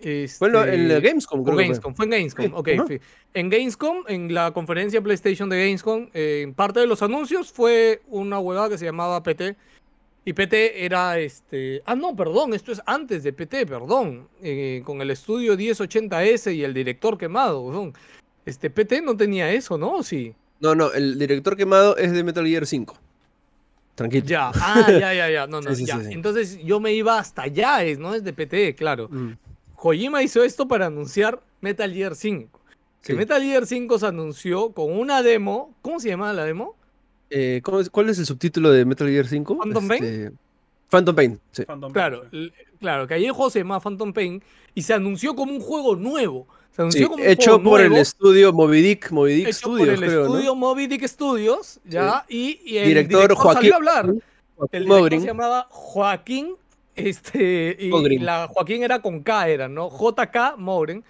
Fue 0.00 0.48
en, 0.48 0.52
lo- 0.52 0.64
en 0.66 0.90
este, 0.90 1.00
Gamescom, 1.00 1.44
creo 1.44 1.56
que 1.56 1.74
fue. 1.94 2.04
En 2.04 2.10
Gamescom, 2.10 2.44
Sí, 2.46 2.50
ok. 2.52 2.68
En 3.34 3.48
Gamescom, 3.48 3.98
en 4.08 4.34
la 4.34 4.50
conferencia 4.50 5.00
PlayStation 5.00 5.48
de 5.48 5.64
Gamescom, 5.64 6.08
eh, 6.12 6.40
en 6.42 6.54
parte 6.54 6.80
de 6.80 6.88
los 6.88 7.02
anuncios 7.02 7.52
fue 7.52 8.02
una 8.08 8.40
huevada 8.40 8.68
que 8.68 8.78
se 8.78 8.84
llamaba 8.84 9.22
PT. 9.22 9.54
Y 10.24 10.32
PT 10.34 10.84
era 10.84 11.18
este. 11.18 11.82
Ah, 11.84 11.96
no, 11.96 12.14
perdón, 12.14 12.54
esto 12.54 12.70
es 12.70 12.80
antes 12.86 13.22
de 13.24 13.32
PT, 13.32 13.66
perdón. 13.66 14.28
eh, 14.42 14.82
con 14.84 15.00
el 15.00 15.10
estudio 15.10 15.54
1080S 15.56 16.54
y 16.54 16.62
el 16.62 16.72
director 16.74 17.18
quemado, 17.18 17.60
huevón. 17.62 17.92
Este 18.46 18.70
PT 18.70 19.02
no 19.02 19.16
tenía 19.16 19.50
eso, 19.52 19.76
¿no? 19.78 19.96
¿O 19.96 20.02
Sí. 20.02 20.34
No, 20.60 20.76
no, 20.76 20.92
el 20.92 21.18
director 21.18 21.56
quemado 21.56 21.96
es 21.96 22.12
de 22.12 22.22
Metal 22.22 22.46
Gear 22.46 22.66
5. 22.66 22.96
Tranquilo. 23.96 24.24
Ya, 24.24 24.52
ah, 24.54 24.86
ya, 24.88 25.12
ya, 25.12 25.28
ya. 25.28 25.46
No, 25.48 25.60
no, 25.60 25.70
Sí, 25.74 25.82
sí, 25.82 25.86
ya. 25.86 26.00
sí. 26.00 26.12
Entonces 26.12 26.58
yo 26.62 26.78
me 26.78 26.92
iba 26.92 27.18
hasta 27.18 27.42
allá, 27.42 27.82
es, 27.82 27.98
¿no? 27.98 28.14
Es 28.14 28.22
de 28.22 28.32
PT, 28.32 28.76
claro. 28.76 29.08
Mm, 29.10 29.32
Kojima 29.74 30.22
hizo 30.22 30.44
esto 30.44 30.68
para 30.68 30.86
anunciar 30.86 31.42
Metal 31.60 31.92
Gear 31.92 32.14
5. 32.14 32.60
Que. 33.02 33.14
Metal 33.14 33.42
Gear 33.42 33.66
5 33.66 33.98
se 33.98 34.06
anunció 34.06 34.70
con 34.72 34.92
una 34.96 35.20
demo. 35.22 35.74
¿Cómo 35.82 35.98
se 35.98 36.08
llamaba 36.10 36.32
la 36.32 36.44
demo? 36.44 36.76
Eh, 37.34 37.60
¿cómo 37.62 37.80
es- 37.80 37.88
¿Cuál 37.88 38.10
es 38.10 38.18
el 38.18 38.26
subtítulo 38.26 38.70
de 38.70 38.84
Metal 38.84 39.08
Gear 39.08 39.26
5? 39.26 39.56
¿Phantom 39.58 39.88
Pain? 39.88 40.04
Este, 40.04 40.32
Phantom 40.90 41.14
Pain, 41.16 41.40
sí. 41.50 41.64
Phantom 41.64 41.90
Claro, 41.92 42.24
Pain, 42.30 42.52
claro, 42.78 43.06
que 43.06 43.14
ahí 43.14 43.24
el 43.24 43.32
juego 43.32 43.48
se 43.50 43.60
llama 43.60 43.80
Phantom 43.80 44.12
Pain 44.12 44.42
y 44.74 44.82
se 44.82 44.92
anunció 44.92 45.34
como 45.34 45.52
un 45.52 45.60
juego 45.60 45.96
nuevo. 45.96 46.46
Se 46.72 46.82
anunció 46.82 47.00
Sí, 47.06 47.10
como 47.10 47.22
un 47.24 47.28
hecho 47.30 47.50
juego 47.52 47.70
por 47.70 47.80
el 47.80 47.96
estudio 47.96 48.52
Moby 48.52 48.82
Dick, 48.82 49.10
Moby 49.10 49.34
Dick 49.34 49.48
hecho 49.48 49.58
Studios, 49.58 49.78
por 49.78 49.88
el 49.88 50.00
creo, 50.00 50.24
¿no? 50.24 50.26
estudio 50.34 50.54
Moby 50.54 50.86
Dick 50.86 51.06
Studios, 51.08 51.80
ya, 51.84 52.24
y, 52.28 52.60
y 52.64 52.76
el 52.78 52.88
Director 52.88 53.08
director, 53.20 53.36
Joaquín 53.38 53.60
salió 53.60 53.74
a 53.74 53.76
hablar. 53.76 54.14
El 54.70 54.84
director 54.84 55.20
se 55.20 55.26
llamaba 55.26 55.66
Joaquín, 55.70 56.54
este, 56.94 57.76
y, 57.80 58.18
la 58.18 58.48
Joaquín 58.48 58.82
era 58.82 59.00
con 59.00 59.22
K, 59.22 59.48
era, 59.48 59.68
¿no? 59.68 59.88
JK 59.90 60.56
Mogren. 60.58 61.02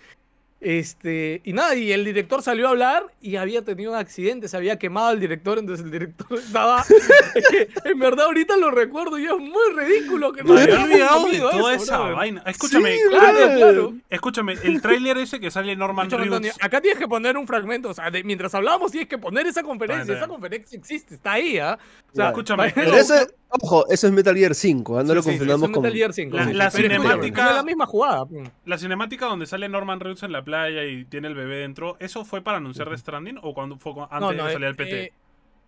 Este, 0.64 1.40
y 1.44 1.52
nada, 1.52 1.74
y 1.74 1.90
el 1.90 2.04
director 2.04 2.40
salió 2.40 2.68
a 2.68 2.70
hablar 2.70 3.06
y 3.20 3.34
había 3.34 3.62
tenido 3.64 3.90
un 3.90 3.98
accidente, 3.98 4.46
se 4.46 4.56
había 4.56 4.78
quemado 4.78 5.10
el 5.10 5.18
director, 5.18 5.58
entonces 5.58 5.84
el 5.84 5.90
director 5.90 6.38
estaba. 6.38 6.84
en 7.84 7.98
verdad 7.98 8.26
ahorita 8.26 8.56
lo 8.56 8.70
recuerdo 8.70 9.18
y 9.18 9.24
es 9.24 9.36
muy 9.38 9.72
ridículo 9.76 10.32
que 10.32 10.44
Me 10.44 10.52
había 10.52 10.64
hayamos 10.74 10.88
olvidado 10.90 11.16
de 11.18 11.24
comido 11.24 11.50
toda 11.50 11.74
eso, 11.74 11.84
esa 11.84 11.98
vaina. 11.98 12.42
Escúchame, 12.46 12.92
Sí, 12.92 12.98
Claro, 13.10 13.56
claro. 13.56 13.94
escúchame, 14.08 14.52
el 14.62 14.80
tráiler 14.80 15.18
ese 15.18 15.40
que 15.40 15.50
sale 15.50 15.74
Norman 15.74 16.06
Escúchame, 16.06 16.22
Reedus. 16.30 16.36
Antonio, 16.36 16.52
acá 16.64 16.80
tienes 16.80 16.98
que 17.00 17.08
poner 17.08 17.36
un 17.36 17.46
fragmento, 17.48 17.88
o 17.90 17.94
sea, 17.94 18.10
de- 18.12 18.22
mientras 18.22 18.54
hablábamos 18.54 18.92
tienes 18.92 19.08
que 19.08 19.18
poner 19.18 19.46
esa 19.48 19.64
conferencia, 19.64 20.14
esa 20.14 20.28
conferencia 20.28 20.78
existe, 20.78 21.16
está 21.16 21.32
ahí, 21.32 21.58
¿ah? 21.58 21.76
O 21.76 21.78
sea, 21.78 22.12
Claro. 22.14 22.28
Escúchame, 22.30 22.70
Pero 22.74 22.94
ese, 22.94 23.26
ojo, 23.60 23.86
eso 23.88 24.06
es 24.06 24.12
Metal 24.12 24.34
Gear 24.36 24.54
5, 24.54 24.98
¿ah? 24.98 25.02
no 25.02 25.08
Sí, 25.10 25.14
lo 25.14 25.22
sí, 25.22 25.28
confundamos 25.30 25.62
eso 25.62 25.66
es 25.70 25.74
con... 25.74 25.82
Metal 25.82 25.96
Gear 25.98 26.12
5, 26.12 26.36
La- 26.36 26.44
la 26.52 26.70
cinemática- 26.70 27.50
es 27.50 27.56
la 27.56 27.62
misma 27.62 27.86
jugada. 27.86 28.24
mm. 28.24 28.44
La 28.66 28.78
cinemática 28.78 29.26
donde 29.26 29.46
sale 29.46 29.68
Norman 29.68 30.00
Reedus 30.00 30.22
en 30.22 30.32
la 30.32 30.42
playa 30.44 30.84
y 30.84 31.04
tiene 31.04 31.28
el 31.28 31.34
bebé 31.34 31.56
dentro, 31.56 31.96
¿eso 32.00 32.24
fue 32.24 32.40
para 32.42 32.58
anunciar 32.58 32.88
The 32.88 32.98
Stranding 32.98 33.38
o 33.42 33.54
cuando 33.54 33.76
fue 33.78 33.92
antes 34.10 34.20
No, 34.20 34.30
de 34.30 34.36
no, 34.36 34.44
que 34.44 34.48
eh, 34.50 34.52
saliera 34.52 34.70
el 34.70 34.76
PT? 34.76 35.02
eh, 35.04 35.12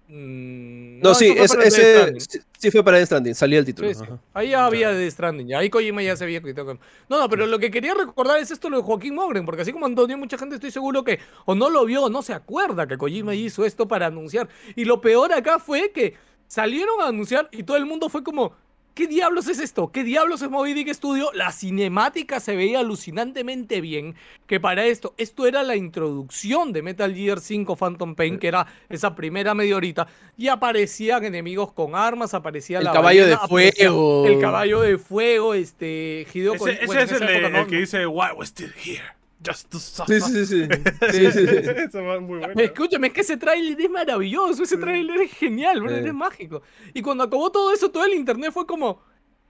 mm, 0.09 1.01
No, 1.03 1.15
sí, 1.15 1.35
es- 1.37 1.55
ese 1.55 2.21
sí, 2.21 2.39
sí 2.59 2.71
fue 2.71 2.85
para 2.85 2.97
Death 2.99 3.07
Stranding, 3.07 3.35
salía 3.35 3.59
el 3.59 3.65
título. 3.65 3.89
Sí, 3.89 3.95
sí. 3.95 4.05
ajá. 4.05 4.19
Ahí 4.35 4.51
ya 4.51 4.67
había 4.67 4.91
de 4.91 5.11
Stranding, 5.11 5.49
ya. 5.49 5.59
ahí 5.59 5.71
Kojima 5.71 6.03
ya 6.03 6.17
se 6.17 6.25
había 6.25 6.41
con- 6.43 6.79
No, 7.09 7.19
no, 7.19 7.29
pero 7.29 7.47
lo 7.47 7.59
que 7.59 7.71
quería 7.71 7.95
recordar 7.95 8.39
es 8.39 8.51
esto 8.51 8.69
lo 8.71 8.79
de 8.79 8.83
Joaquín 8.83 9.15
Mogren, 9.15 9.45
porque 9.45 9.63
así 9.63 9.73
como 9.73 9.87
Antonio, 9.87 10.17
mucha 10.19 10.39
gente 10.39 10.57
estoy 10.57 10.71
seguro 10.71 11.05
que 11.05 11.19
o 11.47 11.55
no 11.55 11.71
lo 11.71 11.85
vio 11.85 12.05
o 12.05 12.11
no 12.11 12.23
se 12.23 12.33
acuerda 12.35 12.87
que 12.87 12.97
Kojima 12.99 13.35
hizo 13.35 13.65
esto 13.65 13.87
para 13.89 14.07
anunciar. 14.07 14.49
Y 14.77 14.85
lo 14.85 15.01
peor 15.01 15.33
acá 15.33 15.59
fue 15.59 15.91
que 15.93 16.15
salieron 16.47 17.01
a 17.01 17.09
anunciar 17.09 17.49
y 17.53 17.63
todo 17.65 17.77
el 17.77 17.87
mundo 17.87 18.09
fue 18.09 18.23
como, 18.23 18.53
¿qué 18.95 19.07
diablos 19.09 19.49
es 19.49 19.59
esto? 19.59 19.91
¿Qué 19.91 20.05
diablos 20.05 20.41
es 20.43 20.51
Moby 20.51 20.73
Dick 20.73 20.93
Studio? 20.95 21.31
La 21.35 21.51
cinemática 21.51 22.39
se 22.39 22.55
veía 22.55 22.79
alucinantemente 22.81 23.81
bien, 23.81 24.15
que 24.47 24.61
para 24.61 24.87
esto, 24.87 25.15
esto 25.17 25.47
era 25.49 25.63
la 25.65 25.75
introducción 25.75 26.73
de 26.73 26.83
Metal 26.83 27.13
Gear 27.13 27.41
5 27.41 27.75
Phantom 27.77 28.15
Pain, 28.15 28.39
que 28.39 28.47
era 28.49 28.67
esa 28.89 29.15
primera 29.17 29.53
media 29.55 29.77
horita, 29.77 30.07
y 30.37 30.47
aparecían 30.49 31.25
enemigos 31.25 31.73
con 31.73 31.97
armas, 31.97 32.35
aparecía 32.35 32.79
El 32.79 32.85
la 32.85 32.93
caballo 32.93 33.27
de 33.27 33.35
ballena, 33.35 33.49
fuego. 33.49 34.27
El 34.27 34.41
caballo 34.41 34.81
de 34.81 34.99
fuego, 34.99 35.55
este, 35.55 36.27
Hideo 36.33 36.55
Ese, 36.55 36.65
Kojima- 36.65 36.77
ese 36.77 36.87
bueno, 36.87 37.01
en 37.01 37.07
es 37.09 37.13
el, 37.21 37.23
época 37.29 37.47
el 37.49 37.53
no- 37.53 37.67
que 37.67 37.77
dice, 37.81 38.07
Why 38.07 38.27
we 38.37 38.47
still 38.47 38.73
here? 38.85 39.03
Just 39.47 39.71
to 39.71 39.79
suffer. 39.79 40.21
Sí, 40.21 40.33
sí, 40.33 40.47
sí. 40.47 40.65
sí. 40.65 40.69
Sí, 41.13 41.33
sí, 41.33 41.47
sí. 41.47 41.57
Eso 41.87 42.03
va 42.05 42.21
muy 42.21 42.39
bueno. 42.39 42.55
Escúchame, 42.61 43.09
es 43.09 43.13
que 43.13 43.21
ese 43.21 43.37
tráiler 43.37 43.81
es 43.81 43.91
maravilloso, 43.91 44.63
ese 44.63 44.77
tráiler 44.79 45.21
es 45.21 45.33
genial, 45.33 45.81
bro, 45.81 45.91
Sí. 45.91 46.07
es 46.07 46.15
mágico. 46.15 46.63
Y 46.93 47.03
cuando 47.03 47.25
acabó 47.25 47.51
todo 47.51 47.73
eso, 47.73 47.91
todo 47.91 48.05
el 48.05 48.15
internet 48.15 48.51
fue 48.53 48.67
como, 48.67 49.03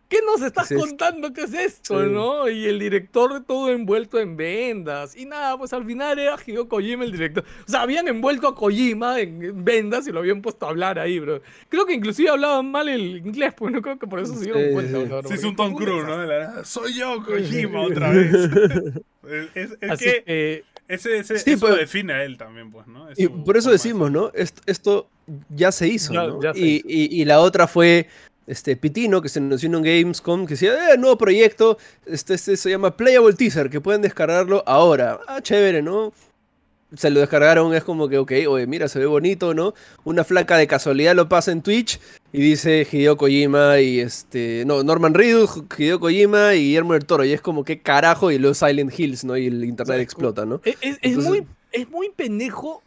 ¿qué 0.09 0.19
nos 0.25 0.43
estás 0.43 0.69
¿Qué 0.69 0.75
es 0.75 0.81
esto? 0.81 0.89
contando? 0.91 1.33
¿Qué 1.33 1.43
es 1.43 1.55
esto? 1.55 2.01
Sí. 2.05 2.11
¿No? 2.11 2.49
Y 2.49 2.67
el 2.67 2.79
director 2.79 3.43
todo 3.45 3.71
envuelto 3.71 4.19
en 4.21 4.37
vendas. 4.37 5.17
Y 5.17 5.27
nada, 5.27 5.57
pues 5.59 5.73
al 5.73 5.85
final 5.85 6.19
era 6.19 6.37
Hideo 6.47 6.69
Kojima 6.69 7.05
el 7.05 7.13
director. 7.13 7.45
O 7.67 7.71
sea, 7.71 7.83
habían 7.83 8.07
envuelto 8.09 8.49
a 8.49 8.55
Kojima 8.55 9.21
en 9.21 9.43
en 9.43 9.65
vendas 9.65 10.07
y 10.07 10.13
lo 10.13 10.21
habían 10.21 10.41
puesto 10.43 10.67
a 10.67 10.71
hablar 10.71 10.99
ahí, 10.99 11.19
bro. 11.19 11.41
Creo 11.69 11.87
que 11.87 11.95
inclusive 11.95 12.29
hablaban 12.31 12.71
mal 12.71 12.89
el 12.89 13.17
inglés, 13.19 13.55
pues 13.57 13.73
no 13.73 13.83
creo 13.83 13.99
que 13.99 14.07
por 14.07 14.21
eso 14.21 14.35
se 14.35 14.45
dieron 14.45 14.63
Sí, 14.63 14.73
cuenta. 14.73 14.99
sí. 15.01 15.05
bro, 15.07 15.23
Sí, 15.25 15.35
es 15.35 15.45
un 15.45 15.57
Tom 15.57 15.75
Cruise, 15.75 16.05
¿no? 16.05 16.25
la 16.25 16.65
Soy 16.65 16.95
yo, 16.95 17.23
Kojima, 17.25 17.81
otra 17.83 18.11
vez. 18.11 18.33
es 19.29 19.49
es- 19.55 19.79
es 19.81 19.91
Así 19.91 20.05
que 20.05 20.23
que, 20.25 20.65
ese, 20.89 21.19
ese, 21.19 21.39
Sí, 21.39 21.53
eso 21.53 21.67
pues. 21.67 21.79
define 21.79 22.13
a 22.13 22.25
él 22.25 22.37
también, 22.37 22.71
pues, 22.71 22.87
¿no? 22.87 23.09
Es 23.11 23.19
Y 23.19 23.25
su 23.25 23.43
por 23.45 23.57
eso 23.57 23.71
decimos. 23.71 24.11
¿no? 24.11 24.31
Esto, 24.35 24.63
esto 24.67 25.09
ya 25.49 25.73
se 25.73 25.89
hizo, 25.89 26.13
Ya- 26.13 26.27
¿no? 26.27 26.43
ya 26.43 26.53
se 26.53 26.61
y, 26.61 26.75
hizo. 26.77 26.87
y- 26.89 27.23
y 27.23 27.25
la 27.25 27.41
otra 27.41 27.67
fue 27.67 28.07
este 28.47 28.77
Pitino, 28.77 29.23
que 29.23 29.29
se 29.29 29.39
anunció 29.39 29.69
en 29.69 29.77
un 29.77 29.83
Gamescom, 29.83 30.47
que 30.47 30.55
decía, 30.55 30.93
eh, 30.93 30.99
nuevo 30.99 31.17
proyecto, 31.19 31.79
este, 32.07 32.35
este 32.35 32.57
se 32.57 32.71
llama 32.71 32.97
Playable 32.97 33.33
Teaser, 33.35 33.71
que 33.71 33.81
pueden 33.81 34.03
descargarlo 34.03 34.63
ahora. 34.67 35.21
Ah, 35.27 35.41
chévere, 35.41 35.83
¿no? 35.83 36.13
Se 36.97 37.11
lo 37.11 37.19
descargaron, 37.19 37.75
es 37.75 37.83
como 37.83 38.09
que, 38.09 38.19
ok, 38.19 38.33
oye, 38.49 38.69
mira, 38.69 38.87
se 38.87 39.01
ve 39.01 39.07
bonito, 39.07 39.53
¿no? 39.53 39.75
Una 40.05 40.23
flaca 40.23 40.57
de 40.57 40.69
casualidad 40.69 41.17
lo 41.17 41.29
pasa 41.29 41.51
en 41.51 41.61
Twitch 41.61 41.99
y 42.33 42.41
dice 42.41 42.87
Hideo 42.89 43.17
Kojima 43.17 43.81
y 43.81 43.99
este, 43.99 44.63
no, 44.65 44.81
Norman 44.85 45.13
Reedus, 45.13 45.51
Hideo 45.77 45.99
Kojima 45.99 46.55
y 46.55 46.61
Guillermo 46.67 46.93
del 46.93 47.05
Toro, 47.05 47.25
y 47.25 47.33
es 47.33 47.41
como, 47.41 47.65
¿qué 47.65 47.81
carajo? 47.81 48.31
Y 48.31 48.39
luego 48.39 48.55
Silent 48.55 48.97
Hills, 48.97 49.25
¿no? 49.25 49.37
Y 49.37 49.47
el 49.49 49.65
internet 49.65 49.99
explota, 50.01 50.45
¿no? 50.45 50.61
es, 50.65 50.77
es- 50.83 50.93
es 50.93 50.99
Entonces- 51.03 51.31
muy, 51.31 51.47
es 51.73 51.89
muy 51.91 52.11
pendejo. 52.11 52.81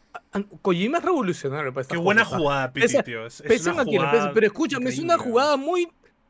Kojima 0.44 0.98
es 1.00 1.04
revolucionario 1.04 1.74
para 1.74 1.82
estas 1.84 1.98
Qué 1.98 2.04
buena 2.04 2.24
cosas, 2.24 2.40
jugada, 2.40 2.72
Piti, 2.74 3.04
tío. 3.04 3.26
Es, 3.26 3.42
es 3.42 3.66
una 3.66 3.84
jugada 3.84 4.32
pero 4.34 4.48
escúchame, 4.48 4.90
es 4.90 5.00
una 5.00 5.18
jugada 5.18 5.58
muy, 5.58 5.88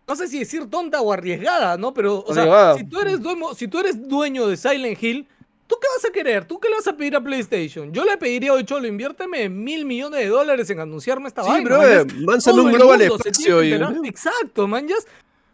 no 0.07 0.15
sé 0.15 0.27
si 0.27 0.39
decir 0.39 0.69
tonta 0.69 1.01
o 1.01 1.11
arriesgada, 1.13 1.77
¿no? 1.77 1.93
Pero, 1.93 2.23
o 2.25 2.33
sea, 2.33 2.75
si 2.75 2.83
tú, 2.85 2.99
eres 2.99 3.21
dueño, 3.21 3.53
si 3.53 3.67
tú 3.67 3.79
eres 3.79 4.07
dueño 4.07 4.47
de 4.47 4.57
Silent 4.57 5.01
Hill, 5.01 5.27
¿tú 5.67 5.75
qué 5.81 5.87
vas 5.95 6.05
a 6.05 6.13
querer? 6.13 6.45
¿Tú 6.45 6.59
qué 6.59 6.69
le 6.69 6.75
vas 6.75 6.87
a 6.87 6.93
pedir 6.95 7.15
a 7.15 7.21
PlayStation? 7.21 7.91
Yo 7.91 8.05
le 8.05 8.17
pediría, 8.17 8.53
oye, 8.53 8.65
Cholo, 8.65 8.87
inviérteme 8.87 9.49
mil 9.49 9.85
millones 9.85 10.19
de 10.19 10.27
dólares 10.27 10.69
en 10.69 10.79
anunciarme 10.79 11.27
esta 11.27 11.43
Sí, 11.43 11.49
vaina. 11.49 11.77
bro, 11.77 12.63
un 12.63 12.71
global 12.71 13.01
espacio 13.01 13.63
y... 13.63 13.73
Exacto, 14.05 14.67
manjas. 14.67 15.05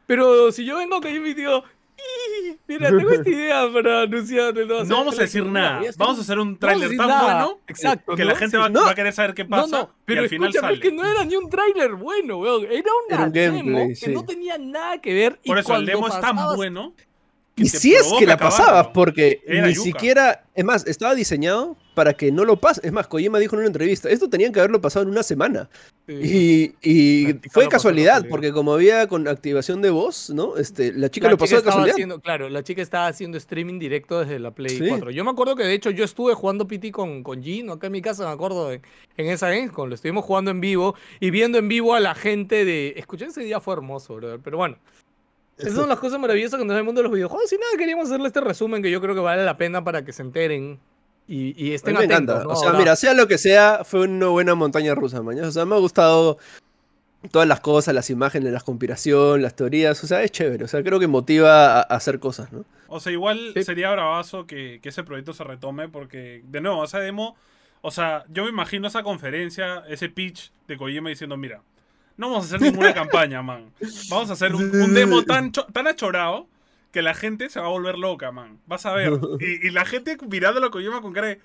Pero 0.05 0.51
si 0.51 0.65
yo 0.65 0.77
vengo 0.77 0.99
que 0.99 1.13
yo 1.13 1.21
me 1.21 1.33
digo, 1.33 1.59
"Ih, 1.59 1.63
mira, 2.67 2.89
tengo 2.89 3.09
esta 3.11 3.29
idea 3.29 3.69
para 3.73 4.01
anunciar 4.01 4.57
el 4.57 4.67
No 4.67 4.97
vamos 4.97 5.17
a 5.17 5.21
decir 5.23 5.43
Hill". 5.43 5.53
nada. 5.53 5.81
Vamos 5.97 6.17
a 6.17 6.21
hacer 6.21 6.39
un 6.39 6.57
tráiler 6.57 6.95
tan 6.97 7.07
nada. 7.07 7.23
bueno 7.45 7.59
Exacto, 7.67 8.15
que 8.15 8.23
¿no? 8.23 8.29
la 8.31 8.35
gente 8.35 8.57
Sí, 8.57 8.61
va, 8.61 8.69
no. 8.69 8.81
va 8.83 8.91
a 8.91 8.95
querer 8.95 9.13
saber 9.13 9.33
qué 9.33 9.45
pasa 9.45 9.67
No, 9.67 9.77
no, 9.83 9.89
pero 10.05 10.21
y 10.21 10.23
al 10.25 10.29
final 10.29 10.53
sale. 10.53 10.73
es 10.75 10.79
que 10.79 10.91
no 10.91 11.05
era 11.05 11.23
ni 11.25 11.35
un 11.35 11.49
tráiler 11.49 11.93
bueno, 11.95 12.37
weón. 12.37 12.65
Era 12.65 12.89
una 13.07 13.15
Era 13.15 13.23
un 13.25 13.31
demo 13.31 13.57
gameplay, 13.57 13.87
que 13.89 13.95
sí. 13.95 14.11
no 14.13 14.25
tenía 14.25 14.57
nada 14.57 14.99
que 15.01 15.13
ver. 15.13 15.39
y 15.43 15.47
Por 15.47 15.59
eso, 15.59 15.75
el 15.75 15.85
demo 15.85 16.07
es 16.07 16.19
tan 16.19 16.35
bueno 16.55 16.93
Y 17.55 17.67
si 17.69 17.93
es 17.93 18.11
que 18.17 18.25
la 18.25 18.33
acabarlo. 18.33 18.57
pasabas, 18.57 18.87
porque 18.93 19.41
Era 19.45 19.67
ni 19.67 19.73
yuca. 19.73 19.83
siquiera, 19.85 20.43
es 20.55 20.65
más, 20.65 20.87
estaba 20.87 21.13
diseñado 21.13 21.77
para 21.93 22.13
que 22.15 22.31
no 22.31 22.45
lo 22.45 22.59
pase. 22.59 22.81
Es 22.83 22.91
más, 22.91 23.05
Kojima 23.07 23.37
dijo 23.37 23.55
en 23.55 23.59
una 23.59 23.67
entrevista, 23.67 24.09
esto 24.09 24.27
tenían 24.27 24.51
que 24.51 24.59
haberlo 24.59 24.81
pasado 24.81 25.03
en 25.03 25.11
una 25.11 25.21
semana. 25.21 25.69
Sí. 26.07 26.73
Y, 26.81 26.89
y 27.29 27.33
fue 27.51 27.67
casualidad, 27.69 28.25
porque 28.27 28.51
como 28.51 28.73
había 28.73 29.05
con 29.07 29.27
activación 29.27 29.83
de 29.83 29.91
voz, 29.91 30.31
¿no? 30.31 30.57
Este, 30.57 30.91
la 30.93 31.09
chica 31.11 31.27
La 31.27 31.31
lo 31.33 31.37
pasó 31.37 31.49
chica 31.51 31.59
de 31.61 31.65
casualidad. 31.65 31.93
haciendo, 31.93 32.19
claro, 32.21 32.49
la 32.49 32.63
chica 32.63 32.81
estaba 32.81 33.05
haciendo 33.05 33.37
streaming 33.37 33.77
directo 33.77 34.21
desde 34.21 34.39
la 34.39 34.49
Play 34.49 34.75
Sí. 34.75 34.85
4. 34.89 35.11
Yo 35.11 35.23
me 35.23 35.29
acuerdo 35.29 35.55
que 35.55 35.63
de 35.63 35.73
hecho 35.75 35.91
yo 35.91 36.03
estuve 36.05 36.33
jugando 36.33 36.67
PT 36.67 36.91
con, 36.91 37.21
con 37.21 37.43
Gino 37.43 37.73
acá 37.73 37.85
en 37.85 37.93
mi 37.93 38.01
casa, 38.01 38.25
me 38.25 38.31
acuerdo, 38.33 38.71
en, 38.71 38.81
en 39.17 39.27
esa 39.27 39.49
Gamescom. 39.49 39.89
Lo 39.89 39.93
estuvimos 39.95 40.25
jugando 40.25 40.49
en 40.49 40.59
vivo 40.59 40.95
y 41.19 41.29
viendo 41.29 41.59
en 41.59 41.67
vivo 41.67 41.93
a 41.93 41.99
la 41.99 42.15
gente 42.15 42.65
de. 42.65 42.95
Escuché 42.97 43.25
ese 43.25 43.41
día 43.43 43.59
fue 43.59 43.75
hermoso, 43.75 44.15
brother. 44.15 44.39
Pero 44.43 44.57
bueno. 44.57 44.77
Esas 45.57 45.73
son 45.75 45.87
las 45.89 45.99
cosas 45.99 46.19
maravillosas 46.19 46.59
que 46.59 46.65
nos 46.65 46.73
da 46.73 46.79
el 46.79 46.85
mundo 46.85 46.99
de 46.99 47.03
los 47.07 47.13
videojuegos. 47.13 47.51
Y 47.53 47.57
nada, 47.57 47.71
queríamos 47.77 48.07
hacerle 48.07 48.27
este 48.27 48.41
resumen 48.41 48.81
que 48.81 48.89
yo 48.91 48.99
creo 49.01 49.13
que 49.15 49.21
vale 49.21 49.45
la 49.45 49.55
pena 49.57 49.83
para 49.83 50.03
que 50.03 50.11
se 50.11 50.21
enteren 50.23 50.79
y, 51.27 51.53
y 51.63 51.71
A 51.71 51.75
estén 51.75 51.93
me 51.93 51.99
atentos. 52.05 52.21
encanta. 52.35 52.43
¿no? 52.43 52.49
O 52.51 52.55
sea, 52.55 52.69
Ahora- 52.69 52.79
mira, 52.79 52.95
sea 52.95 53.13
lo 53.13 53.27
que 53.27 53.37
sea, 53.37 53.81
fue 53.83 54.01
una 54.01 54.27
buena 54.27 54.55
montaña 54.55 54.95
rusa, 54.95 55.21
mañana. 55.21 55.47
O 55.47 55.51
sea, 55.51 55.65
me 55.65 55.75
ha 55.75 55.79
gustado 55.79 56.37
todas 57.31 57.47
las 57.47 57.59
cosas, 57.61 57.93
las 57.93 58.09
imágenes, 58.09 58.51
la 58.51 58.59
conspiración, 58.61 59.41
las 59.41 59.55
teorías. 59.55 60.03
O 60.03 60.07
sea, 60.07 60.23
es 60.23 60.31
chévere. 60.31 60.65
O 60.65 60.67
sea, 60.67 60.83
creo 60.83 60.99
que 60.99 61.07
motiva 61.07 61.77
a, 61.77 61.81
a 61.81 61.81
hacer 61.83 62.19
cosas, 62.19 62.51
¿no? 62.51 62.65
O 62.87 62.99
sea, 62.99 63.11
igual 63.11 63.51
Sí. 63.53 63.63
sería 63.63 63.91
bravazo 63.91 64.45
que, 64.45 64.79
que 64.81 64.89
ese 64.89 65.03
proyecto 65.03 65.33
se 65.33 65.43
retome 65.43 65.87
porque, 65.87 66.43
de 66.47 66.61
nuevo, 66.61 66.83
esa 66.83 66.99
demo, 66.99 67.35
o 67.81 67.91
sea, 67.91 68.23
yo 68.29 68.43
me 68.43 68.49
imagino 68.49 68.87
esa 68.87 69.03
conferencia, 69.03 69.83
ese 69.87 70.09
pitch 70.09 70.51
de 70.67 70.77
Kojima 70.77 71.09
diciendo, 71.09 71.37
mira, 71.37 71.61
no 72.17 72.29
vamos 72.29 72.45
a 72.45 72.55
hacer 72.55 72.61
ninguna 72.61 72.93
campaña, 73.03 73.41
man. 73.41 73.71
Vamos 74.09 74.29
a 74.29 74.33
hacer 74.33 74.53
un, 74.55 74.63
un 74.75 74.93
demo 74.93 75.23
tan, 75.23 75.51
cho- 75.51 75.65
tan 75.65 75.87
achorado 75.87 76.47
que 76.91 77.01
la 77.01 77.13
gente 77.13 77.49
se 77.49 77.59
va 77.59 77.65
a 77.65 77.69
volver 77.69 77.97
loca, 77.97 78.31
man. 78.31 78.59
Vas 78.67 78.85
a 78.85 78.93
ver. 78.93 79.11
Y, 79.39 79.67
y 79.67 79.71
la 79.71 79.85
gente 79.85 80.17
mirándolo 80.29 80.67
a 80.67 80.71
Kojima 80.71 81.01
con 81.01 81.13
cara 81.13 81.27
de. 81.27 81.39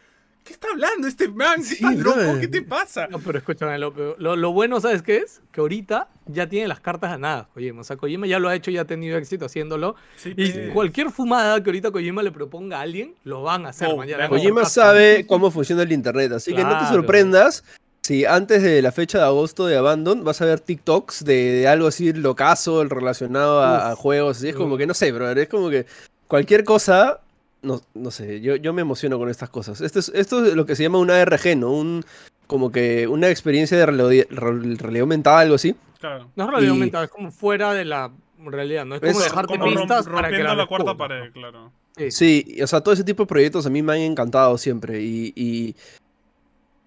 ¿Qué 0.44 0.54
está 0.54 0.68
hablando 0.72 1.06
este 1.08 1.28
man? 1.28 1.56
¿Qué 1.56 1.62
Sí, 1.64 1.74
estás 1.74 1.96
loco? 1.96 2.40
¿Qué 2.40 2.48
te 2.48 2.62
pasa? 2.62 3.06
No, 3.08 3.18
pero 3.18 3.36
escúchame, 3.36 3.78
lo, 3.78 3.92
lo, 4.18 4.34
lo 4.34 4.52
bueno, 4.52 4.80
¿sabes 4.80 5.02
qué 5.02 5.18
es? 5.18 5.42
Que 5.52 5.60
ahorita 5.60 6.08
ya 6.26 6.48
tiene 6.48 6.68
las 6.68 6.80
cartas 6.80 7.10
ganadas, 7.10 7.48
Kojima. 7.48 7.82
O 7.82 7.84
sea, 7.84 7.96
Kojima 7.98 8.26
ya 8.26 8.38
lo 8.38 8.48
ha 8.48 8.54
hecho, 8.54 8.70
ya 8.70 8.82
ha 8.82 8.84
tenido 8.86 9.18
éxito 9.18 9.44
haciéndolo. 9.44 9.94
Sí, 10.16 10.32
Y 10.36 10.50
pues. 10.52 10.70
cualquier 10.70 11.10
fumada 11.10 11.62
que 11.62 11.68
ahorita 11.68 11.90
Kojima 11.90 12.22
le 12.22 12.30
proponga 12.30 12.78
a 12.78 12.80
alguien, 12.82 13.14
lo 13.24 13.42
van 13.42 13.66
a 13.66 13.70
hacer 13.70 13.88
Oh, 13.92 13.96
mañana. 13.98 14.26
Kojima 14.28 14.64
sabe 14.64 15.26
cómo 15.26 15.50
funciona 15.50 15.82
el 15.82 15.92
internet, 15.92 16.32
así 16.32 16.54
que 16.54 16.64
no 16.64 16.78
te 16.78 16.86
sorprendas 16.86 17.64
si 18.08 18.24
antes 18.24 18.62
de 18.62 18.80
la 18.80 18.90
fecha 18.90 19.18
de 19.18 19.24
agosto 19.24 19.66
de 19.66 19.76
Abandon 19.76 20.24
vas 20.24 20.40
a 20.40 20.46
ver 20.46 20.60
TikToks 20.60 21.26
de, 21.26 21.34
de 21.34 21.68
algo 21.68 21.88
así 21.88 22.10
locazo 22.14 22.82
relacionado 22.84 23.60
a, 23.60 23.90
a 23.90 23.96
juegos. 23.96 24.38
Así 24.38 24.48
es 24.48 24.56
como 24.56 24.78
que, 24.78 24.86
no 24.86 24.94
sé, 24.94 25.12
brother, 25.12 25.36
es 25.40 25.48
como 25.50 25.68
que 25.68 25.84
cualquier 26.26 26.64
cosa, 26.64 27.20
no, 27.60 27.82
no 27.92 28.10
sé, 28.10 28.40
yo, 28.40 28.56
yo 28.56 28.72
me 28.72 28.80
emociono 28.80 29.18
con 29.18 29.28
estas 29.28 29.50
cosas. 29.50 29.82
Esto 29.82 29.98
es, 29.98 30.10
esto 30.14 30.42
es 30.42 30.54
lo 30.54 30.64
que 30.64 30.74
se 30.74 30.84
llama 30.84 30.96
un 30.96 31.10
ARG, 31.10 31.54
¿no? 31.58 31.70
Un, 31.70 32.02
como 32.46 32.72
que 32.72 33.06
una 33.06 33.28
experiencia 33.28 33.76
de 33.76 33.84
realidad, 33.84 34.24
realidad 34.30 35.02
aumentada, 35.02 35.40
algo 35.40 35.56
así. 35.56 35.76
Claro. 36.00 36.30
No 36.34 36.44
es 36.44 36.50
realidad 36.50 36.72
Y- 36.72 36.76
aumentada, 36.76 37.04
es 37.04 37.10
como 37.10 37.30
fuera 37.30 37.74
de 37.74 37.84
la 37.84 38.10
realidad, 38.42 38.86
¿no? 38.86 38.94
Es 38.94 39.02
como 39.02 39.12
Es 39.12 39.22
dejarte 39.22 39.58
Como 39.58 39.66
pistas 39.66 40.06
para 40.06 40.28
que 40.30 40.36
rompiendo 40.36 40.54
la 40.54 40.66
cuarta 40.66 40.94
pared, 40.96 41.30
claro. 41.34 41.72
Sí. 41.94 42.10
Sí, 42.10 42.44
y, 42.56 42.62
o 42.62 42.66
sea, 42.66 42.80
todo 42.80 42.94
ese 42.94 43.04
tipo 43.04 43.24
de 43.24 43.26
proyectos 43.26 43.66
a 43.66 43.68
mí 43.68 43.82
me 43.82 43.92
han 43.92 43.98
encantado 43.98 44.56
siempre. 44.56 45.02
Y, 45.02 45.34
y, 45.36 45.76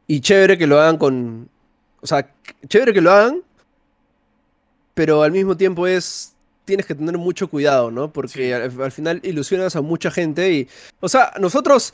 y 0.07 0.19
chévere 0.21 0.57
que 0.57 0.67
lo 0.67 0.79
hagan 0.79 0.97
con. 0.97 1.49
O 2.01 2.07
sea, 2.07 2.27
chévere 2.67 2.93
que 2.93 3.01
lo 3.01 3.11
hagan, 3.11 3.41
pero 4.93 5.23
al 5.23 5.31
mismo 5.31 5.55
tiempo 5.57 5.87
es. 5.87 6.35
Tienes 6.65 6.85
que 6.85 6.93
tener 6.95 7.17
mucho 7.17 7.49
cuidado, 7.49 7.89
¿no? 7.91 8.13
Porque 8.13 8.29
Sí. 8.33 8.51
al, 8.51 8.81
al 8.81 8.91
final 8.91 9.19
ilusionas 9.23 9.75
a 9.75 9.81
mucha 9.81 10.11
gente 10.11 10.51
y. 10.53 10.67
O 10.99 11.09
sea, 11.09 11.33
nosotros. 11.39 11.93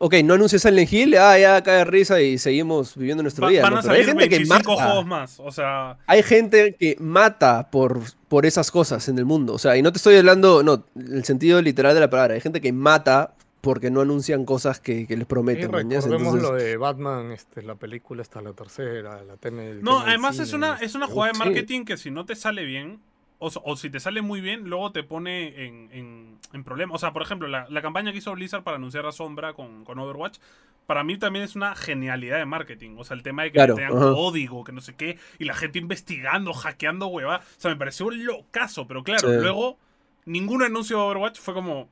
Ok, 0.00 0.14
no 0.22 0.34
anuncias 0.34 0.62
Silent 0.62 0.92
Hill, 0.92 1.16
ah, 1.18 1.36
ya 1.36 1.60
cae 1.60 1.84
risa 1.84 2.20
y 2.20 2.38
seguimos 2.38 2.94
viviendo 2.96 3.20
nuestro 3.24 3.46
Va- 3.46 3.50
día. 3.50 3.62
van 3.62 3.72
¿no? 3.74 3.78
a 3.80 3.82
Pero 3.82 3.94
hay 3.94 4.04
gente 4.04 4.28
que 4.28 4.36
25 4.36 4.70
mata. 4.72 4.84
juegos 4.86 5.06
más. 5.06 5.40
O 5.40 5.50
sea, 5.50 5.98
Hay 6.06 6.22
gente 6.22 6.76
que 6.78 6.96
mata 7.00 7.68
por, 7.68 8.00
por 8.28 8.46
esas 8.46 8.70
cosas 8.70 9.08
en 9.08 9.18
el 9.18 9.24
mundo. 9.24 9.54
O 9.54 9.58
sea, 9.58 9.76
y 9.76 9.82
no 9.82 9.90
te 9.90 9.96
estoy 9.96 10.14
hablando, 10.14 10.62
no, 10.62 10.84
el 10.96 11.24
sentido 11.24 11.60
literal 11.60 11.94
de 11.94 12.00
la 12.00 12.08
palabra. 12.08 12.34
Hay 12.34 12.40
gente 12.40 12.60
que 12.60 12.72
mata 12.72 13.34
porque 13.60 13.90
no 13.90 14.00
anuncian 14.00 14.44
cosas 14.44 14.80
que, 14.80 15.06
que 15.06 15.16
les 15.16 15.26
prometen. 15.26 15.74
Entonces, 15.74 16.10
lo 16.42 16.52
de 16.52 16.76
Batman, 16.76 17.32
este, 17.32 17.62
la 17.62 17.74
película 17.74 18.22
está 18.22 18.40
la 18.40 18.52
tercera, 18.52 19.22
la 19.24 19.36
teme 19.36 19.70
el 19.70 19.82
No, 19.82 20.00
además 20.00 20.38
es 20.38 20.52
una, 20.52 20.76
es 20.76 20.94
una 20.94 21.06
jugada 21.06 21.32
de 21.32 21.38
marketing 21.38 21.84
que 21.84 21.96
si 21.96 22.10
no 22.10 22.24
te 22.24 22.36
sale 22.36 22.64
bien, 22.64 23.00
o, 23.40 23.76
si 23.76 23.88
te 23.88 24.00
sale 24.00 24.20
muy 24.20 24.40
bien, 24.40 24.68
luego 24.68 24.90
te 24.90 25.04
pone 25.04 25.64
en, 25.64 25.88
en, 25.92 26.38
en 26.52 26.64
problemas. 26.64 26.96
O 26.96 26.98
sea, 26.98 27.12
por 27.12 27.22
ejemplo, 27.22 27.46
la, 27.46 27.66
la 27.68 27.82
campaña 27.82 28.10
que 28.10 28.18
hizo 28.18 28.32
Blizzard 28.32 28.64
para 28.64 28.76
anunciar 28.78 29.06
a 29.06 29.12
Sombra 29.12 29.52
con, 29.52 29.84
con 29.84 29.98
Overwatch, 30.00 30.38
para 30.86 31.04
mí 31.04 31.18
también 31.18 31.44
es 31.44 31.54
una 31.54 31.76
genialidad 31.76 32.38
de 32.38 32.46
marketing. 32.46 32.96
O 32.98 33.04
sea, 33.04 33.16
el 33.16 33.22
tema 33.22 33.44
de 33.44 33.50
que 33.52 33.58
Claro, 33.58 33.74
tengan 33.76 33.92
código, 33.92 34.64
que 34.64 34.72
no 34.72 34.80
sé 34.80 34.96
qué, 34.96 35.18
y 35.38 35.44
la 35.44 35.54
gente 35.54 35.78
investigando, 35.78 36.52
hackeando, 36.52 37.06
hueva. 37.06 37.36
O 37.36 37.60
sea, 37.60 37.70
me 37.70 37.76
pareció 37.76 38.06
un 38.06 38.24
locazo, 38.24 38.88
pero 38.88 39.04
claro, 39.04 39.28
Sí. 39.28 39.36
luego 39.40 39.78
ningún 40.24 40.62
anuncio 40.64 40.96
de 40.96 41.02
Overwatch 41.04 41.38
fue 41.38 41.54
como. 41.54 41.88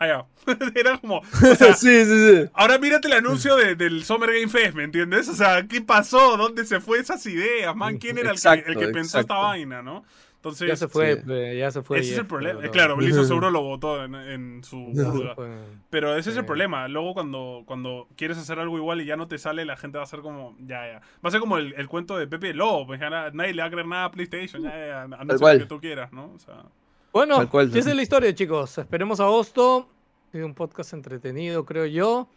Ya. 0.00 0.26
Era 0.74 0.98
como. 0.98 1.18
O 1.18 1.54
sea, 1.54 1.74
sí, 1.74 2.04
sí, 2.04 2.28
sí. 2.44 2.50
Ahora 2.54 2.78
mírate 2.78 3.08
el 3.08 3.14
anuncio 3.14 3.56
de- 3.56 3.74
del 3.74 4.02
Summer 4.04 4.30
Game 4.32 4.48
Fest, 4.48 4.74
¿me 4.74 4.84
entiendes? 4.84 5.28
O 5.28 5.34
sea, 5.34 5.66
¿qué 5.66 5.80
pasó? 5.82 6.36
¿Dónde 6.36 6.64
se 6.64 6.80
fue 6.80 6.98
esas 6.98 7.24
ideas, 7.26 7.74
man? 7.76 7.98
¿Quién 7.98 8.16
era 8.18 8.30
el 8.30 8.40
que, 8.40 8.48
el 8.66 8.76
que 8.76 8.88
pensó 8.88 9.20
esta 9.20 9.34
vaina, 9.36 9.82
no? 9.82 10.04
Entonces, 10.36 10.68
Ya 10.68 10.76
se 10.76 10.88
fue, 10.88 11.16
sí. 11.16 11.20
eh, 11.30 11.58
ya 11.58 11.70
se 11.70 11.82
fue. 11.82 11.98
ese 11.98 12.12
es 12.12 12.18
el 12.18 12.26
problema. 12.26 12.60
pero- 12.60 12.72
Claro, 12.72 12.96
Blizzard 12.96 13.24
seguro 13.26 13.50
lo 13.50 13.60
votó 13.60 14.02
en, 14.02 14.14
en 14.14 14.64
su 14.64 14.78
burga. 14.86 15.34
Pero 15.90 16.16
ese 16.16 16.30
es 16.30 16.36
el 16.38 16.46
problema. 16.46 16.88
Luego 16.88 17.12
cuando, 17.12 17.62
cuando 17.66 18.08
quieres 18.16 18.38
hacer 18.38 18.58
algo 18.58 18.78
igual 18.78 19.02
y 19.02 19.04
ya 19.04 19.16
no 19.18 19.28
te 19.28 19.36
sale, 19.36 19.66
la 19.66 19.76
gente 19.76 19.98
va 19.98 20.04
a 20.04 20.06
ser 20.06 20.20
como, 20.20 20.56
ya, 20.60 20.86
ya. 20.86 21.00
Va 21.22 21.28
a 21.28 21.30
ser 21.30 21.40
como 21.40 21.58
el, 21.58 21.74
el 21.76 21.88
cuento 21.88 22.16
de 22.16 22.26
Pepe 22.26 22.54
Lobo, 22.54 22.86
pues 22.86 22.98
ya 23.00 23.10
nadie 23.10 23.52
le 23.52 23.60
va 23.60 23.68
a 23.68 23.70
creer 23.70 23.86
nada 23.86 24.04
a 24.06 24.10
PlayStation, 24.10 24.62
ya, 24.62 24.70
ya, 24.70 25.06
lo 25.24 25.38
que 25.58 25.66
tú 25.66 25.78
quieras, 25.78 26.10
¿no? 26.10 26.32
O 26.32 26.38
sea, 26.38 26.62
Bueno, 27.12 27.42
esa 27.42 27.90
es 27.90 27.96
la 27.96 28.02
historia, 28.02 28.34
chicos. 28.34 28.78
Esperemos 28.78 29.20
agosto. 29.20 29.88
Ha 30.28 30.32
sido 30.32 30.46
un 30.46 30.54
podcast 30.54 30.92
entretenido, 30.92 31.64
creo 31.64 31.86
yo. 31.86 32.28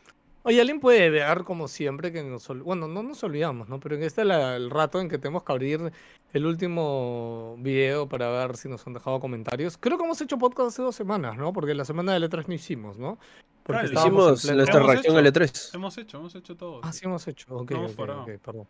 Oye, 0.45 0.59
alguien 0.59 0.79
puede 0.81 1.09
ver, 1.09 1.43
como 1.43 1.67
siempre, 1.69 2.11
que 2.11 2.21
nos... 2.23 2.49
ol- 2.49 2.63
Bueno, 2.63 2.87
no 2.87 3.01
nos 3.01 3.23
olvidamos, 3.23 3.69
¿no? 3.69 3.79
Pero 3.79 3.95
en 3.95 4.03
este 4.03 4.21
es 4.21 4.27
la- 4.27 4.55
el 4.57 4.69
rato 4.71 4.99
en 4.99 5.07
que 5.07 5.17
tenemos 5.17 5.43
que 5.43 5.51
abrir 5.53 5.91
el 6.33 6.45
último 6.45 7.55
video 7.59 8.09
para 8.09 8.29
ver 8.29 8.57
si 8.57 8.67
nos 8.67 8.85
han 8.85 8.93
dejado 8.93 9.19
comentarios. 9.21 9.77
Creo 9.77 9.97
que 9.97 10.03
hemos 10.03 10.19
hecho 10.19 10.37
podcast 10.37 10.69
hace 10.69 10.81
dos 10.81 10.95
semanas, 10.95 11.37
¿no? 11.37 11.53
Porque 11.53 11.73
la 11.75 11.85
semana 11.85 12.11
de 12.13 12.19
letras 12.19 12.47
no 12.47 12.53
hicimos, 12.53 12.97
¿no? 12.97 13.17
Porque 13.63 13.81
Claro, 13.83 13.87
estábamos 13.87 14.27
en 14.27 14.33
Hicimos 14.33 14.55
nuestra 14.57 14.79
reacción 14.83 15.15
al 15.17 15.25
E3. 15.27 15.75
hemos 15.75 15.97
hecho, 15.97 16.17
hemos 16.17 16.35
hecho 16.35 16.57
todo. 16.57 16.81
Ah, 16.83 16.91
sí 16.91 17.05
hemos 17.05 17.25
hecho. 17.27 17.45
Ok, 17.55 17.71
No 17.71 17.87
perdón. 17.87 18.67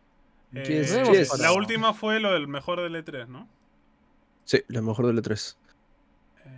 Eh, 0.53 0.85
Yes. 1.11 1.39
La 1.39 1.53
última 1.53 1.93
fue 1.95 2.19
lo 2.19 2.33
del 2.33 2.47
mejor 2.47 2.81
del 2.81 2.93
E3, 3.03 3.27
¿no? 3.27 3.47
Sí, 4.43 4.61
la 4.67 4.81
mejor 4.83 5.07
del 5.07 5.23
E3. 5.23 5.55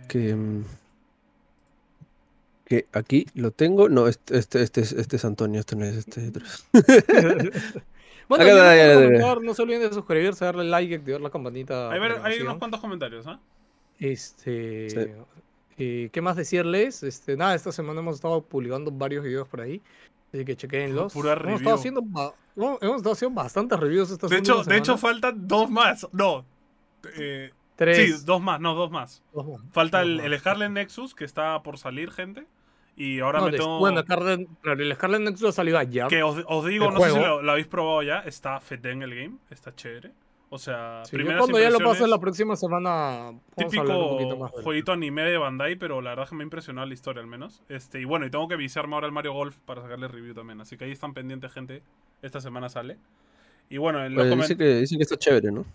Que, 0.08 0.36
que 2.64 2.86
aquí 2.92 3.26
lo 3.34 3.50
tengo. 3.50 3.88
No, 3.88 4.08
este, 4.08 4.38
este, 4.38 4.62
este, 4.62 4.80
es- 4.80 4.92
este 4.92 5.16
es 5.16 5.24
Antonio, 5.24 5.60
este 5.60 5.76
no 5.76 5.84
es 5.84 5.96
este 5.96 6.32
E3. 6.32 6.62
Bueno, 8.28 8.42
Acá 8.44 9.40
no 9.40 9.54
se 9.54 9.62
olviden 9.62 9.82
de 9.82 9.92
suscribirse, 9.92 10.44
darle 10.44 10.64
like, 10.64 10.96
activar 10.96 11.20
la 11.20 11.30
campanita. 11.30 11.92
Hay, 11.92 12.00
ver- 12.00 12.18
hay 12.24 12.38
nos 12.40 12.48
unos 12.48 12.58
cuantos 12.58 12.80
comentarios, 12.80 13.24
¿ah? 13.28 13.38
Este. 14.00 14.90
Sí. 15.76 16.10
¿Qué 16.12 16.20
más 16.20 16.34
decirles? 16.34 17.04
Este, 17.04 17.36
nada, 17.36 17.54
esta 17.54 17.70
semana 17.70 18.00
hemos 18.00 18.16
estado 18.16 18.42
publicando 18.42 18.90
varios 18.90 19.22
videos 19.22 19.46
por 19.46 19.60
ahí. 19.60 19.80
Así 20.34 20.44
que 20.44 20.56
chequenlos. 20.56 21.12
Pura 21.12 21.34
hemos, 21.34 21.42
review. 21.44 21.56
estado 21.58 21.76
haciendo 21.76 22.02
ba- 22.02 22.34
no, 22.56 22.78
hemos 22.80 22.96
estado 22.96 23.12
haciendo 23.12 23.40
bastantes 23.40 23.78
reviews 23.78 24.10
estas 24.10 24.28
De 24.28 24.38
hecho, 24.38 24.54
últimas 24.58 24.66
de 24.74 24.76
hecho, 24.78 24.98
faltan 24.98 25.46
dos 25.46 25.70
más. 25.70 26.08
No. 26.10 26.44
Eh, 27.16 27.52
Tres. 27.76 28.18
sí, 28.20 28.24
dos 28.26 28.40
más, 28.40 28.58
no, 28.60 28.74
dos 28.74 28.90
más. 28.90 29.22
dos 29.32 29.46
más, 29.46 29.60
Falta 29.72 29.98
dos 30.00 30.08
el, 30.08 30.16
más. 30.16 30.26
el 30.26 30.38
Scarlet 30.38 30.70
Nexus, 30.70 31.14
que 31.14 31.24
está 31.24 31.62
por 31.62 31.78
salir, 31.78 32.10
gente. 32.10 32.46
Y 32.96 33.20
ahora 33.20 33.40
No, 33.40 33.46
me 33.46 33.52
tengo. 33.52 33.78
Bueno, 33.78 34.00
Scarlet, 34.00 34.48
claro, 34.62 34.82
el 34.82 34.94
Scarlet 34.94 35.20
Nexus 35.20 35.54
salió 35.54 35.76
allá. 35.78 36.08
Que 36.08 36.22
os, 36.22 36.42
os 36.46 36.64
digo, 36.66 36.88
el 36.88 36.94
no 36.94 37.00
sé 37.00 37.10
si 37.10 37.18
lo, 37.18 37.42
lo 37.42 37.52
habéis 37.52 37.66
probado 37.66 38.02
ya. 38.02 38.20
Está 38.20 38.58
fete 38.60 38.90
en 38.90 39.02
el 39.02 39.14
game. 39.14 39.36
Está 39.50 39.74
chévere. 39.74 40.12
O 40.48 40.58
sea, 40.58 41.02
Sí, 41.04 41.10
yo 41.12 41.16
primeras 41.18 41.40
cuando 41.40 41.58
ya 41.58 41.64
lo 41.70 41.78
pase 41.78 41.84
impresiones, 42.04 42.10
la 42.10 42.18
próxima 42.20 42.56
semana. 42.56 43.30
Un 43.30 43.40
Típico 43.56 44.36
más. 44.38 44.50
jueguito 44.52 44.92
anime 44.92 45.22
de 45.24 45.36
Bandai, 45.36 45.74
pero 45.76 46.00
la 46.00 46.10
verdad 46.10 46.22
es 46.22 46.30
que 46.30 46.36
me 46.36 46.44
ha 46.44 46.46
impresionado 46.46 46.86
la 46.86 46.94
historia 46.94 47.20
al 47.20 47.26
menos. 47.26 47.62
Este, 47.68 48.00
y 48.00 48.04
bueno, 48.04 48.24
y 48.24 48.30
tengo 48.30 48.46
que 48.48 48.56
viciarme 48.56 48.94
ahora 48.94 49.08
el 49.08 49.12
Mario 49.12 49.32
Golf 49.32 49.58
para 49.66 49.82
sacarle 49.82 50.06
review 50.08 50.32
también. 50.34 50.60
Así 50.60 50.76
que 50.78 50.84
ahí 50.84 50.92
están 50.92 51.12
pendientes, 51.14 51.52
gente. 51.52 51.82
Esta 52.22 52.40
semana 52.40 52.68
sale. 52.68 52.96
Y 53.68 53.76
bueno, 53.78 54.02
en 54.06 54.14
los 54.14 54.22
Oye, 54.24 54.32
comen- 54.34 54.42
dice, 54.42 54.56
que, 54.56 54.64
dice 54.76 54.96
que 54.96 55.02
está 55.02 55.16
chévere, 55.18 55.50
¿no? 55.50 55.66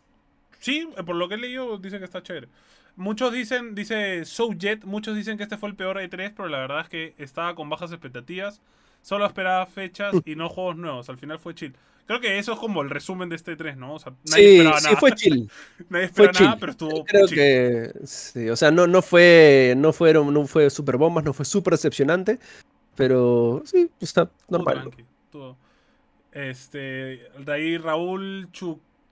Sí, 0.62 0.88
eh, 0.98 1.04
por 1.04 1.16
lo 1.18 1.28
que 1.28 1.36
he 1.36 1.38
leído, 1.40 1.78
dice 1.78 2.00
que 2.00 2.06
está 2.06 2.24
chévere. 2.24 2.48
Muchos 2.96 3.34
dicen, 3.34 3.76
dice 3.76 4.26
Souljet, 4.26 4.86
muchos 4.86 5.16
dicen 5.16 5.38
que 5.38 5.44
este 5.44 5.58
fue 5.58 5.70
el 5.70 5.76
peor 5.76 5.98
E3, 5.98 6.34
pero 6.36 6.50
la 6.50 6.60
verdad 6.60 6.82
es 6.82 6.90
que 6.90 7.16
estaba 7.18 7.56
con 7.56 7.70
bajas 7.70 7.92
expectativas. 7.92 8.62
Solo 9.02 9.26
esperaba 9.26 9.66
fechas 9.66 10.22
y 10.26 10.36
no 10.36 10.50
juegos 10.50 10.78
nuevos. 10.78 11.10
Al 11.10 11.18
final 11.18 11.40
fue 11.40 11.56
chill. 11.56 11.76
Creo 12.06 12.20
que 12.22 12.40
eso 12.40 12.54
es 12.54 12.60
como 12.60 12.82
el 12.82 12.90
resumen 12.90 13.30
de 13.30 13.38
este 13.38 13.58
E3, 13.58 13.76
¿no? 13.78 13.96
O 13.96 14.00
sea, 14.00 14.14
nadie 14.30 14.44
Sí, 14.44 14.58
esperaba 14.58 14.80
sí, 14.80 14.86
nada. 14.86 14.98
fue 14.98 15.12
chill. 15.16 15.52
nadie 15.90 16.10
Fue 16.10 16.26
esperaba 16.28 16.34
nada, 16.34 16.52
chill. 16.52 16.60
pero 16.60 16.72
estuvo 16.74 17.06
Creo 17.06 17.28
chill. 17.28 17.38
que 17.38 17.92
sí, 18.06 18.50
o 18.50 18.56
sea, 18.56 18.72
no, 18.72 18.88
no 18.88 19.02
fue, 19.02 19.74
no 19.78 19.94
fueron, 19.94 20.34
no 20.34 20.46
fue 20.48 20.70
super 20.70 20.98
bombas, 20.98 21.24
no 21.24 21.34
fue 21.34 21.46
super 21.46 21.72
decepcionante, 21.74 22.40
pero 22.96 23.64
sí, 23.66 23.90
está 24.00 24.30
normal. 24.50 24.82
tranqui. 24.92 25.06
Este, 26.32 26.78
de 27.40 27.54
ahí 27.54 27.78
Raúl 27.78 28.50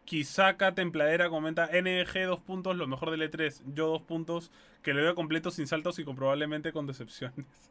Chukisaka 0.09 0.73
Templadera 0.73 1.29
comenta 1.29 1.69
NG 1.71 2.25
dos 2.25 2.39
puntos, 2.39 2.75
lo 2.75 2.87
mejor 2.87 3.11
del 3.11 3.29
E3. 3.29 3.61
Yo 3.75 3.87
dos 3.87 4.01
puntos, 4.01 4.51
que 4.81 4.93
lo 4.93 5.03
veo 5.03 5.13
completo 5.13 5.51
sin 5.51 5.67
saltos 5.67 5.99
y 5.99 6.03
con 6.03 6.15
probablemente 6.15 6.73
con 6.73 6.87
decepciones. 6.87 7.45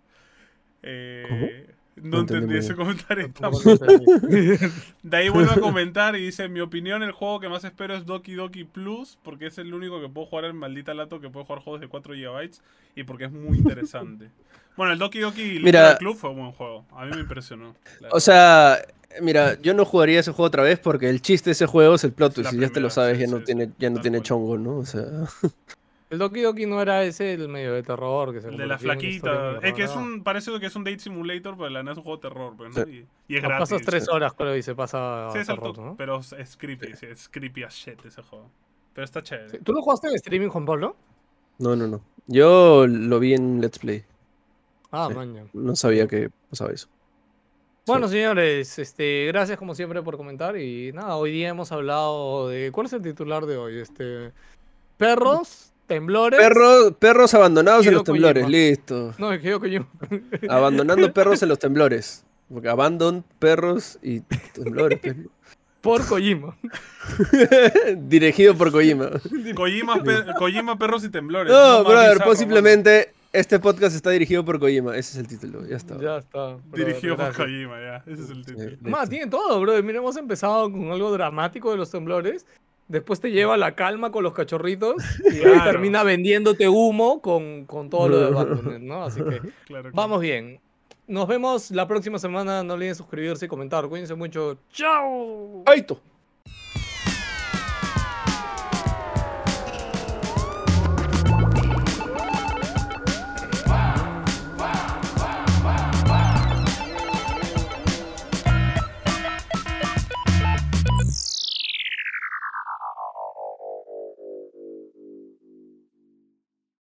Eh, 0.81 1.75
no, 2.03 2.09
No 2.11 2.21
entendí 2.21 2.57
ese 2.57 2.75
comentario. 2.75 3.31
De 5.03 5.17
ahí 5.17 5.29
vuelve 5.29 5.53
a 5.53 5.55
comentar 5.61 6.17
y 6.17 6.25
dice, 6.25 6.45
en 6.45 6.53
mi 6.53 6.61
opinión 6.61 7.03
el 7.03 7.13
juego 7.13 7.41
que 7.41 7.49
más 7.49 7.65
espero 7.65 7.95
es 7.95 8.07
Doki 8.07 8.35
Doki 8.35 8.65
Plus, 8.65 9.19
porque 9.23 9.47
es 9.47 9.59
el 9.59 9.73
único 9.75 10.01
que 10.01 10.09
puedo 10.09 10.27
jugar 10.27 10.47
en 10.47 10.57
maldita 10.57 10.95
lato 10.95 11.21
que 11.21 11.31
puede 11.31 11.47
jugar 11.47 11.63
juegos 11.63 11.81
de 11.81 11.89
4 11.89 12.15
GB 12.15 12.51
y 12.97 13.05
porque 13.05 13.25
es 13.25 13.33
muy 13.33 13.59
interesante. 13.59 14.31
bueno, 14.77 14.93
el 14.93 14.99
Doki 14.99 15.21
Doki 15.21 15.61
Mira- 15.63 15.97
Club 15.99 16.17
fue 16.17 16.31
un 16.31 16.37
buen 16.37 16.53
juego, 16.53 16.85
a 16.93 17.05
mí 17.05 17.13
me 17.15 17.21
impresionó. 17.21 17.75
O 18.11 18.21
sea, 18.21 18.79
mira, 19.21 19.61
yo 19.61 19.75
no 19.75 19.85
jugaría 19.85 20.21
ese 20.21 20.33
juego 20.33 20.47
otra 20.47 20.63
vez 20.63 20.79
porque 20.79 21.09
el 21.09 21.23
chiste 21.23 21.51
de 21.51 21.53
ese 21.53 21.67
juego 21.67 21.95
es 21.95 22.05
el 22.05 22.13
plot 22.13 22.35
twist 22.35 22.53
y 22.53 22.59
ya 22.59 22.69
te 22.69 22.81
lo 22.81 22.91
sabes, 22.91 23.17
sí, 23.19 23.25
ya 23.25 23.31
no 23.31 23.39
sí, 23.39 23.45
tiene, 23.45 23.71
ya 23.79 23.91
no 23.91 24.01
tiene 24.01 24.23
chongo, 24.23 24.59
¿no? 24.59 24.77
O 24.79 24.85
sea, 24.87 25.05
El 26.11 26.19
Doki 26.19 26.41
Doki 26.41 26.65
no 26.65 26.81
era 26.81 27.05
ese 27.05 27.35
el 27.35 27.49
medio 27.49 27.75
de 27.75 27.83
terror 27.83 28.33
que 28.33 28.41
se 28.41 28.49
El 28.49 28.57
de 28.57 28.67
la 28.67 28.79
flaquita. 28.79 29.59
Es 29.63 29.75
que 29.75 29.83
es 29.85 29.95
un. 29.95 30.23
Parece 30.25 30.59
que 30.59 30.67
es 30.67 30.75
un 30.75 30.85
date 30.85 30.99
simulator, 31.01 31.57
pero 31.57 31.69
la 31.69 31.83
neta 31.83 31.93
es 31.93 31.99
un 31.99 32.05
juego 32.05 32.17
de 32.17 32.23
terror, 32.29 32.55
pues, 32.57 32.75
¿no? 32.77 32.83
Y, 32.91 33.07
y 33.29 33.37
es 33.37 33.43
No, 33.43 33.49
gratis. 33.49 33.69
Pasas 33.71 33.87
tres 33.87 34.09
horas, 34.09 34.33
creo, 34.33 34.57
y 34.57 34.63
se 34.63 34.75
pasa 34.75 35.29
Sí, 35.33 35.39
es 35.39 35.47
terror, 35.47 35.79
¿no? 35.79 35.97
Pero 35.97 36.19
es, 36.21 36.57
creepy, 36.57 36.95
sí, 36.97 37.07
es 37.07 37.29
creepy 37.29 37.63
as 37.65 37.75
shit 37.75 38.03
ese 38.07 38.23
juego. 38.23 38.51
Pero 38.95 39.05
está 39.05 39.23
chévere. 39.23 39.51
Sí, 39.51 39.59
¿Tú 39.63 39.73
lo 39.73 39.83
jugaste 39.83 40.09
en 40.09 40.15
streaming, 40.15 40.49
Juan 40.49 40.65
Pablo? 40.65 40.97
no, 41.59 41.77
no, 41.77 41.87
no. 41.87 42.01
Yo 42.27 42.87
lo 42.87 43.19
vi 43.19 43.35
en 43.35 43.61
Let's 43.61 43.79
Play. 43.79 44.05
Ah, 44.91 45.09
Sí. 45.11 45.15
maña. 45.15 45.45
No 45.53 45.77
sabía 45.77 46.07
que 46.07 46.31
pasaba 46.51 46.73
eso. 46.73 46.89
Bueno, 47.87 48.07
señores, 48.09 48.79
este, 48.79 49.27
gracias 49.29 49.57
como 49.59 49.75
siempre 49.75 50.03
por 50.03 50.17
comentar 50.19 50.59
y 50.59 50.93
nada, 50.93 51.17
hoy 51.17 51.33
día 51.33 51.49
hemos 51.49 51.73
hablado 51.73 52.49
de 52.49 52.71
¿cuál 52.71 52.87
es 52.87 52.93
el 52.93 53.01
titular 53.01 53.47
de 53.47 53.57
hoy? 53.57 53.79
Este, 53.79 54.33
perros, 54.99 55.73
temblores. 55.89 56.39
Perros, 56.39 56.93
perros 57.01 57.35
abandonados 57.35 57.81
en 57.81 57.89
Hideo 57.89 57.99
los 57.99 58.05
temblores, 58.05 58.49
listo. 58.49 59.13
No, 59.19 59.33
es 59.33 59.41
que 59.41 59.49
yo 59.51 59.59
Kojima. 59.59 59.89
Abandonando 60.49 61.13
perros 61.13 61.43
en 61.43 61.49
los 61.49 61.59
temblores. 61.59 62.25
Porque 62.53 62.69
abandon 62.69 63.25
perros 63.41 63.99
y 64.03 64.21
temblores. 64.55 65.01
pues, 65.03 65.17
por 65.81 66.07
Kojima. 66.07 66.57
Dirigido 67.97 68.55
por 68.57 68.71
Kojima. 68.73 69.11
Kojima, 69.55 70.03
pe- 70.03 70.25
Kojima, 70.39 70.79
perros 70.79 71.05
y 71.05 71.09
temblores. 71.09 71.53
No, 71.53 71.85
brother, 71.85 72.13
bizarro, 72.15 72.25
posiblemente 72.31 73.13
este 73.33 73.59
podcast 73.59 73.95
está 73.95 74.11
dirigido 74.11 74.45
por 74.45 74.59
Kojima. 74.59 74.97
Ese 74.97 75.13
es 75.13 75.17
el 75.19 75.29
título, 75.29 75.67
ya 75.67 75.77
está. 75.77 75.99
Ya 76.01 76.17
está. 76.19 76.55
bro, 76.57 76.63
Dirigido 76.73 77.17
por 77.17 77.27
gracias. 77.27 77.47
Kojima, 77.47 77.81
ya. 77.81 77.97
Ese 78.13 78.23
es 78.23 78.31
el 78.31 78.45
título. 78.45 78.71
Sí. 78.71 78.77
Más, 78.83 79.09
tiene 79.09 79.27
todo, 79.27 79.61
bro. 79.61 79.83
Mira, 79.83 79.99
hemos 79.99 80.17
empezado 80.17 80.71
con 80.71 80.91
algo 80.91 81.13
dramático 81.13 81.71
de 81.71 81.77
los 81.77 81.91
temblores. 81.91 82.47
Después 82.89 83.21
te 83.21 83.31
lleva 83.31 83.55
a 83.55 83.57
la 83.59 83.75
calma 83.75 84.11
con 84.11 84.25
los 84.25 84.33
cachorritos. 84.33 84.95
Y 85.31 85.37
ahí 85.37 85.41
Claro. 85.43 85.65
termina 85.73 86.03
vendiéndote 86.03 86.69
humo 86.69 87.21
con, 87.21 87.67
con 87.67 87.91
todo 87.91 88.09
lo 88.09 88.19
de 88.19 88.31
Batman, 88.31 88.87
¿no? 88.87 89.05
Así 89.05 89.21
que 89.21 89.25
Claro, 89.41 89.53
claro. 89.67 89.91
vamos 89.93 90.21
bien. 90.21 90.61
Nos 91.07 91.27
vemos 91.29 91.71
la 91.71 91.87
próxima 91.87 92.19
semana. 92.19 92.63
No 92.63 92.75
olviden 92.75 92.95
suscribirse 92.95 93.45
y 93.47 93.49
comentar. 93.49 93.87
Cuídense 93.89 94.15
mucho. 94.15 94.59
¡Chao! 94.73 95.63
¡Aito! 95.67 96.01